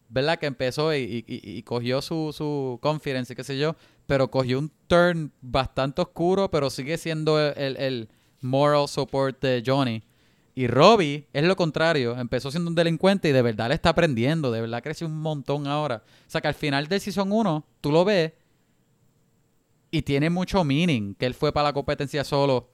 ¿verdad? 0.09 0.39
Que 0.39 0.45
empezó 0.47 0.93
y, 0.93 0.99
y- 0.99 1.26
y- 1.28 1.57
y 1.57 1.63
cogió 1.63 2.01
su, 2.01 2.34
su 2.34 2.80
confidence 2.82 3.34
y 3.34 3.36
qué 3.36 3.43
sé 3.43 3.57
yo, 3.57 3.76
pero 4.07 4.30
cogió 4.32 4.59
un 4.59 4.72
turn 4.88 5.32
bastante 5.41 6.01
oscuro, 6.01 6.49
pero 6.51 6.70
sigue 6.70 6.97
siendo 6.97 7.39
el, 7.39 7.53
el- 7.57 7.78
el 7.78 8.09
moral 8.41 8.88
support 8.88 9.39
de 9.41 9.63
Johnny. 9.65 10.03
Y 10.60 10.68
Robbie 10.68 11.26
es 11.32 11.43
lo 11.45 11.55
contrario, 11.55 12.18
empezó 12.20 12.51
siendo 12.51 12.70
un 12.70 12.76
delincuente 12.76 13.30
y 13.30 13.32
de 13.32 13.41
verdad 13.41 13.70
le 13.70 13.76
está 13.76 13.89
aprendiendo, 13.91 14.51
de 14.51 14.60
verdad 14.60 14.84
creció 14.84 15.07
un 15.07 15.18
montón 15.22 15.68
ahora. 15.68 16.03
O 16.05 16.30
sea 16.30 16.41
que 16.41 16.49
al 16.49 16.53
final 16.53 16.88
del 16.88 16.99
Season 16.99 17.32
1, 17.32 17.66
tú 17.80 17.91
lo 17.93 18.03
ves 18.03 18.34
y 19.91 20.01
tiene 20.01 20.30
mucho 20.30 20.64
meaning 20.64 21.16
que 21.16 21.26
él 21.26 21.34
fue 21.34 21.53
para 21.53 21.70
la 21.70 21.74
competencia 21.74 22.24
solo 22.26 22.70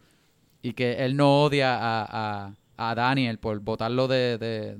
y 0.63 0.73
que 0.73 1.05
él 1.05 1.15
no 1.15 1.43
odia 1.43 1.75
a, 1.75 2.47
a- 2.47 2.55
a 2.77 2.95
Daniel 2.95 3.37
por 3.37 3.59
votarlo 3.59 4.07
de, 4.07 4.37
de, 4.39 4.77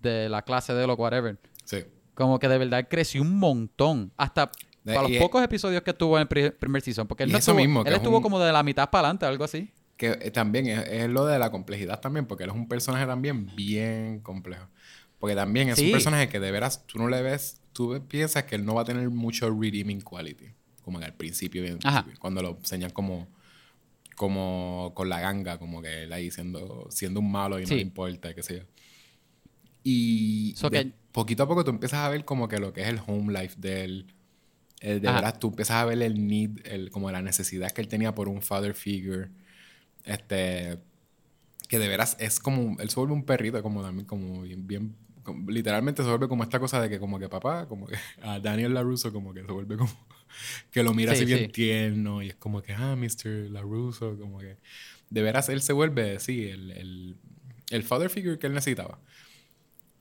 de 0.00 0.28
la 0.28 0.42
clase 0.42 0.74
de 0.74 0.84
lo 0.86 0.94
whatever. 0.94 1.38
Sí. 1.64 1.84
Como 2.14 2.38
que 2.40 2.48
de 2.48 2.58
verdad 2.58 2.88
creció 2.90 3.22
un 3.22 3.38
montón. 3.38 4.10
Hasta 4.16 4.50
De- 4.84 4.94
para 4.94 5.08
los 5.08 5.16
pocos 5.18 5.42
episodios 5.44 5.82
que 5.82 5.92
estuvo 5.92 6.16
en 6.16 6.22
el 6.22 6.28
pri- 6.28 6.50
primer 6.50 6.82
season. 6.82 7.06
Porque 7.06 7.22
él 7.22 7.30
Y 7.30 7.32
no 7.34 7.38
eso 7.38 7.52
estuvo, 7.52 7.62
mismo, 7.64 7.80
él 7.82 7.86
es 7.86 7.94
estuvo 7.94 8.16
un- 8.16 8.22
como 8.22 8.40
de 8.40 8.52
la 8.52 8.62
mitad 8.64 8.90
para 8.90 9.06
adelante, 9.06 9.26
algo 9.26 9.44
así. 9.44 9.70
Que 10.02 10.18
eh, 10.20 10.30
también 10.32 10.66
es, 10.66 10.84
es 10.88 11.08
lo 11.08 11.26
de 11.26 11.38
la 11.38 11.50
complejidad 11.52 12.00
también, 12.00 12.26
porque 12.26 12.42
él 12.42 12.50
es 12.50 12.56
un 12.56 12.66
personaje 12.66 13.06
también 13.06 13.54
bien 13.54 14.18
complejo. 14.18 14.66
Porque 15.20 15.36
también 15.36 15.68
es 15.68 15.78
Sí. 15.78 15.86
un 15.86 15.92
personaje 15.92 16.28
que 16.28 16.40
de 16.40 16.50
veras 16.50 16.84
tú 16.88 16.98
no 16.98 17.08
le 17.08 17.22
ves, 17.22 17.60
tú 17.72 18.04
piensas 18.08 18.42
que 18.42 18.56
él 18.56 18.64
no 18.64 18.74
va 18.74 18.82
a 18.82 18.84
tener 18.84 19.08
mucho 19.10 19.48
redeeming 19.48 20.00
quality. 20.00 20.46
Como 20.82 20.98
que 20.98 21.04
al 21.04 21.14
principio, 21.14 21.62
bien, 21.62 21.78
cuando 22.18 22.42
lo 22.42 22.56
enseñan 22.58 22.90
como, 22.90 23.28
como 24.16 24.90
con 24.96 25.08
la 25.08 25.20
ganga, 25.20 25.58
como 25.58 25.80
que 25.80 26.02
él 26.02 26.12
ahí 26.12 26.32
siendo, 26.32 26.88
siendo 26.90 27.20
un 27.20 27.30
malo 27.30 27.60
y 27.60 27.62
no 27.62 27.68
Sí. 27.68 27.74
le 27.76 27.82
importa, 27.82 28.34
qué 28.34 28.42
sé 28.42 28.56
yo. 28.58 28.64
Y 29.84 30.54
So 30.56 30.68
de 30.70 30.84
que- 30.86 30.92
poquito 31.12 31.44
a 31.44 31.48
poco 31.48 31.62
tú 31.64 31.70
empiezas 31.70 32.00
a 32.00 32.08
ver 32.08 32.24
como 32.24 32.48
que 32.48 32.58
lo 32.58 32.72
que 32.72 32.82
es 32.82 32.88
el 32.88 33.00
home 33.06 33.32
life 33.40 33.54
de 33.58 33.84
él. 33.84 34.06
Eh, 34.80 34.98
de 34.98 35.06
Ajá. 35.08 35.18
veras, 35.18 35.38
tú 35.38 35.48
empiezas 35.50 35.76
a 35.76 35.84
ver 35.84 36.02
el 36.02 36.26
need, 36.26 36.58
el, 36.66 36.90
como 36.90 37.08
la 37.12 37.22
necesidad 37.22 37.70
que 37.70 37.80
él 37.80 37.86
tenía 37.86 38.14
por 38.16 38.28
un 38.28 38.42
father 38.42 38.74
figure. 38.74 39.28
Este. 40.04 40.78
Que 41.68 41.78
de 41.78 41.88
veras 41.88 42.16
es 42.20 42.38
como. 42.40 42.78
Él 42.80 42.90
se 42.90 42.96
vuelve 42.96 43.14
un 43.14 43.24
perrito, 43.24 43.62
como 43.62 43.82
también, 43.82 44.06
como 44.06 44.42
bien. 44.42 44.66
bien 44.66 44.96
como- 45.22 45.50
literalmente 45.50 46.02
se 46.02 46.08
vuelve 46.08 46.26
como 46.28 46.42
esta 46.42 46.58
cosa 46.58 46.80
de 46.80 46.90
que, 46.90 46.98
como 46.98 47.18
que 47.18 47.28
papá, 47.28 47.66
como 47.68 47.86
que 47.86 47.96
a 48.22 48.40
Daniel 48.40 48.74
LaRusso, 48.74 49.12
como 49.12 49.32
que 49.32 49.40
se 49.44 49.52
vuelve 49.52 49.76
como. 49.76 49.92
Que 50.70 50.82
lo 50.82 50.94
mira 50.94 51.12
Sí, 51.14 51.18
así 51.18 51.24
bien 51.26 51.40
sí. 51.46 51.48
tierno 51.48 52.22
y 52.22 52.30
es 52.30 52.34
como 52.36 52.62
que, 52.62 52.72
ah, 52.72 52.96
Mr. 52.96 53.50
LaRusso, 53.50 54.16
como 54.18 54.38
que. 54.38 54.56
De 55.10 55.20
veras 55.22 55.48
él 55.50 55.60
se 55.60 55.74
vuelve, 55.74 56.18
sí, 56.20 56.44
el, 56.46 56.70
el, 56.70 57.16
el 57.70 57.82
father 57.82 58.08
figure 58.08 58.38
que 58.38 58.46
él 58.46 58.54
necesitaba. 58.54 58.98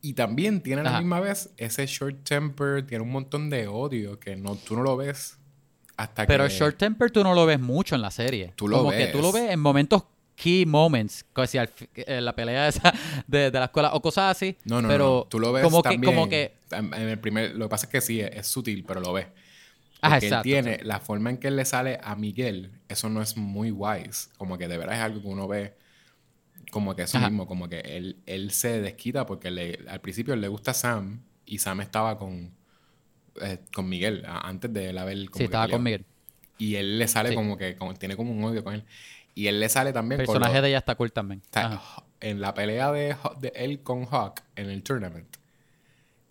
Y 0.01 0.13
también 0.13 0.61
tiene 0.63 0.81
a 0.81 0.83
la 0.85 0.89
Ajá. 0.91 0.99
misma 1.01 1.19
vez 1.19 1.51
ese 1.57 1.85
short 1.85 2.23
temper, 2.23 2.87
tiene 2.87 3.03
un 3.03 3.11
montón 3.11 3.49
de 3.49 3.67
odio 3.67 4.19
que 4.19 4.35
no, 4.37 4.55
tú 4.55 4.75
no 4.75 4.83
lo 4.83 4.95
ves 4.97 5.37
hasta 6.03 6.25
Pero 6.25 6.47
que... 6.47 6.53
Short 6.53 6.77
Temper 6.77 7.11
tú 7.11 7.23
no 7.23 7.33
lo 7.33 7.45
ves 7.45 7.59
mucho 7.59 7.95
en 7.95 8.01
la 8.01 8.11
serie. 8.11 8.53
Tú 8.55 8.67
lo 8.67 8.77
como 8.79 8.91
que 8.91 9.07
tú 9.07 9.21
lo 9.21 9.31
ves. 9.31 9.43
ves 9.43 9.51
en 9.51 9.59
momentos 9.59 10.03
key 10.35 10.65
moments, 10.65 11.25
como 11.33 11.45
si 11.45 11.57
al 11.57 11.69
en 11.95 12.25
la 12.25 12.35
pelea 12.35 12.67
esa 12.67 12.93
de, 13.27 13.51
de 13.51 13.59
la 13.59 13.65
escuela 13.65 13.93
o 13.93 14.01
cosas 14.01 14.35
así. 14.35 14.57
No, 14.65 14.81
no, 14.81 14.87
pero 14.87 15.05
no, 15.05 15.27
tú 15.29 15.39
lo 15.39 15.51
ves 15.53 15.63
como 15.63 15.81
también. 15.81 16.01
que 16.01 16.05
como 16.05 16.29
que 16.29 16.53
En 16.71 16.93
el 16.93 17.19
primer, 17.19 17.55
lo 17.55 17.65
que 17.65 17.69
pasa 17.69 17.85
es 17.85 17.91
que 17.91 18.01
sí, 18.01 18.19
es, 18.21 18.31
es 18.33 18.47
sutil, 18.47 18.83
pero 18.85 18.99
lo 18.99 19.13
ves. 19.13 19.27
Ajá, 20.01 20.15
Porque 20.15 20.25
él 20.25 20.33
exacto, 20.33 20.43
tiene, 20.43 20.69
exacto. 20.71 20.87
la 20.87 20.99
forma 20.99 21.29
en 21.29 21.37
que 21.37 21.47
él 21.49 21.55
le 21.55 21.65
sale 21.65 21.99
a 22.03 22.15
Miguel, 22.15 22.71
eso 22.89 23.07
no 23.09 23.21
es 23.21 23.37
muy 23.37 23.69
wise. 23.71 24.29
Como 24.37 24.57
que 24.57 24.67
de 24.67 24.77
verdad 24.77 24.95
es 24.95 25.01
algo 25.01 25.21
que 25.21 25.27
uno 25.27 25.47
ve 25.47 25.75
como 26.71 26.95
que 26.95 27.03
eso 27.03 27.17
Ajá. 27.17 27.29
mismo, 27.29 27.45
como 27.45 27.69
que 27.69 27.81
él, 27.81 28.17
él 28.25 28.51
se 28.51 28.81
desquita 28.81 29.25
porque 29.25 29.51
le, 29.51 29.79
al 29.87 30.01
principio 30.01 30.35
le 30.35 30.47
gusta 30.47 30.73
Sam 30.73 31.21
y 31.45 31.59
Sam 31.59 31.81
estaba 31.81 32.17
con, 32.17 32.55
eh, 33.41 33.59
con 33.73 33.87
Miguel 33.87 34.23
antes 34.27 34.71
de 34.73 34.89
él 34.89 34.97
haber 34.97 35.25
como 35.29 35.37
sí, 35.37 35.43
estaba 35.45 35.65
peleado. 35.65 35.77
con 35.77 35.83
Miguel. 35.83 36.05
Y 36.57 36.75
él 36.75 36.99
le 36.99 37.07
sale 37.07 37.29
Sí. 37.29 37.35
como 37.35 37.57
que 37.57 37.75
como- 37.75 37.93
tiene 37.93 38.15
como 38.15 38.31
un 38.31 38.43
odio 38.43 38.63
con 38.63 38.73
él. 38.75 38.83
Y 39.35 39.47
él 39.47 39.59
le 39.59 39.69
sale 39.69 39.93
también 39.93 40.19
El 40.21 40.27
con 40.27 40.33
personaje 40.35 40.57
lo- 40.57 40.61
de 40.63 40.69
ella 40.69 40.77
está 40.79 40.95
cool 40.95 41.11
también. 41.11 41.41
o 41.49 41.53
sea, 41.53 41.65
Ajá. 41.73 42.03
en 42.19 42.41
la 42.41 42.53
pelea 42.53 42.91
de, 42.91 43.15
de 43.39 43.51
él 43.55 43.81
con 43.81 44.05
Hawk 44.11 44.41
en 44.55 44.69
el 44.69 44.83
tournament, 44.83 45.27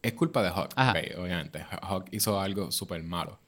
es 0.03 0.13
culpa 0.13 0.43
de 0.43 0.51
Hawk, 0.51 0.73
Ajá. 0.77 0.93
ok, 0.93 1.19
obviamente. 1.19 1.65
Hawk 1.83 2.07
hizo 2.13 2.41
algo 2.41 2.71
súper 2.71 3.03
malo. 3.03 3.39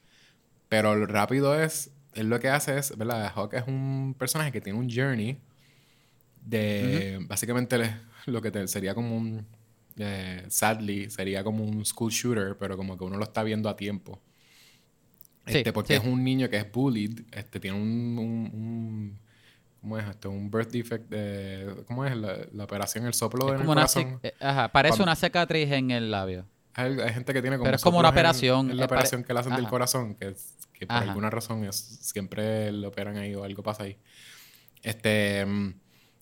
Pero 0.69 0.95
lo 0.95 1.05
rápido 1.05 1.59
es, 1.61 1.91
él 2.15 2.29
lo 2.29 2.39
que 2.39 2.49
hace 2.49 2.77
es, 2.77 2.97
¿verdad? 2.97 3.31
Hawk 3.35 3.53
es 3.53 3.63
un 3.67 4.15
personaje 4.17 4.51
que 4.51 4.59
tiene 4.61 4.77
un 4.79 4.89
journey 4.89 5.37
de, 6.45 7.19
básicamente 7.27 7.77
lo 8.25 8.41
que 8.41 8.51
te- 8.51 8.67
sería 8.67 8.93
como 8.95 9.15
un, 9.15 9.45
eh, 9.97 10.45
sadly, 10.49 11.09
sería 11.09 11.43
como 11.43 11.63
un 11.63 11.85
school 11.85 12.11
shooter, 12.11 12.57
pero 12.57 12.75
como 12.77 12.97
que 12.97 13.03
uno 13.03 13.17
lo 13.17 13.23
está 13.23 13.43
viendo 13.43 13.69
a 13.69 13.75
tiempo. 13.75 14.19
Sí, 15.45 15.57
Este, 15.57 15.73
porque 15.73 15.95
sí. 15.97 16.01
es 16.01 16.07
un 16.07 16.23
niño 16.23 16.49
que 16.49 16.57
es 16.57 16.71
bullied, 16.71 17.19
este, 17.31 17.59
tiene 17.59 17.77
un, 17.77 18.17
un, 18.17 18.51
un- 18.53 19.19
¿cómo 19.81 19.97
es 19.97 20.07
esto? 20.07 20.29
Un 20.29 20.49
birth 20.49 20.71
defect 20.71 21.09
de, 21.09 21.83
¿cómo 21.87 22.05
es? 22.05 22.15
La, 22.15 22.37
la 22.53 22.63
operación, 22.63 23.05
el 23.05 23.13
soplo 23.13 23.47
una, 23.47 23.65
corazón. 23.65 24.19
eh, 24.23 24.33
ajá, 24.39 24.71
parece 24.71 24.91
Cuando- 24.93 25.03
una 25.03 25.15
cicatriz 25.15 25.69
en 25.71 25.91
el 25.91 26.09
labio. 26.11 26.45
Hay, 26.75 26.97
hay 26.99 27.13
gente 27.13 27.33
que 27.33 27.41
tiene 27.41 27.57
como 27.57 27.65
Pero 27.65 27.75
es 27.75 27.83
como 27.83 27.99
una 27.99 28.07
en- 28.07 28.13
operación, 28.15 28.71
En, 28.71 28.77
la 28.77 28.83
es 28.83 28.87
pare- 28.87 28.99
operación 28.99 29.23
que 29.25 29.33
le 29.33 29.39
hacen 29.41 29.51
del 29.53 29.61
Ajá. 29.65 29.69
corazón, 29.69 30.15
que, 30.15 30.33
que 30.73 30.87
por 30.87 30.95
Ajá. 30.95 31.05
alguna 31.09 31.29
razón 31.29 31.65
es, 31.65 31.75
siempre 31.75 32.71
lo 32.71 32.87
operan 32.87 33.17
ahí 33.17 33.35
o 33.35 33.43
algo 33.43 33.61
pasa 33.61 33.83
ahí. 33.83 33.97
Este, 34.81 35.45
mm, 35.45 35.73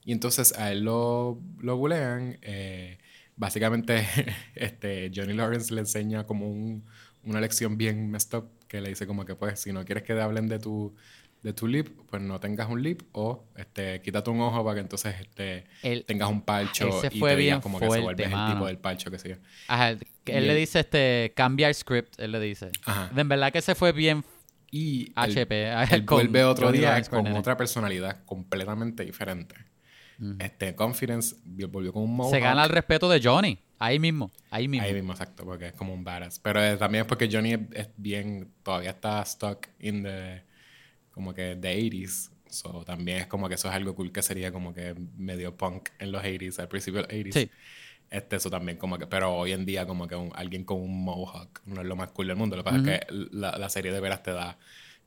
y 0.06 0.12
entonces 0.12 0.58
a 0.58 0.72
él 0.72 0.82
lo, 0.84 1.40
lo 1.60 1.78
bulean. 1.78 2.38
eh, 2.42 2.98
básicamente, 3.36 4.06
este, 4.56 5.12
Johnny 5.14 5.34
Lawrence 5.34 5.74
le 5.74 5.82
enseña 5.82 6.26
como 6.26 6.48
un- 6.50 6.86
una 7.24 7.40
lección 7.40 7.78
bien 7.78 8.10
messed 8.10 8.38
up 8.40 8.50
que 8.68 8.82
le 8.82 8.90
dice 8.90 9.06
como 9.06 9.26
que 9.26 9.36
pues 9.36 9.60
si 9.60 9.72
no 9.72 9.86
quieres 9.86 10.04
que 10.04 10.14
te 10.14 10.22
hablen 10.22 10.48
de 10.48 10.58
tu 10.60 10.96
de 11.44 11.54
tu 11.54 11.68
lip, 11.68 11.88
pues 12.10 12.22
no 12.22 12.40
tengas 12.40 12.70
un 12.70 12.84
lip 12.84 13.02
o 13.14 13.46
este 13.56 14.00
quítate 14.02 14.30
un 14.30 14.42
ojo 14.42 14.64
para 14.64 14.76
que 14.76 14.82
entonces 14.82 15.16
este 15.20 15.66
El- 15.82 16.06
tengas 16.06 16.30
un 16.30 16.42
parcho 16.44 16.88
ese 17.04 17.16
y 17.16 17.20
fue 17.20 17.32
te 17.32 17.36
digas 17.38 17.56
bien 17.56 17.62
como 17.62 17.80
que 17.80 17.90
se 17.90 18.00
vuelves 18.00 18.28
el 18.32 18.54
tipo 18.54 18.68
del 18.68 18.78
parcho 18.78 19.10
que 19.12 19.18
sea. 19.20 19.38
Ajá, 19.68 19.90
él 19.92 20.00
Y 20.26 20.40
le 20.48 20.56
dice 20.56 20.80
este 20.82 21.34
cambiar 21.36 21.74
script, 21.74 22.20
él 22.20 22.32
le 22.32 22.40
dice. 22.40 22.70
Ajá. 22.86 23.10
En 23.16 23.28
verdad 23.28 23.52
que 23.52 23.62
se 23.62 23.74
fue 23.76 23.92
bien 23.92 24.24
Y 24.70 25.12
HP. 25.16 25.72
Él 25.92 26.02
vuelve 26.04 26.44
otro 26.44 26.68
Johnny 26.68 26.78
día 26.80 26.90
Lawrence 26.90 27.10
con 27.10 27.28
otra 27.34 27.58
personalidad 27.58 28.24
completamente 28.26 29.04
diferente. 29.04 29.56
Este, 30.40 30.76
Confidence 30.76 31.36
vi- 31.46 31.64
volvió 31.66 31.92
con 31.94 32.04
un 32.04 32.16
mohawk. 32.16 32.32
Se 32.34 32.40
gana 32.40 32.64
el 32.64 32.70
respeto 32.70 33.10
de 33.10 33.20
Johnny. 33.22 33.58
Ahí 33.80 33.98
mismo, 33.98 34.32
ahí 34.52 34.68
mismo. 34.68 34.86
Ahí 34.86 34.94
mismo, 34.94 35.12
exacto, 35.14 35.44
porque 35.44 35.68
es 35.68 35.74
como 35.74 35.94
un 35.94 36.04
badass. 36.04 36.38
Pero 36.40 36.64
eh, 36.64 36.78
también 36.78 37.02
es 37.04 37.08
porque 37.08 37.28
Johnny 37.32 37.54
es, 37.54 37.60
es 37.74 37.90
bien, 37.98 38.52
todavía 38.62 38.92
está 38.92 39.26
stuck 39.26 39.68
in 39.80 40.04
the, 40.04 40.44
como 41.12 41.34
que, 41.34 41.56
the 41.60 41.76
80s. 41.76 42.30
So, 42.48 42.84
también 42.84 43.20
es 43.20 43.28
como 43.28 43.48
que 43.50 43.56
eso 43.56 43.70
es 43.70 43.74
algo 43.74 43.96
cool 43.96 44.12
que 44.12 44.22
sería 44.22 44.52
como 44.52 44.74
que 44.74 44.94
medio 45.18 45.56
punk 45.58 45.90
en 46.00 46.12
los 46.12 46.22
80s, 46.22 46.60
al 46.60 46.68
principio 46.68 47.02
de 47.02 47.08
los 47.08 47.12
80s. 47.28 47.34
Sí. 47.34 47.50
Este, 48.12 48.36
eso 48.36 48.50
también 48.50 48.78
como 48.78 48.98
que, 49.00 49.08
pero 49.08 49.34
hoy 49.34 49.54
en 49.54 49.66
día 49.66 49.88
como 49.88 50.06
que 50.08 50.16
un- 50.16 50.32
alguien 50.36 50.66
con 50.66 50.82
un 50.82 51.04
mohawk 51.04 51.62
no 51.66 51.80
es 51.82 51.88
lo 51.88 51.96
más 51.96 52.12
cool 52.12 52.28
del 52.28 52.36
mundo. 52.36 52.58
Lo 52.58 52.64
que 52.64 52.70
pasa 52.70 52.94
es 52.94 53.00
que 53.00 53.08
la, 53.32 53.58
la 53.58 53.70
serie 53.70 53.92
de 53.92 54.00
veras 54.02 54.22
te 54.22 54.32
da, 54.32 54.60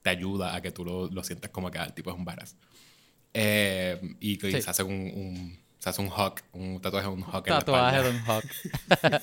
te 0.03 0.11
ayuda 0.11 0.55
a 0.57 0.63
que 0.63 0.73
tú 0.73 0.85
lo, 0.85 1.09
lo 1.11 1.23
sientas 1.23 1.51
como 1.51 1.71
que 1.71 1.79
ah, 1.79 1.85
el 1.85 1.93
tipo 1.93 2.11
es 2.11 2.17
un 2.17 2.25
badass. 2.25 2.57
Eh, 3.35 4.01
y 4.21 4.39
que 4.39 4.51
Sí. 4.53 4.63
se 4.63 4.71
hace 4.71 4.83
un, 4.83 4.93
un- 4.95 5.59
se 5.79 5.91
hace 5.91 6.01
un 6.01 6.09
hawk, 6.09 6.41
un 6.53 6.81
tatuaje 6.81 7.07
de 7.09 7.13
un 7.13 7.23
hawk 7.25 7.47
en 7.47 7.53
la 7.53 7.59
Tatuaje 7.59 8.03
de 8.03 8.11
un 8.11 8.23
hawk. 8.27 8.45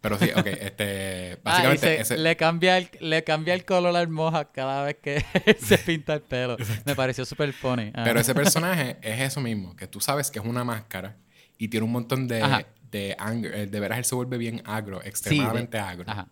Pero 0.00 0.18
sí, 0.18 0.30
ok, 0.36 0.46
este, 0.46 1.32
Ah, 1.34 1.38
básicamente 1.42 1.86
se- 1.86 2.00
ese- 2.00 2.18
le, 2.18 2.36
cambia 2.36 2.78
el, 2.78 2.88
le 3.00 3.24
cambia 3.24 3.54
el 3.54 3.64
color 3.64 3.96
al 3.96 4.08
moja 4.08 4.46
cada 4.52 4.84
vez 4.84 4.96
que 5.02 5.24
se 5.60 5.78
pinta 5.78 6.14
el 6.14 6.20
pelo. 6.22 6.56
Me 6.84 6.94
pareció 6.94 7.24
súper 7.24 7.52
funny. 7.52 7.90
Ah. 7.94 8.02
Pero 8.04 8.20
ese 8.20 8.34
personaje 8.34 8.96
es 9.02 9.20
eso 9.20 9.40
mismo, 9.40 9.74
que 9.76 9.86
tú 9.86 10.00
sabes 10.00 10.30
que 10.30 10.38
es 10.38 10.44
una 10.44 10.64
máscara 10.64 11.16
y 11.58 11.68
tiene 11.68 11.84
un 11.86 11.92
montón 11.92 12.28
de, 12.28 12.42
Ajá. 12.42 12.66
de 12.90 13.16
anger. 13.18 13.54
eh, 13.54 13.66
De 13.66 13.80
veras 13.80 13.98
él 13.98 14.04
se 14.04 14.14
vuelve 14.14 14.38
bien 14.38 14.62
agro, 14.64 14.98
Sí, 14.98 15.04
de- 15.04 15.08
extremadamente 15.10 15.78
agro. 15.78 16.10
Ajá. 16.10 16.28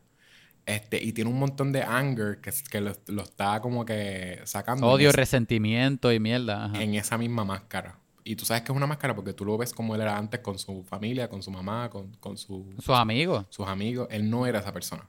Este, 0.67 1.03
y 1.03 1.13
tiene 1.13 1.31
un 1.31 1.39
montón 1.39 1.73
de 1.73 1.83
anger 1.83 2.41
que, 2.41 2.51
que 2.71 2.81
lo, 2.81 2.93
lo 3.09 3.23
está 3.23 3.61
como 3.61 3.85
que 3.85 4.41
sacando 4.45 4.87
Odio, 4.89 5.11
esa- 5.11 5.17
resentimiento 5.19 6.11
y 6.13 6.19
mierda. 6.21 6.67
Ajá. 6.67 6.83
en 6.83 6.95
esa 6.95 7.19
misma 7.19 7.45
máscara. 7.45 7.99
Y 8.27 8.37
tú 8.37 8.47
sabes 8.47 8.63
que 8.63 8.73
es 8.73 8.77
una 8.77 8.87
máscara 8.87 9.15
porque 9.15 9.35
tú 9.35 9.45
lo 9.45 9.59
ves 9.59 9.75
como 9.75 9.95
él 9.95 10.01
era 10.01 10.17
antes 10.17 10.41
con 10.41 10.59
su 10.59 10.83
familia, 10.85 11.29
con 11.29 11.43
su 11.43 11.51
mamá, 11.51 11.91
con, 11.91 12.11
con 12.17 12.39
su, 12.39 12.73
Sus 12.79 12.95
amigos. 12.97 13.45
sus 13.51 13.69
amigos. 13.69 14.09
Él 14.11 14.31
no 14.31 14.47
era 14.47 14.61
esa 14.61 14.73
persona. 14.73 15.07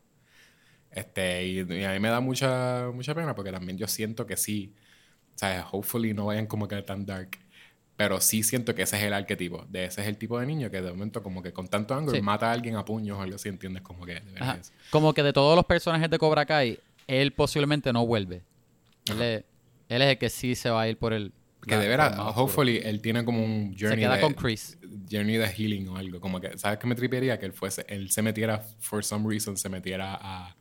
Este, 0.92 1.46
y, 1.46 1.60
y 1.62 1.84
a 1.86 1.92
mí 1.94 2.00
me 2.00 2.10
da 2.10 2.20
mucha, 2.20 2.90
mucha 2.94 3.14
pena 3.16 3.34
porque 3.36 3.52
también 3.54 3.78
yo 3.78 3.88
siento 3.88 4.26
que 4.26 4.36
sí. 4.36 4.74
O 5.34 5.38
sea, 5.38 5.68
hopefully 5.72 6.14
no 6.14 6.26
vayan 6.26 6.48
como 6.48 6.68
que 6.68 6.82
tan 6.82 7.06
dark. 7.06 7.38
Pero 7.98 8.20
sí 8.20 8.44
siento 8.44 8.76
que 8.76 8.82
ese 8.82 8.98
es 8.98 9.04
el 9.04 9.14
arquetipo. 9.14 9.66
De 9.70 9.86
ese 9.86 10.02
es 10.02 10.08
el 10.08 10.18
tipo 10.18 10.38
de 10.40 10.46
niño 10.46 10.70
que 10.70 10.82
de 10.82 10.92
momento 10.92 11.24
como 11.24 11.42
que 11.42 11.54
con 11.54 11.68
tanto 11.70 11.94
anger 11.96 12.16
Sí. 12.16 12.22
mata 12.22 12.50
a 12.50 12.52
alguien 12.52 12.76
a 12.76 12.84
puños 12.84 13.18
o 13.18 13.22
algo 13.22 13.36
así, 13.38 13.48
¿entiendes? 13.50 13.84
Como 13.84 14.06
que 14.06 14.16
de 14.16 14.22
Como 14.90 15.14
que 15.14 15.24
de 15.24 15.32
todos 15.32 15.56
los 15.56 15.66
personajes 15.66 16.10
de 16.10 16.18
Cobra 16.18 16.46
Kai, 16.46 16.78
él 17.08 17.32
posiblemente 17.32 17.94
no 17.94 18.06
vuelve. 18.06 18.42
Él 19.10 19.22
es, 19.22 19.44
él 19.88 20.02
es 20.02 20.10
el 20.10 20.18
que 20.18 20.30
sí 20.30 20.56
se 20.56 20.70
va 20.70 20.82
a 20.82 20.90
ir 20.90 20.98
por 20.98 21.14
el. 21.14 21.32
Que 21.66 21.72
la- 21.76 21.80
de 21.82 21.88
veras, 21.88 22.20
hopefully 22.36 22.80
él 22.84 23.02
tiene 23.02 23.24
como 23.26 23.44
un 23.44 23.76
journey 23.80 24.00
queda 24.00 24.16
de, 24.16 24.22
con 24.22 24.34
Chris. 24.34 24.78
journey 25.10 25.38
de 25.38 25.48
healing 25.48 25.88
o 25.88 25.98
algo. 25.98 26.20
Como 26.20 26.40
que, 26.42 26.58
¿sabes 26.58 26.78
qué 26.80 26.86
me 26.88 26.96
tripearía? 26.96 27.40
Que 27.40 27.46
él 27.48 27.54
fuese, 27.54 27.86
él 27.88 28.12
se 28.12 28.22
metiera, 28.22 28.60
for 28.80 29.04
some 29.06 29.28
reason, 29.28 29.56
se 29.58 29.70
metiera 29.70 30.16
a, 30.22 30.56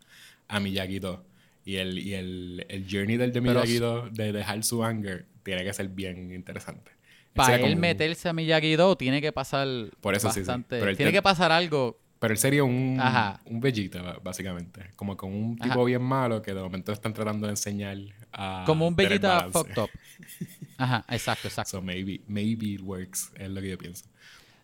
a 0.49 0.61
Miyagi-Do. 0.61 1.25
Y 1.67 1.77
el, 1.77 1.99
y 1.99 2.15
el, 2.15 2.65
el 2.69 2.87
journey 2.91 3.17
del 3.17 3.33
de 3.33 3.41
Miyagi-Do 3.41 4.09
de 4.11 4.33
dejar 4.33 4.63
su 4.65 4.85
anger 4.85 5.27
tiene 5.43 5.65
que 5.65 5.73
ser 5.75 5.89
bien 5.89 6.33
interesante. 6.33 6.93
Para 7.35 7.57
él 7.57 7.77
meterse 7.77 8.29
a 8.29 8.33
Miyagi-Do 8.33 8.97
tiene 8.97 9.21
que 9.21 9.33
pasar 9.33 9.67
Por 10.01 10.15
eso 10.15 10.29
sí, 10.29 10.35
sí. 10.35 10.41
bastante... 10.41 10.79
Pero 10.81 10.97
tiene 10.97 11.11
te- 11.11 11.19
que 11.19 11.23
pasar 11.23 11.51
algo... 11.53 11.99
Pero 12.21 12.33
él 12.33 12.39
sería 12.39 12.65
un, 12.65 12.97
Ajá. 13.01 13.41
un 13.45 13.61
Vegeta, 13.61 14.01
ba- 14.01 14.19
básicamente. 14.23 14.93
Como 14.97 15.15
con 15.17 15.33
un 15.35 15.57
tipo 15.57 15.75
Ajá. 15.75 15.85
bien 15.85 16.01
malo 16.03 16.41
que 16.41 16.55
de 16.55 16.61
momento 16.63 16.91
están 16.93 17.13
tratando 17.13 17.47
de 17.47 17.53
enseñar 17.53 17.99
a. 18.33 18.63
Como 18.67 18.87
un 18.89 18.97
balance. 18.97 19.51
fucked 19.53 19.77
up. 19.79 19.91
Ajá, 20.79 21.05
exacto, 21.11 21.49
exacto. 21.49 21.73
So 21.73 21.83
maybe, 21.83 22.23
maybe 22.27 22.67
it 22.75 22.81
works, 22.81 23.31
es 23.35 23.51
lo 23.51 23.61
que 23.61 23.69
yo 23.71 23.77
pienso. 23.77 24.07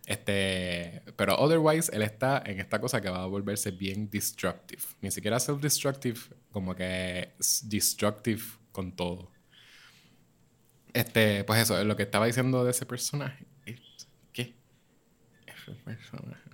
Este, 0.07 1.03
pero 1.15 1.35
otherwise, 1.37 1.91
él 1.95 2.01
está 2.01 2.41
en 2.45 2.59
esta 2.59 2.79
cosa 2.81 2.99
que 2.99 3.09
va 3.09 3.21
a 3.23 3.27
volverse 3.27 3.69
bien 3.71 4.09
destructive. 4.09 4.81
Ni 5.01 5.11
siquiera 5.11 5.39
self-destructive, 5.39 6.19
como 6.51 6.73
que 6.75 7.29
es 7.39 7.61
destructive 7.69 8.41
con 8.71 8.91
todo. 8.93 9.29
Este, 10.93 11.43
pues 11.45 11.61
eso, 11.61 11.83
lo 11.83 11.95
que 11.95 12.03
estaba 12.03 12.25
diciendo 12.25 12.63
de 12.65 12.71
ese 12.71 12.85
personaje. 12.85 13.45
¿Qué? 14.33 14.55
Ese 15.45 15.71
personaje. 15.83 16.49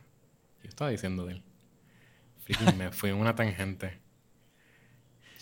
¿Qué 0.62 0.68
estaba 0.68 0.90
diciendo 0.92 1.26
de 1.26 1.34
él? 1.34 1.44
Freaking 2.44 2.78
me 2.78 2.92
fui 2.92 3.10
en 3.10 3.16
una 3.18 3.36
tangente. 3.36 4.00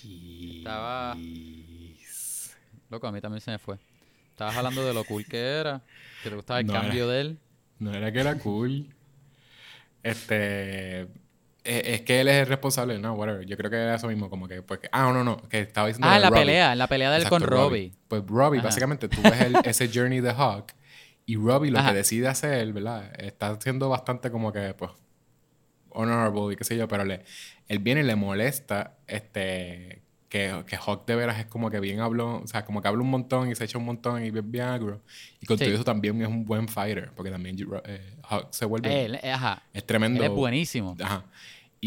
Estaba- 0.04 1.16
Jeez. 1.16 2.56
Loco, 2.90 3.08
a 3.08 3.12
mí 3.12 3.22
también 3.22 3.42
se 3.42 3.52
me 3.52 3.60
fue. 3.60 3.78
Estabas 4.32 4.56
hablando 4.56 4.86
de 4.86 4.94
lo 4.94 5.04
cool 5.06 5.26
que 5.26 5.38
era, 5.40 5.82
que 6.24 6.30
te 6.30 6.36
gustaba 6.36 6.60
el 6.60 6.68
No, 6.68 6.74
cambio 6.74 7.06
era- 7.06 7.14
de 7.14 7.22
él. 7.22 7.40
No 7.80 7.94
era 7.94 8.12
que 8.12 8.20
era 8.20 8.38
cool. 8.40 8.94
Este. 10.04 11.08
Es, 11.66 11.82
es 11.86 12.02
que 12.02 12.22
él 12.22 12.28
es 12.28 12.36
el 12.36 12.48
responsable, 12.48 12.98
no, 13.00 13.14
whatever. 13.14 13.46
Yo 13.46 13.58
creo 13.58 13.70
que 13.72 13.78
era 13.78 13.96
eso 13.96 14.08
mismo, 14.08 14.30
como 14.30 14.48
que. 14.48 14.62
Pues, 14.62 14.80
ah, 14.92 15.12
no, 15.12 15.24
no, 15.24 15.38
que 15.50 15.60
estaba 15.60 15.88
diciendo. 15.88 16.08
Ah, 16.08 16.16
en 16.16 16.22
la 16.22 16.30
Robbie. 16.30 16.42
pelea, 16.42 16.72
en 16.74 16.78
la 16.78 16.88
pelea 16.88 17.10
de 17.10 17.16
él 17.18 17.24
Exacto, 17.24 17.46
con 17.46 17.52
Robbie. 17.58 17.92
Pues 18.08 18.24
Robbie, 18.28 18.60
Ajá. 18.60 18.68
básicamente, 18.68 19.10
tú 19.10 19.22
ves 19.22 19.42
el- 19.42 19.56
ese 19.66 19.90
journey 19.94 20.22
de 20.22 20.32
Hawk. 20.32 20.74
Y 21.26 21.36
Robbie 21.38 21.72
lo 21.72 21.80
Ajá. 21.80 21.90
que 21.90 21.96
decide 21.98 22.28
hacer, 22.28 22.72
¿verdad? 22.72 23.12
Está 23.20 23.50
haciendo 23.50 23.90
bastante 23.90 24.30
como 24.32 24.52
que, 24.54 24.74
pues. 24.76 24.92
Honorable 25.90 26.54
y 26.54 26.56
qué 26.58 26.64
sé 26.66 26.76
yo, 26.78 26.88
pero 26.90 27.06
le, 27.06 27.24
él 27.70 27.80
viene 27.80 28.02
y 28.02 28.04
le 28.04 28.16
molesta 28.16 28.98
este 29.08 30.02
que, 30.28 30.66
que 30.68 30.76
Hawk 30.76 31.06
de 31.06 31.16
veras 31.16 31.40
es 31.40 31.46
como 31.46 31.70
que 31.72 31.80
bien 31.80 32.02
habló, 32.02 32.42
o 32.44 32.48
sea, 32.48 32.66
como 32.66 32.82
que 32.82 32.90
habla 32.90 33.02
un 33.02 33.10
montón 33.10 33.50
y 33.50 33.56
se 33.56 33.64
echa 33.64 33.78
un 33.78 33.86
montón 33.86 34.26
y 34.26 34.30
bien, 34.32 34.52
bien 34.52 34.66
agro. 34.66 35.02
Y 35.40 35.46
con 35.46 35.58
Sí. 35.58 35.64
todo 35.64 35.74
eso 35.74 35.84
también 35.86 36.22
es 36.22 36.28
un 36.28 36.44
buen 36.44 36.68
fighter, 36.68 37.12
porque 37.16 37.32
también 37.32 37.56
eh, 37.86 38.14
Hawk 38.24 38.48
se 38.52 38.66
vuelve... 38.66 39.06
Él, 39.06 39.20
eh, 39.24 39.32
ajá. 39.32 39.64
Es 39.72 39.86
tremendo. 39.86 40.22
Él 40.22 40.32
es 40.32 40.36
buenísimo. 40.36 40.98
Ajá. 41.02 41.24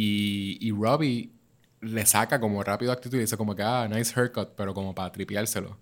Y, 0.01 0.59
y 0.61 0.71
Robbie 0.71 1.33
le 1.81 2.07
saca 2.07 2.39
como 2.39 2.63
rápido 2.63 2.93
actitud 2.93 3.17
y 3.19 3.23
dice 3.23 3.37
como 3.37 3.57
que, 3.57 3.65
ah, 3.65 3.89
nice 3.91 4.13
haircut, 4.15 4.51
pero 4.57 4.73
como 4.73 4.95
para 4.95 5.11
tripeárselo. 5.11 5.77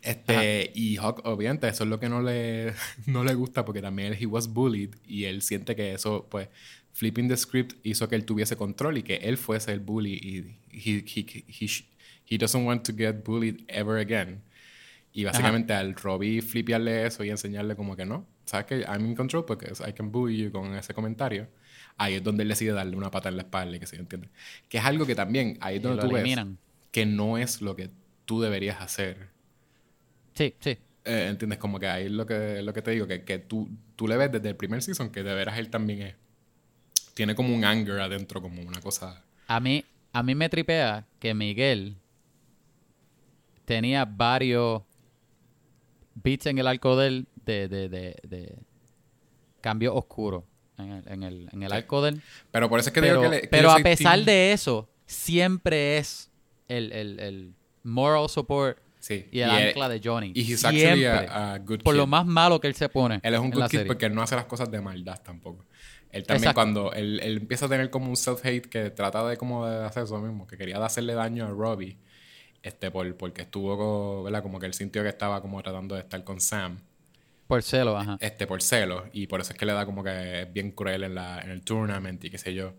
Este, 0.00 0.70
y 0.76 0.96
Hawk, 0.96 1.22
obviamente, 1.24 1.66
eso 1.66 1.82
es 1.82 1.90
lo 1.90 1.98
que 1.98 2.08
no 2.08 2.22
le, 2.22 2.72
no 3.06 3.24
le 3.24 3.34
gusta 3.34 3.64
porque 3.64 3.82
también 3.82 4.12
él, 4.12 4.18
he 4.20 4.26
was 4.26 4.46
bullied 4.46 4.94
y 5.04 5.24
él 5.24 5.42
siente 5.42 5.74
que 5.74 5.92
eso, 5.92 6.28
pues, 6.30 6.50
flipping 6.92 7.26
the 7.26 7.36
script 7.36 7.74
hizo 7.82 8.08
que 8.08 8.14
él 8.14 8.24
tuviese 8.24 8.54
control 8.54 8.98
y 8.98 9.02
que 9.02 9.16
él 9.16 9.38
fuese 9.38 9.72
el 9.72 9.80
bully 9.80 10.14
y 10.14 10.56
he, 10.70 11.04
he, 11.04 11.44
he, 11.48 11.68
he 12.26 12.38
doesn't 12.38 12.64
want 12.64 12.84
to 12.84 12.92
get 12.96 13.24
bullied 13.24 13.64
ever 13.66 13.98
again. 13.98 14.40
Y 15.12 15.24
básicamente 15.24 15.72
al 15.72 15.96
Robbie 15.96 16.42
flipearle 16.42 17.06
eso 17.06 17.24
y 17.24 17.30
enseñarle 17.30 17.74
como 17.74 17.96
que 17.96 18.06
no, 18.06 18.24
sabes 18.44 18.66
que 18.66 18.80
I'm 18.82 19.04
in 19.04 19.16
control 19.16 19.44
porque 19.44 19.66
I 19.84 19.92
can 19.92 20.12
bully 20.12 20.36
you 20.36 20.52
con 20.52 20.76
ese 20.76 20.94
comentario. 20.94 21.48
Ahí 21.98 22.14
es 22.14 22.22
donde 22.22 22.44
él 22.44 22.48
decide 22.48 22.72
darle 22.72 22.96
una 22.96 23.10
pata 23.10 23.28
en 23.28 23.36
la 23.36 23.42
espalda 23.42 23.76
y 23.76 23.80
que 23.80 23.86
se 23.86 23.96
entiende. 23.96 24.28
Que 24.68 24.78
es 24.78 24.84
algo 24.84 25.04
que 25.04 25.16
también, 25.16 25.58
ahí 25.60 25.76
es 25.76 25.82
donde 25.82 26.00
tú 26.00 26.12
ves 26.12 26.38
que 26.92 27.04
no 27.04 27.36
es 27.38 27.60
lo 27.60 27.74
que 27.74 27.90
tú 28.24 28.40
deberías 28.40 28.80
hacer. 28.80 29.28
Sí, 30.34 30.54
sí. 30.60 30.78
Eh, 31.04 31.26
¿Entiendes? 31.28 31.58
Como 31.58 31.80
que 31.80 31.88
ahí 31.88 32.06
es 32.06 32.12
lo 32.12 32.24
que, 32.24 32.62
lo 32.62 32.72
que 32.72 32.82
te 32.82 32.92
digo, 32.92 33.08
que, 33.08 33.24
que 33.24 33.40
tú, 33.40 33.68
tú 33.96 34.06
le 34.06 34.16
ves 34.16 34.30
desde 34.30 34.50
el 34.50 34.56
primer 34.56 34.80
season 34.80 35.10
que 35.10 35.24
de 35.24 35.34
veras 35.34 35.58
él 35.58 35.70
también 35.70 36.02
es. 36.02 36.14
Tiene 37.14 37.34
como 37.34 37.54
un 37.54 37.64
anger 37.64 38.00
adentro, 38.00 38.40
como 38.40 38.62
una 38.62 38.80
cosa. 38.80 39.24
A 39.48 39.58
mí, 39.58 39.84
a 40.12 40.22
mí 40.22 40.36
me 40.36 40.48
tripea 40.48 41.04
que 41.18 41.34
Miguel 41.34 41.96
tenía 43.64 44.04
varios 44.04 44.82
beats 46.14 46.46
en 46.46 46.58
el 46.58 46.68
arco 46.68 46.96
de 46.96 47.08
él 47.08 47.26
de, 47.44 47.66
de, 47.66 47.88
de, 47.88 48.16
de 48.22 48.58
cambio 49.60 49.94
oscuro 49.96 50.46
en 50.78 50.90
el, 50.92 51.02
en 51.08 51.22
el, 51.22 51.48
en 51.52 51.62
el 51.62 51.72
arco 51.72 52.02
de 52.02 52.10
él. 52.10 52.22
Pero 52.50 52.68
por 52.68 52.80
eso 52.80 52.88
es 52.90 52.94
que 52.94 53.00
Pero, 53.00 53.18
digo 53.20 53.30
que, 53.30 53.36
le- 53.36 53.40
que 53.42 53.48
pero 53.48 53.70
a 53.70 53.78
pesar 53.78 54.18
team- 54.18 54.24
de 54.24 54.52
eso, 54.52 54.88
siempre 55.06 55.98
es 55.98 56.30
el, 56.68 56.92
el, 56.92 57.20
el 57.20 57.54
moral 57.82 58.28
support 58.28 58.78
Sí. 59.00 59.26
y 59.30 59.40
el 59.40 59.50
ancla 59.50 59.88
de 59.88 60.00
Johnny. 60.02 60.32
y 60.34 60.40
he's 60.52 60.60
Siempre. 60.60 61.06
a, 61.08 61.54
a 61.54 61.58
good 61.58 61.82
por 61.82 61.94
lo 61.94 62.06
más 62.06 62.26
malo 62.26 62.60
que 62.60 62.66
él 62.66 62.74
se 62.74 62.88
pone. 62.88 63.20
Él 63.22 63.32
es 63.34 63.40
un 63.40 63.50
good 63.50 63.62
kid 63.64 63.70
serie. 63.70 63.86
porque 63.86 64.06
él 64.06 64.14
no 64.14 64.22
hace 64.22 64.34
las 64.34 64.46
cosas 64.46 64.70
de 64.70 64.80
maldad 64.80 65.20
tampoco. 65.22 65.64
Él 66.10 66.24
también 66.24 66.44
Exacto. 66.50 66.54
cuando 66.54 66.92
él, 66.94 67.20
él 67.22 67.36
empieza 67.36 67.66
a 67.66 67.68
tener 67.68 67.90
como 67.90 68.08
un 68.08 68.16
self-hate 68.16 68.66
que 68.68 68.90
trata 68.90 69.26
de 69.28 69.36
como 69.36 69.66
de 69.66 69.84
hacer 69.84 70.02
eso 70.04 70.18
mismo, 70.20 70.46
que 70.46 70.56
quería 70.56 70.78
de 70.78 70.84
hacerle 70.84 71.14
daño 71.14 71.46
a 71.46 71.50
Robbie, 71.50 71.96
este, 72.62 72.90
por, 72.90 73.14
porque 73.16 73.42
estuvo, 73.42 73.76
co- 73.76 74.22
¿verdad? 74.24 74.42
Como 74.42 74.58
que 74.58 74.66
él 74.66 74.74
sintió 74.74 75.02
que 75.02 75.08
estaba 75.10 75.40
como 75.42 75.62
tratando 75.62 75.94
de 75.94 76.00
estar 76.00 76.24
con 76.24 76.40
Sam, 76.40 76.78
Por 77.48 77.62
celo, 77.62 77.96
ajá. 77.98 78.16
este, 78.20 78.46
por 78.46 78.62
celos, 78.62 79.04
y 79.12 79.26
por 79.26 79.40
eso 79.40 79.52
es 79.52 79.58
que 79.58 79.66
le 79.66 79.72
da 79.72 79.86
como 79.86 80.04
que 80.04 80.42
es 80.42 80.52
bien 80.52 80.70
cruel 80.72 81.02
en, 81.04 81.14
la, 81.16 81.40
en 81.40 81.50
el 81.50 81.62
tournament 81.64 82.22
y 82.24 82.30
qué 82.30 82.38
sé 82.38 82.54
yo. 82.54 82.74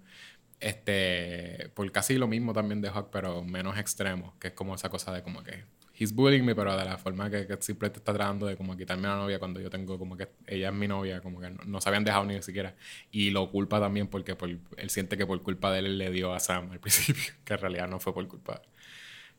Este, 0.60 1.70
por 1.76 1.92
casi 1.92 2.18
lo 2.18 2.28
mismo 2.28 2.54
también 2.54 2.82
de 2.82 2.90
Hawk, 2.90 3.10
pero 3.12 3.44
menos 3.44 3.78
extremo, 3.78 4.36
que 4.40 4.50
es 4.50 4.54
como 4.54 4.76
esa 4.76 4.90
cosa 4.90 5.14
de 5.14 5.24
como 5.24 5.44
que 5.44 5.66
he's 5.98 6.14
bullying 6.14 6.44
me, 6.44 6.56
pero 6.56 6.78
de 6.78 6.86
la 6.86 6.98
forma 6.98 7.30
que, 7.30 7.48
que 7.48 7.58
siempre 7.62 7.90
te 7.90 8.00
está 8.00 8.14
tratando 8.14 8.46
de 8.48 8.58
como 8.58 8.78
quitarme 8.78 9.08
a 9.08 9.12
la 9.12 9.18
novia 9.18 9.40
cuando 9.40 9.60
yo 9.62 9.70
tengo 9.70 9.98
como 10.00 10.18
que 10.18 10.30
ella 10.48 10.70
es 10.70 10.76
mi 10.76 10.88
novia, 10.88 11.22
como 11.22 11.40
que 11.42 11.50
no, 11.50 11.64
no 11.66 11.82
se 11.82 11.90
habían 11.90 12.04
dejado 12.06 12.26
ni 12.26 12.42
siquiera. 12.44 12.76
Y 13.12 13.32
lo 13.32 13.52
culpa 13.52 13.80
también 13.80 14.08
porque 14.08 14.36
por- 14.36 14.50
él 14.50 14.90
siente 14.90 15.18
que 15.18 15.26
por 15.28 15.42
culpa 15.44 15.72
de 15.72 15.80
él, 15.80 15.98
le 15.98 16.12
dio 16.12 16.34
a 16.34 16.40
Sam 16.40 16.72
al 16.72 16.80
principio, 16.82 17.24
que 17.46 17.54
en 17.54 17.60
realidad 17.60 17.88
no 17.88 18.00
fue 18.00 18.14
por 18.14 18.28
culpa. 18.28 18.62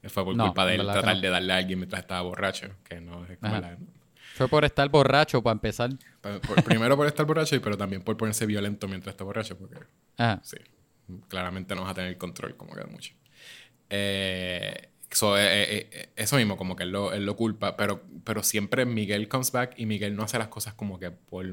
Fue 0.09 0.25
por 0.25 0.35
No, 0.37 0.45
culpa 0.47 0.67
de 0.67 0.77
él 0.77 0.83
tratar 0.83 1.17
no. 1.17 1.21
de 1.21 1.29
darle 1.29 1.53
a 1.53 1.57
alguien 1.57 1.79
mientras 1.79 2.01
estaba 2.03 2.23
borracho, 2.23 2.69
que 2.85 3.01
no 3.01 3.25
es 3.27 3.39
como 3.39 3.57
la- 3.59 3.79
Fue 4.41 4.49
por 4.49 4.65
estar 4.65 4.89
borracho 4.89 5.43
para 5.43 5.53
empezar. 5.53 5.91
Por- 6.23 6.65
primero 6.65 6.97
por 6.97 7.07
estar 7.07 7.27
borracho, 7.27 7.61
pero 7.61 7.77
también 7.77 8.01
por 8.03 8.17
ponerse 8.17 8.47
violento 8.47 8.89
mientras 8.89 9.13
está 9.13 9.23
borracho, 9.23 9.59
porque 9.59 9.77
Ajá. 10.17 10.41
sí, 10.43 10.57
claramente 11.29 11.75
no 11.75 11.83
vas 11.83 11.91
a 11.91 11.95
tener 11.95 12.17
control 12.17 12.57
como 12.57 12.75
que 12.75 12.85
mucho. 12.85 13.13
Eh, 13.91 14.89
so, 15.11 15.37
eh, 15.37 15.43
eh, 15.45 15.89
eh, 15.93 16.09
eso 16.17 16.37
mismo, 16.37 16.57
como 16.57 16.75
que 16.77 16.85
él 16.85 16.91
lo, 16.91 17.13
él 17.13 17.27
lo 17.27 17.37
culpa, 17.37 17.77
pero, 17.77 18.03
pero 18.25 18.43
siempre 18.43 18.87
Miguel 18.87 19.29
comes 19.29 19.53
back 19.53 19.75
y 19.77 19.87
Miguel 19.87 20.17
no 20.17 20.23
hace 20.23 20.39
las 20.39 20.49
cosas 20.49 20.75
como 20.75 20.99
que 20.99 21.11
por 21.11 21.45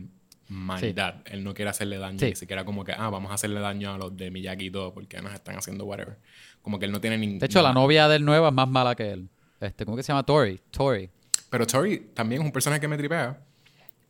maldad. 0.47 1.15
Él 1.25 1.43
no 1.43 1.53
quiere 1.53 1.69
hacerle 1.71 1.97
daño, 1.97 2.19
Sí. 2.19 2.25
ni 2.27 2.35
siquiera 2.35 2.63
como 2.63 2.85
que, 2.85 2.93
ah, 2.93 3.09
vamos 3.09 3.31
a 3.31 3.33
hacerle 3.33 3.59
daño 3.59 3.93
a 3.93 3.97
los 3.97 4.15
de 4.15 4.31
Miyagi 4.31 4.67
y 4.67 4.71
todo 4.71 4.93
porque 4.93 5.21
nos 5.21 5.33
están 5.33 5.57
haciendo 5.57 5.83
whatever. 5.85 6.17
Como 6.61 6.79
que 6.79 6.85
él 6.85 6.91
no 6.91 7.01
tiene 7.01 7.17
ningún... 7.17 7.39
De 7.39 7.47
hecho, 7.47 7.61
la 7.61 7.73
novia 7.73 8.07
del 8.07 8.23
nuevo 8.23 8.47
es 8.47 8.53
más 8.53 8.67
mala 8.69 8.95
que 8.95 9.11
él. 9.11 9.27
Este, 9.59 9.83
¿Cómo 9.85 9.97
que 9.97 10.03
se 10.03 10.09
llama? 10.09 10.23
Tori. 10.23 10.59
Tori. 10.71 11.09
Pero 11.49 11.65
Tori 11.65 11.99
también 12.13 12.41
es 12.41 12.45
un 12.45 12.51
personaje 12.51 12.81
que 12.81 12.87
me 12.87 12.97
tripea. 12.97 13.39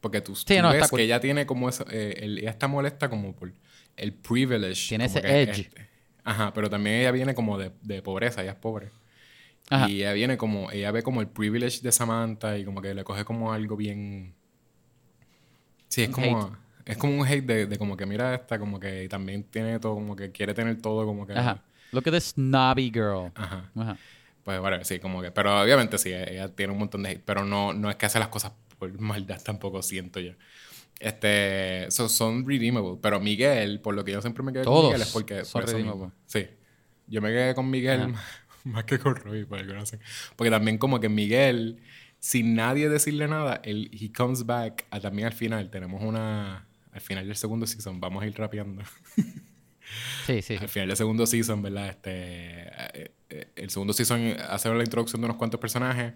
Porque 0.01 0.21
tú, 0.21 0.33
tú 0.33 0.53
no, 0.61 0.69
ves 0.71 0.89
cool. 0.89 0.97
que 0.97 1.03
ella 1.05 1.19
tiene 1.19 1.45
como 1.45 1.69
eso, 1.69 1.85
eh, 1.89 2.15
el- 2.21 2.37
ella 2.39 2.51
está 2.51 2.67
molesta 2.67 3.09
como 3.09 3.35
por 3.35 3.51
el 3.95 4.13
privilege. 4.13 4.89
Tiene 4.89 5.05
ese 5.05 5.19
edge. 5.19 5.61
este- 5.61 5.87
ajá, 6.23 6.53
pero 6.53 6.69
también 6.69 6.97
ella 6.97 7.11
viene 7.11 7.33
como 7.33 7.57
de, 7.57 7.71
de 7.81 8.01
pobreza, 8.01 8.41
ella 8.41 8.51
es 8.51 8.57
pobre. 8.57 8.91
Ajá. 9.69 9.89
Y 9.89 10.01
ella 10.01 10.13
viene 10.13 10.37
como, 10.37 10.71
ella 10.71 10.91
ve 10.91 11.01
como 11.03 11.19
el 11.21 11.27
privilege 11.27 11.81
de 11.81 11.91
Samantha 11.91 12.57
y 12.57 12.63
como 12.63 12.81
que 12.81 12.93
le 12.93 13.03
coge 13.03 13.25
como 13.25 13.51
algo 13.51 13.75
bien... 13.75 14.33
Sí, 15.87 16.03
es 16.03 16.07
Un 16.09 16.13
como... 16.13 16.39
hate. 16.47 16.57
Es 16.85 16.97
como 16.97 17.19
un 17.19 17.27
hate 17.27 17.45
de, 17.45 17.65
de 17.65 17.77
como 17.77 17.97
que 17.97 18.05
mira 18.05 18.33
esta, 18.33 18.57
como 18.59 18.79
que 18.79 19.09
también 19.09 19.43
tiene 19.43 19.77
todo, 19.79 19.95
como 19.95 20.15
que 20.15 20.31
quiere 20.31 20.53
tener 20.53 20.81
todo, 20.81 21.05
como 21.05 21.27
que... 21.27 21.33
Ajá. 21.33 21.61
Look 21.91 22.07
at 22.07 22.13
this 22.13 22.29
snobby 22.35 22.91
girl. 22.93 23.31
Ajá. 23.35 23.69
Ajá. 23.75 23.97
Pues 24.47 24.61
bueno, 24.61 24.81
sí, 24.85 24.99
como 24.99 25.21
que. 25.21 25.29
Pero 25.29 25.61
obviamente 25.61 25.97
sí, 25.97 26.13
ella 26.13 26.47
tiene 26.55 26.71
un 26.71 26.79
montón 26.79 27.03
de 27.03 27.09
hate. 27.09 27.21
Pero 27.25 27.43
no, 27.43 27.73
no 27.73 27.89
es 27.89 27.97
que 27.97 28.05
hace 28.05 28.17
las 28.17 28.29
cosas 28.29 28.53
por 28.79 28.89
maldad 29.01 29.41
tampoco, 29.43 29.81
siento 29.83 30.21
yo. 30.21 30.31
Este. 31.01 31.87
so- 31.91 32.07
son 32.07 32.47
redeemable. 32.47 32.97
Pero 33.01 33.19
Miguel, 33.19 33.81
por 33.81 33.93
lo 33.93 34.05
que 34.05 34.13
yo 34.13 34.21
siempre 34.21 34.43
me 34.43 34.53
quedé 34.53 34.63
con 34.63 34.73
Todos 34.73 34.85
Miguel 34.85 35.01
es 35.01 35.11
porque. 35.11 35.43
son 35.43 35.61
por 35.63 35.69
redeemable. 35.69 36.11
Sí. 36.27 36.47
Yo 37.07 37.21
me 37.21 37.27
quedé 37.27 37.53
con 37.55 37.69
Miguel 37.69 38.07
más, 38.07 38.23
más 38.63 38.83
que 38.85 38.99
con 38.99 39.17
Roy, 39.17 39.43
por 39.43 39.59
alguna 39.59 39.79
razón. 39.81 39.99
Porque 40.37 40.49
también, 40.49 40.77
como 40.77 41.01
que 41.01 41.09
Miguel, 41.09 41.81
sin 42.19 42.55
nadie 42.55 42.87
decirle 42.87 43.27
nada, 43.27 43.59
él, 43.65 43.89
he 43.91 44.13
comes 44.13 44.45
back. 44.45 44.85
a- 44.91 45.01
también 45.01 45.27
al 45.27 45.33
final, 45.33 45.69
tenemos 45.69 46.01
una. 46.01 46.69
Al 46.93 47.01
final 47.01 47.27
del 47.27 47.35
segundo 47.35 47.67
season, 47.67 47.99
vamos 47.99 48.23
a 48.23 48.27
ir 48.27 48.37
rapeando. 48.39 48.81
Sí, 50.25 50.41
sí. 50.41 50.55
Al 50.55 50.67
final 50.67 50.87
del 50.89 50.97
segundo 50.97 51.25
season, 51.25 51.61
¿verdad? 51.61 51.87
Este, 51.89 52.11
eh, 53.03 53.11
el 53.29 53.69
segundo 53.69 53.93
season 53.93 54.35
hace 54.49 54.73
la 54.73 54.83
introducción 54.83 55.21
de 55.21 55.25
unos 55.25 55.37
cuantos 55.37 55.59
personajes. 55.59 56.13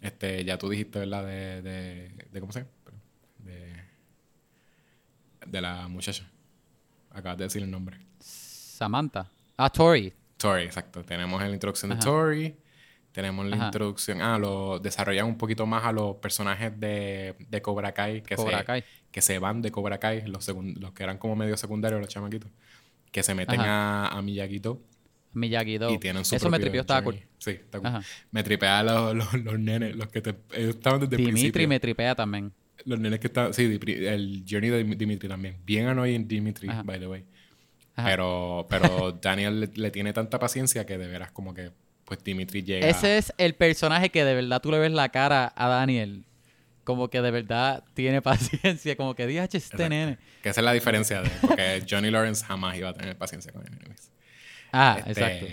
Este, 0.00 0.44
ya 0.44 0.58
tú 0.58 0.68
dijiste, 0.68 0.98
¿verdad? 0.98 1.24
De, 1.24 1.62
de, 1.62 2.08
de 2.30 2.40
¿cómo 2.40 2.52
se 2.52 2.60
llama? 2.60 2.70
De, 3.38 3.72
de 5.46 5.60
la 5.60 5.88
muchacha. 5.88 6.28
Acabas 7.10 7.38
de 7.38 7.44
decir 7.44 7.62
el 7.62 7.70
nombre. 7.70 7.98
Samantha. 8.18 9.30
Ah, 9.56 9.70
Tori. 9.70 10.12
Tori, 10.36 10.64
exacto. 10.64 11.04
Tenemos 11.04 11.40
la 11.40 11.48
introducción 11.48 11.90
de 11.90 11.94
Ajá. 11.96 12.04
Tori. 12.04 12.56
Tenemos 13.12 13.46
la 13.46 13.56
Ajá. 13.56 13.64
introducción. 13.66 14.20
Ah, 14.20 14.38
lo 14.38 14.78
desarrollan 14.80 15.26
un 15.26 15.38
poquito 15.38 15.64
más 15.66 15.84
a 15.84 15.92
los 15.92 16.16
personajes 16.16 16.78
de, 16.78 17.36
de 17.38 17.62
Cobra 17.62 17.92
Kai 17.92 18.22
que, 18.22 18.34
Cobra 18.34 18.58
se, 18.58 18.64
Kai. 18.64 18.84
que 19.12 19.22
se 19.22 19.38
van 19.38 19.62
de 19.62 19.70
Cobra 19.70 19.98
Kai, 19.98 20.26
los, 20.26 20.48
los 20.48 20.92
que 20.92 21.02
eran 21.04 21.18
como 21.18 21.36
medio 21.36 21.56
secundarios, 21.56 22.00
los 22.00 22.10
chamaquitos. 22.10 22.50
Que 23.12 23.22
se 23.22 23.34
meten 23.34 23.60
a, 23.60 24.08
a 24.08 24.20
Miyagi-Do 24.20 24.82
Miyagi-Do. 25.34 25.90
y 25.90 25.98
tienen 25.98 26.24
su 26.24 26.36
Eso 26.36 26.48
me 26.50 26.58
tripió, 26.58 26.80
estaba 26.82 27.02
cool. 27.02 27.20
Sí, 27.38 27.50
está 27.50 27.78
cool. 27.80 27.90
Me 28.30 28.42
tripea 28.42 28.82
los, 28.82 29.14
los, 29.14 29.34
los 29.34 29.58
nenes, 29.58 29.94
los 29.96 30.08
que 30.08 30.20
te, 30.22 30.34
estaban 30.52 31.00
desde 31.00 31.16
el 31.16 31.18
Dimitri 31.18 31.32
principio. 31.42 31.68
me 31.68 31.80
tripea 31.80 32.14
también. 32.14 32.52
Los 32.84 32.98
nenes 32.98 33.18
que 33.20 33.26
estaban, 33.28 33.54
sí, 33.54 33.62
el 33.64 34.44
journey 34.48 34.70
de 34.70 34.84
Dim- 34.84 34.96
Dimitri 34.96 35.28
también. 35.28 35.56
Bien 35.64 35.86
annoying 35.86 36.26
Dimitri, 36.28 36.68
Ajá. 36.68 36.82
by 36.82 36.98
the 36.98 37.06
way. 37.08 37.24
Ajá. 37.96 38.08
Pero, 38.08 38.66
pero 38.68 39.12
Daniel 39.22 39.60
le, 39.60 39.70
le 39.74 39.90
tiene 39.90 40.12
tanta 40.12 40.38
paciencia 40.38 40.84
que 40.84 40.98
de 40.98 41.06
veras 41.06 41.30
como 41.30 41.54
que, 41.54 41.70
pues 42.04 42.22
Dimitri 42.24 42.62
llega. 42.62 42.86
Ese 42.88 43.16
es 43.18 43.32
el 43.38 43.54
personaje 43.54 44.10
que 44.10 44.24
de 44.24 44.34
verdad 44.34 44.60
tú 44.60 44.70
le 44.70 44.78
ves 44.78 44.92
la 44.92 45.08
cara 45.10 45.52
a 45.56 45.68
Daniel. 45.68 46.24
Como 46.82 47.08
que 47.08 47.22
de 47.22 47.30
verdad 47.30 47.82
tiene 47.94 48.20
paciencia. 48.22 48.96
Como 48.96 49.14
que 49.14 49.26
dije, 49.26 49.48
este 49.52 49.88
nene. 49.88 50.18
Que 50.42 50.50
esa 50.50 50.60
es 50.60 50.64
la 50.66 50.72
diferencia 50.72 51.22
de 51.22 51.30
porque 51.40 51.82
Johnny 51.88 52.10
Lawrence 52.10 52.44
jamás 52.44 52.76
iba 52.76 52.90
a 52.90 52.94
tener 52.94 53.16
paciencia 53.16 53.52
con 53.52 53.62
él. 53.66 53.72
Ah, 54.76 54.96
Este, 55.06 55.10
exacto. 55.12 55.46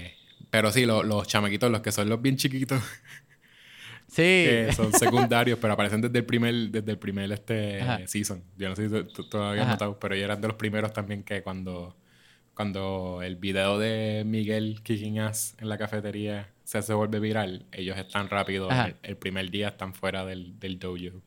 Pero 0.50 0.72
sí, 0.72 0.86
lo- 0.86 1.04
los 1.04 1.28
chamaquitos, 1.28 1.72
los 1.72 1.82
que 1.82 1.92
son 1.92 2.10
los 2.10 2.22
bien 2.22 2.36
chiquitos, 2.38 2.82
Sí. 4.08 4.22
que 4.24 4.70
son 4.76 4.92
secundarios, 4.92 5.58
pero 5.62 5.74
aparecen 5.74 6.02
desde 6.02 6.20
el 6.20 6.26
primer, 6.26 6.54
desde 6.70 6.92
el 6.92 6.98
primer 6.98 7.32
este 7.32 7.82
Ajá. 7.82 8.00
season. 8.08 8.44
Yo 8.58 8.68
no 8.68 8.76
sé 8.76 8.90
si 8.90 8.94
tú- 8.94 9.06
tú 9.06 9.30
todavía 9.30 9.62
has 9.62 9.68
Ajá. 9.68 9.76
notado, 9.76 10.00
pero 10.00 10.16
ellos 10.16 10.26
eran 10.26 10.42
de 10.42 10.48
los 10.50 10.58
primeros 10.58 10.92
también 10.92 11.24
que 11.24 11.42
cuando, 11.44 11.96
cuando 12.54 13.22
el 13.24 13.38
video 13.38 13.80
de 13.80 14.24
Miguel 14.26 14.82
kicking 14.84 15.20
ass 15.20 15.56
en 15.60 15.70
la 15.70 15.78
cafetería 15.78 16.50
se, 16.66 16.82
se 16.82 16.94
vuelve 16.94 17.20
viral, 17.22 17.66
ellos 17.72 17.98
están 17.98 18.28
rápido. 18.30 18.70
El, 18.70 18.96
el 19.04 19.16
primer 19.18 19.50
día 19.50 19.70
están 19.70 19.94
fuera 19.94 20.26
del, 20.26 20.60
del 20.60 20.78
dojo. 20.78 21.22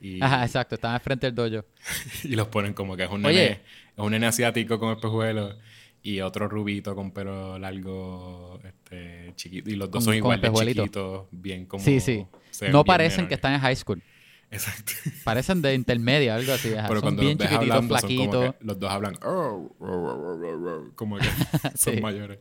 Y, 0.00 0.22
Ajá, 0.22 0.42
exacto. 0.46 0.76
Están 0.76 0.94
al 0.94 1.00
frente 1.00 1.30
del 1.30 1.34
dojo. 1.34 1.66
y 2.24 2.34
los 2.34 2.48
ponen 2.48 2.72
como 2.72 2.96
que 2.96 3.04
es 3.04 3.10
un 3.10 3.22
Oye. 3.26 3.36
nene, 3.36 3.50
es 3.52 3.98
un 3.98 4.10
nene 4.12 4.26
asiático 4.26 4.78
con 4.78 4.92
espejuelos 4.94 5.56
y 6.02 6.20
otro 6.20 6.48
rubito 6.48 6.94
con 6.94 7.10
pelo 7.10 7.58
largo, 7.58 8.58
este, 8.64 9.32
chiquito. 9.36 9.68
Y 9.70 9.76
los 9.76 9.90
dos 9.90 9.98
Con- 10.04 10.12
son 10.12 10.14
igual 10.14 10.40
de 10.40 10.50
chiquitos, 10.52 11.26
bien 11.30 11.66
como... 11.66 11.82
Sí, 11.84 12.00
sí. 12.00 12.26
No 12.62 12.68
bien 12.68 12.84
parecen 12.84 13.28
que 13.28 13.34
están 13.34 13.54
en 13.54 13.60
high 13.60 13.76
school. 13.76 14.02
Exacto. 14.50 14.92
Parecen 15.24 15.62
de 15.62 15.74
intermedia, 15.74 16.34
algo 16.34 16.52
así. 16.52 16.74
ajá. 16.74 16.88
Pero 16.88 17.00
Son 17.00 17.06
cuando 17.16 17.22
bien 17.22 17.38
los 17.38 17.46
chiquititos, 17.48 17.76
hablando, 17.76 17.98
flaquitos. 17.98 18.54
los 18.60 18.78
dos 18.80 18.90
hablan... 18.90 19.14
"Oh, 19.22 19.70
oh, 19.78 19.86
oh, 19.86 20.38
oh, 20.42 20.68
oh", 20.68 20.90
como 20.96 21.18
que 21.18 21.26
son 21.76 22.00
mayores. 22.00 22.38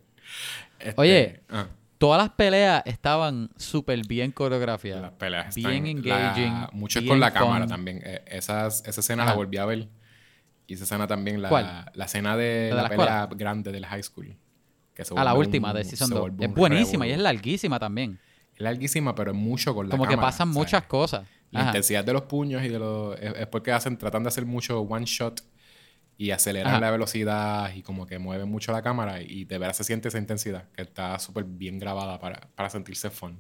Este, 0.80 1.00
Oye, 1.02 1.42
ah, 1.50 1.68
Todas 2.00 2.22
las 2.22 2.30
peleas 2.32 2.82
estaban 2.86 3.50
súper 3.58 4.00
bien 4.08 4.32
coreografiadas. 4.32 5.02
las 5.02 5.12
peleas 5.12 5.54
bien 5.54 5.86
están- 5.86 5.86
engaging, 5.88 6.54
la- 6.54 6.70
mucho 6.72 7.00
es 7.00 7.04
bien 7.04 7.12
con 7.12 7.20
la 7.20 7.32
cámara 7.34 7.68
también. 7.68 8.02
Eh, 8.06 8.24
esas, 8.28 8.84
esa 8.88 9.02
escena 9.02 9.24
Ajá. 9.24 9.32
la 9.34 9.36
volví 9.38 9.58
a 9.58 9.66
ver. 9.66 9.90
Y 10.70 10.74
esa 10.76 10.84
escena 10.84 11.08
también, 11.08 11.42
la, 11.42 11.50
¿Cuál? 11.50 11.92
la 11.94 12.06
escena 12.06 12.38
de 12.38 12.70
¿La 12.70 12.76
de 12.76 12.76
la, 12.76 12.84
la 12.84 12.90
pelea 12.90 13.06
escuela? 13.24 13.28
grande 13.38 13.72
del 13.72 13.86
high 13.86 14.04
school. 14.04 14.38
Que 14.94 15.04
se 15.04 15.16
A 15.18 15.24
la 15.24 15.34
última 15.34 15.70
un- 15.72 15.76
de 15.78 15.84
Season 15.84 16.08
se 16.10 16.14
2. 16.14 16.22
vuelve 16.22 16.46
Es 16.46 16.54
buenísima 16.54 17.08
y 17.08 17.12
es 17.12 17.18
larguísima 17.20 17.80
también. 17.80 18.20
Es 18.54 18.62
larguísima, 18.62 19.16
pero 19.16 19.32
es 19.32 19.38
mucho 19.38 19.74
con 19.74 19.88
la 19.88 19.92
Como 19.92 20.08
que 20.08 20.16
pasan 20.16 20.48
¿sabes? 20.50 20.54
muchas 20.54 20.84
cosas. 20.84 21.26
La 21.52 21.62
Ajá. 21.62 21.70
intensidad 21.70 22.04
de 22.06 22.14
los 22.14 22.24
puños 22.24 22.64
y 22.64 22.68
de 22.68 22.78
los... 22.78 23.18
Es, 23.20 23.34
es 23.36 23.48
porque 23.48 23.72
hacen, 23.72 23.98
tratan 23.98 24.22
de 24.24 24.28
hacer 24.28 24.46
mucho 24.46 24.80
one 24.82 25.06
shot 25.06 25.42
y 26.18 26.30
aceleran 26.32 26.74
Ajá. 26.74 26.80
la 26.82 26.92
velocidad 26.92 27.74
y 27.74 27.82
como 27.82 28.06
que 28.06 28.20
mueven 28.20 28.48
mucho 28.50 28.72
la 28.72 28.84
cámara 28.84 29.22
y 29.24 29.46
de 29.46 29.58
verdad 29.58 29.74
se 29.74 29.84
siente 29.84 30.10
esa 30.10 30.20
intensidad 30.20 30.66
que 30.76 30.84
está 30.84 31.18
súper 31.18 31.46
bien 31.46 31.80
grabada 31.80 32.20
para, 32.20 32.42
para 32.56 32.70
sentirse 32.70 33.10
fun. 33.10 33.40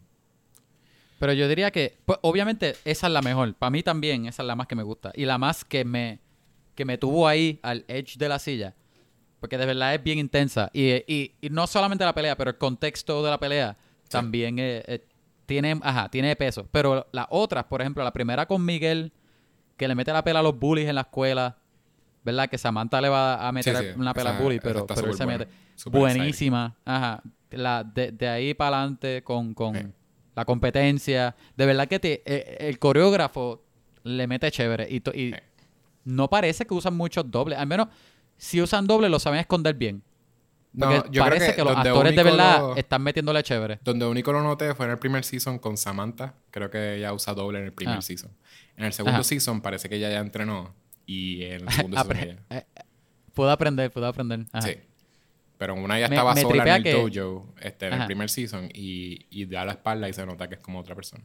Pero 1.19 1.33
yo 1.33 1.47
diría 1.49 1.69
que, 1.69 1.99
pues, 2.05 2.17
obviamente, 2.23 2.75
esa 2.85 3.07
es 3.07 3.13
la 3.13 3.21
mejor. 3.21 3.53
Para 3.53 3.69
mí 3.69 3.83
también, 3.83 4.25
esa 4.25 4.41
es 4.41 4.47
la 4.47 4.55
más 4.55 4.67
que 4.67 4.75
me 4.75 4.83
gusta. 4.83 5.11
Y 5.13 5.25
la 5.25 5.37
más 5.37 5.65
que 5.65 5.83
me, 5.83 6.19
que 6.79 6.85
me 6.85 6.97
tuvo 6.97 7.27
ahí 7.27 7.59
al 7.61 7.83
edge 7.89 8.17
de 8.17 8.29
la 8.29 8.39
silla. 8.39 8.73
Porque 9.41 9.57
de 9.57 9.65
verdad 9.65 9.93
es 9.95 10.01
bien 10.01 10.17
intensa. 10.17 10.69
Y, 10.71 10.93
y, 11.13 11.35
y 11.41 11.49
no 11.49 11.67
solamente 11.67 12.05
la 12.05 12.15
pelea, 12.15 12.37
pero 12.37 12.51
el 12.51 12.57
contexto 12.57 13.21
de 13.21 13.29
la 13.29 13.37
pelea 13.37 13.75
también 14.07 14.57
eh, 14.59 14.81
eh, 14.87 15.05
tiene, 15.45 15.77
ajá, 15.83 16.07
tiene 16.09 16.33
peso. 16.37 16.69
Pero 16.71 17.05
las 17.11 17.27
otras, 17.31 17.65
por 17.65 17.81
ejemplo, 17.81 18.01
la 18.01 18.13
primera 18.13 18.45
con 18.45 18.63
Miguel, 18.63 19.11
que 19.75 19.89
le 19.89 19.95
mete 19.95 20.13
la 20.13 20.23
pela 20.23 20.39
a 20.39 20.41
los 20.41 20.57
bullies 20.57 20.87
en 20.87 20.95
la 20.95 21.01
escuela. 21.01 21.57
¿Verdad? 22.23 22.49
Que 22.49 22.57
Samantha 22.57 23.01
le 23.01 23.09
va 23.09 23.45
a 23.45 23.51
meter 23.51 23.75
Sí, 23.75 23.83
sí, 23.83 23.99
una 23.99 24.13
pela 24.13 24.37
al 24.37 24.41
bully, 24.41 24.61
pero, 24.61 24.87
pero 24.87 25.07
él 25.07 25.15
se 25.15 25.25
mete. 25.25 25.49
Buenísima. 25.87 26.77
Ajá. 26.85 27.21
La, 27.51 27.83
de, 27.83 28.13
de 28.13 28.29
ahí 28.29 28.53
para 28.53 28.77
adelante 28.77 29.21
con, 29.21 29.53
con 29.53 29.93
la 30.33 30.45
competencia. 30.45 31.35
De 31.57 31.65
verdad 31.65 31.89
que 31.89 31.99
te, 31.99 32.23
eh, 32.25 32.69
el 32.69 32.79
coreógrafo 32.79 33.65
le 34.03 34.27
mete 34.27 34.49
chévere. 34.49 34.87
Y, 34.89 35.03
y. 35.19 35.35
no 36.09 36.29
parece 36.29 36.65
que 36.65 36.73
usan 36.73 36.95
muchos 36.95 37.29
dobles. 37.29 37.57
Al 37.59 37.67
menos, 37.67 37.87
si 38.37 38.61
usan 38.61 38.87
dobles, 38.87 39.09
lo 39.11 39.19
saben 39.19 39.39
esconder 39.39 39.75
bien. 39.75 40.01
Porque 40.77 40.95
No, 40.97 41.03
yo 41.05 41.11
creo 41.11 41.23
parece 41.25 41.55
que, 41.55 41.63
los 41.63 41.75
actores 41.75 42.15
de 42.15 42.23
verdad 42.23 42.59
lo- 42.59 42.75
están 42.75 43.01
metiéndole 43.01 43.41
chévere. 43.41 43.79
Donde 43.83 44.05
único 44.05 44.31
lo 44.31 44.43
noté 44.43 44.75
fue 44.75 44.85
en 44.85 44.91
el 44.91 44.99
primer 44.99 45.23
season 45.23 45.57
con 45.57 45.77
Samantha. 45.77 46.35
Creo 46.51 46.69
que 46.69 46.95
ella 46.97 47.11
usa 47.13 47.33
doble 47.33 47.59
en 47.59 47.65
el 47.65 47.73
primer 47.73 47.97
Ah. 47.97 48.01
season. 48.01 48.31
En 48.77 48.85
el 48.85 48.93
segundo 48.93 49.15
Ajá. 49.15 49.23
season 49.23 49.61
parece 49.61 49.89
que 49.89 49.95
ella 49.95 50.09
ya 50.11 50.19
entrenó. 50.19 50.73
Y 51.07 51.43
en 51.43 51.61
el 51.67 51.67
segundo 51.89 51.97
season 51.97 52.17
ella. 52.17 52.37
eh, 52.51 52.65
eh, 52.75 52.81
puedo 53.33 53.49
aprender, 53.49 53.89
puedo 53.91 54.05
aprender. 54.05 54.45
Ajá. 54.51 54.67
Sí. 54.67 54.75
Pero 55.57 55.73
una 55.73 55.99
ya 55.99 56.05
estaba 56.05 56.33
me 56.35 56.41
sola 56.41 56.63
en 56.63 56.69
el 56.69 56.83
que- 56.83 56.93
dojo 56.93 57.53
este, 57.61 57.87
en 57.87 57.93
el 57.93 58.05
primer 58.05 58.29
season 58.29 58.69
y, 58.73 59.25
y 59.31 59.45
da 59.45 59.65
la 59.65 59.71
espalda 59.73 60.07
y 60.07 60.13
se 60.13 60.23
nota 60.25 60.47
que 60.47 60.55
es 60.55 60.61
como 60.61 60.79
otra 60.79 60.93
persona. 60.95 61.23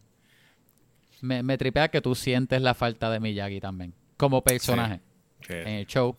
Me, 1.20 1.42
me 1.42 1.56
tripea 1.58 1.88
que 1.88 2.00
tú 2.00 2.14
sientes 2.14 2.60
la 2.62 2.74
falta 2.74 3.10
de 3.10 3.20
Miyagi 3.20 3.60
también. 3.60 3.94
Como 4.16 4.42
personaje 4.42 5.00
Sí. 5.46 5.52
en 5.54 5.68
el 5.68 5.86
show. 5.86 6.16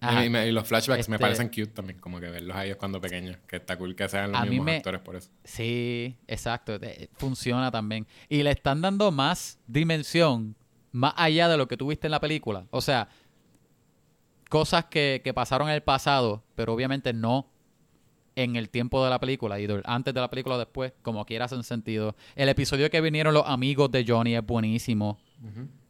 Y, 0.00 0.28
me- 0.30 0.46
y 0.46 0.52
los 0.52 0.66
flashbacks 0.68 1.08
me 1.08 1.16
Este- 1.16 1.22
parecen 1.24 1.48
cute 1.48 1.66
también, 1.68 1.98
como 1.98 2.20
que 2.20 2.28
verlos 2.30 2.56
a 2.56 2.64
ellos 2.64 2.76
cuando 2.76 3.00
pequeños. 3.00 3.36
Que 3.48 3.56
está 3.56 3.76
cool 3.76 3.96
que 3.96 4.08
sean 4.08 4.30
los 4.30 4.46
mismos 4.48 4.64
me- 4.66 4.76
actores 4.76 5.00
por 5.00 5.16
eso. 5.16 5.28
Sí, 5.44 6.16
exacto. 6.28 6.78
Funciona 7.14 7.70
también. 7.72 8.06
Y 8.28 8.42
le 8.44 8.50
están 8.52 8.80
dando 8.80 9.10
más 9.10 9.58
dimensión 9.66 10.54
más 10.92 11.14
allá 11.16 11.48
de 11.48 11.56
lo 11.56 11.66
que 11.68 11.76
tuviste 11.76 12.06
en 12.06 12.12
la 12.12 12.20
película. 12.20 12.66
O 12.70 12.80
sea, 12.80 13.08
cosas 14.48 14.86
que, 14.86 15.20
que 15.22 15.34
pasaron 15.34 15.68
en 15.68 15.74
el 15.74 15.82
pasado, 15.82 16.42
pero 16.54 16.72
obviamente 16.72 17.12
no 17.12 17.50
en 18.36 18.54
el 18.54 18.70
tiempo 18.70 19.02
de 19.02 19.10
la 19.10 19.18
película, 19.18 19.58
y 19.60 19.66
antes 19.84 20.14
de 20.14 20.20
la 20.20 20.30
película 20.30 20.54
o 20.54 20.58
después, 20.58 20.92
como 21.02 21.24
quiera 21.26 21.46
hacen 21.46 21.64
sentido. 21.64 22.14
El 22.36 22.48
episodio 22.48 22.88
que 22.88 23.00
vinieron 23.00 23.34
los 23.34 23.44
amigos 23.46 23.90
de 23.90 24.04
Johnny 24.06 24.36
es 24.36 24.46
buenísimo. 24.46 25.18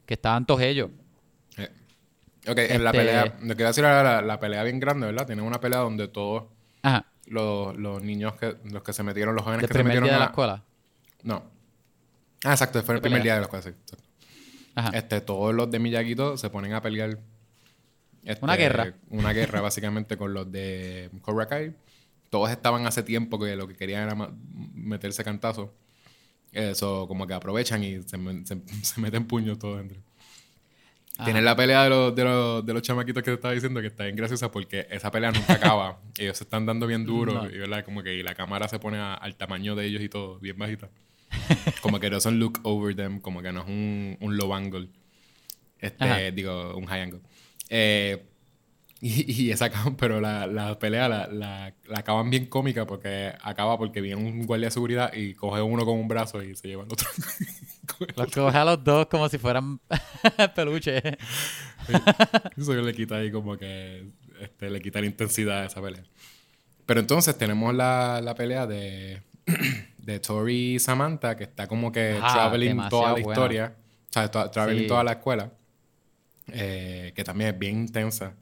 Que 0.09 0.15
estaban 0.15 0.47
todos 0.47 0.63
ellos. 0.63 0.89
Eh, 1.59 1.69
Ok, 2.49 2.57
en 2.61 2.83
la 2.83 2.91
Este- 2.91 2.99
pelea, 2.99 3.37
iba 3.43 3.53
a 3.65 3.67
decir 3.69 3.85
la, 3.85 4.23
la 4.23 4.41
pelea 4.41 4.63
bien 4.63 4.81
grande, 4.81 5.05
¿verdad? 5.07 5.27
Tienen 5.27 5.45
una 5.45 5.61
pelea 5.61 5.81
donde 5.81 6.09
todos 6.09 6.45
Ajá. 6.83 7.05
los, 7.27 7.77
los 7.77 8.03
niños 8.03 8.33
que, 8.37 8.57
los 8.65 8.83
que 8.83 8.95
se 8.95 9.03
metieron, 9.03 9.35
los 9.35 9.45
jóvenes 9.45 9.61
que 9.61 9.67
se 9.69 9.75
primer 9.75 9.89
metieron 9.89 10.07
día 10.09 10.15
de 10.15 10.19
la 10.21 10.25
escuela. 10.27 10.65
No. 11.25 11.43
Ah, 12.45 12.53
exacto, 12.53 12.83
fue 12.83 12.95
el 12.95 13.01
¿Qué 13.01 13.03
primer 13.03 13.21
pelea? 13.21 13.25
día 13.25 13.35
de 13.35 13.41
la 13.41 13.45
escuela, 13.45 13.63
sí. 13.63 13.69
exacto. 13.69 14.05
Ajá. 14.77 14.91
Este, 14.97 15.21
todos 15.21 15.55
los 15.55 15.71
de 15.71 15.79
Miyagi-Do 15.79 16.39
se 16.39 16.49
ponen 16.49 16.73
a 16.73 16.81
pelear. 16.81 17.19
este, 18.25 18.43
Una 18.45 18.57
guerra. 18.57 18.95
Una 19.11 19.33
guerra, 19.35 19.61
básicamente, 19.69 20.17
con 20.17 20.33
los 20.33 20.51
de 20.51 21.11
Cobra 21.21 21.47
Kai. 21.49 21.75
Todos 22.31 22.51
estaban 22.51 22.87
hace 22.87 23.03
tiempo 23.03 23.39
que 23.39 23.57
lo 23.57 23.69
que 23.69 23.75
querían 23.77 24.05
era 24.05 24.31
meterse 24.75 25.23
cantazo. 25.23 25.75
Eso, 26.53 27.07
como 27.09 27.27
que 27.27 27.35
aprovechan 27.35 27.83
y 27.85 28.03
se, 28.03 28.17
se- 28.45 28.63
se 28.83 29.01
meten 29.01 29.27
puños 29.27 29.59
todos 29.59 29.81
entre. 29.81 29.99
Ajá. 31.17 31.25
Tienen 31.25 31.45
la 31.45 31.57
pelea 31.57 31.83
de 31.85 31.91
los, 31.91 32.15
de, 32.15 32.25
los, 32.25 32.65
de 32.65 32.73
los 32.75 32.83
chamaquitos 32.83 33.23
que 33.25 33.31
te 33.33 33.35
estaba 33.35 33.53
diciendo 33.53 33.81
que 33.81 33.89
está 33.89 34.05
bien 34.05 34.15
graciosa 34.15 34.53
porque 34.53 34.87
esa 34.89 35.11
pelea 35.11 35.33
nunca 35.33 35.55
acaba. 35.55 35.99
ellos 36.19 36.37
se 36.39 36.45
están 36.45 36.65
dando 36.65 36.87
bien 36.87 37.05
duro 37.05 37.33
No. 37.43 37.51
y, 37.51 37.59
¿verdad? 37.59 37.85
Como 37.85 38.03
que 38.05 38.15
y 38.15 38.23
la 38.23 38.35
cámara 38.37 38.69
se 38.69 38.79
pone 38.79 38.99
a- 38.99 39.15
al 39.15 39.35
tamaño 39.37 39.75
de 39.75 39.87
ellos 39.87 40.01
y 40.03 40.09
todo, 40.09 40.39
bien 40.39 40.57
bajita. 40.57 40.89
como 41.83 41.99
que 42.01 42.09
no 42.09 42.21
son 42.21 42.39
look 42.39 42.61
over 42.63 42.95
them, 42.95 43.21
como 43.21 43.43
que 43.43 43.51
no 43.53 43.61
es 43.63 43.67
un, 43.67 44.17
un 44.21 44.37
low 44.37 44.55
angle. 44.55 44.89
Este, 45.81 46.05
Ajá. 46.05 46.19
digo, 46.31 46.77
un 46.77 46.87
high 46.87 47.03
angle. 47.03 47.21
Eh, 47.69 48.25
y, 49.01 49.45
y 49.45 49.51
esa 49.53 49.71
pero 49.97 50.21
la, 50.21 50.47
la 50.47 50.79
pelea 50.79 51.09
la, 51.09 51.27
la, 51.29 51.73
la 51.87 51.99
acaban 51.99 52.31
bien 52.31 52.47
cómica 52.47 52.85
porque 52.87 53.33
acaba 53.43 53.79
porque 53.79 54.01
viene 54.01 54.17
un 54.21 54.45
guardia 54.47 54.67
de 54.67 54.71
seguridad 54.73 55.13
y 55.15 55.35
coge 55.35 55.63
uno 55.63 55.85
con 55.85 55.97
un 55.99 56.09
brazo 56.09 56.43
y 56.43 56.57
se 56.57 56.69
lleva 56.69 56.83
al 56.85 56.93
otro. 56.93 57.09
Los 58.17 58.31
coge 58.33 58.57
a 58.59 58.65
los 58.65 58.83
dos 58.85 59.07
como 59.07 59.29
si 59.29 59.39
fueran 59.39 59.81
peluches. 60.55 61.03
Eso 62.57 62.75
le 62.75 62.93
quita 62.95 63.17
ahí 63.17 63.31
como 63.31 63.57
que 63.57 64.11
este, 64.41 64.71
le 64.71 64.81
quita 64.81 65.01
la 65.01 65.07
intensidad 65.07 65.63
a 65.63 65.67
esa 65.67 65.81
pelea. 65.81 66.03
Pero 66.87 67.01
entonces 67.01 67.37
tenemos 67.37 67.75
la, 67.75 68.21
la 68.23 68.35
pelea 68.35 68.67
de, 68.67 69.23
de 69.99 70.21
Tori 70.21 70.75
y 70.75 70.79
Samantha, 70.79 71.37
que 71.37 71.45
está 71.45 71.67
como 71.67 71.91
que 71.93 72.19
Ah, 72.21 72.33
traveling 72.35 72.89
toda 72.89 73.09
la 73.09 73.13
buena. 73.13 73.31
historia. 73.33 73.75
O 74.09 74.13
sea, 74.13 74.31
to- 74.31 74.51
traveling 74.51 74.83
Sí. 74.83 74.87
toda 74.89 75.05
la 75.05 75.13
escuela. 75.13 75.53
eh, 76.51 77.13
que 77.15 77.25
también 77.25 77.51
es 77.55 77.59
bien 77.59 77.79
intensa. 77.81 78.35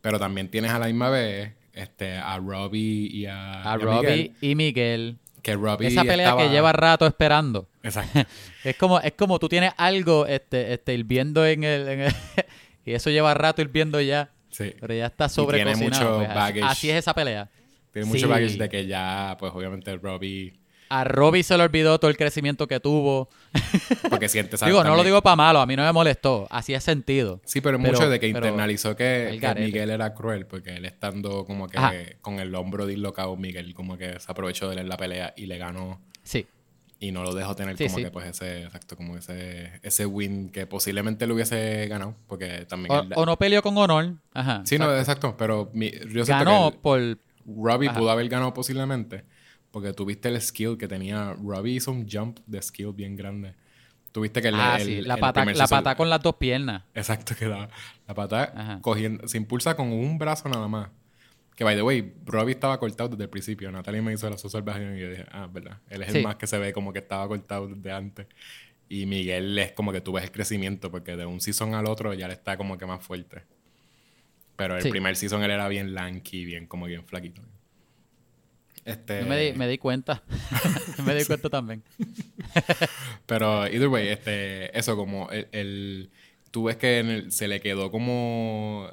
Pero 0.00 0.18
también 0.18 0.48
tienes 0.50 0.70
a 0.70 0.78
la 0.78 0.86
misma 0.86 1.10
vez 1.10 1.52
este, 1.72 2.16
a 2.16 2.38
Robbie 2.38 3.08
y 3.12 3.26
a, 3.26 3.70
A 3.72 3.76
y 3.76 3.78
Robbie 3.80 4.00
Miguel, 4.10 4.32
y 4.40 4.54
Miguel. 4.54 5.18
que 5.42 5.54
Robbie 5.54 5.88
Esa 5.88 6.02
pelea 6.04 6.28
estaba- 6.28 6.42
que 6.42 6.48
lleva 6.50 6.72
rato 6.72 7.06
esperando. 7.06 7.68
Exacto. 7.82 8.20
Es 8.64 8.76
como, 8.76 8.98
es 9.00 9.12
como 9.12 9.38
tú 9.38 9.48
tienes 9.48 9.72
algo 9.76 10.26
este, 10.26 10.72
este, 10.72 10.94
hirviendo 10.94 11.46
en 11.46 11.62
el, 11.64 11.88
en 11.88 12.00
el- 12.02 12.14
y 12.84 12.92
eso 12.92 13.10
lleva 13.10 13.32
rato 13.34 13.62
hirviendo 13.62 14.00
ya. 14.00 14.30
Sí. 14.50 14.74
Pero 14.80 14.94
ya 14.94 15.06
está 15.06 15.28
tiene 15.28 15.34
sobrecocinado. 15.34 15.84
mucho 15.84 16.16
pues, 16.18 16.28
así- 16.30 16.34
baggage. 16.38 16.62
así, 16.64 16.90
es 16.90 16.96
esa 16.96 17.14
pelea. 17.14 17.48
Tiene 17.92 18.06
mucho 18.08 18.20
Sí. 18.20 18.26
baggage 18.26 18.56
de 18.58 18.68
que 18.68 18.86
ya, 18.86 19.36
pues 19.38 19.52
obviamente 19.54 19.96
Robbie... 19.96 20.52
A 20.88 21.04
Robbie 21.04 21.42
se 21.42 21.56
le 21.56 21.64
olvidó 21.64 21.98
todo 21.98 22.10
el 22.10 22.16
crecimiento 22.16 22.66
que 22.68 22.78
tuvo. 22.80 23.28
Porque 24.08 24.28
siente, 24.28 24.56
¿sabes? 24.56 24.72
digo, 24.72 24.84
no 24.84 24.94
lo 24.96 25.02
digo 25.04 25.22
para 25.22 25.36
malo, 25.36 25.60
a 25.60 25.66
mí 25.66 25.74
no 25.76 25.82
me 25.84 25.92
molestó. 25.92 26.48
Es 26.66 26.82
sentido. 26.84 27.40
Sí, 27.44 27.60
pero, 27.60 27.78
Pero- 27.78 27.92
mucho 27.92 28.08
de 28.10 28.20
que 28.20 28.28
internalizó 28.28 28.94
que, 28.96 29.38
que. 29.40 29.54
Miguel 29.60 29.90
era 29.90 30.14
cruel, 30.14 30.46
porque 30.46 30.76
él 30.76 30.84
estando 30.84 31.44
como 31.44 31.68
que 31.68 31.78
Ajá. 31.78 31.92
con 32.20 32.38
el 32.40 32.54
hombro 32.54 32.86
dislocado, 32.86 33.36
Miguel 33.36 33.74
como 33.74 33.96
que 33.98 34.18
se 34.20 34.30
aprovechó 34.30 34.68
de 34.68 34.74
él 34.74 34.78
en 34.80 34.88
la 34.88 34.96
pelea 34.96 35.32
y 35.36 35.46
le 35.46 35.58
ganó 35.58 36.00
Sí. 36.22 36.46
y 37.00 37.12
no 37.12 37.22
lo 37.24 37.34
dejó 37.34 37.54
tener 37.56 37.76
Sí, 37.76 37.84
como 37.86 37.96
sí. 37.98 38.04
que 38.04 38.10
pues 38.10 38.26
ese, 38.26 38.62
exacto, 38.64 38.96
como 38.96 39.16
ese, 39.16 39.72
ese 39.82 40.06
win 40.06 40.50
que 40.50 40.66
posiblemente 40.66 41.26
le 41.26 41.32
hubiese 41.32 41.86
ganado, 41.88 42.14
porque 42.26 42.66
también 42.68 42.92
O, 42.92 43.00
él- 43.02 43.12
o 43.14 43.26
no 43.26 43.36
peleó 43.38 43.62
con 43.62 43.76
honor. 43.78 44.14
Ajá. 44.34 44.62
Sí, 44.64 44.78
no, 44.78 44.84
exacto. 44.86 45.00
exacto, 45.00 45.36
pero 45.36 45.70
mi- 45.72 45.90
yo 45.90 46.24
siento 46.24 46.44
Ganó 46.44 46.70
que 46.70 46.78
por... 46.78 46.98
el- 47.00 47.18
Robbie 47.48 47.88
Ajá. 47.90 47.98
pudo 48.00 48.10
haber 48.10 48.28
ganado 48.28 48.52
posiblemente, 48.52 49.22
porque 49.70 49.92
tuviste 49.92 50.28
el 50.28 50.40
skill 50.40 50.76
que 50.78 50.88
tenía, 50.88 51.34
Robbie 51.34 51.74
hizo 51.74 51.90
un 51.92 52.08
jump 52.08 52.38
de 52.46 52.60
skill 52.62 52.92
bien 52.92 53.16
grande. 53.16 53.54
Tuviste 54.12 54.40
que 54.40 54.48
el, 54.48 54.54
ah, 54.54 54.76
el- 54.80 54.86
sí. 54.86 54.94
el 54.98 55.08
La 55.08 55.16
pata, 55.18 55.40
primer 55.42 55.56
la 55.56 55.66
pata 55.66 55.94
con 55.94 56.08
las 56.08 56.22
dos 56.22 56.36
piernas. 56.36 56.82
Exacto, 56.94 57.34
que 57.38 57.46
la, 57.46 57.68
la 58.08 58.14
pata 58.14 58.52
Ajá. 58.56 58.78
cogiendo, 58.80 59.28
se 59.28 59.36
impulsa 59.36 59.76
con 59.76 59.92
un 59.92 60.16
brazo 60.18 60.48
nada 60.48 60.66
más. 60.68 60.88
Que 61.54 61.64
by 61.64 61.74
the 61.76 61.82
way, 61.82 62.14
Robbie 62.24 62.52
estaba 62.52 62.78
cortado 62.78 63.10
desde 63.10 63.24
el 63.24 63.30
principio. 63.30 63.70
Natalie 63.72 64.02
me 64.02 64.12
hizo 64.12 64.28
la 64.28 64.36
salvación 64.38 64.96
y 64.96 65.00
yo 65.00 65.10
dije, 65.10 65.24
ah, 65.32 65.48
verdad. 65.52 65.78
Él 65.88 66.02
es 66.02 66.12
Sí. 66.12 66.18
el 66.18 66.24
más 66.24 66.36
que 66.36 66.46
se 66.46 66.58
ve 66.58 66.72
como 66.72 66.92
que 66.92 66.98
estaba 66.98 67.26
cortado 67.28 67.66
desde 67.68 67.92
antes. 67.92 68.26
Y 68.88 69.06
Miguel 69.06 69.58
es 69.58 69.72
como 69.72 69.90
que 69.92 70.00
tú 70.00 70.12
ves 70.12 70.24
el 70.24 70.30
crecimiento, 70.32 70.90
porque 70.90 71.16
de 71.16 71.26
un 71.26 71.40
season 71.40 71.74
al 71.74 71.86
otro 71.86 72.12
ya 72.14 72.28
le 72.28 72.34
está 72.34 72.56
como 72.56 72.76
que 72.78 72.86
más 72.86 73.02
fuerte. 73.04 73.42
Pero 74.56 74.76
el 74.76 74.82
Sí. 74.82 74.90
primer 74.90 75.16
season 75.16 75.42
él 75.42 75.50
era 75.50 75.66
bien 75.68 75.94
lanky, 75.94 76.44
bien 76.44 76.66
como 76.66 76.86
bien 76.86 77.04
flaquito. 77.04 77.42
Este, 78.86 79.20
Yo 79.20 79.26
me 79.26 79.36
di, 79.38 79.52
me 79.58 79.68
di 79.68 79.76
cuenta. 79.78 80.22
me 81.04 81.14
di 81.14 81.24
cuenta 81.26 81.50
también. 81.50 81.82
Pero, 83.26 83.66
either 83.66 83.88
way, 83.88 84.08
este, 84.08 84.76
eso 84.78 84.96
como 84.96 85.28
el, 85.30 85.48
el- 85.52 86.10
tú 86.50 86.64
ves 86.64 86.76
que 86.76 87.00
en 87.00 87.10
el- 87.10 87.32
se 87.32 87.48
le 87.48 87.60
quedó 87.60 87.90
como 87.90 88.88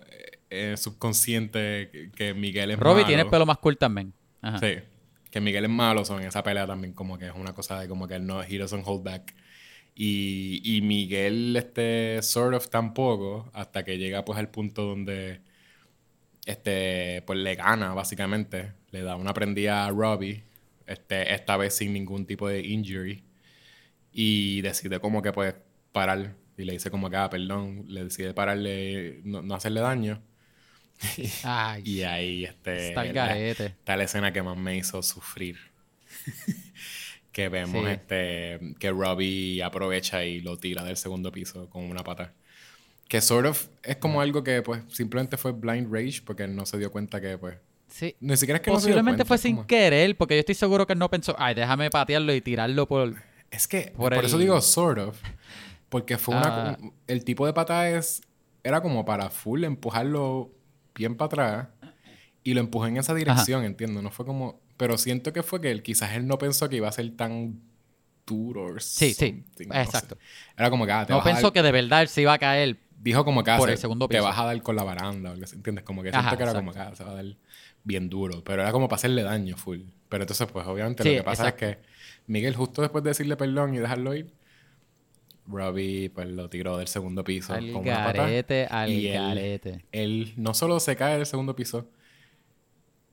eh, 0.50 0.76
subconsciente 0.78 1.90
que, 1.92 2.12
que 2.12 2.34
Miguel 2.34 2.72
es 2.72 2.80
Robbie 2.80 2.96
malo. 3.04 3.08
tiene 3.08 3.22
el 3.24 3.30
pelo 3.30 3.46
más 3.46 3.60
cool 3.60 3.78
también. 3.78 4.14
Ajá. 4.42 4.60
Sí, 4.60 4.80
que 5.30 5.40
Miguel 5.40 5.66
es 5.66 5.70
malo, 5.70 6.04
son 6.06 6.22
en 6.22 6.28
esa 6.28 6.44
pelea 6.44 6.66
también 6.68 6.94
como 6.94 7.18
que 7.18 7.28
es 7.28 7.34
una 7.36 7.54
cosa 7.54 7.80
de 7.80 7.88
como 7.88 8.08
que 8.08 8.16
él 8.16 8.26
no, 8.26 8.42
he 8.44 8.58
doesn't 8.58 8.84
hold 8.86 9.04
back. 9.04 9.34
Y, 9.96 10.60
y 10.64 10.82
Miguel, 10.82 11.56
este, 11.56 12.20
sort 12.24 12.56
of 12.56 12.68
tampoco, 12.70 13.52
hasta 13.54 13.84
que 13.86 14.00
llega 14.00 14.26
pues 14.26 14.40
al 14.40 14.50
punto 14.50 14.82
donde, 14.86 15.42
este, 16.46 17.22
pues 17.26 17.38
le 17.40 17.56
gana 17.56 17.94
básicamente, 17.94 18.74
le 18.94 19.02
da 19.04 19.18
una 19.18 19.34
prendida 19.34 19.86
a 19.86 19.90
Robbie, 19.92 20.44
este, 20.88 21.34
esta 21.34 21.58
vez 21.58 21.76
sin 21.76 21.92
ningún 21.94 22.26
tipo 22.26 22.48
de 22.48 22.62
injury, 22.62 23.24
y 24.14 24.62
decide 24.62 25.00
como 25.02 25.22
que 25.22 25.34
pues 25.34 25.56
parar, 25.92 26.36
y 26.58 26.64
le 26.64 26.74
dice 26.74 26.90
como 26.92 27.10
que, 27.10 27.18
ah, 27.18 27.30
perdón, 27.30 27.86
le 27.90 28.06
decide 28.06 28.34
pararle, 28.34 29.20
no, 29.26 29.42
no 29.42 29.56
hacerle 29.56 29.82
daño. 29.82 30.22
Ay, 31.44 31.82
Y 31.86 32.04
ahí 32.04 32.46
este, 32.46 32.90
está 32.90 33.06
el 33.06 33.14
la- 33.16 33.38
está 33.38 33.98
la 33.98 34.04
escena 34.06 34.32
que 34.32 34.42
más 34.44 34.56
me 34.58 34.78
hizo 34.78 35.02
sufrir. 35.04 35.58
que 37.32 37.50
vemos 37.50 37.86
Sí. 37.86 37.92
este 37.92 38.60
que 38.80 38.92
Robbie 38.92 39.64
aprovecha 39.64 40.24
y 40.24 40.42
lo 40.42 40.58
tira 40.60 40.84
del 40.84 40.98
segundo 40.98 41.32
piso 41.32 41.70
con 41.70 41.84
una 41.86 42.04
pata. 42.04 42.34
Que 43.08 43.22
sort 43.22 43.48
of 43.48 43.68
es 43.84 43.98
como 43.98 44.22
algo 44.22 44.44
que 44.44 44.62
pues 44.62 44.84
simplemente 44.90 45.38
fue 45.38 45.52
blind 45.52 45.92
rage 45.94 46.22
porque 46.26 46.48
no 46.48 46.66
se 46.66 46.78
dio 46.78 46.92
cuenta 46.92 47.20
que 47.20 47.38
pues 47.38 47.58
Sí. 47.94 48.16
ni 48.22 48.36
siquiera 48.38 48.58
es 48.58 48.64
que 48.64 48.72
no 48.72 48.80
se 48.80 48.88
dio 48.88 48.96
Posiblemente 48.96 49.24
fue 49.24 49.38
sin 49.38 49.56
como- 49.58 49.68
querer, 49.68 50.18
porque 50.18 50.34
yo 50.36 50.40
estoy 50.40 50.56
seguro 50.56 50.88
que 50.88 50.94
él 50.94 51.00
no 51.00 51.10
pensó, 51.12 51.36
ay, 51.38 51.54
déjame 51.54 51.92
patearlo 51.92 52.34
y 52.34 52.42
tirarlo 52.42 52.88
por... 52.88 53.14
Es 53.52 53.68
que 53.68 53.94
Por 53.96 54.16
por, 54.16 54.26
eso 54.26 54.40
digo 54.40 54.60
sort 54.62 54.98
of 55.00 55.18
porque 55.90 56.18
fue 56.18 56.36
una 56.36 56.72
Ah. 56.72 56.78
el 57.06 57.24
tipo 57.24 57.46
de 57.46 57.54
pata 57.54 57.88
es 57.90 58.22
era 58.64 58.82
como 58.82 59.06
para 59.06 59.30
full 59.30 59.64
empujarlo 59.64 60.52
bien 60.96 61.16
para 61.16 61.28
atrás 61.28 61.68
y 62.44 62.56
lo 62.56 62.62
empujó 62.62 62.88
en 62.88 62.98
esa 62.98 63.14
dirección, 63.14 63.64
entiendo, 63.64 64.02
no 64.02 64.10
fue 64.10 64.26
como 64.26 64.60
pero 64.76 64.98
siento 64.98 65.32
que 65.32 65.44
fue 65.44 65.62
que 65.62 65.70
él 65.70 65.84
quizás 65.84 66.14
él 66.14 66.26
no 66.26 66.40
pensó 66.40 66.68
que 66.70 66.78
iba 66.78 66.88
a 66.88 66.92
ser 66.92 67.16
tan 67.16 67.62
duro 68.26 68.64
or 68.64 68.82
Sí, 68.82 69.14
sí, 69.14 69.44
sé. 69.56 69.64
exacto. 69.66 70.18
Era 70.58 70.72
como 70.72 70.88
que 70.88 70.92
ah, 70.94 71.06
te 71.06 71.14
No 71.14 71.18
vas 71.20 71.28
a 71.28 71.30
pensó 71.30 71.44
dar- 71.48 71.54
que 71.54 71.62
de 71.62 71.72
verdad 71.72 72.02
él 72.02 72.08
se 72.08 72.22
iba 72.24 72.34
a 72.34 72.40
caer. 72.40 72.80
dijo 72.98 73.24
como 73.24 73.44
que 73.44 73.52
ah, 73.52 73.58
por 73.58 73.68
se- 73.68 73.74
el 73.74 73.78
segundo 73.78 74.08
te 74.08 74.16
piso. 74.16 74.24
vas 74.24 74.40
a 74.40 74.46
dar 74.46 74.62
con 74.64 74.76
la 74.76 74.84
baranda 74.84 75.32
o 75.32 75.34
¿entiendes? 75.36 75.84
Como 75.84 76.02
que 76.02 76.10
siento 76.10 76.28
Ajá, 76.28 76.38
que 76.38 76.44
era 76.44 76.54
como 76.54 76.74
que 76.74 76.80
ah, 76.80 76.96
se 76.96 77.04
va 77.04 77.12
a 77.12 77.16
dar 77.16 77.26
bien 77.84 78.10
duro, 78.10 78.44
pero 78.44 78.62
era 78.62 78.72
como 78.72 78.88
para 78.88 78.98
hacerle 78.98 79.24
daño 79.24 79.58
full. 79.58 79.82
Pero 80.10 80.24
entonces 80.24 80.48
pues 80.52 80.66
obviamente 80.68 81.04
Sí, 81.04 81.10
lo 81.10 81.16
que 81.18 81.24
pasa 81.24 81.50
exacto. 81.50 81.66
es 81.66 81.76
que 81.78 81.84
Miguel 82.28 82.56
justo 82.56 82.82
después 82.82 83.04
de 83.04 83.10
decirle 83.12 83.36
perdón 83.36 83.74
y 83.76 83.80
dejarlo 83.80 84.14
ir 84.16 84.32
Robbie 85.48 86.10
pues 86.10 86.28
lo 86.30 86.50
tiró 86.50 86.78
del 86.78 86.88
segundo 86.88 87.24
piso 87.26 87.54
Al 87.54 87.72
con 87.74 87.82
una 87.82 88.14
garete, 88.14 88.66
al 88.68 88.90
y 88.92 89.08
él- 89.10 89.14
garete. 89.22 89.86
Él 89.92 90.34
no 90.38 90.54
solo 90.54 90.80
se 90.80 90.96
cae 90.96 91.18
del 91.18 91.26
segundo 91.26 91.54
piso, 91.56 91.90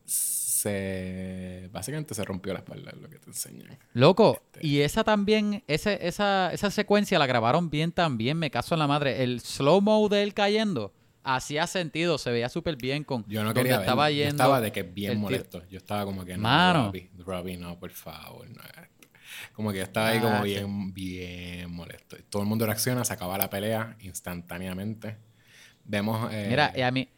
se 0.04 1.68
básicamente 1.72 2.14
se 2.14 2.24
rompió 2.24 2.52
la 2.52 2.58
espalda, 2.60 2.90
es 2.94 3.00
lo 3.00 3.08
que 3.08 3.18
te 3.18 3.30
enseñan. 3.30 3.78
Loco, 3.94 4.40
Este. 4.52 4.66
y 4.66 4.80
esa 4.80 5.04
también, 5.04 5.64
ese, 5.66 6.06
esa, 6.06 6.52
esa 6.52 6.70
secuencia 6.70 7.18
la 7.18 7.26
grabaron 7.26 7.70
bien 7.70 7.92
también, 7.92 8.38
me 8.38 8.50
caso 8.50 8.74
en 8.74 8.80
la 8.80 8.86
madre. 8.86 9.22
El 9.22 9.40
slow-mo 9.40 10.08
de 10.08 10.22
él 10.22 10.34
cayendo, 10.34 10.92
hacía 11.22 11.66
sentido, 11.66 12.18
se 12.18 12.30
veía 12.30 12.48
súper 12.48 12.76
bien 12.76 13.04
con 13.04 13.24
Yo 13.28 13.44
no 13.44 13.52
quería 13.54 13.80
estaba 13.80 14.04
verlo. 14.06 14.16
Yo 14.18 14.24
yendo. 14.24 14.42
estaba 14.42 14.60
de 14.60 14.72
que 14.72 14.82
bien 14.82 15.18
molesto. 15.18 15.62
Yo 15.68 15.78
estaba 15.78 16.04
como 16.04 16.24
que 16.24 16.36
no, 16.36 16.42
Mano. 16.42 16.86
Robbie, 16.86 17.10
Robbie, 17.18 17.56
no, 17.56 17.78
por 17.78 17.90
favor, 17.90 18.48
no. 18.48 18.62
Como 19.52 19.70
que 19.72 19.78
yo 19.78 19.84
estaba 19.84 20.08
ahí 20.08 20.20
como 20.20 20.42
bien, 20.42 20.92
bien 20.92 21.70
molesto. 21.72 22.16
Todo 22.28 22.42
el 22.42 22.48
mundo 22.48 22.66
reacciona, 22.66 23.04
se 23.04 23.12
acaba 23.12 23.38
la 23.38 23.48
pelea 23.50 23.96
instantáneamente. 24.00 25.16
Vemos... 25.84 26.32
eh, 26.32 26.46
Mira, 26.48 26.72
y 26.76 26.82
a 26.82 26.90
mí, 26.90 27.08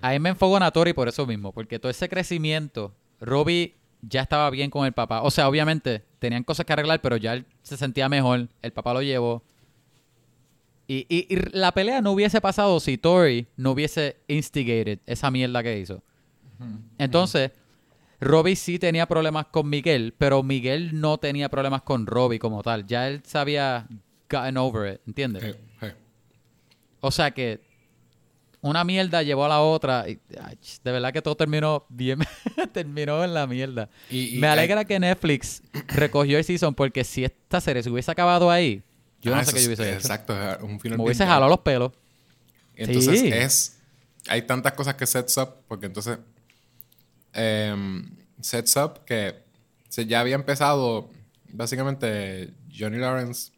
a 0.00 0.10
mí 0.10 0.18
me 0.18 0.30
enfogona 0.30 0.70
Tori 0.70 0.92
por 0.92 1.08
eso 1.08 1.26
mismo, 1.26 1.52
porque 1.52 1.78
todo 1.78 1.90
ese 1.90 2.08
crecimiento, 2.08 2.94
Robbie 3.20 3.76
ya 4.02 4.22
estaba 4.22 4.48
bien 4.50 4.70
con 4.70 4.86
el 4.86 4.92
papá. 4.92 5.22
O 5.22 5.30
sea, 5.30 5.48
obviamente 5.48 6.04
tenían 6.18 6.44
cosas 6.44 6.64
que 6.66 6.72
arreglar, 6.72 7.00
pero 7.00 7.16
ya 7.16 7.34
él 7.34 7.46
se 7.62 7.76
sentía 7.76 8.08
mejor, 8.08 8.48
el 8.62 8.72
papá 8.72 8.94
lo 8.94 9.02
llevó. 9.02 9.42
Y, 10.92 11.06
y- 11.08 11.26
y 11.32 11.36
la 11.52 11.70
pelea 11.72 12.00
no 12.00 12.10
hubiese 12.10 12.40
pasado 12.40 12.80
si 12.80 12.98
Tori 12.98 13.46
no 13.56 13.70
hubiese 13.70 14.16
instigated 14.26 14.98
esa 15.06 15.30
mierda 15.30 15.62
que 15.62 15.78
hizo. 15.78 16.02
Entonces, 16.98 17.52
Robbie 18.20 18.56
sí 18.56 18.78
tenía 18.80 19.06
problemas 19.06 19.46
con 19.46 19.68
Miguel, 19.70 20.14
pero 20.18 20.42
Miguel 20.42 21.00
no 21.00 21.18
tenía 21.18 21.48
problemas 21.48 21.82
con 21.82 22.06
Robbie 22.06 22.40
como 22.40 22.62
tal. 22.64 22.86
Ya 22.86 23.06
él 23.06 23.22
se 23.24 23.38
había 23.38 23.86
gotten 24.28 24.56
over 24.56 24.94
it, 24.94 25.00
¿entiendes? 25.06 25.44
O 27.00 27.10
sea 27.12 27.30
que 27.30 27.60
una 28.62 28.82
mierda 28.84 29.22
llevó 29.22 29.44
a 29.44 29.48
la 29.48 29.60
otra. 29.60 30.06
y, 30.08 30.18
ay, 30.42 30.58
de 30.84 30.92
verdad 30.92 31.12
que 31.12 31.22
todo 31.22 31.36
terminó 31.36 31.86
bien. 31.88 32.18
terminó 32.72 33.22
en 33.24 33.32
la 33.32 33.46
mierda. 33.46 33.88
Y- 34.10 34.38
Me 34.38 34.48
alegra 34.48 34.84
que 34.84 34.98
Netflix 34.98 35.62
recogió 35.88 36.36
el 36.36 36.44
season 36.44 36.74
porque 36.74 37.04
si 37.04 37.24
esta 37.24 37.60
serie 37.60 37.82
se 37.82 37.90
hubiese 37.90 38.10
acabado 38.10 38.50
ahí, 38.50 38.82
yo 39.22 39.34
Ah, 39.34 39.38
no 39.38 39.44
sé 39.44 39.50
eso 39.50 39.56
qué 39.56 39.64
yo 39.64 39.72
es- 39.72 39.78
hubiese 39.78 39.90
hecho. 39.90 39.98
Exacto, 39.98 40.34
un 40.64 40.80
final 40.80 40.98
Me 40.98 41.04
hubiese 41.04 41.24
jalado 41.26 41.48
los 41.48 41.60
pelos. 41.60 41.92
Entonces 42.74 43.20
Sí. 43.20 43.28
es. 43.28 43.78
Hay 44.28 44.42
tantas 44.42 44.72
cosas 44.74 44.94
que 44.94 45.06
sets 45.06 45.36
up, 45.38 45.54
porque 45.68 45.86
entonces. 45.86 46.18
em, 47.32 48.10
sets 48.40 48.76
up 48.76 49.04
que 49.04 49.36
se, 49.88 50.06
ya 50.06 50.20
había 50.20 50.34
empezado. 50.34 51.10
Básicamente, 51.52 52.52
Johnny 52.76 52.98
Lawrence. 52.98 53.52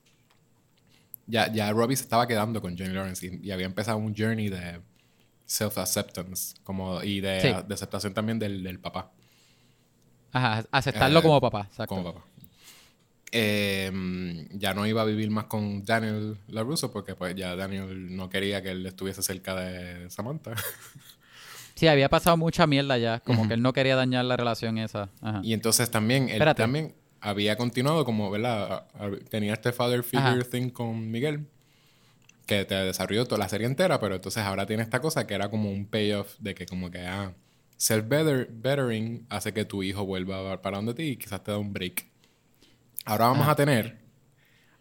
Ya, 1.27 1.51
ya 1.53 1.71
Robbie 1.73 1.97
se 1.97 2.03
estaba 2.03 2.27
quedando 2.27 2.61
con 2.61 2.77
Johnny 2.77 2.93
Lawrence 2.93 3.25
y, 3.27 3.47
y 3.47 3.51
había 3.53 3.67
empezado 3.67 3.97
un 3.99 4.15
journey 4.17 4.49
de 4.49 4.81
self-acceptance 5.47 6.55
como, 6.65 7.03
y 7.03 7.21
de, 7.21 7.41
Sí. 7.41 7.49
de 7.69 7.75
aceptación 7.75 8.13
también 8.13 8.39
del, 8.39 8.63
del 8.63 8.79
papá. 8.81 9.11
Ajá, 10.33 10.65
aceptarlo 10.73 11.19
Eh, 11.21 11.23
como 11.23 11.41
papá. 11.41 11.67
Exacto. 11.71 11.95
Como 11.95 12.13
papá. 12.13 12.27
Em, 13.35 14.47
ya 14.51 14.75
no 14.75 14.87
iba 14.87 15.01
a 15.01 15.07
vivir 15.07 15.31
más 15.31 15.47
con 15.47 15.85
Daniel 15.87 16.37
LaRusso 16.49 16.93
porque 16.93 17.15
pues 17.15 17.35
ya 17.35 17.57
Daniel 17.57 18.15
no 18.15 18.29
quería 18.29 18.63
que 18.63 18.73
él 18.73 18.85
estuviese 18.85 19.23
cerca 19.23 19.55
de 19.57 20.09
Samantha. 20.11 20.55
Sí, 21.75 21.89
había 21.89 22.11
pasado 22.11 22.37
mucha 22.37 22.67
mierda 22.67 22.99
ya. 22.99 23.21
Como 23.21 23.49
que 23.49 23.55
él 23.55 23.63
no 23.63 23.73
quería 23.73 23.97
dañar 23.97 24.27
la 24.27 24.37
relación 24.37 24.77
esa. 24.79 25.09
Ajá. 25.21 25.41
Y 25.43 25.53
entonces 25.55 25.91
también, 25.91 26.25
él 26.25 26.33
Espérate. 26.33 26.63
también 26.63 26.95
había 27.21 27.57
continuado 27.57 28.05
como, 28.05 28.31
¿verdad? 28.31 28.85
Tenía 29.31 29.55
este 29.55 29.73
father 29.73 30.05
figure 30.05 30.43
Ajá. 30.43 30.45
thing 30.45 30.69
con 30.69 31.11
Miguel, 31.11 31.47
que 32.47 32.65
te 32.67 32.75
desarrolló 32.75 33.25
toda 33.25 33.39
la 33.39 33.49
serie 33.49 33.67
entera, 33.67 33.99
pero 33.99 34.17
entonces 34.17 34.45
ahora 34.45 34.67
tiene 34.67 34.83
esta 34.83 35.01
cosa 35.01 35.27
que 35.27 35.35
era 35.35 35.49
como 35.49 35.73
un 35.73 35.87
payoff 35.87 36.37
de 36.39 36.55
que 36.55 36.67
como 36.67 36.91
que, 36.91 37.01
ah, 37.07 37.33
self-bettering 37.79 39.27
hace 39.31 39.53
que 39.53 39.65
tu 39.65 39.83
hijo 39.83 40.05
vuelva 40.05 40.61
para 40.63 40.77
donde 40.77 40.95
ti 40.95 41.03
y 41.03 41.17
quizás 41.17 41.43
te 41.43 41.53
da 41.53 41.59
un 41.59 41.73
break. 41.73 42.07
Ahora 43.05 43.27
vamos 43.27 43.49
a 43.49 43.55
tener 43.55 43.99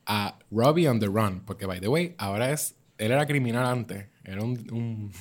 a 0.06 0.38
Robbie 0.52 0.88
on 0.88 1.00
the 1.00 1.08
run, 1.08 1.42
porque 1.46 1.66
by 1.66 1.80
the 1.80 1.88
way, 1.88 2.16
ahora 2.18 2.52
es, 2.52 2.76
él 2.98 3.12
era 3.12 3.26
criminal 3.26 3.66
antes, 3.66 4.08
era 4.24 4.44
un, 4.44 4.52
un 4.72 5.12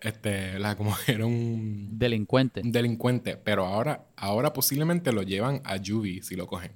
este, 0.00 0.58
la, 0.58 0.76
como 0.76 0.94
era 1.06 1.24
un 1.24 1.98
Delincuente. 1.98 2.60
un 2.60 2.72
delincuente, 2.72 3.36
pero 3.36 3.64
ahora, 3.66 4.06
ahora 4.16 4.52
posiblemente 4.52 5.12
lo 5.12 5.22
llevan 5.22 5.60
a 5.64 5.78
Juvie 5.78 6.22
si 6.22 6.36
lo 6.36 6.46
cogen. 6.46 6.72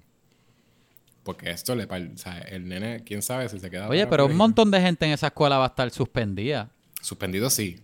Porque 1.25 1.51
esto 1.51 1.75
le... 1.75 1.85
O 1.87 2.17
sea, 2.17 2.39
el 2.39 2.69
nene, 2.69 3.03
quién 3.03 3.21
sabe 3.21 3.49
si 3.49 3.59
se 3.59 3.69
queda... 3.69 3.89
Oye, 3.89 4.07
pero 4.07 4.27
un 4.27 4.31
ahí. 4.31 4.37
montón 4.37 4.71
de 4.71 4.81
gente 4.81 5.07
en 5.07 5.11
esa 5.13 5.27
escuela 5.27 5.59
va 5.59 5.65
a 5.65 5.69
estar 5.69 5.91
suspendida. 5.91 6.71
Suspendido 7.03 7.51
sí. 7.51 7.81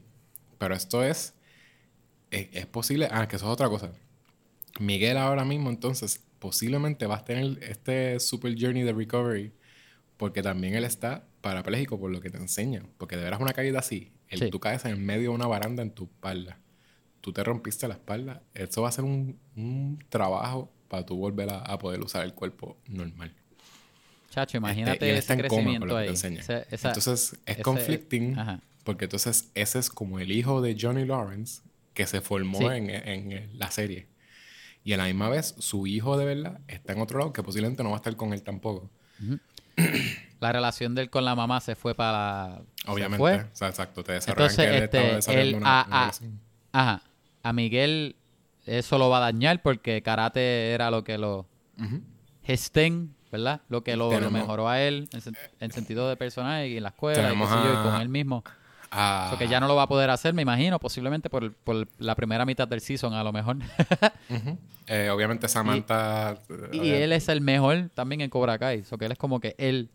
Pero 0.59 0.77
esto 0.77 1.03
es... 1.03 1.35
Es, 2.31 2.49
es 2.53 2.67
posible... 2.67 3.09
Ah, 3.11 3.27
que 3.27 3.35
eso 3.35 3.47
es 3.47 3.51
otra 3.53 3.69
cosa. 3.69 3.91
Miguel 4.79 5.17
ahora 5.17 5.45
mismo, 5.45 5.71
entonces, 5.71 6.21
posiblemente 6.43 7.07
va 7.07 7.19
a 7.19 7.25
tener 7.25 7.63
este 7.63 8.19
super 8.19 8.53
journey 8.59 8.83
de 8.83 8.93
recovery. 8.93 9.53
Porque 10.17 10.43
también 10.43 10.75
él 10.75 10.85
está 10.85 11.25
parapléjico 11.41 11.99
por 12.01 12.11
lo 12.11 12.21
que 12.21 12.31
te 12.31 12.37
enseñan. 12.39 12.89
Porque 12.99 13.17
de 13.17 13.23
veras 13.23 13.41
una 13.41 13.53
caída 13.53 13.79
así. 13.79 14.11
El, 14.29 14.39
Sí. 14.41 14.51
Tú 14.51 14.59
caes 14.59 14.85
en 14.85 15.05
medio 15.07 15.23
de 15.31 15.37
una 15.37 15.47
baranda 15.47 15.83
en 15.83 15.91
tu 15.93 16.05
espalda. 16.05 16.59
Tú 17.21 17.33
te 17.33 17.45
rompiste 17.45 17.87
la 17.87 17.95
espalda. 17.95 18.43
Eso 18.55 18.83
va 18.83 18.89
a 18.89 18.93
ser 18.93 19.05
un, 19.05 19.39
un 19.57 20.05
trabajo 20.09 20.73
para 20.89 21.07
tú 21.07 21.17
volver 21.17 21.49
a, 21.51 21.59
a 21.61 21.79
poder 21.79 22.01
usar 22.01 22.25
el 22.25 22.35
cuerpo 22.35 22.77
normal. 22.89 23.33
Chacho, 24.31 24.43
Este, 24.49 24.59
imagínate 24.59 25.07
y 25.07 25.11
él 25.11 25.17
ese 25.17 25.21
está 25.21 25.35
en 25.35 25.39
coma 25.41 25.49
con 25.49 25.57
crecimiento 25.59 25.87
lo 25.87 25.95
que 25.95 26.01
ahí. 26.01 26.07
te 26.07 26.11
enseña. 26.11 26.41
Ese- 26.41 26.67
esa- 26.71 26.89
entonces 26.89 27.33
es 27.33 27.41
ese- 27.47 27.63
conflicting 27.63 28.39
ajá. 28.39 28.61
porque 28.85 29.05
entonces 29.05 29.51
ese 29.55 29.79
es 29.79 29.91
como 29.91 30.19
el 30.19 30.33
hijo 30.33 30.61
de 30.63 30.77
Johnny 30.81 31.05
Lawrence 31.05 31.63
que 31.95 32.07
se 32.07 32.21
formó 32.21 32.59
Sí. 32.59 32.65
en, 32.65 32.91
en 32.91 33.59
la 33.59 33.71
serie. 33.71 34.07
Y 34.85 34.93
a 34.93 34.97
la 34.97 35.05
misma 35.05 35.29
vez 35.29 35.55
su 35.59 35.87
hijo 35.87 36.17
de 36.17 36.25
verdad 36.25 36.61
está 36.67 36.93
en 36.93 37.01
otro 37.01 37.19
lado 37.19 37.33
que 37.33 37.43
posiblemente 37.43 37.83
no 37.83 37.91
va 37.91 37.97
a 37.97 37.99
estar 37.99 38.17
con 38.17 38.33
él 38.33 38.43
tampoco. 38.43 38.91
La 40.41 40.51
relación 40.53 40.95
de 40.97 41.03
él 41.03 41.11
con 41.11 41.25
la 41.25 41.37
mamá 41.37 41.61
se 41.61 41.77
fue 41.77 41.95
para... 41.95 42.63
Obviamente. 42.89 43.19
fue. 43.19 43.37
O 43.43 43.49
sea, 43.53 43.69
exacto. 43.69 44.03
Te 44.03 44.17
Entonces, 44.17 44.57
que 44.57 44.79
este, 44.79 45.41
él 45.41 45.55
una, 45.55 45.83
a, 45.83 45.87
una 45.87 46.07
a- 46.07 46.13
ajá, 46.73 47.03
a 47.45 47.53
Miguel 47.53 48.17
eso 48.67 48.99
lo 48.99 49.09
va 49.09 49.19
a 49.19 49.21
dañar 49.21 49.63
porque 49.63 50.03
karate 50.03 50.71
era 50.73 50.91
lo 50.91 51.05
que 51.05 51.19
lo... 51.19 51.47
His 52.47 52.73
thing, 52.73 53.11
¿verdad? 53.31 53.61
Lo 53.69 53.85
que 53.85 53.97
lo, 53.97 54.11
mejoró 54.31 54.69
a 54.69 54.81
él 54.81 55.09
en, 55.13 55.37
en 55.61 55.73
sentido 55.73 56.09
de 56.09 56.17
personaje 56.17 56.69
y 56.69 56.77
en 56.77 56.83
la 56.83 56.89
escuela 56.91 57.33
y, 57.33 57.39
qué 57.39 57.47
sé 57.47 57.55
yo, 57.55 57.73
y 57.73 57.83
con 57.85 58.01
él 58.01 58.09
mismo. 58.09 58.45
Ah, 58.95 59.29
Eso 59.29 59.39
que 59.39 59.49
ya 59.49 59.59
no 59.59 59.69
lo 59.69 59.75
va 59.75 59.85
a 59.85 59.89
poder 59.89 60.11
hacer, 60.11 60.35
me 60.35 60.43
imagino, 60.43 60.79
posiblemente 60.79 61.31
por, 61.31 61.55
por 61.55 61.89
la 61.99 62.15
primera 62.15 62.45
mitad 62.45 62.69
del 62.69 62.83
season, 62.83 63.15
a 63.15 63.25
lo 63.25 63.33
mejor. 63.33 63.57
Eh, 64.89 65.09
obviamente 65.11 65.49
Samantha... 65.49 66.39
y 66.73 66.91
eh, 66.91 67.05
él 67.05 67.13
es 67.13 67.29
el 67.29 67.41
mejor 67.41 67.89
también 67.95 68.21
en 68.21 68.29
Cobra 68.29 68.59
Kai. 68.59 68.83
So 68.83 68.99
que 68.99 69.07
él 69.07 69.13
es 69.13 69.17
como 69.17 69.39
que 69.39 69.55
él, 69.57 69.89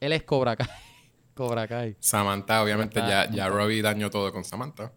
él 0.00 0.12
es 0.12 0.24
Cobra 0.24 0.56
Kai. 0.56 0.66
Cobra 1.34 1.68
Kai. 1.68 1.96
Samantha, 2.00 2.60
obviamente, 2.62 2.98
ya, 3.00 3.30
ya 3.30 3.48
Robbie 3.48 3.80
dañó 3.80 4.10
todo 4.10 4.32
con 4.32 4.44
Samantha. 4.44 4.92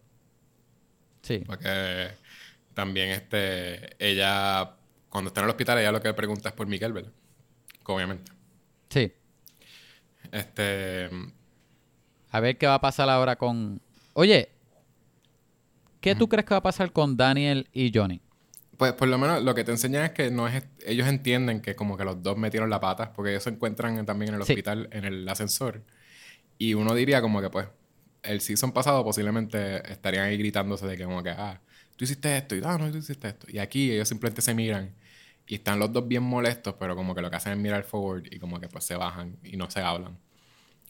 Sí. 1.22 1.44
Porque 1.46 2.10
también 2.74 3.10
este, 3.10 3.96
ella, 4.04 4.76
cuando 5.08 5.30
está 5.30 5.42
en 5.42 5.46
el 5.46 5.52
hospital, 5.52 5.78
ella 5.78 5.92
lo 5.92 6.02
que 6.02 6.14
pregunta 6.14 6.50
es 6.50 6.56
por 6.56 6.68
Miguel, 6.68 6.92
¿verdad? 6.92 7.12
Obviamente. 7.86 8.32
Sí. 8.90 9.14
Este, 10.32 11.10
A 12.38 12.40
ver 12.40 12.56
qué 12.60 12.68
va 12.68 12.76
a 12.76 12.82
pasar 12.82 13.10
ahora 13.10 13.36
con. 13.36 13.82
Oye, 14.14 14.50
¿qué 16.02 16.14
tú 16.14 16.30
crees 16.30 16.46
que 16.46 16.54
va 16.54 16.60
a 16.60 16.62
pasar 16.62 16.92
con 16.92 17.18
Daniel 17.18 17.68
y 17.74 17.92
Johnny? 17.94 18.22
pues 18.78 18.94
por 18.94 19.08
lo 19.08 19.18
menos 19.18 19.42
lo 19.42 19.56
que 19.56 19.64
te 19.64 19.72
enseñan 19.72 20.04
es 20.06 20.12
que 20.12 20.30
no 20.30 20.48
es, 20.48 20.64
ellos 20.86 21.08
entienden 21.08 21.62
que 21.62 21.76
como 21.76 21.98
que 21.98 22.04
los 22.04 22.22
dos 22.22 22.38
metieron 22.38 22.70
la 22.70 22.80
pata, 22.80 23.12
porque 23.12 23.32
ellos 23.32 23.42
se 23.42 23.50
encuentran 23.50 24.06
también 24.06 24.36
en 24.36 24.40
el 24.40 24.46
Sí. 24.46 24.54
hospital, 24.54 24.88
en 24.92 25.04
el 25.04 25.28
ascensor. 25.28 25.84
Y 26.60 26.76
uno 26.76 26.94
diría 26.94 27.20
como 27.20 27.42
que 27.42 27.50
pues, 27.50 27.68
el 28.22 28.40
season 28.40 28.72
pasado 28.74 29.04
posiblemente 29.04 29.78
estarían 29.92 30.26
ahí 30.26 30.38
gritándose 30.38 30.86
de 30.86 30.96
que 30.96 31.06
como 31.06 31.24
que, 31.24 31.32
ah, 31.32 31.60
tú 31.96 32.04
hiciste 32.06 32.38
esto 32.38 32.56
y 32.56 32.62
ah, 32.64 32.78
no, 32.78 32.92
tú 32.92 33.00
hiciste 33.00 33.30
esto. 33.30 33.48
Y 33.50 33.58
aquí 33.58 33.92
ellos 33.92 34.08
simplemente 34.08 34.44
se 34.44 34.54
miran 34.54 34.94
y 35.48 35.56
están 35.56 35.80
los 35.80 35.92
dos 35.92 36.08
bien 36.08 36.22
molestos, 36.22 36.76
pero 36.80 36.96
como 36.96 37.16
que 37.16 37.22
lo 37.24 37.32
que 37.32 37.38
hacen 37.38 37.54
es 37.54 37.58
mirar 37.58 37.84
forward 37.84 38.26
y 38.32 38.38
como 38.38 38.60
que 38.60 38.68
pues 38.68 38.84
se 38.84 38.96
bajan 38.96 39.38
y 39.44 39.58
no 39.58 39.72
se 39.72 39.80
hablan. 39.82 40.20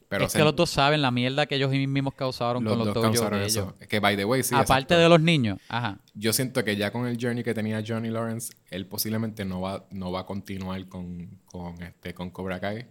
Pero 0.10 0.26
es 0.26 0.32
se- 0.32 0.38
que 0.38 0.44
los 0.44 0.56
dos 0.56 0.70
saben 0.70 1.02
la 1.02 1.12
mierda 1.12 1.46
que 1.48 1.56
ellos 1.56 1.70
mismos 1.72 2.14
causaron 2.14 2.64
los 2.64 2.78
con 2.78 2.86
los 2.86 2.94
dos 2.94 3.04
causaron 3.04 3.40
de 3.40 3.46
eso. 3.48 3.74
ellos. 3.78 3.88
Que 3.90 4.00
by 4.00 4.16
the 4.16 4.24
way, 4.26 4.42
sí. 4.42 4.56
Aparte 4.56 4.72
exacto. 4.94 4.98
de 5.00 5.10
los 5.10 5.20
niños. 5.22 5.60
Ajá. 5.68 6.00
Yo 6.14 6.32
siento 6.32 6.64
que 6.64 6.76
ya 6.78 6.92
con 6.92 7.08
el 7.08 7.18
journey 7.20 7.44
que 7.44 7.54
tenía 7.54 7.84
Johnny 7.86 8.10
Lawrence, 8.10 8.54
él 8.70 8.86
posiblemente 8.86 9.44
no 9.44 9.60
va, 9.62 9.86
no 9.92 10.12
va 10.12 10.22
a 10.22 10.26
continuar 10.26 10.88
con, 10.88 11.40
con, 11.46 11.82
este, 11.84 12.14
con 12.14 12.30
Cobra 12.30 12.60
Kai. 12.60 12.86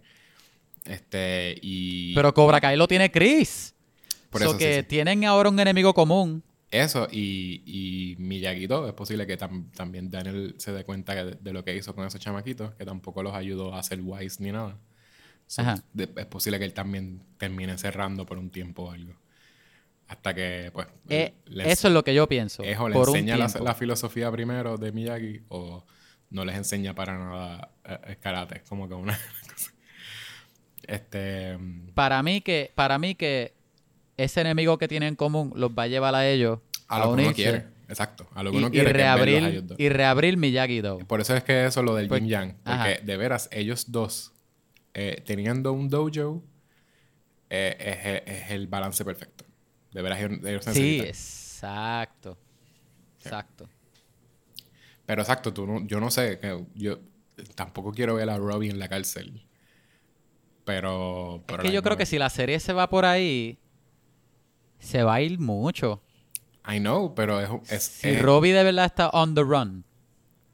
Este, 0.85 1.57
y 1.61 2.13
Pero 2.15 2.33
Cobra 2.33 2.61
Kai 2.61 2.77
lo 2.77 2.87
tiene 2.87 3.11
Chris. 3.11 3.73
Por 4.29 4.41
So 4.41 4.49
eso 4.49 4.57
que 4.57 4.81
sí. 4.81 4.83
tienen 4.83 5.25
ahora 5.25 5.49
un 5.49 5.59
enemigo 5.59 5.93
común. 5.93 6.43
eso, 6.69 7.07
y, 7.11 7.61
y 7.65 8.15
Miyagi-Do, 8.19 8.87
es 8.87 8.93
posible 8.93 9.25
que 9.25 9.37
tam- 9.39 9.71
también 9.71 10.11
Daniel 10.11 10.55
se 10.57 10.71
dé 10.73 10.83
cuenta 10.83 11.15
de 11.25 11.53
lo 11.53 11.63
que 11.63 11.75
hizo 11.75 11.95
con 11.95 12.05
esos 12.05 12.19
chamaquitos, 12.19 12.73
que 12.75 12.85
tampoco 12.85 13.23
los 13.23 13.33
ayudó 13.33 13.73
a 13.73 13.81
ser 13.83 14.01
wise 14.01 14.43
ni 14.43 14.51
nada. 14.51 14.77
So, 15.47 15.61
es 15.97 16.25
posible 16.25 16.59
que 16.59 16.65
él 16.65 16.73
también 16.73 17.23
termine 17.37 17.77
cerrando 17.77 18.25
por 18.25 18.37
un 18.37 18.49
tiempo 18.49 18.83
o 18.83 18.91
algo. 18.91 19.13
Hasta 20.09 20.33
que, 20.33 20.69
pues, 20.73 20.87
Eh, 21.09 21.33
les- 21.45 21.67
eso 21.67 21.87
es 21.87 21.93
lo 21.93 22.03
que 22.03 22.13
yo 22.13 22.27
pienso. 22.27 22.63
es 22.63 22.77
o 22.79 22.87
le 22.89 22.93
por 22.93 23.09
un 23.09 23.15
enseña 23.17 23.37
la, 23.37 23.73
filosofía 23.75 24.31
primero 24.31 24.77
de 24.77 24.91
Miyagi 24.91 25.41
o 25.49 25.85
no 26.29 26.45
les 26.45 26.55
enseña 26.55 26.93
para 26.93 27.17
nada 27.17 27.71
eh, 27.85 27.97
el 28.07 28.17
karate. 28.19 28.57
Es 28.57 28.63
como 28.69 28.87
que 28.87 28.93
una 28.95 29.17
cosa. 29.55 29.71
Este. 30.83 31.57
Para 31.93 32.21
mí 32.23 32.41
que, 32.41 32.71
para 32.75 32.97
mí 32.99 33.15
que 33.15 33.53
ese 34.17 34.41
enemigo 34.41 34.77
que 34.77 34.87
tienen 34.87 35.09
en 35.09 35.15
común 35.15 35.51
los 35.55 35.71
va 35.71 35.83
a 35.83 35.87
llevar 35.87 36.15
a 36.15 36.27
ellos 36.27 36.59
A 36.87 36.99
lo 36.99 37.15
que 37.15 37.21
uno 37.23 37.33
quiere. 37.33 37.65
Exacto. 37.89 38.27
A 38.33 38.43
lo 38.43 38.51
que 38.51 38.55
y, 38.55 38.59
uno 38.59 38.67
y 38.67 38.71
quiere. 38.71 38.89
es 38.89 38.95
a 38.95 39.13
ellos 39.15 39.25
reabrir, 39.25 39.75
y 39.77 39.89
reabrir 39.89 40.37
Miyagi-Do. 40.37 40.99
Por 40.99 41.21
eso 41.21 41.35
es 41.35 41.43
que 41.43 41.65
eso 41.65 41.83
lo 41.83 41.95
del 41.95 42.07
Pues- 42.07 42.21
yin 42.21 42.29
yang. 42.29 42.53
Porque 42.63 42.69
ajá. 42.71 42.87
de 43.03 43.17
veras, 43.17 43.49
ellos 43.51 43.91
dos, 43.91 44.33
eh, 44.99 45.21
teniendo 45.23 45.73
un 45.73 45.89
dojo, 45.89 46.43
eh, 47.51 48.23
es, 48.25 48.35
es 48.45 48.51
el 48.51 48.65
balance 48.65 49.05
perfecto. 49.05 49.45
De 49.91 50.01
veras, 50.01 50.19
ellos, 50.19 50.65
Sí, 50.73 50.99
exacto. 50.99 52.35
Exacto. 53.19 53.69
Pero 55.05 55.21
exacto, 55.21 55.53
tú 55.53 55.67
no- 55.67 55.85
yo 55.85 55.99
no 55.99 56.09
sé, 56.09 56.39
que 56.39 56.65
yo 56.73 56.99
tampoco 57.53 57.91
quiero 57.91 58.15
ver 58.15 58.29
a 58.29 58.37
Robbie 58.37 58.71
en 58.71 58.79
la 58.79 58.89
cárcel. 58.89 59.45
Pero... 60.65 61.43
Es 61.47 61.57
que 61.59 61.71
yo 61.71 61.81
creo 61.83 61.95
que 61.95 62.05
si 62.07 62.17
la 62.17 62.29
serie 62.29 62.59
se 62.59 62.73
va 62.73 62.89
por 62.89 63.05
ahí, 63.05 63.59
se 64.79 65.03
va 65.03 65.15
a 65.15 65.21
ir 65.21 65.39
mucho. 65.39 66.01
I 66.67 66.79
know, 66.79 67.13
pero 67.13 67.39
es... 67.39 67.71
es 67.71 67.83
Si 67.83 68.09
es- 68.09 68.21
Robbie 68.21 68.51
de 68.51 68.63
verdad 68.63 68.85
está 68.85 69.09
on 69.09 69.35
the 69.35 69.43
run. 69.43 69.85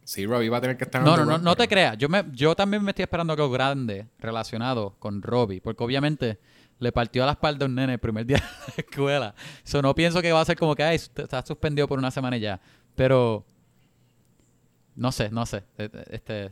Sí, 0.04 0.26
Robbie 0.26 0.50
va 0.50 0.58
a 0.58 0.62
tener 0.62 0.78
que 0.78 0.84
estar... 0.86 1.02
en 1.02 1.06
No, 1.06 1.18
no, 1.18 1.26
no, 1.26 1.38
no 1.38 1.56
te 1.56 1.68
creas. 1.68 1.98
Yo, 1.98 2.10
me, 2.10 2.24
yo 2.32 2.56
también 2.56 2.84
me 2.84 2.92
estoy 2.92 3.04
esperando 3.04 3.34
algo 3.34 3.50
grande 3.50 4.08
relacionado 4.20 4.96
con 5.00 5.22
Robbie. 5.22 5.62
Porque 5.62 5.84
obviamente 5.84 6.40
le 6.80 6.92
partió 6.92 7.24
a 7.24 7.26
la 7.28 7.32
espalda 7.34 7.66
a 7.66 7.70
un 7.70 7.76
nene 7.76 7.94
el 7.94 8.00
primer 8.00 8.26
día 8.26 8.38
de 8.68 8.74
la 8.78 8.84
escuela. 8.90 9.36
So, 9.64 9.82
no 9.82 9.94
pienso 9.96 10.22
que 10.22 10.32
va 10.32 10.42
a 10.42 10.46
ser 10.46 10.58
como 10.58 10.76
que, 10.76 10.84
ay, 10.84 10.96
está 10.96 11.46
suspendido 11.46 11.88
por 11.88 11.98
una 12.00 12.12
semana 12.12 12.38
y 12.38 12.42
ya. 12.42 12.60
Pero, 12.96 13.46
no 14.96 15.12
sé, 15.12 15.30
no 15.32 15.46
sé. 15.46 15.64
Eh, 15.78 15.90
eh, 15.94 16.04
Este, 16.12 16.52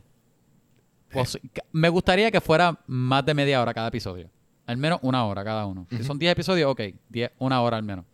pues, 1.10 1.38
ca- 1.52 1.64
me 1.72 1.88
gustaría 1.88 2.30
que 2.30 2.40
fuera 2.40 2.78
más 2.86 3.24
de 3.24 3.34
media 3.34 3.60
hora 3.60 3.74
cada 3.74 3.88
episodio. 3.88 4.30
Al 4.66 4.76
menos 4.76 5.00
una 5.02 5.24
hora 5.26 5.44
cada 5.44 5.66
uno. 5.66 5.86
Si 5.90 6.02
son 6.04 6.18
10 6.18 6.32
episodios, 6.32 6.70
ok. 6.70 6.80
10, 7.08 7.32
una 7.38 7.60
hora 7.60 7.76
al 7.76 7.82
menos. 7.82 8.04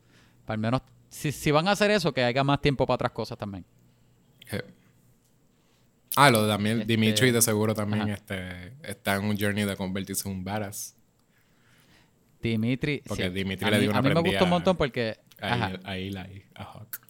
Para 0.45 0.55
al 0.55 0.61
menos, 0.61 0.81
si, 1.11 1.31
si 1.31 1.51
van 1.51 1.69
a 1.69 1.73
hacer 1.73 1.91
eso, 1.91 2.13
que 2.13 2.25
haya 2.25 2.43
más 2.43 2.61
tiempo 2.61 2.87
para 2.87 2.95
otras 2.97 3.13
cosas 3.13 3.39
también. 3.39 3.65
Eh. 4.51 4.63
Ah, 6.21 6.31
lo 6.31 6.43
de 6.43 6.49
también, 6.53 6.81
Este- 6.81 6.93
Dimitri 6.97 7.31
de 7.31 7.41
seguro 7.43 7.75
también 7.75 8.03
Ajá. 8.03 8.13
este, 8.15 8.73
está 8.83 9.15
en 9.17 9.25
un 9.25 9.39
journey 9.39 9.65
de 9.65 9.77
convertirse 9.77 10.29
en 10.29 10.35
un 10.37 10.45
badass. 10.45 10.97
Dimitri. 12.41 13.03
Porque 13.07 13.25
sí. 13.25 13.31
Dimitri 13.31 13.67
a 13.67 13.71
le 13.71 13.77
mí, 13.77 13.83
dio 13.83 13.91
una 13.91 13.99
a 13.99 14.03
mí 14.03 14.09
me 14.15 14.21
gustó 14.21 14.45
un 14.45 14.51
montón 14.51 14.77
porque. 14.77 15.19
Ahí, 15.41 16.11
ahí, 16.15 16.45
a 16.55 16.65
Hawk. 16.65 17.01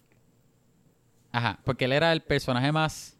ajá. 1.31 1.59
Porque 1.63 1.85
él 1.85 1.93
era 1.93 2.11
el 2.11 2.21
personaje 2.21 2.71
más. 2.71 3.15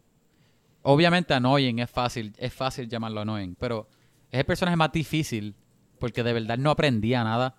Obviamente, 0.82 1.34
annoying 1.34 1.78
es 1.80 1.90
fácil, 1.90 2.32
es 2.38 2.52
fácil 2.52 2.88
llamarlo 2.88 3.20
annoying. 3.20 3.54
Pero 3.58 3.88
es 4.30 4.40
el 4.40 4.46
personaje 4.46 4.76
más 4.76 4.92
difícil. 4.92 5.54
Porque 5.98 6.22
de 6.22 6.32
verdad 6.32 6.56
no 6.58 6.70
aprendía 6.70 7.22
nada. 7.24 7.54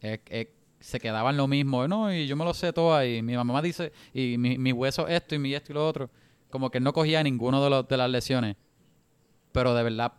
Es- 0.00 0.20
es- 0.28 0.48
se 0.80 1.00
quedaba 1.00 1.30
en 1.30 1.36
lo 1.38 1.48
mismo. 1.48 1.88
No, 1.88 2.12
y 2.12 2.26
yo 2.26 2.36
me 2.36 2.44
lo 2.44 2.52
sé 2.54 2.72
todo. 2.72 3.02
Y 3.04 3.22
mi 3.22 3.34
mamá 3.36 3.62
dice. 3.62 3.92
Y 4.12 4.36
mi, 4.38 4.58
mi 4.58 4.72
hueso 4.72 5.08
esto 5.08 5.34
y 5.34 5.38
mi 5.38 5.54
esto 5.54 5.72
y 5.72 5.74
lo 5.74 5.86
otro. 5.86 6.10
Como 6.56 6.70
que 6.70 6.78
él 6.78 6.84
no 6.84 6.92
cogía 6.94 7.22
ninguno 7.22 7.62
de, 7.62 7.68
los, 7.70 7.86
de 7.86 7.96
las 7.98 8.10
lesiones. 8.10 8.56
Pero 9.52 9.74
de 9.74 9.82
verdad. 9.82 10.14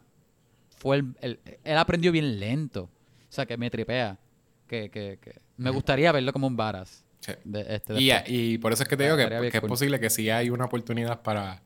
Fue 0.78 0.98
el, 0.98 1.16
el- 1.22 1.40
él 1.64 1.78
aprendió 1.78 2.12
bien 2.12 2.40
lento. 2.40 2.84
O 2.84 3.32
sea, 3.32 3.48
que 3.48 3.58
me 3.58 3.72
tripea. 3.72 4.20
Que, 4.68 4.90
que, 4.92 5.18
que 5.20 5.40
me 5.58 5.72
gustaría 5.72 6.12
verlo 6.12 6.32
como 6.34 6.46
un 6.46 6.56
varas. 6.56 7.04
Sí. 7.22 7.32
De 7.44 7.66
este 7.76 8.00
Y, 8.00 8.08
después. 8.10 8.30
y 8.32 8.58
por 8.60 8.74
eso 8.74 8.84
es 8.84 8.90
que 8.90 8.96
te 8.96 9.04
digo 9.06 9.18
que, 9.18 9.48
es 9.48 9.60
cool. 9.60 9.70
posible 9.70 10.00
que 10.00 10.10
sí 10.12 10.30
hay 10.30 10.52
una 10.52 10.66
oportunidad 10.66 11.24
para, 11.24 11.64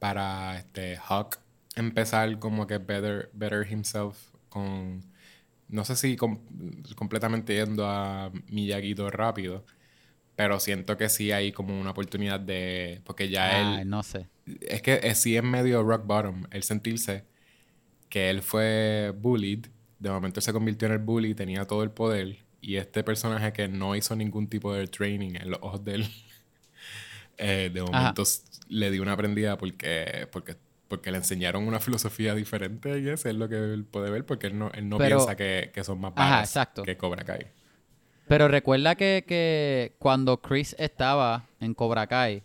para 0.00 0.58
este 0.58 0.96
Hawk 1.08 1.38
empezar 1.76 2.38
como 2.40 2.66
que 2.66 2.78
better, 2.78 3.30
better 3.32 3.70
himself 3.70 4.16
con... 4.48 5.04
No 5.68 5.84
sé 5.84 5.94
si 5.96 6.16
com- 6.16 6.40
completamente 6.96 7.54
yendo 7.54 7.86
a 7.86 8.30
Miyagi-Do 8.48 9.10
rápido, 9.10 9.64
pero 10.36 10.60
siento 10.60 10.98
que 10.98 11.08
sí 11.08 11.32
hay 11.32 11.50
como 11.50 11.78
una 11.80 11.90
oportunidad 11.90 12.38
de... 12.38 13.00
Porque 13.04 13.30
ya 13.30 13.72
Ay, 13.74 13.80
él... 13.80 13.88
no 13.88 14.02
sé. 14.02 14.28
Es 14.60 14.82
que 14.82 15.00
eh, 15.02 15.14
sí 15.14 15.36
es 15.36 15.42
medio 15.42 15.82
rock 15.82 16.06
bottom 16.06 16.44
el 16.50 16.62
sentirse 16.62 17.24
que 18.10 18.30
él 18.30 18.42
fue 18.42 19.12
bullied, 19.18 19.66
de 19.98 20.10
momento 20.10 20.40
él 20.40 20.44
se 20.44 20.52
convirtió 20.52 20.86
en 20.86 20.92
el 20.92 20.98
bully, 20.98 21.34
tenía 21.34 21.64
todo 21.64 21.82
el 21.82 21.90
poder, 21.90 22.36
y 22.60 22.76
este 22.76 23.02
personaje 23.02 23.52
que 23.52 23.66
no 23.66 23.96
hizo 23.96 24.14
ningún 24.14 24.48
tipo 24.48 24.72
de 24.72 24.86
training 24.86 25.34
en 25.34 25.50
los 25.50 25.58
ojos 25.62 25.84
de 25.84 25.94
él, 25.96 26.08
eh, 27.38 27.70
de 27.72 27.82
momento 27.82 28.22
le 28.68 28.90
dio 28.90 29.02
una 29.02 29.16
prendida 29.16 29.56
porque, 29.58 30.28
porque, 30.30 30.56
porque 30.86 31.10
le 31.10 31.18
enseñaron 31.18 31.66
una 31.66 31.80
filosofía 31.80 32.34
diferente, 32.34 33.00
y 33.00 33.08
eso 33.08 33.28
es 33.28 33.34
lo 33.34 33.48
que 33.48 33.56
él 33.56 33.84
puede 33.84 34.10
ver, 34.10 34.24
porque 34.24 34.48
él 34.48 34.58
no, 34.58 34.70
él 34.72 34.88
no 34.88 34.98
Pero- 34.98 35.16
piensa 35.16 35.34
que, 35.34 35.70
que 35.74 35.82
son 35.82 36.00
más 36.00 36.12
exacto. 36.40 36.82
que 36.82 36.96
Cobra 36.96 37.24
Kai. 37.24 37.46
Pero 38.28 38.48
recuerda 38.48 38.94
que, 38.96 39.24
que 39.26 39.94
cuando 39.98 40.40
Chris 40.40 40.74
estaba 40.78 41.46
en 41.60 41.74
Cobra 41.74 42.06
Kai, 42.06 42.42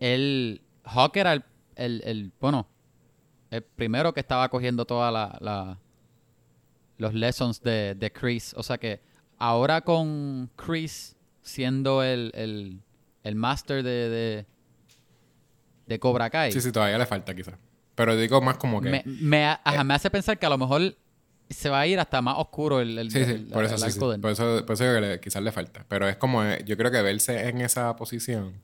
él, 0.00 0.62
Hawk 0.84 1.16
era 1.16 1.32
el, 1.34 1.44
el, 1.76 2.02
el- 2.04 2.32
bueno, 2.40 2.66
el 3.50 3.62
primero 3.62 4.14
que 4.14 4.20
estaba 4.20 4.48
cogiendo 4.48 4.84
todas 4.86 5.12
la, 5.12 5.36
la- 5.40 5.78
los 6.96 7.12
lessons 7.14 7.60
de, 7.62 7.94
de 7.94 8.12
Chris. 8.12 8.54
O 8.56 8.62
sea 8.62 8.78
que 8.78 9.00
ahora 9.38 9.82
con 9.82 10.50
Chris 10.56 11.16
siendo 11.42 12.02
el, 12.02 12.30
el, 12.34 12.80
el 13.24 13.34
master 13.34 13.82
de, 13.82 14.08
de, 14.08 14.46
de 15.86 15.98
Cobra 15.98 16.30
Kai, 16.30 16.50
Sí, 16.52 16.60
sí, 16.60 16.72
todavía 16.72 16.96
le 16.98 17.06
falta 17.06 17.34
quizás. 17.34 17.56
Pero 17.94 18.16
digo 18.16 18.40
más 18.40 18.56
como 18.56 18.80
que... 18.80 18.90
me, 18.90 19.02
me, 19.06 19.44
ajá, 19.44 19.84
me 19.84 19.94
hace 19.94 20.10
pensar 20.10 20.38
que 20.38 20.46
a 20.46 20.50
lo 20.50 20.58
mejor 20.58 20.96
se 21.54 21.68
va 21.70 21.80
a 21.80 21.86
ir 21.86 21.98
hasta 21.98 22.20
más 22.22 22.36
oscuro 22.38 22.80
el, 22.80 22.98
el, 22.98 23.10
Sí, 23.10 23.24
sí, 23.24 23.30
el- 23.30 23.46
por 23.46 23.64
eso, 23.64 23.78
sí, 23.78 23.84
arco 23.84 24.10
de 24.10 24.16
él. 24.16 24.20
Por 24.20 24.30
eso, 24.32 24.64
por 24.66 24.74
eso 24.74 24.84
digo 24.84 24.94
que 24.96 25.00
le- 25.00 25.20
quizás 25.20 25.42
le 25.42 25.52
falta. 25.52 25.84
Pero 25.88 26.08
es 26.08 26.16
como, 26.16 26.44
eh, 26.44 26.62
yo 26.66 26.76
creo 26.76 26.90
que 26.90 27.00
verse 27.02 27.48
en 27.48 27.60
esa 27.60 27.94
posición 27.96 28.60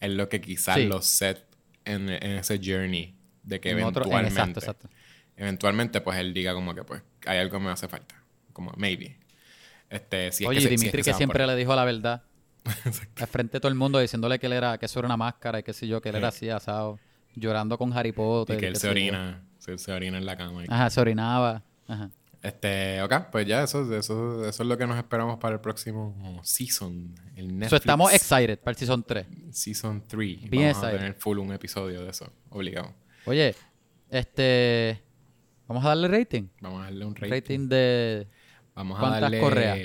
es 0.00 0.10
lo 0.12 0.28
que 0.28 0.40
quizás 0.40 0.78
lo 0.80 1.00
set 1.02 1.44
en, 1.84 2.08
en 2.10 2.32
ese 2.32 2.58
journey 2.62 3.14
de 3.42 3.60
que 3.60 3.70
En 3.70 3.82
otro- 3.84 4.04
en- 4.04 4.12
eventualmente, 4.12 4.60
exacto, 4.60 4.60
exacto. 4.60 4.88
eventualmente, 5.36 6.00
pues 6.00 6.18
él 6.18 6.32
diga 6.34 6.54
como 6.54 6.74
que, 6.74 6.84
pues, 6.84 7.02
hay 7.26 7.38
algo 7.38 7.58
que 7.58 7.64
me 7.64 7.70
hace 7.70 7.88
falta. 7.88 8.14
Como, 8.52 8.72
maybe. 8.76 9.18
Este, 9.90 10.32
si 10.32 10.44
es 10.44 10.50
Oye, 10.50 10.58
que 10.60 10.60
y 10.60 10.62
se- 10.64 10.68
si 10.68 10.74
es 10.74 10.80
Dimitri 10.80 11.02
que, 11.02 11.10
por 11.10 11.16
siempre 11.18 11.46
le 11.46 11.56
dijo 11.56 11.74
la 11.74 11.84
verdad. 11.84 12.22
Al 13.20 13.26
frente 13.26 13.54
de 13.58 13.60
todo 13.60 13.68
el 13.68 13.74
mundo 13.76 13.98
diciéndole 13.98 14.38
que 14.38 14.46
él 14.46 14.54
era, 14.54 14.78
que 14.78 14.86
eso 14.86 14.98
era 14.98 15.06
una 15.06 15.16
máscara 15.16 15.58
y 15.58 15.62
que 15.62 15.72
sé 15.72 15.86
yo, 15.86 16.00
que 16.00 16.08
él 16.08 16.16
era 16.16 16.28
así 16.28 16.48
asado, 16.48 16.98
llorando 17.34 17.76
con 17.76 17.92
Harry 17.92 18.12
Potter. 18.12 18.56
Y 18.56 18.58
que 18.60 18.66
él 18.68 18.72
qué 18.74 18.80
se 18.80 18.88
orina, 18.88 19.42
se, 19.58 19.76
se 19.76 19.92
orina 19.92 20.16
en 20.18 20.24
la 20.24 20.36
cama. 20.36 20.64
y- 20.64 20.66
Ajá, 20.70 20.88
se 20.88 21.00
orinaba. 21.00 21.62
Ajá. 21.86 22.10
Este, 22.44 23.00
ok, 23.00 23.30
pues 23.32 23.46
ya, 23.46 23.62
eso, 23.62 23.80
eso, 23.96 24.46
eso 24.46 24.62
es 24.62 24.68
lo 24.68 24.76
que 24.76 24.86
nos 24.86 24.98
esperamos 24.98 25.38
para 25.38 25.54
el 25.54 25.60
próximo 25.62 26.40
season. 26.44 27.14
El 27.36 27.46
Netflix. 27.58 27.70
So, 27.70 27.76
estamos 27.76 28.12
excited 28.12 28.58
para 28.58 28.72
el 28.72 28.76
Season 28.76 29.02
3. 29.02 29.26
Season 29.50 30.04
3. 30.06 30.50
Bien 30.50 30.72
Vamos 30.74 30.84
a 30.84 30.90
tener 30.90 31.14
full 31.14 31.38
un 31.38 31.52
episodio 31.54 32.02
de 32.04 32.10
eso, 32.10 32.30
obligado. 32.50 32.92
Oye, 33.24 33.54
este... 34.10 35.00
Vamos 35.66 35.82
a 35.86 35.88
darle 35.88 36.08
rating. 36.08 36.48
Vamos 36.60 36.80
a 36.82 36.84
darle 36.84 37.06
un 37.06 37.14
rating. 37.14 37.30
Rating 37.32 37.68
de... 37.70 38.28
Vamos 38.74 38.98
a 38.98 39.00
¿Cuántas 39.00 39.20
darle. 39.22 39.40
correas? 39.40 39.78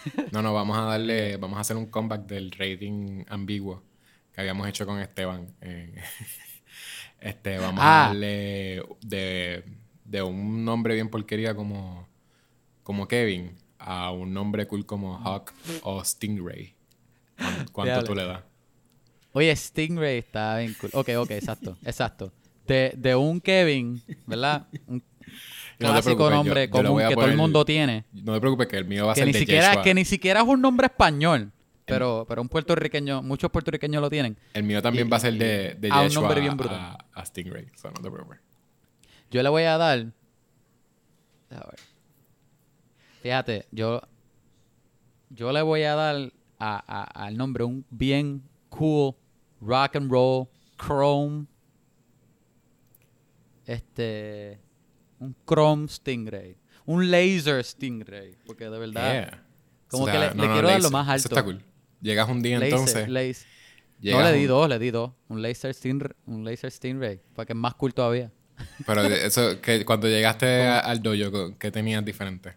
No, 0.32 0.42
no, 0.42 0.52
vamos 0.52 0.76
a 0.78 0.82
darle. 0.82 1.36
Vamos 1.36 1.58
a 1.58 1.60
hacer 1.60 1.76
un 1.76 1.86
comeback 1.86 2.26
del 2.26 2.50
rating 2.50 3.22
ambiguo 3.28 3.84
que 4.32 4.40
habíamos 4.40 4.66
hecho 4.68 4.84
con 4.84 4.98
Esteban. 4.98 5.54
Eh, 5.60 5.94
Este, 7.20 7.58
vamos 7.58 7.80
Ah. 7.84 8.04
a 8.04 8.08
darle 8.08 8.82
de, 9.02 9.62
de 10.04 10.22
un 10.22 10.64
nombre 10.64 10.94
bien 10.94 11.08
porquería 11.10 11.54
como, 11.54 12.08
como 12.90 13.06
Kevin 13.06 13.54
a 13.78 14.10
un 14.10 14.34
nombre 14.34 14.66
cool 14.66 14.84
como 14.84 15.16
Hawk 15.16 15.52
o 15.84 16.02
Stingray. 16.04 16.74
¿Cuán- 17.36 17.68
¿Cuánto 17.72 18.02
tú 18.02 18.14
le 18.16 18.24
das? 18.26 18.42
Oye, 19.32 19.54
Stingray 19.54 20.18
está 20.18 20.58
bien 20.58 20.74
cool. 20.80 20.90
Ok, 20.92 21.08
ok, 21.18 21.30
exacto, 21.30 21.78
exacto. 21.84 22.32
De, 22.66 22.92
de 22.96 23.14
un 23.14 23.40
Kevin, 23.40 24.02
¿verdad? 24.26 24.66
Un 24.88 25.04
No 25.78 25.88
clásico 25.92 26.28
nombre 26.30 26.66
yo 26.66 26.70
común 26.72 27.00
que 27.08 27.14
todo 27.14 27.26
el 27.26 27.36
mundo 27.36 27.64
tiene. 27.64 28.04
No 28.12 28.34
te 28.34 28.40
preocupes 28.40 28.66
que 28.66 28.76
el 28.78 28.86
mío 28.86 29.06
va 29.06 29.12
a 29.12 29.14
Que 29.14 29.20
ser 29.20 29.26
ni, 29.28 29.32
de 29.34 29.38
siquiera, 29.38 29.68
Yeshua. 29.68 29.82
que 29.84 29.94
ni 29.94 30.04
siquiera 30.04 30.40
es 30.40 30.48
un 30.48 30.60
nombre 30.60 30.86
español. 30.88 31.52
Pero, 31.84 32.24
pero 32.28 32.42
un 32.42 32.48
puertorriqueño, 32.48 33.22
muchos 33.22 33.50
puertorriqueños 33.52 34.02
lo 34.02 34.10
tienen. 34.10 34.36
El 34.52 34.64
mío 34.64 34.82
también 34.82 35.06
Y- 35.06 35.10
va 35.10 35.16
a 35.16 35.20
ser 35.20 35.34
de, 35.34 35.74
de 35.78 35.90
a 35.90 36.00
un 36.00 36.08
Yeshua 36.08 36.22
nombre 36.22 36.40
bien 36.40 36.52
a- 36.52 36.56
brutal. 36.56 36.98
A, 37.14 37.24
Stingray. 37.24 37.66
So, 37.76 37.88
no 37.88 38.00
te 38.02 38.10
preocupes. 38.10 38.40
Yo 39.30 39.44
le 39.44 39.48
voy 39.48 39.62
a 39.62 39.78
dar. 39.78 40.06
A 41.50 41.54
ver. 41.54 41.89
Fíjate, 43.22 43.66
yo. 43.70 44.00
Yo 45.30 45.52
le 45.52 45.62
voy 45.62 45.82
a 45.82 45.94
dar 45.94 46.32
a- 46.58 46.84
a- 46.86 47.24
al 47.26 47.36
nombre 47.36 47.64
un 47.64 47.84
bien 47.90 48.42
cool 48.68 49.14
rock 49.60 49.96
and 49.96 50.10
roll 50.10 50.48
chrome. 50.76 51.46
Este. 53.66 54.58
Un 55.18 55.36
chrome 55.46 55.86
stingray. 55.88 56.56
Un 56.86 57.10
laser 57.10 57.62
stingray. 57.64 58.36
Porque 58.46 58.64
de 58.68 58.78
verdad. 58.78 59.12
Yeah. 59.12 59.44
Como 59.88 60.06
que 60.06 60.12
le- 60.12 60.34
no, 60.34 60.42
le 60.42 60.48
no, 60.48 60.52
quiero 60.54 60.68
dar 60.68 60.82
lo 60.82 60.90
más 60.90 61.04
Eso 61.06 61.12
alto. 61.12 61.28
está 61.28 61.42
cool. 61.44 61.62
Llegas 62.00 62.28
un 62.28 62.42
día 62.42 62.58
Laser, 62.58 62.72
entonces. 62.78 63.08
laser. 63.08 63.46
No, 64.02 64.22
le 64.22 64.32
di 64.32 64.42
un- 64.42 64.48
dos, 64.48 64.68
le 64.68 64.78
di 64.78 64.90
dos. 64.90 65.12
Un 65.28 65.42
laser 65.42 65.74
stingray. 65.74 66.14
Un 66.26 66.44
laser 66.44 66.70
stingray. 66.70 67.20
Para 67.34 67.46
que 67.46 67.52
es 67.52 67.58
más 67.58 67.74
cool 67.74 67.92
todavía. 67.92 68.32
Pero 68.86 69.02
eso, 69.04 69.60
que 69.60 69.84
cuando 69.84 70.08
llegaste 70.08 70.46
a- 70.66 70.80
al 70.80 71.02
dojo, 71.02 71.56
¿qué 71.58 71.70
tenías 71.70 72.04
diferente? 72.04 72.54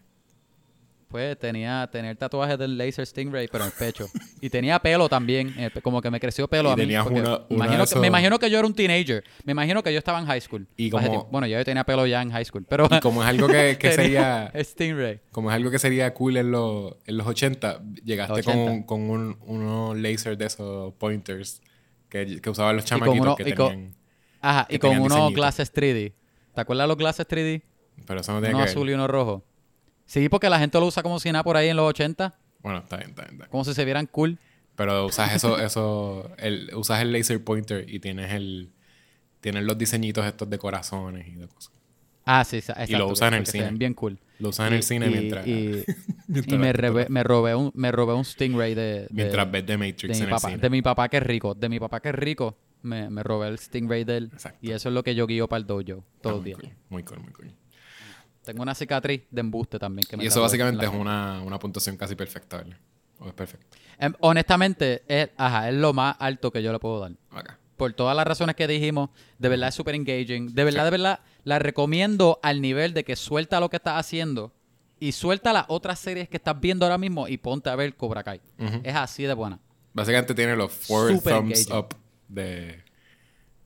Tenía, 1.38 1.88
tenía 1.90 2.10
el 2.10 2.16
tatuaje 2.18 2.56
del 2.56 2.76
Laser 2.76 3.06
Stingray, 3.06 3.48
pero 3.48 3.64
en 3.64 3.70
el 3.70 3.76
pecho. 3.78 4.08
Y 4.40 4.50
tenía 4.50 4.78
pelo 4.80 5.08
también, 5.08 5.54
el 5.58 5.70
pe- 5.70 5.80
como 5.82 6.00
que 6.02 6.10
me 6.10 6.18
creció 6.20 6.48
pelo 6.48 6.70
Y 6.70 6.72
a 6.72 6.76
mí. 6.76 6.82
tenías 6.82 7.04
porque 7.04 7.20
una- 7.20 7.36
una 7.36 7.44
imagino 7.50 7.84
de 7.86 7.92
que- 7.94 8.00
me 8.00 8.06
imagino 8.08 8.38
que 8.38 8.50
yo 8.50 8.58
era 8.58 8.66
un 8.66 8.74
teenager. 8.74 9.24
Me 9.44 9.52
imagino 9.52 9.82
que 9.82 9.92
yo 9.92 9.98
estaba 9.98 10.18
en 10.18 10.26
high 10.26 10.40
school. 10.40 10.66
Y 10.76 10.90
como-. 10.90 11.24
Bueno, 11.30 11.46
yo 11.46 11.64
tenía 11.64 11.84
pelo 11.84 12.06
ya 12.06 12.20
en 12.22 12.30
high 12.30 12.44
school, 12.44 12.64
pero... 12.68 12.88
Y 12.90 13.00
como 13.00 13.22
es 13.22 13.28
algo 13.28 13.46
que, 13.48 13.76
sería 13.94 14.52
Stingray. 14.60 15.20
como 15.30 15.50
es 15.50 15.54
algo 15.56 15.70
que 15.70 15.78
sería 15.78 16.12
cool 16.14 16.36
en, 16.36 16.50
los 16.50 16.94
en 17.06 17.16
los 17.16 17.26
80, 17.26 17.80
llegaste 18.04 18.42
con, 18.42 18.52
80. 18.54 18.72
un- 18.72 18.82
con 18.82 19.00
un, 19.10 19.36
unos 19.46 19.96
lasers 19.98 20.36
de 20.38 20.46
esos 20.46 20.92
pointers 20.94 21.62
que, 22.08 22.40
que 22.40 22.50
usaban 22.50 22.76
los 22.76 22.84
chamaquitos 22.84 23.20
uno- 23.20 23.36
que 23.36 23.48
y 23.48 23.52
con- 23.54 23.70
tenían. 23.70 23.94
Ajá, 24.40 24.66
que 24.68 24.76
y 24.76 24.78
con 24.78 24.90
tenían 24.90 25.10
unos 25.12 25.32
glasses 25.32 25.72
3D. 25.72 26.12
¿Te 26.54 26.60
acuerdas 26.60 26.86
los 26.86 26.96
glasses 26.96 27.26
3D? 27.26 27.62
Pero 28.06 28.20
eso 28.20 28.32
no 28.32 28.40
tiene 28.40 28.54
Uno 28.56 28.64
que 28.64 28.70
azul 28.70 28.82
ver. 28.86 28.90
y 28.90 28.94
uno 28.94 29.06
rojo. 29.06 29.44
Sí, 30.06 30.28
porque 30.28 30.48
la 30.50 30.58
gente 30.58 30.78
lo 30.78 30.86
usa 30.86 31.02
como 31.02 31.18
si 31.18 31.30
nada 31.32 31.42
por 31.44 31.56
ahí 31.56 31.68
en 31.68 31.76
los 31.76 31.88
80. 31.88 32.34
Bueno, 32.62 32.78
está 32.78 32.96
bien, 32.96 33.10
está 33.10 33.22
bien, 33.22 33.32
está 33.34 33.44
bien. 33.44 33.50
Como 33.50 33.64
si 33.64 33.74
se 33.74 33.84
vieran 33.84 34.06
cool. 34.06 34.38
Pero 34.76 35.06
usas 35.06 35.32
eso, 35.34 35.58
eso, 35.60 36.30
el, 36.38 36.70
usas 36.74 37.00
el 37.02 37.12
laser 37.12 37.42
pointer 37.42 37.88
y 37.88 38.00
tienes 38.00 38.32
el, 38.32 38.70
tienes 39.40 39.64
los 39.64 39.78
diseñitos 39.78 40.24
estos 40.26 40.48
de 40.50 40.58
corazones 40.58 41.26
y 41.28 41.32
de 41.36 41.46
cosas. 41.48 41.72
Ah, 42.26 42.42
sí, 42.44 42.56
exacto. 42.56 42.96
lo 42.98 43.08
usan 43.08 43.34
en 43.34 43.40
el 43.40 43.46
se 43.46 43.52
cine. 43.52 43.64
ven 43.66 43.78
bien 43.78 43.94
cool. 43.94 44.18
Lo 44.38 44.48
usas 44.48 44.68
en 44.68 44.72
Y- 44.72 44.76
el 44.76 44.82
cine 44.82 45.06
y- 45.06 45.10
mientras, 45.10 45.46
Y, 45.46 45.84
mientras 46.26 46.54
y 46.54 46.58
me, 46.58 46.72
robé, 46.72 47.06
me, 47.10 47.22
robé 47.22 47.54
un, 47.54 47.70
me 47.74 47.92
robé 47.92 48.14
un 48.14 48.24
Stingray 48.24 48.74
de, 48.74 48.82
de, 48.82 49.08
mientras 49.10 49.50
ves 49.50 49.66
The 49.66 49.72
de 49.72 49.78
Matrix 49.78 50.08
mi 50.08 50.16
en 50.16 50.22
el 50.24 50.30
papá. 50.30 50.48
cine. 50.48 50.58
De 50.58 50.70
mi 50.70 50.82
papá 50.82 51.08
que 51.10 51.16
es 51.18 51.22
rico. 51.22 51.54
De 51.54 51.68
mi 51.68 51.78
papá 51.78 52.00
que 52.00 52.08
es 52.08 52.14
rico. 52.14 52.56
Me, 52.82 53.10
me 53.10 53.22
robé 53.22 53.48
el 53.48 53.58
Stingray 53.58 54.04
de 54.04 54.16
él. 54.16 54.30
Exacto. 54.32 54.58
Y 54.62 54.70
eso 54.72 54.88
es 54.88 54.94
lo 54.94 55.02
que 55.02 55.14
yo 55.14 55.26
guío 55.26 55.48
para 55.48 55.60
el 55.60 55.66
dojo 55.66 56.02
todo 56.22 56.38
el 56.38 56.44
día. 56.44 56.56
cool, 56.56 56.70
muy 56.88 57.02
cool, 57.02 57.20
muy 57.20 57.32
cool. 57.32 57.52
Tengo 58.44 58.62
una 58.62 58.74
cicatriz 58.74 59.22
de 59.30 59.40
embuste 59.40 59.78
también. 59.78 60.06
Que 60.08 60.16
me 60.16 60.24
Y 60.24 60.26
eso 60.26 60.40
básicamente 60.40 60.84
en 60.84 60.92
es 60.92 60.98
una, 60.98 61.40
una 61.42 61.58
puntuación 61.58 61.96
casi 61.96 62.14
perfecta, 62.14 62.58
¿verdad? 62.58 62.76
O 63.18 63.28
es 63.28 63.34
perfecto. 63.34 63.76
Em, 63.98 64.12
honestamente, 64.20 65.02
es, 65.08 65.30
ajá, 65.36 65.68
es 65.68 65.74
lo 65.74 65.92
más 65.92 66.16
alto 66.18 66.50
que 66.50 66.62
yo 66.62 66.72
le 66.72 66.78
puedo 66.78 67.00
dar. 67.00 67.12
Por 67.76 67.92
todas 67.92 68.14
las 68.16 68.26
razones 68.26 68.54
que 68.54 68.68
dijimos, 68.68 69.10
de 69.38 69.48
verdad 69.48 69.68
es 69.68 69.74
súper 69.74 69.94
engaging. 69.94 70.54
De 70.54 70.64
verdad, 70.64 70.84
de 70.84 70.90
verdad, 70.90 71.20
la 71.42 71.58
recomiendo 71.58 72.38
al 72.42 72.60
nivel 72.60 72.94
de 72.94 73.04
que 73.04 73.16
suelta 73.16 73.58
lo 73.60 73.68
que 73.68 73.76
estás 73.76 73.98
haciendo 73.98 74.52
y 75.00 75.12
suelta 75.12 75.52
las 75.52 75.64
otras 75.68 75.98
series 75.98 76.28
que 76.28 76.36
estás 76.36 76.58
viendo 76.60 76.86
ahora 76.86 76.98
mismo 76.98 77.26
y 77.26 77.36
ponte 77.36 77.70
a 77.70 77.76
ver 77.76 77.96
Cobra 77.96 78.22
Kai. 78.22 78.40
Es 78.82 78.94
así 78.94 79.24
de 79.24 79.34
buena. 79.34 79.58
Básicamente 79.92 80.34
tiene 80.34 80.56
los 80.56 80.72
four 80.72 81.10
thumbs 81.20 81.66
engaging. 81.66 81.76
up 81.76 81.94
de, 82.28 82.82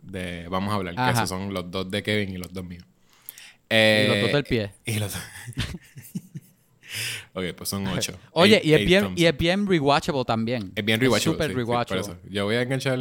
de 0.02 0.48
Vamos 0.48 0.72
a 0.72 0.76
hablar, 0.76 0.94
que 0.94 1.10
esos 1.10 1.28
son 1.28 1.52
los 1.52 1.70
dos 1.70 1.90
de 1.90 2.02
Kevin 2.02 2.30
y 2.30 2.38
los 2.38 2.52
dos 2.52 2.64
míos. 2.64 2.84
Y 3.70 3.74
Eh, 3.74 4.06
los 4.08 4.20
dos 4.22 4.32
del 4.32 4.44
pie. 4.44 4.72
Y 4.86 4.98
los 4.98 5.12
dos. 5.12 5.22
ok, 7.34 7.44
pues 7.56 7.68
son 7.68 7.86
ocho. 7.86 8.18
Oye, 8.32 8.56
Eight- 8.56 8.64
y 8.66 8.74
es, 8.74 8.86
bien, 8.86 9.12
y 9.16 9.24
es 9.26 9.36
bien 9.36 9.66
rewatchable 9.66 10.24
también. 10.24 10.72
Es 10.74 10.84
bien 10.84 11.00
rewatchable. 11.00 11.34
Súper 11.34 11.46
sí, 11.48 11.52
sí, 11.52 11.54
por 11.54 11.66
rewatchable. 11.66 12.00
eso. 12.02 12.18
Yo 12.30 12.44
voy 12.46 12.56
a 12.56 12.62
enganchar 12.62 12.98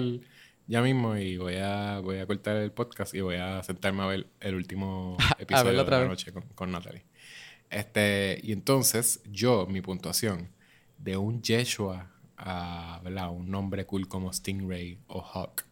ya 0.68 0.82
mismo 0.82 1.16
y 1.18 1.38
voy 1.38 1.56
a, 1.56 2.00
voy 2.00 2.18
a 2.20 2.26
cortar 2.28 2.58
el 2.58 2.72
podcast 2.72 3.14
y 3.16 3.22
voy 3.22 3.36
a 3.36 3.64
sentarme 3.64 4.04
a 4.04 4.08
ver 4.08 4.28
el 4.42 4.56
último 4.56 5.16
episodio 5.40 5.84
de 5.84 5.90
la 5.92 6.00
vez. 6.00 6.08
noche 6.10 6.32
con, 6.34 6.44
con 6.56 6.72
Natalie. 6.72 7.04
Este, 7.70 8.40
y 8.44 8.52
entonces, 8.52 9.22
yo, 9.30 9.66
mi 9.68 9.82
puntuación 9.82 10.50
de 10.98 11.18
un 11.18 11.42
Yeshua 11.42 12.12
a 12.38 13.02
¿verdad? 13.04 13.30
un 13.32 13.50
nombre 13.50 13.86
cool 13.86 14.08
como 14.08 14.32
Stingray 14.32 15.00
o 15.08 15.22
Hawk. 15.22 15.64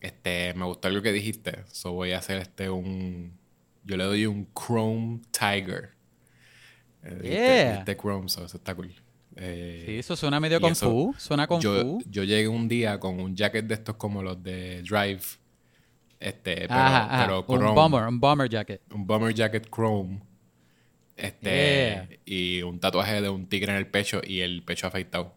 Este, 0.00 0.52
me 0.54 0.64
gustó 0.64 0.88
algo 0.88 1.02
que 1.02 1.12
dijiste. 1.12 1.64
So 1.70 1.92
voy 1.92 2.12
a 2.12 2.18
hacer 2.18 2.38
este 2.38 2.68
un. 2.70 3.38
Yo 3.84 3.96
le 3.96 4.04
doy 4.04 4.26
un 4.26 4.46
Chrome 4.54 5.20
Tiger. 5.30 5.90
Eh, 7.04 7.20
Yeah. 7.22 7.70
dijiste 7.80 7.96
Chrome, 7.96 8.28
so 8.28 8.44
eso 8.44 8.56
está 8.58 8.74
cool. 8.74 8.94
Eh, 9.36 9.84
Sí, 9.86 9.98
eso 9.98 10.14
suena 10.14 10.38
medio 10.40 10.60
kung 10.60 10.74
fu. 10.74 11.14
Suena 11.18 11.46
kung 11.46 11.60
yo, 11.60 11.80
fu. 11.80 12.02
yo 12.06 12.22
llegué 12.22 12.46
un 12.48 12.68
día 12.68 13.00
con 13.00 13.18
un 13.18 13.34
jacket 13.34 13.66
de 13.66 13.74
estos 13.74 13.96
como 13.96 14.22
los 14.22 14.40
de 14.42 14.82
Drive. 14.82 15.22
Este, 16.20 16.54
pero, 16.68 16.74
Ajá, 16.74 17.04
ajá. 17.06 17.24
pero 17.24 17.40
un 17.40 17.58
chrome. 17.58 17.74
bomber, 17.74 18.02
un 18.06 18.20
bomber 18.20 18.48
jacket. 18.48 18.80
Un 18.92 19.06
bomber 19.06 19.34
jacket 19.34 19.68
chrome. 19.68 20.22
Este, 21.16 21.50
Yeah. 21.50 22.08
y 22.24 22.62
un 22.62 22.78
tatuaje 22.78 23.20
de 23.20 23.28
un 23.28 23.46
tigre 23.48 23.72
en 23.72 23.78
el 23.78 23.86
pecho 23.88 24.20
y 24.24 24.40
el 24.40 24.62
pecho 24.62 24.86
afeitado. 24.86 25.34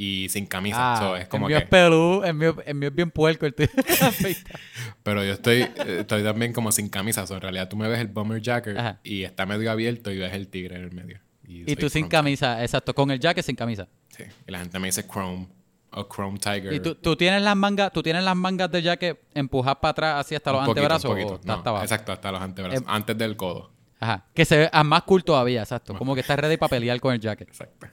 Y 0.00 0.28
sin 0.28 0.46
camisa. 0.46 0.94
Ah, 0.94 0.96
So, 1.00 1.16
es 1.16 1.26
como 1.26 1.46
el 1.48 1.50
mío 1.50 1.58
que, 1.58 1.64
es 1.64 1.68
pelú, 1.68 2.22
el 2.24 2.32
mío, 2.32 2.56
el 2.64 2.74
mío 2.76 2.88
es 2.88 2.94
bien 2.94 3.10
puerco. 3.10 3.46
El 3.46 3.54
tío. 3.54 3.66
pero 5.02 5.24
yo 5.24 5.32
estoy, 5.32 5.66
estoy 5.86 6.22
también 6.22 6.52
como 6.52 6.70
sin 6.70 6.88
camisa. 6.88 7.26
So, 7.26 7.34
en 7.34 7.40
realidad 7.40 7.68
tú 7.68 7.76
me 7.76 7.88
ves 7.88 7.98
el 7.98 8.06
bomber 8.06 8.40
jacket 8.40 8.78
Ajá. 8.78 9.00
y 9.02 9.24
está 9.24 9.44
medio 9.44 9.70
abierto 9.72 10.12
y 10.12 10.18
ves 10.18 10.32
el 10.34 10.46
tigre 10.46 10.76
en 10.76 10.84
el 10.84 10.92
medio. 10.92 11.18
y 11.42 11.74
tú 11.74 11.88
sin 11.90 12.06
camisa, 12.06 12.62
exacto, 12.62 12.94
con 12.94 13.10
el 13.10 13.18
jacket 13.18 13.44
sin 13.44 13.56
camisa. 13.56 13.88
Sí. 14.16 14.22
Y 14.46 14.52
la 14.52 14.60
gente 14.60 14.78
me 14.78 14.86
dice 14.86 15.04
chrome 15.04 15.48
o 15.90 16.08
chrome 16.08 16.38
tiger. 16.38 16.72
Y 16.72 16.78
tú, 16.78 16.94
tú 16.94 17.16
tienes 17.16 17.42
las 17.42 17.56
mangas, 17.56 17.92
tú 17.92 18.00
tienes 18.00 18.22
las 18.22 18.36
mangas 18.36 18.70
del 18.70 18.84
jacket 18.84 19.20
empujadas 19.34 19.78
para 19.82 19.90
atrás 19.90 20.26
así 20.26 20.36
hasta 20.36 20.52
los 20.52 20.60
poquito, 20.60 20.70
antebrazos 20.78 21.04
un 21.06 21.10
poquito. 21.16 21.32
o 21.32 21.36
está 21.36 21.46
No, 21.48 21.54
hasta 21.58 21.70
abajo. 21.70 21.84
Exacto, 21.84 22.12
hasta 22.12 22.30
los 22.30 22.40
antebrazos. 22.40 22.82
Em- 22.82 22.88
antes 22.88 23.18
del 23.18 23.36
codo. 23.36 23.72
Ajá. 23.98 24.26
Que 24.32 24.44
se 24.44 24.58
ve 24.58 24.70
más 24.84 25.02
cool 25.02 25.24
todavía, 25.24 25.62
exacto. 25.62 25.96
Como 25.96 26.14
que 26.14 26.20
estás 26.20 26.38
ready 26.38 26.56
para 26.56 26.70
pelear 26.70 27.00
con 27.00 27.12
el 27.14 27.20
jacket. 27.20 27.48
Exacto. 27.48 27.88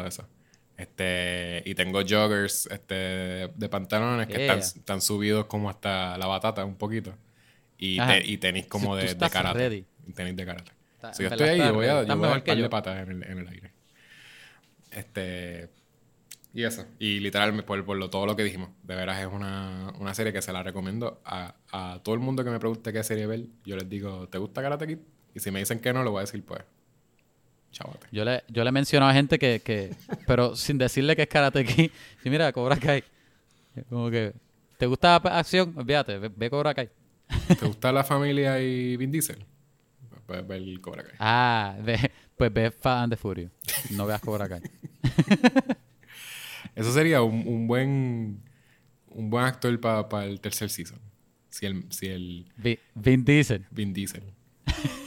Eso, 0.00 0.06
eso. 0.06 0.28
Este, 0.76 1.62
y 1.66 1.74
tengo 1.74 2.00
joggers 2.00 2.66
este, 2.66 2.94
de 3.54 3.68
pantalones 3.70 4.26
que 4.26 4.32
están, 4.46 4.58
están 4.58 5.00
subidos 5.00 5.46
como 5.46 5.70
hasta 5.70 6.18
la 6.18 6.26
batata 6.26 6.64
un 6.64 6.76
poquito. 6.76 7.14
Y, 7.78 7.98
te- 8.08 8.26
y 8.26 8.38
tenis 8.38 8.66
como 8.66 8.96
de, 8.96 9.14
de 9.14 9.30
karate. 9.30 9.58
ready. 9.58 9.84
Tenis 10.14 10.36
de 10.36 10.44
karate. 10.46 10.72
Está- 10.96 11.14
So, 11.14 11.22
yo 11.22 11.28
estoy 11.28 11.48
ahí, 11.48 11.58
voy 11.72 11.86
a, 11.86 12.02
yo 12.02 12.16
voy 12.16 12.26
a 12.26 12.28
dar 12.30 12.44
par 12.44 12.56
de 12.56 12.68
patas 12.70 13.02
en 13.08 13.10
el, 13.22 13.30
en 13.30 13.38
el 13.38 13.48
aire. 13.48 13.72
Este. 14.90 15.70
Y 16.52 16.62
eso. 16.62 16.86
Y 17.00 17.18
literalmente, 17.20 17.64
por, 17.66 17.84
por 17.84 17.96
lo, 17.96 18.10
todo 18.10 18.26
lo 18.26 18.36
que 18.36 18.44
dijimos, 18.44 18.70
de 18.84 18.94
veras 18.94 19.20
es 19.20 19.26
una, 19.26 19.92
una 19.98 20.14
serie 20.14 20.32
que 20.32 20.40
se 20.40 20.52
la 20.52 20.62
recomiendo 20.62 21.20
a, 21.24 21.56
a 21.72 22.00
todo 22.04 22.14
el 22.14 22.20
mundo 22.20 22.44
que 22.44 22.50
me 22.50 22.60
pregunte 22.60 22.92
qué 22.92 23.02
serie 23.02 23.26
ver. 23.26 23.46
Yo 23.64 23.76
les 23.76 23.88
digo, 23.88 24.28
¿te 24.28 24.38
gusta 24.38 24.62
Karate 24.62 24.86
Kid? 24.86 24.98
Y 25.34 25.40
si 25.40 25.50
me 25.50 25.58
dicen 25.58 25.80
que 25.80 25.92
no, 25.92 26.04
le 26.04 26.10
voy 26.10 26.18
a 26.18 26.20
decir, 26.22 26.44
pues, 26.44 26.62
chavate. 27.74 28.06
Yo 28.10 28.24
le, 28.24 28.42
yo 28.48 28.64
le 28.64 28.68
he 28.68 28.72
mencionado 28.72 29.10
a 29.10 29.14
gente 29.14 29.38
que, 29.38 29.60
que 29.62 29.94
pero 30.26 30.56
sin 30.56 30.78
decirle 30.78 31.14
que 31.16 31.22
es 31.22 31.28
Karate 31.28 31.64
Kid. 31.64 31.90
Y 32.24 32.30
mira, 32.30 32.52
Cobra 32.52 32.76
Kai. 32.76 33.04
Como 33.90 34.10
que, 34.10 34.32
¿te 34.78 34.86
gusta 34.86 35.20
la 35.22 35.38
acción? 35.38 35.74
Olvídate, 35.76 36.18
ve, 36.18 36.30
ve 36.34 36.50
Cobra 36.50 36.72
Kai. 36.74 36.88
¿Te 37.58 37.66
gusta 37.66 37.92
la 37.92 38.04
familia 38.04 38.60
y 38.60 38.96
Vin 38.96 39.10
Diesel? 39.10 39.44
Puedes 40.26 40.46
ver 40.46 40.62
el 40.62 40.80
Cobra 40.80 41.02
Kai. 41.02 41.12
Ah, 41.18 41.76
ve, 41.82 42.10
pues 42.36 42.52
ve 42.52 42.70
Fast 42.70 43.02
and 43.04 43.12
the 43.12 43.16
Furious. 43.16 43.50
No 43.90 44.06
veas 44.06 44.20
Cobra 44.22 44.48
Kai. 44.48 44.62
Eso 46.74 46.92
sería 46.92 47.22
un, 47.22 47.46
un 47.46 47.66
buen 47.66 48.42
un 49.08 49.30
buen 49.30 49.44
actor 49.44 49.78
para 49.80 50.24
el 50.24 50.40
tercer 50.40 50.70
season. 50.70 50.98
Si 51.50 51.66
el, 51.66 51.84
si 51.90 52.06
el 52.08 52.46
Vi- 52.56 52.78
Vin 52.94 53.24
Diesel. 53.24 53.64
Vin 53.70 53.92
Diesel. 53.92 54.22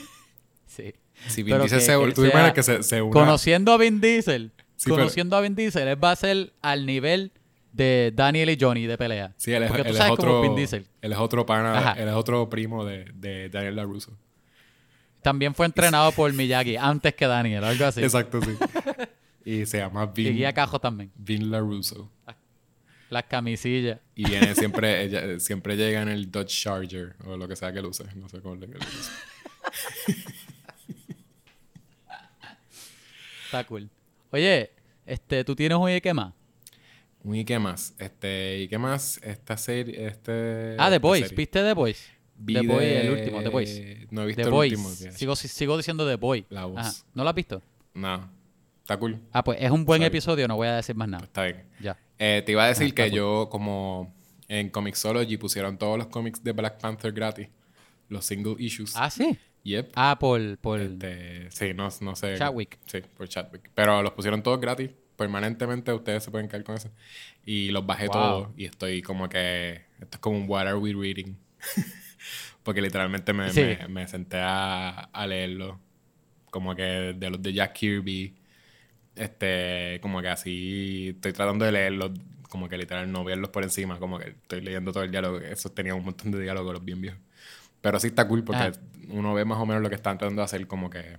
Si 1.26 1.42
Vin 1.42 1.52
Pero 1.54 1.64
Diesel 1.64 1.78
que 1.78 1.84
se, 1.84 2.12
tú 2.14 2.22
sea- 2.30 2.52
que 2.54 2.62
se, 2.62 2.82
se 2.82 3.02
una... 3.02 3.12
Conociendo 3.12 3.72
a 3.72 3.76
Vin 3.76 4.00
Diesel, 4.00 4.52
Sí, 4.76 4.84
pero- 4.84 4.96
conociendo 4.96 5.36
a 5.36 5.40
Vin 5.40 5.54
Diesel, 5.56 5.88
él 5.88 6.02
va 6.02 6.12
a 6.12 6.16
ser 6.16 6.52
al 6.62 6.86
nivel 6.86 7.32
de 7.72 8.12
Daniel 8.14 8.48
y 8.50 8.56
Johnny 8.60 8.86
de 8.86 8.96
pelea. 8.96 9.34
Sí, 9.36 9.52
él 9.52 9.62
es, 9.64 9.68
Porque 9.68 9.82
tú 9.82 9.88
él 9.90 9.94
es 9.94 9.98
sabes 9.98 10.16
cómo 10.16 10.28
otro, 10.30 10.42
es 10.42 10.48
Vin 10.48 10.56
Diesel. 10.56 10.86
él 11.02 11.12
es 11.12 11.18
otro 11.18 11.44
pana, 11.44 11.78
Ajá. 11.78 11.92
él 12.00 12.08
es 12.08 12.14
otro 12.14 12.48
primo 12.48 12.84
de, 12.84 13.04
de 13.14 13.48
Daniel 13.50 13.76
LaRusso. 13.76 14.16
También 15.22 15.54
fue 15.54 15.66
entrenado 15.66 16.12
por 16.12 16.32
Miyagi 16.32 16.76
antes 16.76 17.12
que 17.14 17.26
Daniel, 17.26 17.64
algo 17.64 17.84
así. 17.84 18.02
Exacto, 18.02 18.40
sí. 18.40 18.56
y 19.44 19.66
se 19.66 19.78
llama 19.78 20.10
Y 20.14 20.22
Vin, 20.22 20.36
guía 20.36 20.52
Cajo 20.52 20.80
también. 20.80 21.10
Vin 21.16 21.50
LaRusso. 21.50 22.10
Las 23.10 23.24
camisillas. 23.24 23.98
Y 24.14 24.24
viene 24.28 24.54
siempre, 24.54 25.02
ella, 25.02 25.40
siempre 25.40 25.76
llega 25.76 26.02
en 26.02 26.08
el 26.08 26.30
Dodge 26.30 26.48
Charger 26.62 27.16
o 27.26 27.36
lo 27.36 27.48
que 27.48 27.56
sea 27.56 27.72
que 27.72 27.78
él 27.80 27.86
use. 27.86 28.04
No 28.14 28.28
sé 28.28 28.40
cómo 28.40 28.54
le 28.56 28.66
le 28.68 28.76
use. 28.76 29.10
Está 33.48 33.64
cool. 33.64 33.88
Oye, 34.30 34.70
este, 35.06 35.42
¿tú 35.42 35.56
tienes 35.56 35.78
un 35.78 35.88
qué 36.00 36.12
más? 36.12 36.34
¿Y 37.24 37.44
qué 37.46 37.58
más? 37.58 37.94
Este, 37.98 38.58
¿Y 38.60 38.68
qué 38.68 38.76
más? 38.76 39.18
Esta 39.22 39.56
serie, 39.56 40.06
este... 40.06 40.76
Ah, 40.78 40.90
The 40.90 40.98
Boys. 40.98 41.22
serie. 41.22 41.36
¿Viste 41.36 41.62
The 41.62 41.72
Boys? 41.72 42.06
Vi 42.36 42.54
The 42.54 42.60
el 43.00 43.10
último, 43.10 43.42
The 43.42 43.48
Boys. 43.48 43.80
No 44.10 44.22
he 44.22 44.26
visto 44.26 44.42
The 44.42 44.48
el 44.48 44.52
Boys. 44.54 44.72
último. 44.78 45.12
Sigo, 45.12 45.34
sigo 45.34 45.76
diciendo 45.78 46.06
The 46.06 46.16
Boy. 46.16 46.44
La 46.50 46.66
voz. 46.66 46.78
Ajá. 46.78 46.92
¿No 47.14 47.24
lo 47.24 47.30
has 47.30 47.34
visto? 47.34 47.62
No. 47.94 48.30
Está 48.82 48.96
cool. 48.98 49.18
Ah, 49.32 49.42
pues 49.42 49.58
es 49.60 49.70
un 49.70 49.84
buen 49.84 50.00
Sorry. 50.00 50.06
episodio, 50.08 50.46
no 50.48 50.56
voy 50.56 50.68
a 50.68 50.76
decir 50.76 50.94
más 50.94 51.08
nada. 51.08 51.24
Está 51.24 51.44
bien. 51.44 51.64
Ya. 51.80 51.98
Eh, 52.18 52.42
te 52.44 52.52
iba 52.52 52.64
a 52.64 52.68
decir 52.68 52.88
Ah, 52.92 52.94
que 52.94 53.02
cool. 53.04 53.12
yo, 53.16 53.48
como 53.50 54.14
en 54.46 54.68
Comixology, 54.70 55.36
pusieron 55.38 55.76
todos 55.78 55.96
los 55.98 56.06
cómics 56.08 56.42
de 56.44 56.52
Black 56.52 56.78
Panther 56.80 57.12
gratis. 57.12 57.48
Los 58.08 58.24
single 58.26 58.56
issues. 58.58 58.92
Ah, 58.94 59.10
sí. 59.10 59.38
Yep. 59.68 59.92
Ah, 59.96 60.16
por, 60.18 60.58
por 60.58 60.80
Este, 60.80 61.50
sí, 61.50 61.74
no, 61.74 61.88
no 62.00 62.16
sé. 62.16 62.36
Chadwick. 62.36 62.78
Sí, 62.86 63.00
por 63.16 63.28
Chadwick. 63.28 63.70
Pero 63.74 64.02
los 64.02 64.12
pusieron 64.12 64.42
todos 64.42 64.60
gratis. 64.60 64.90
Permanentemente 65.16 65.92
ustedes 65.92 66.22
se 66.24 66.30
pueden 66.30 66.48
caer 66.48 66.64
con 66.64 66.76
eso. 66.76 66.90
Y 67.44 67.70
los 67.70 67.84
bajé 67.86 68.06
Wow. 68.06 68.12
todos. 68.12 68.48
Y 68.56 68.64
estoy 68.66 69.02
como 69.02 69.28
que... 69.28 69.82
Esto 70.00 70.16
es 70.16 70.18
como 70.20 70.38
un 70.38 70.48
What 70.48 70.66
Are 70.68 70.76
We 70.76 70.92
Reading? 70.92 71.36
Porque 72.62 72.80
literalmente 72.80 73.32
me, 73.32 73.50
Sí. 73.50 73.62
me, 73.62 73.88
me 73.88 74.08
senté 74.08 74.38
a, 74.40 74.88
a 75.12 75.26
leerlo 75.26 75.80
como 76.50 76.74
que 76.74 76.82
de 76.82 77.30
los 77.30 77.42
de 77.42 77.52
Jack 77.52 77.72
Kirby. 77.74 78.34
Este, 79.14 79.98
como 80.00 80.20
que 80.22 80.28
así 80.28 81.08
estoy 81.16 81.32
tratando 81.32 81.64
de 81.64 81.72
leerlos, 81.72 82.12
como 82.48 82.68
que 82.68 82.78
literal 82.78 83.10
no 83.10 83.24
verlos 83.24 83.50
por 83.50 83.64
encima, 83.64 83.98
como 83.98 84.18
que 84.18 84.28
estoy 84.30 84.60
leyendo 84.60 84.92
todo 84.92 85.02
el 85.02 85.10
diálogo. 85.10 85.38
Eso 85.38 85.70
tenía 85.70 85.94
un 85.94 86.04
montón 86.04 86.30
de 86.30 86.40
diálogos 86.40 86.72
los 86.74 86.84
bien 86.84 87.00
viejos. 87.00 87.20
Pero 87.80 88.00
sí 88.00 88.08
está 88.08 88.26
cool 88.26 88.42
porque 88.44 88.62
Ajá. 88.62 88.72
uno 89.10 89.34
ve 89.34 89.44
más 89.44 89.58
o 89.58 89.66
menos 89.66 89.82
lo 89.82 89.88
que 89.88 89.94
están 89.94 90.18
tratando 90.18 90.40
de 90.40 90.44
hacer, 90.44 90.66
como 90.66 90.90
que 90.90 91.18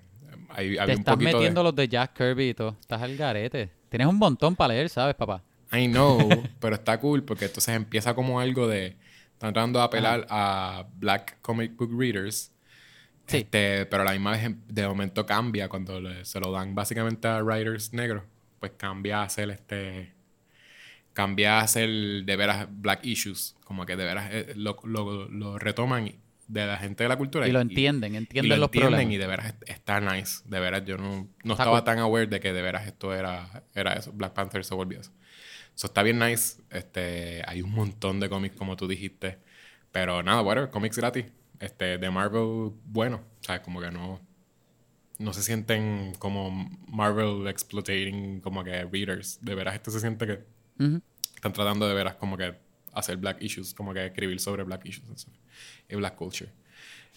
hay, 0.49 0.73
Te 0.76 0.80
había 0.81 0.95
un 0.95 0.99
estás 1.02 1.15
poquito 1.15 1.38
metiendo 1.38 1.61
de... 1.61 1.64
los 1.64 1.76
de 1.76 1.88
Jack 1.88 2.14
Kirby 2.18 2.49
y 2.49 2.53
todo. 2.53 2.77
Estás 2.80 3.02
al 3.02 3.15
garete. 3.15 3.69
Tienes 3.90 4.07
un 4.07 4.18
montón 4.18 4.56
para 4.56 4.73
leer, 4.73 4.90
¿sabes, 4.90 5.15
papá? 5.15 5.44
I 5.72 5.88
know, 5.88 6.18
pero 6.60 6.76
está 6.76 6.99
cool 6.99 7.23
porque 7.23 7.45
entonces 7.45 7.76
empieza 7.76 8.14
como 8.14 8.40
algo 8.40 8.68
de... 8.68 8.98
Están 9.34 9.53
tratando 9.53 9.80
de 9.80 9.86
apelar 9.86 10.27
a 10.30 10.86
black 10.98 11.38
comic 11.41 11.76
book 11.77 11.91
readers. 11.98 12.52
Sí. 13.26 13.38
Este, 13.38 13.86
pero 13.86 14.02
a 14.02 14.06
la 14.06 14.11
misma 14.11 14.31
vez 14.31 14.44
em- 14.44 14.60
de 14.68 14.86
momento 14.88 15.26
cambia 15.26 15.69
cuando 15.69 16.02
le- 16.02 16.26
se 16.26 16.40
lo 16.40 16.52
dan 16.52 16.76
básicamente 16.76 17.27
a 17.27 17.41
writers 17.44 17.94
negros. 17.94 18.23
Pues 18.60 18.73
cambia 18.76 19.22
a 19.22 19.30
ser 19.30 19.49
este... 19.52 20.14
Cambia 21.14 21.60
a 21.60 21.68
ser 21.68 21.90
de 21.90 22.36
veras 22.36 22.68
black 22.69 23.06
issues. 23.06 23.56
Como 23.64 23.86
que 23.86 23.95
de 23.95 24.06
veras 24.06 24.30
eh, 24.31 24.53
lo, 24.56 24.77
lo, 24.84 25.27
lo 25.30 25.57
retoman 25.60 26.11
de 26.49 26.65
la 26.67 26.77
gente 26.77 27.03
de 27.03 27.09
la 27.09 27.17
cultura. 27.17 27.47
Y 27.47 27.51
lo 27.51 27.61
entienden, 27.61 28.13
y 28.15 28.17
entienden 28.17 28.49
lo 28.49 28.57
los 28.57 28.65
entienden 28.67 28.91
problemas. 28.91 29.13
y 29.13 29.17
de 29.17 29.27
veras 29.27 29.45
est- 29.47 29.69
está 29.69 30.01
nice. 30.01 30.41
De 30.45 30.59
veras, 30.59 30.84
yo 30.85 30.97
no, 30.97 31.09
no 31.43 31.53
Está 31.53 31.63
estaba 31.63 31.71
cool. 31.77 31.84
tan 31.85 31.99
aware 31.99 32.27
de 32.27 32.39
que 32.41 32.51
de 32.51 32.61
veras 32.61 32.85
esto 32.88 33.13
era, 33.13 33.63
era 33.73 33.93
eso. 33.93 34.11
Black 34.11 34.34
Panther 34.34 34.65
se 34.65 34.73
volvió 34.76 34.99
eso. 34.99 35.11
So, 35.76 35.88
está 35.88 36.03
bien 36.03 36.19
nice. 36.19 36.61
Este, 36.71 37.41
hay 37.47 37.61
un 37.61 37.71
montón 37.71 38.19
de 38.19 38.27
cómics, 38.30 38.55
como 38.57 38.76
tú 38.76 38.88
dijiste. 38.88 39.38
Pero 39.91 40.21
nada, 40.23 40.41
whatever, 40.41 40.69
cómics 40.69 40.97
gratis. 40.97 41.26
Este, 41.59 41.97
de 41.97 42.09
Marvel, 42.11 42.71
bueno. 42.85 43.21
O 43.41 43.43
sea, 43.43 43.61
como 43.61 43.80
que 43.80 43.89
no. 43.91 44.19
No 45.19 45.34
se 45.34 45.43
sienten 45.43 46.13
como 46.17 46.49
Marvel 46.88 47.47
exploiting 47.47 48.39
como 48.41 48.63
que 48.63 48.85
readers. 48.85 49.39
De 49.41 49.53
veras, 49.55 49.76
esto 49.76 49.91
se 49.91 49.99
siente 49.99 50.26
que 50.26 50.39
Ujú. 50.84 51.01
están 51.35 51.53
tratando 51.53 51.88
de 51.88 51.93
veras 51.93 52.15
como 52.15 52.38
que 52.38 52.55
hacer 52.94 53.18
black 53.18 53.41
issues, 53.41 53.74
como 53.74 53.94
que 53.94 54.06
escribir 54.06 54.40
sobre 54.40 54.64
black 54.64 54.86
issues 54.86 55.28
y 55.90 55.95
black 55.95 56.16
culture. 56.16 56.49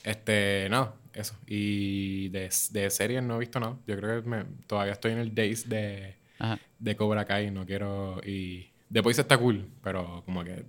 Este, 0.05 0.67
nada, 0.71 0.95
eso. 1.13 1.37
Y 1.47 2.29
de, 2.31 2.51
de 2.71 2.91
series 2.91 3.23
no 3.23 3.37
he 3.37 3.41
visto 3.41 3.61
nada. 3.61 3.77
Yo 3.87 3.97
creo 3.97 4.23
que 4.23 4.29
me- 4.29 4.45
todavía 4.67 4.93
estoy 4.95 5.13
en 5.13 5.19
el 5.19 5.35
days 5.35 5.69
de, 5.69 6.17
Ajá. 6.39 6.59
de 6.79 6.97
Cobra 6.97 7.25
Kai, 7.25 7.51
no 7.51 7.65
quiero. 7.65 8.21
Y 8.27 8.69
Boys 8.91 9.19
está 9.19 9.39
cool, 9.39 9.69
pero 9.83 10.23
como 10.25 10.43
que 10.45 10.65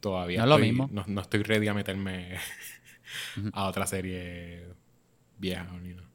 todavía 0.00 0.38
No 0.38 0.44
es 0.44 0.48
lo 0.48 0.54
estoy- 0.56 0.68
mismo. 0.68 0.88
No, 0.92 1.04
no 1.06 1.20
estoy 1.20 1.42
ready 1.42 1.68
a 1.68 1.74
meterme 1.74 2.36
a 3.52 3.66
otra 3.66 3.86
serie 3.86 4.64
vieja 5.38 5.64
ni 5.82 5.90
nada. 5.94 6.08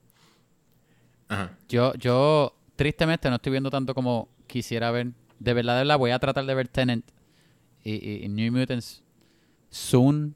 Ajá. 1.29 1.57
Yo, 1.69 1.93
yo, 1.95 2.55
tristemente, 2.75 3.29
no 3.29 3.35
estoy 3.35 3.51
viendo 3.51 3.69
tanto 3.69 3.93
como 3.93 4.27
quisiera 4.47 4.91
ver. 4.91 5.11
De 5.39 5.53
verdad, 5.53 5.73
de 5.75 5.79
verdad, 5.83 5.97
voy 5.97 6.11
a 6.11 6.19
tratar 6.19 6.45
de 6.45 6.53
ver 6.55 6.67
Tenant 6.67 7.05
y, 7.83 7.93
y- 7.93 8.23
y 8.25 8.29
New 8.29 8.51
Mutants 8.51 9.03
soon. 9.69 10.35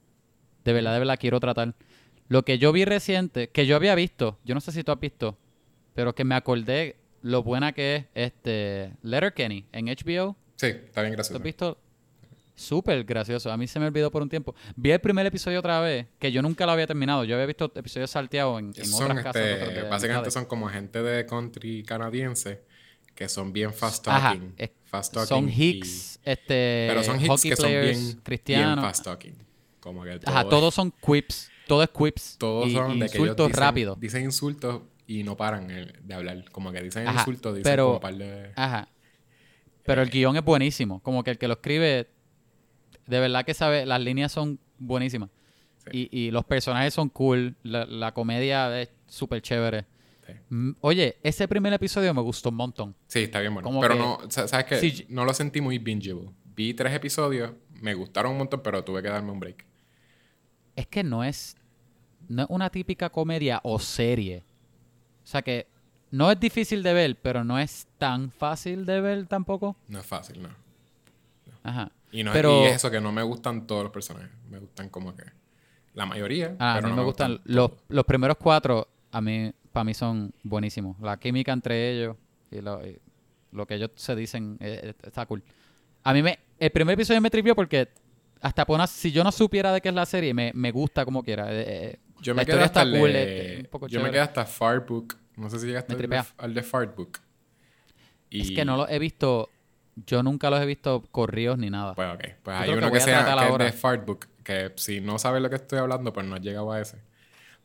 De 0.63 0.73
verdad, 0.73 0.93
de 0.93 0.99
verdad, 0.99 1.17
quiero 1.19 1.39
tratar. 1.39 1.75
Lo 2.27 2.43
que 2.43 2.57
yo 2.57 2.71
vi 2.73 2.83
reciente, 2.85 3.49
que 3.49 3.65
yo 3.65 3.75
había 3.75 3.95
visto, 3.95 4.37
yo 4.43 4.53
no 4.53 4.61
sé 4.61 4.71
si 4.71 4.83
tú 4.83 4.91
has 4.91 4.99
visto, 4.99 5.37
pero 5.93 6.13
que 6.13 6.23
me 6.25 6.35
acordé 6.35 6.97
lo 7.21 7.41
buena 7.43 7.71
que 7.71 7.95
es 7.95 8.05
este 8.13 8.93
Letterkenny 9.01 9.65
en 9.71 9.85
HBO. 9.87 10.35
Sí, 10.55 10.67
está 10.67 11.01
bien, 11.01 11.13
¿Lo 11.13 11.17
gracias. 11.17 11.35
has 11.37 11.41
visto? 11.43 11.77
Súper 12.55 13.03
gracioso. 13.03 13.51
A 13.51 13.57
mí 13.57 13.67
se 13.67 13.79
me 13.79 13.85
olvidó 13.85 14.09
por 14.11 14.23
un 14.23 14.29
tiempo. 14.29 14.55
Vi 14.75 14.89
el 14.91 14.99
primer 14.99 15.25
episodio 15.27 15.59
otra 15.59 15.79
vez, 15.79 16.07
que 16.19 16.31
yo 16.31 16.41
nunca 16.41 16.65
lo 16.65 16.71
había 16.71 16.87
terminado. 16.87 17.23
Yo 17.23 17.35
había 17.35 17.45
visto 17.45 17.71
episodios 17.75 18.09
salteados 18.09 18.59
en, 18.59 18.73
en 18.75 18.85
Son, 18.85 19.03
otras 19.11 19.23
casas. 19.23 19.41
este, 19.45 19.63
otras- 19.69 19.89
básicamente 19.89 20.31
son 20.31 20.45
como 20.45 20.67
gente 20.67 21.01
de 21.03 21.25
country 21.27 21.83
canadiense 21.83 22.63
que 23.17 23.27
son 23.27 23.51
bien 23.51 23.73
fast 23.73 24.07
Ajá, 24.07 24.33
talking. 24.33 24.53
es- 24.57 24.69
fast 24.85 25.13
talking 25.13 25.27
son 25.27 25.49
y- 25.49 25.51
Hicks, 25.53 26.19
este, 26.23 26.85
pero 26.87 27.03
son 27.03 27.19
hicks 27.19 27.41
que 27.41 27.55
son 27.55 27.65
players, 27.65 27.97
bien, 27.97 28.05
bien 28.11 28.21
cristianos. 28.23 28.85
fast 28.85 29.03
talking. 29.03 29.35
Como 29.79 30.03
que 30.03 30.19
Ajá, 30.23 30.41
todo- 30.43 30.49
todos 30.51 30.73
son 30.75 30.91
quips. 31.05 31.49
Todo 31.67 31.83
es 31.83 31.89
quips. 31.89 32.37
todos 32.37 32.67
y, 32.69 32.73
son 32.73 32.91
y 32.95 32.99
de 32.99 33.09
que 33.09 33.17
ellos 33.17 33.27
insultos 33.29 33.47
dicen, 33.47 33.59
rápidos. 33.61 33.99
Dicen 33.99 34.23
insultos 34.23 34.81
y 35.07 35.23
no 35.23 35.35
paran 35.35 35.69
eh, 35.71 35.91
de 36.03 36.13
hablar. 36.13 36.45
Como 36.51 36.71
que 36.71 36.81
dicen 36.81 37.07
Ajá, 37.07 37.19
insultos, 37.21 37.55
dicen 37.55 37.71
pero- 37.71 37.87
como 37.87 37.99
par 37.99 38.15
de... 38.15 38.51
Ajá. 38.55 38.87
Pero 39.83 40.01
Eh. 40.01 40.05
el 40.05 40.09
guion 40.11 40.35
es 40.37 40.43
buenísimo. 40.43 41.01
Como 41.01 41.23
que 41.23 41.31
el 41.31 41.37
que 41.39 41.47
lo 41.47 41.55
escribe, 41.55 42.07
de 43.07 43.19
verdad 43.19 43.43
que 43.45 43.53
sabe, 43.55 43.85
las 43.85 43.99
líneas 43.99 44.31
son 44.31 44.59
buenísimas. 44.77 45.29
Sí. 45.91 46.09
Y, 46.11 46.19
y 46.27 46.31
los 46.31 46.45
personajes 46.45 46.93
son 46.93 47.09
cool. 47.09 47.55
La, 47.63 47.85
la 47.85 48.13
comedia 48.13 48.79
es 48.81 48.89
súper 49.07 49.41
chévere. 49.41 49.85
Sí. 50.27 50.33
Mm, 50.49 50.71
Oye, 50.81 51.17
ese 51.23 51.47
primer 51.47 51.71
episodio 51.73 52.13
me 52.13 52.21
gustó 52.21 52.49
un 52.49 52.55
montón. 52.55 52.95
Sí, 53.07 53.19
está 53.23 53.39
bien 53.39 53.53
bueno. 53.53 53.65
Como 53.67 53.79
Pero 53.81 53.93
que- 53.95 53.99
no, 53.99 54.19
sa- 54.29 54.47
¿sabes 54.47 54.65
qué? 54.65 55.05
No 55.09 55.25
lo 55.25 55.33
sentí 55.33 55.61
muy 55.61 55.77
bingeable. 55.79 56.29
Vi 56.55 56.73
tres 56.73 56.93
episodios, 56.93 57.51
me 57.81 57.93
gustaron 57.93 58.33
un 58.33 58.39
montón, 58.39 58.61
pero 58.63 58.83
tuve 58.83 59.01
que 59.01 59.09
darme 59.09 59.31
un 59.31 59.39
break. 59.39 59.65
Es 60.75 60.87
que 60.87 61.03
no 61.03 61.23
es, 61.23 61.55
no 62.27 62.43
es 62.43 62.47
una 62.49 62.69
típica 62.69 63.09
comedia 63.09 63.59
o 63.63 63.79
serie. 63.79 64.43
O 65.23 65.27
sea 65.27 65.41
que 65.41 65.67
no 66.11 66.31
es 66.31 66.39
difícil 66.39 66.83
de 66.83 66.93
ver, 66.93 67.15
pero 67.21 67.43
no 67.43 67.57
es 67.59 67.87
tan 67.97 68.31
fácil 68.31 68.85
de 68.85 69.01
ver 69.01 69.25
tampoco. 69.27 69.75
No 69.87 69.99
es 69.99 70.05
fácil, 70.05 70.41
¿no? 70.41 70.49
Ajá. 71.63 71.91
Y, 72.11 72.23
no, 72.23 72.31
Pero- 72.33 72.61
y 72.63 72.65
es 72.67 72.75
eso 72.77 72.89
que 72.91 73.01
no 73.01 73.11
me 73.11 73.21
gustan 73.23 73.67
todos 73.67 73.83
los 73.83 73.91
personajes. 73.91 74.29
Me 74.49 74.59
gustan 74.59 74.89
como 74.89 75.15
que 75.15 75.23
la 75.93 76.05
mayoría. 76.05 76.55
Ah, 76.59 76.73
pero 76.75 76.87
a 76.87 76.89
mí 76.89 76.95
no 76.95 77.01
me 77.01 77.05
gustan 77.05 77.31
todos. 77.37 77.41
los, 77.45 77.71
los 77.89 78.05
primeros 78.05 78.37
cuatro, 78.37 78.87
a 79.11 79.21
mí, 79.21 79.51
para 79.71 79.83
mí 79.83 79.93
son 79.93 80.33
buenísimos. 80.43 80.99
La 80.99 81.17
química 81.17 81.51
entre 81.53 81.91
ellos 81.91 82.15
y 82.51 82.61
lo, 82.61 82.85
y 82.85 82.99
lo 83.51 83.65
que 83.65 83.75
ellos 83.75 83.91
se 83.95 84.15
dicen 84.15 84.57
eh, 84.59 84.93
está 85.03 85.25
cool. 85.25 85.43
A 86.03 86.13
mí 86.13 86.21
me, 86.23 86.39
el 86.59 86.71
primer 86.71 86.93
episodio 86.93 87.21
me 87.21 87.29
trivió 87.29 87.55
porque 87.55 87.89
hasta 88.41 88.65
por 88.65 88.75
una- 88.75 88.87
si 88.87 89.11
yo 89.11 89.23
no 89.23 89.31
supiera 89.31 89.71
de 89.73 89.81
qué 89.81 89.89
es 89.89 89.95
la 89.95 90.05
serie, 90.05 90.33
me, 90.33 90.51
me 90.53 90.71
gusta 90.71 91.05
como 91.05 91.23
quiera. 91.23 91.47
Eh, 91.49 91.99
Yo 92.21 92.33
me 92.35 92.45
quedé 92.45 92.63
hasta 92.63 92.83
cool, 92.83 93.15
es- 93.15 93.67
poco 93.67 93.87
Yo 93.87 94.01
me 94.01 94.09
quedé 94.11 94.21
hasta 94.21 94.45
Fartbook. 94.45 95.15
No 95.35 95.49
sé 95.49 95.59
si 95.59 95.67
llegaste 95.67 95.93
al 95.93 96.25
al 96.37 96.53
de 96.53 96.63
Fartbook. 96.63 97.19
Y, 98.29 98.41
Es 98.41 98.51
que 98.51 98.65
no 98.65 98.75
los 98.77 98.89
he 98.89 98.99
visto, 98.99 99.49
yo 100.05 100.23
nunca 100.23 100.49
los 100.49 100.59
he 100.61 100.65
visto 100.65 101.03
corridos 101.11 101.57
ni 101.57 101.69
nada. 101.69 101.93
Pues 101.93 102.13
ok. 102.13 102.23
Pues 102.43 102.57
Yo 102.57 102.61
hay 102.63 102.69
que 102.71 102.77
uno 102.77 102.91
que, 102.91 102.97
a 102.97 103.01
sea 103.01 103.25
que 103.25 103.51
es 103.51 103.57
de 103.57 103.71
Fartbook. 103.71 104.25
Que 104.43 104.71
si 104.75 105.01
no 105.01 105.19
sabes 105.19 105.41
lo 105.41 105.49
que 105.49 105.55
estoy 105.57 105.79
hablando, 105.79 106.11
pues 106.13 106.25
no 106.25 106.35
has 106.35 106.41
llegado 106.41 106.71
a 106.71 106.81
ese. 106.81 106.97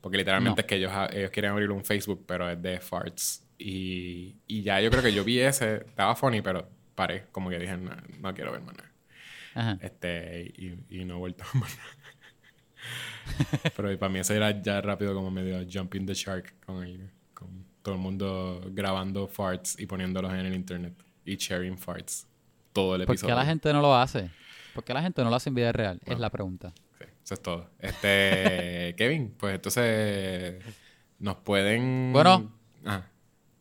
Porque 0.03 0.19
literalmente 0.19 0.61
No. 0.61 0.61
es 0.61 0.67
que 0.67 0.75
ellos, 0.77 0.93
ellos 1.13 1.31
quieren 1.31 1.53
abrir 1.53 1.71
un 1.71 1.85
Facebook, 1.85 2.25
pero 2.27 2.51
es 2.51 2.61
de 2.61 2.79
farts. 2.81 3.47
Y, 3.57 4.37
y 4.47 4.63
ya 4.63 4.79
yo 4.81 4.91
creo 4.91 5.03
que 5.03 5.15
yo 5.15 5.25
vi 5.25 5.39
ese. 5.41 5.77
Estaba 5.87 6.15
funny, 6.17 6.43
pero 6.43 6.69
paré. 6.95 7.27
Como 7.33 7.49
que 7.49 7.59
dije, 7.59 7.77
no, 7.79 7.93
no 8.21 8.35
quiero 8.35 8.53
ver 8.53 8.61
más 8.63 8.75
nada. 9.55 9.79
Este, 9.81 10.53
y, 10.57 10.77
y 11.01 11.05
no 11.05 11.15
he 11.15 11.19
vuelto 11.19 11.45
a 11.45 11.47
ver 11.55 11.63
más 11.63 11.77
nada. 11.79 11.89
Pero 13.77 13.99
para 13.99 14.13
mí 14.13 14.19
ese 14.19 14.37
era 14.37 14.61
ya 14.61 14.81
rápido 14.81 15.15
como 15.15 15.31
medio 15.31 15.65
jumping 15.73 16.05
the 16.07 16.15
shark 16.15 16.53
con, 16.67 16.83
el- 16.83 17.11
con 17.35 17.65
todo 17.83 17.95
el 17.95 18.01
mundo 18.01 18.61
grabando 18.73 19.29
farts 19.29 19.79
y 19.79 19.87
poniéndolos 19.87 20.33
en 20.33 20.41
el 20.47 20.55
internet 20.55 20.95
y 21.25 21.37
sharing 21.37 21.79
farts. 21.79 22.27
Todo 22.73 22.97
el 22.97 23.05
¿Por 23.07 23.15
episodio. 23.15 23.35
qué 23.35 23.39
la 23.41 23.47
gente 23.47 23.73
no 23.73 23.81
lo 23.81 23.95
hace? 23.95 24.31
¿Por 24.75 24.83
qué 24.85 24.95
la 24.95 25.03
gente 25.03 25.23
no 25.23 25.31
lo 25.31 25.37
hace 25.37 25.51
en 25.51 25.55
vida 25.55 25.71
real? 25.73 25.99
Es 26.01 26.07
Bueno. 26.07 26.21
la 26.23 26.31
pregunta. 26.31 26.73
Eso 27.25 27.35
es 27.35 27.41
todo. 27.43 27.71
Este, 27.79 28.95
Kevin, 28.99 29.35
pues 29.39 29.55
entonces 29.55 30.63
nos 31.19 31.37
pueden... 31.37 32.11
Bueno. 32.13 32.53
Ah, 32.85 33.07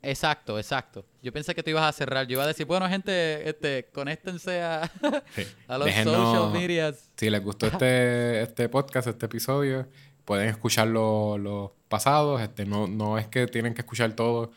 Exacto, 0.04 0.58
exacto. 0.58 1.06
Yo 1.22 1.32
pensé 1.32 1.54
que 1.54 1.62
tú 1.62 1.70
ibas 1.70 1.84
a 1.84 1.92
cerrar. 1.92 2.26
Yo 2.26 2.34
iba 2.34 2.44
a 2.44 2.48
decir, 2.48 2.66
bueno, 2.66 2.90
gente, 2.90 3.48
este, 3.48 3.88
conéctense 3.94 4.60
a, 4.64 4.90
sí. 5.36 5.44
a 5.68 5.78
los 5.78 5.88
Déjenos- 5.88 6.16
social 6.34 6.52
medias. 6.52 7.12
Si 7.18 7.30
les 7.30 7.44
gustó 7.44 7.68
este, 7.68 8.42
este 8.42 8.68
podcast, 8.68 9.08
este 9.08 9.28
episodio, 9.28 9.88
pueden 10.26 10.50
escuchar 10.50 10.88
lo- 10.88 11.38
los 11.38 11.70
pasados. 11.88 12.42
Este, 12.42 12.66
no, 12.66 12.88
no 12.88 13.20
es 13.20 13.28
que 13.28 13.46
tienen 13.46 13.76
que 13.76 13.82
escuchar 13.82 14.14
todo. 14.14 14.52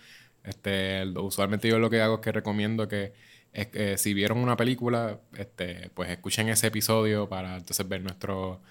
Este, 0.45 1.05
lo- 1.05 1.25
usualmente 1.25 1.69
yo 1.69 1.79
lo 1.79 1.91
que 1.91 2.01
hago 2.01 2.15
es 2.15 2.21
que 2.23 2.33
recomiendo 2.33 2.89
que 2.89 3.13
es 3.53 3.67
que 3.67 3.99
si 3.99 4.15
vieron 4.15 4.39
una 4.39 4.57
película, 4.57 5.21
este, 5.37 5.91
pues 5.93 6.09
escuchen 6.09 6.49
ese 6.49 6.69
episodio 6.69 7.29
para 7.29 7.59
entonces 7.59 7.87
ver 7.87 8.01
nuestro, 8.03 8.63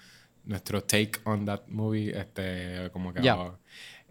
nuestro 0.44 0.82
take 0.84 1.12
on 1.24 1.44
that 1.46 1.62
movie. 1.68 2.10
Este, 2.16 2.90
como 2.92 3.12
que 3.12 3.22
Ya. 3.22 3.36
oh, 3.36 3.58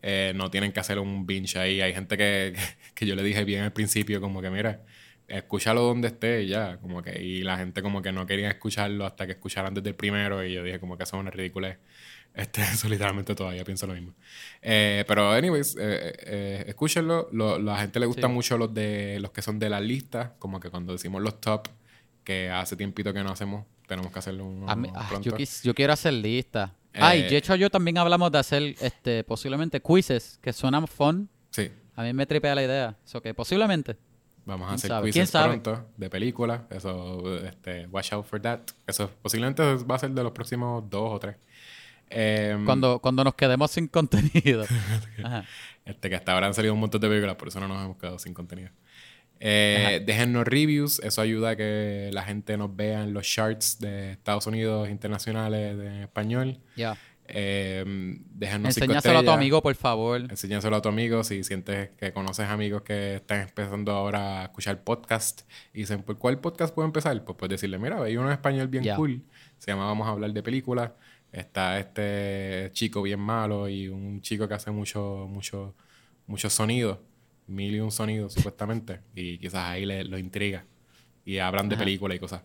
eh, 0.01 0.33
no 0.35 0.49
tienen 0.51 0.71
que 0.71 0.79
hacer 0.79 0.99
un 0.99 1.25
binge 1.25 1.57
ahí. 1.57 1.81
Hay 1.81 1.93
gente 1.93 2.17
que, 2.17 2.53
que 2.95 3.05
yo 3.05 3.15
le 3.15 3.23
dije 3.23 3.43
bien 3.43 3.63
al 3.63 3.73
principio, 3.73 4.19
como 4.21 4.41
que 4.41 4.49
mira, 4.49 4.81
escúchalo 5.27 5.81
donde 5.83 6.09
esté 6.09 6.43
y 6.43 6.47
ya, 6.49 6.77
como 6.77 7.01
que, 7.01 7.21
y 7.23 7.41
la 7.43 7.57
gente 7.57 7.81
como 7.81 8.01
que 8.01 8.11
no 8.11 8.25
quería 8.25 8.49
escucharlo 8.49 9.05
hasta 9.05 9.25
que 9.25 9.31
escucharan 9.33 9.73
desde 9.73 9.89
el 9.89 9.95
primero, 9.95 10.43
y 10.45 10.53
yo 10.53 10.63
dije 10.63 10.79
como 10.79 10.97
que 10.97 11.03
eso 11.03 11.15
es 11.17 11.21
una 11.21 11.31
ridícula. 11.31 11.77
Este, 12.35 12.63
eso 12.63 12.89
literalmente 12.89 13.35
todavía 13.35 13.63
pienso 13.63 13.85
lo 13.85 13.93
mismo. 13.93 14.15
Eh, 14.59 15.05
pero, 15.07 15.29
anyways, 15.33 15.75
eh, 15.79 16.13
eh, 16.25 16.63
escúchenlo. 16.65 17.29
Lo- 17.31 17.59
la 17.59 17.77
gente 17.77 17.99
le 17.99 18.07
gusta 18.07 18.25
Sí. 18.25 18.33
mucho 18.33 18.57
los 18.57 18.73
de 18.73 19.19
los 19.19 19.29
que 19.29 19.43
son 19.43 19.59
de 19.59 19.69
la 19.69 19.79
lista, 19.79 20.33
como 20.39 20.59
que 20.59 20.71
cuando 20.71 20.93
decimos 20.93 21.21
los 21.21 21.39
top, 21.39 21.67
que 22.23 22.49
hace 22.49 22.75
tiempito 22.75 23.13
que 23.13 23.23
no 23.23 23.29
hacemos, 23.29 23.67
tenemos 23.87 24.11
que 24.11 24.19
hacerlo 24.19 24.45
mí- 24.75 24.89
ah, 24.95 25.05
pronto. 25.09 25.29
yo, 25.29 25.35
quis- 25.37 25.63
yo 25.63 25.73
quiero 25.73 25.93
hacer 25.93 26.13
lista. 26.13 26.73
Y 26.93 26.99
Eh, 26.99 27.29
de 27.29 27.37
hecho 27.37 27.55
yo 27.55 27.69
también 27.69 27.97
hablamos 27.97 28.31
de 28.31 28.37
hacer 28.37 28.75
este 28.81 29.23
posiblemente 29.23 29.81
quizzes 29.81 30.37
que 30.41 30.53
suenan 30.53 30.87
fun. 30.87 31.27
Sí, 31.49 31.71
A 31.95 32.03
mí 32.03 32.13
me 32.13 32.25
tripea 32.25 32.55
la 32.55 32.63
idea. 32.63 32.95
Eso 33.05 33.21
que 33.21 33.33
posiblemente. 33.33 33.95
vamos 34.45 34.65
a 34.65 34.69
¿Quién 34.69 34.75
hacer 34.75 34.87
sabe? 34.89 35.11
quizzes 35.11 35.31
pronto 35.31 35.85
de 35.97 36.09
películas. 36.09 36.61
Eso, 36.69 37.37
este, 37.45 37.87
watch 37.87 38.13
out 38.13 38.25
for 38.25 38.39
that. 38.41 38.59
Eso 38.87 39.09
posiblemente 39.21 39.61
va 39.63 39.95
a 39.95 39.99
ser 39.99 40.11
de 40.11 40.21
los 40.23 40.31
próximos 40.33 40.83
dos 40.89 41.13
o 41.13 41.19
tres. 41.19 41.35
Em, 42.09 42.65
Cuando, 42.65 42.99
cuando 42.99 43.23
nos 43.23 43.33
quedemos 43.35 43.71
sin 43.71 43.87
contenido. 43.87 44.65
Ajá. 45.23 45.45
Este, 45.85 46.09
que 46.09 46.15
hasta 46.15 46.33
ahora 46.33 46.47
han 46.47 46.53
salido 46.53 46.73
un 46.73 46.79
montón 46.79 47.01
de 47.01 47.07
películas, 47.07 47.35
por 47.37 47.47
eso 47.47 47.59
no 47.59 47.67
nos 47.67 47.83
hemos 47.83 47.97
quedado 47.97 48.19
sin 48.19 48.33
contenido. 48.33 48.69
Eh, 49.39 50.01
déjennos 50.05 50.45
reviews, 50.45 50.99
eso 50.99 51.21
ayuda 51.21 51.51
a 51.51 51.55
que 51.55 52.09
la 52.13 52.23
gente 52.23 52.55
nos 52.55 52.75
vea 52.75 53.03
en 53.03 53.13
los 53.13 53.27
charts 53.27 53.79
de 53.79 54.13
Estados 54.13 54.47
Unidos 54.47 54.89
internacionales 54.89 55.77
de 55.77 56.03
español. 56.03 56.59
Ya. 56.75 56.97
Eh, 57.27 57.83
déjennos 58.33 58.73
cinco 58.73 58.85
Enséñaselo 58.85 59.19
a 59.19 59.23
tu 59.23 59.31
amigo, 59.31 59.61
por 59.61 59.75
favor. 59.75 60.21
Enséñaselo 60.21 60.75
a 60.75 60.81
tu 60.81 60.89
amigo 60.89 61.23
si 61.23 61.43
sientes 61.43 61.89
que 61.97 62.11
conoces 62.11 62.47
amigos 62.47 62.81
que 62.81 63.15
están 63.15 63.41
empezando 63.41 63.91
ahora 63.91 64.41
a 64.41 64.43
escuchar 64.45 64.83
podcast 64.83 65.41
y 65.73 65.79
dicen, 65.79 66.03
¿por 66.03 66.17
cuál 66.17 66.39
podcast 66.39 66.73
puedo 66.73 66.85
empezar? 66.85 67.23
Pues 67.23 67.37
puedes 67.37 67.51
decirle, 67.51 67.79
mira, 67.79 68.01
hay 68.03 68.17
uno 68.17 68.27
en 68.27 68.33
español 68.33 68.67
bien 68.67 68.95
cool, 68.95 69.23
se 69.57 69.71
llama 69.71 69.85
Vamos 69.85 70.07
a 70.07 70.11
hablar 70.11 70.31
de 70.31 70.43
películas, 70.43 70.91
está 71.31 71.79
este 71.79 72.69
chico 72.73 73.01
bien 73.01 73.19
malo 73.19 73.69
y 73.69 73.87
un 73.87 74.21
chico 74.21 74.47
que 74.47 74.53
hace 74.53 74.71
mucho, 74.71 75.27
mucho, 75.29 75.75
muchos 76.27 76.53
sonidos, 76.53 76.99
mil 77.47 77.75
y 77.75 77.79
un 77.79 77.91
sonidos 77.91 78.33
supuestamente, 78.33 78.99
y 79.15 79.37
quizás 79.37 79.69
ahí 79.69 79.85
le, 79.85 80.03
lo 80.03 80.17
intriga 80.17 80.65
y 81.25 81.37
hablan 81.37 81.69
de 81.69 81.77
películas 81.77 82.15
y 82.17 82.19
cosas. 82.19 82.41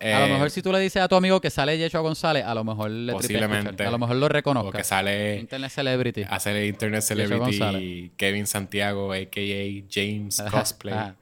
a 0.00 0.20
lo 0.20 0.26
Eh, 0.26 0.32
mejor 0.32 0.50
si 0.50 0.62
tú 0.62 0.72
le 0.72 0.78
dices 0.80 1.02
a 1.02 1.08
tu 1.08 1.14
amigo 1.14 1.40
que 1.40 1.50
sale 1.50 1.76
Yeshua 1.78 2.00
González, 2.00 2.44
a 2.44 2.54
lo 2.54 2.64
mejor 2.64 2.90
le 2.90 3.12
Posiblemente. 3.12 3.84
A 3.84 3.90
lo 3.90 3.98
mejor 3.98 4.16
lo 4.16 4.26
o 4.26 4.28
reconozca. 4.30 4.78
que 4.78 4.84
sale 4.84 5.38
Internet 5.40 5.70
Celebrity. 5.70 6.22
hacer 6.28 6.56
el 6.56 6.68
Internet 6.68 7.02
Celebrity. 7.02 8.12
Kevin 8.16 8.46
Santiago, 8.46 9.12
a.k.a. 9.12 9.84
James 9.90 10.42
Cosplay, 10.50 11.12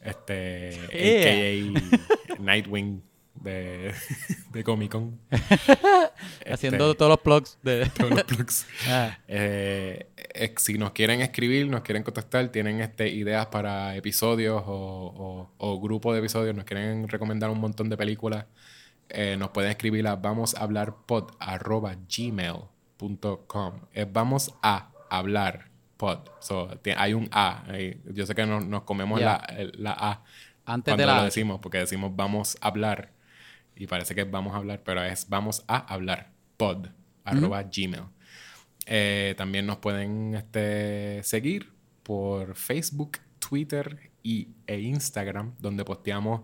este, 0.00 0.78
Yeah. 0.92 1.70
a.k.a. 1.80 2.38
Nightwing 2.40 3.02
de, 3.44 3.94
de 4.52 4.64
Comic 4.64 4.90
Con. 4.90 5.20
Haciendo 6.50 6.86
Este, 6.90 6.98
todos 6.98 7.10
los 7.10 7.20
plugs 7.20 7.58
de... 7.62 7.86
todos 7.96 8.10
los 8.10 8.24
plugs. 8.24 8.66
Ah, 8.88 9.18
Eh, 9.28 10.08
eh, 10.16 10.54
si 10.56 10.78
nos 10.78 10.90
quieren 10.92 11.20
escribir, 11.20 11.68
nos 11.68 11.82
quieren 11.82 12.02
contactar, 12.02 12.48
tienen 12.48 12.80
este, 12.80 13.08
ideas 13.08 13.46
para 13.46 13.94
episodios 13.96 14.62
o, 14.66 14.72
o, 14.76 15.50
o 15.58 15.80
grupos 15.80 16.14
de 16.14 16.20
episodios, 16.20 16.56
nos 16.56 16.64
quieren 16.64 17.08
recomendar 17.08 17.50
un 17.50 17.60
montón 17.60 17.88
de 17.88 17.96
películas, 17.96 18.46
eh, 19.10 19.36
nos 19.38 19.50
pueden 19.50 19.70
escribir 19.70 20.08
a 20.08 20.16
vamos 20.16 20.54
a 20.54 20.62
hablar 20.62 20.96
pod 21.06 21.30
arroba 21.38 21.94
gmail.com. 22.08 23.80
Es 23.92 24.12
vamos 24.12 24.54
a 24.62 24.90
hablar 25.10 25.68
pod. 25.96 26.20
So, 26.40 26.68
hay 26.96 27.14
un 27.14 27.28
A. 27.30 27.64
Yo 28.06 28.26
sé 28.26 28.34
que 28.34 28.46
nos, 28.46 28.64
nos 28.66 28.82
comemos 28.82 29.20
la, 29.20 29.46
la 29.74 29.92
A 29.92 30.22
antes 30.66 30.92
cuando 30.92 31.02
de 31.02 31.06
lo 31.06 31.18
la... 31.18 31.24
decimos, 31.24 31.60
porque 31.60 31.78
decimos 31.78 32.12
vamos 32.14 32.56
a 32.60 32.68
hablar 32.68 33.10
y 33.76 33.86
parece 33.86 34.14
que 34.14 34.24
vamos 34.24 34.54
a 34.54 34.58
hablar, 34.58 34.82
pero 34.84 35.02
es 35.02 35.28
vamos 35.28 35.64
a 35.66 35.78
hablar 35.92 36.30
pod 36.56 36.88
arroba 37.24 37.62
gmail. 37.62 38.04
Eh, 38.86 39.34
también 39.36 39.66
nos 39.66 39.78
pueden 39.78 40.34
este, 40.34 41.22
seguir 41.22 41.72
por 42.02 42.54
Facebook, 42.54 43.18
Twitter 43.38 44.10
y, 44.22 44.48
e 44.66 44.80
Instagram, 44.80 45.54
donde 45.58 45.84
posteamos 45.84 46.42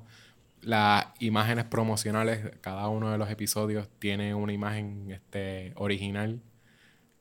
las 0.63 1.07
imágenes 1.21 1.65
promocionales. 1.67 2.51
Cada 2.61 2.89
uno 2.89 3.11
de 3.11 3.19
los 3.19 3.31
episodios 3.31 3.89
tiene 3.99 4.35
una 4.35 4.53
imagen 4.53 5.11
este, 5.11 5.73
original 5.77 6.41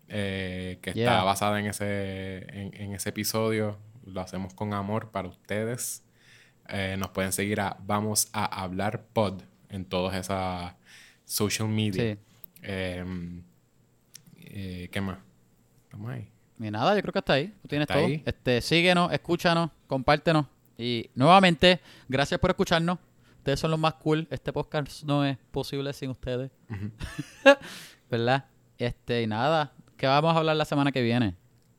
eh, 0.08 0.80
que 0.82 0.92
está 0.92 1.24
basada 1.24 1.60
en 1.60 1.68
ese, 1.68 2.46
en, 2.50 2.74
en 2.82 2.94
ese 2.94 3.10
episodio. 3.10 3.78
Lo 4.06 4.22
hacemos 4.22 4.54
con 4.54 4.74
amor 4.74 5.12
para 5.12 5.28
ustedes. 5.28 6.04
Eh, 6.70 6.96
nos 6.98 7.10
pueden 7.10 7.32
seguir 7.32 7.62
a 7.62 7.78
Vamos 7.82 8.30
a 8.32 8.46
Hablar 8.64 9.04
Pod 9.14 9.42
en 9.70 9.86
todas 9.86 10.16
esas 10.16 10.74
social 11.26 11.68
media. 11.68 12.14
Sí. 12.16 12.20
Eh, 12.64 13.42
eh, 14.38 14.90
¿Qué 14.92 15.02
más? 15.02 15.20
Estamos 15.84 16.12
ahí. 16.12 16.28
Y 16.60 16.72
nada, 16.72 16.96
yo 16.96 17.02
creo 17.02 17.14
que 17.14 17.20
hasta 17.20 17.34
ahí. 17.34 17.48
Tú 17.62 17.68
tienes 17.68 17.88
todo. 17.88 18.00
ahí. 18.00 18.22
Este, 18.26 18.62
síguenos, 18.62 19.12
escúchanos, 19.14 19.70
compártenos. 19.88 20.46
Y 20.78 21.10
nuevamente, 21.16 21.80
gracias 22.08 22.40
por 22.40 22.50
escucharnos. 22.50 22.98
Ustedes 23.38 23.60
son 23.60 23.72
los 23.72 23.80
más 23.80 23.94
cool. 23.96 24.28
Este 24.30 24.52
podcast 24.52 25.04
no 25.04 25.24
es 25.26 25.38
posible 25.52 25.94
sin 25.94 26.10
ustedes. 26.10 26.52
¿Verdad? 28.10 28.46
Este, 28.78 29.22
y 29.22 29.28
nada. 29.28 29.74
¿Qué 29.96 30.08
vamos 30.08 30.36
a 30.36 30.40
hablar 30.40 30.56
la 30.56 30.66
semana 30.66 30.92
que 30.92 31.02
viene? 31.02 31.36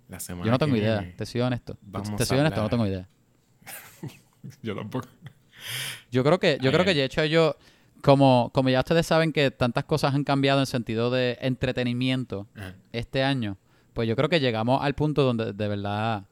La 0.08 0.20
semana 0.20 0.46
Yo 0.46 0.50
no 0.50 0.58
tengo 0.58 0.72
que 0.72 0.80
idea. 0.80 0.98
viene. 1.00 1.14
Te 1.14 1.26
soy 1.26 1.40
honesto. 1.40 1.76
Vamos 1.82 2.16
Te 2.16 2.24
soy 2.24 2.38
honesto, 2.38 2.62
no 2.62 2.68
tengo 2.68 2.86
idea. 2.86 3.08
Yo 4.62 4.74
tampoco. 4.74 5.08
Yo 6.10 6.24
creo 6.24 6.40
que, 6.40 6.58
yo 6.60 6.72
creo 6.72 6.84
que 6.84 6.94
de 6.94 7.04
hecho 7.04 7.22
yo, 7.26 7.56
como, 8.02 8.50
como 8.54 8.68
ya 8.70 8.80
ustedes 8.80 9.06
saben 9.06 9.32
que 9.32 9.50
tantas 9.50 9.84
cosas 9.84 10.14
han 10.14 10.24
cambiado 10.24 10.60
en 10.60 10.66
sentido 10.66 11.10
de 11.10 11.38
entretenimiento 11.40 12.46
este 12.92 13.22
año, 13.22 13.56
pues 13.94 14.08
yo 14.08 14.16
creo 14.16 14.28
que 14.28 14.40
llegamos 14.40 14.82
al 14.82 14.94
punto 14.94 15.22
donde 15.22 15.52
de 15.52 15.68
verdad 15.68 16.24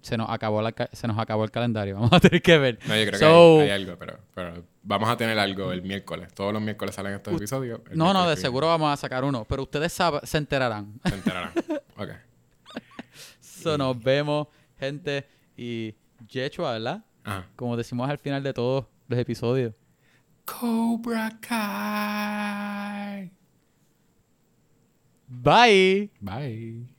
se 0.00 0.16
nos 0.16 0.30
acabó 0.30 0.62
la, 0.62 0.74
se 0.92 1.06
nos 1.06 1.18
acabó 1.18 1.44
el 1.44 1.50
calendario. 1.50 1.94
Vamos 2.00 2.12
a 2.12 2.20
tener 2.20 2.40
que 2.40 2.56
ver. 2.58 2.78
No, 2.86 2.96
yo 2.96 3.06
creo 3.06 3.18
So- 3.20 3.56
que 3.58 3.62
hay, 3.64 3.70
hay 3.70 3.82
algo, 3.82 3.96
pero, 3.98 4.18
pero 4.34 4.64
vamos 4.82 5.08
a 5.10 5.16
tener 5.16 5.38
algo 5.38 5.70
el 5.72 5.82
miércoles. 5.82 6.32
Todos 6.34 6.52
los 6.52 6.62
miércoles 6.62 6.94
salen 6.94 7.12
estos 7.14 7.34
episodios. 7.34 7.80
No, 7.92 8.12
no, 8.12 8.28
de 8.28 8.36
seguro 8.36 8.66
vamos 8.68 8.92
a 8.92 8.96
sacar 8.96 9.22
uno, 9.24 9.44
pero 9.44 9.62
ustedes 9.62 9.92
se 10.22 10.38
enterarán. 10.38 10.98
Se 11.04 11.14
enterarán. 11.14 11.52
Ok. 11.98 12.08
So, 13.40 13.76
nos 13.78 14.02
vemos, 14.02 14.48
gente, 14.78 15.26
y 15.56 15.94
Yechua, 16.26 16.72
¿verdad? 16.72 17.04
Ajá. 17.22 17.46
Como 17.54 17.76
decimos 17.76 18.08
al 18.10 18.18
final 18.18 18.42
de 18.42 18.52
todos 18.52 18.86
los 19.08 19.18
episodios. 19.18 19.74
Cobra 20.46 21.30
Kai. 21.40 23.30
Bye. 25.28 26.10
Bye. 26.20 26.91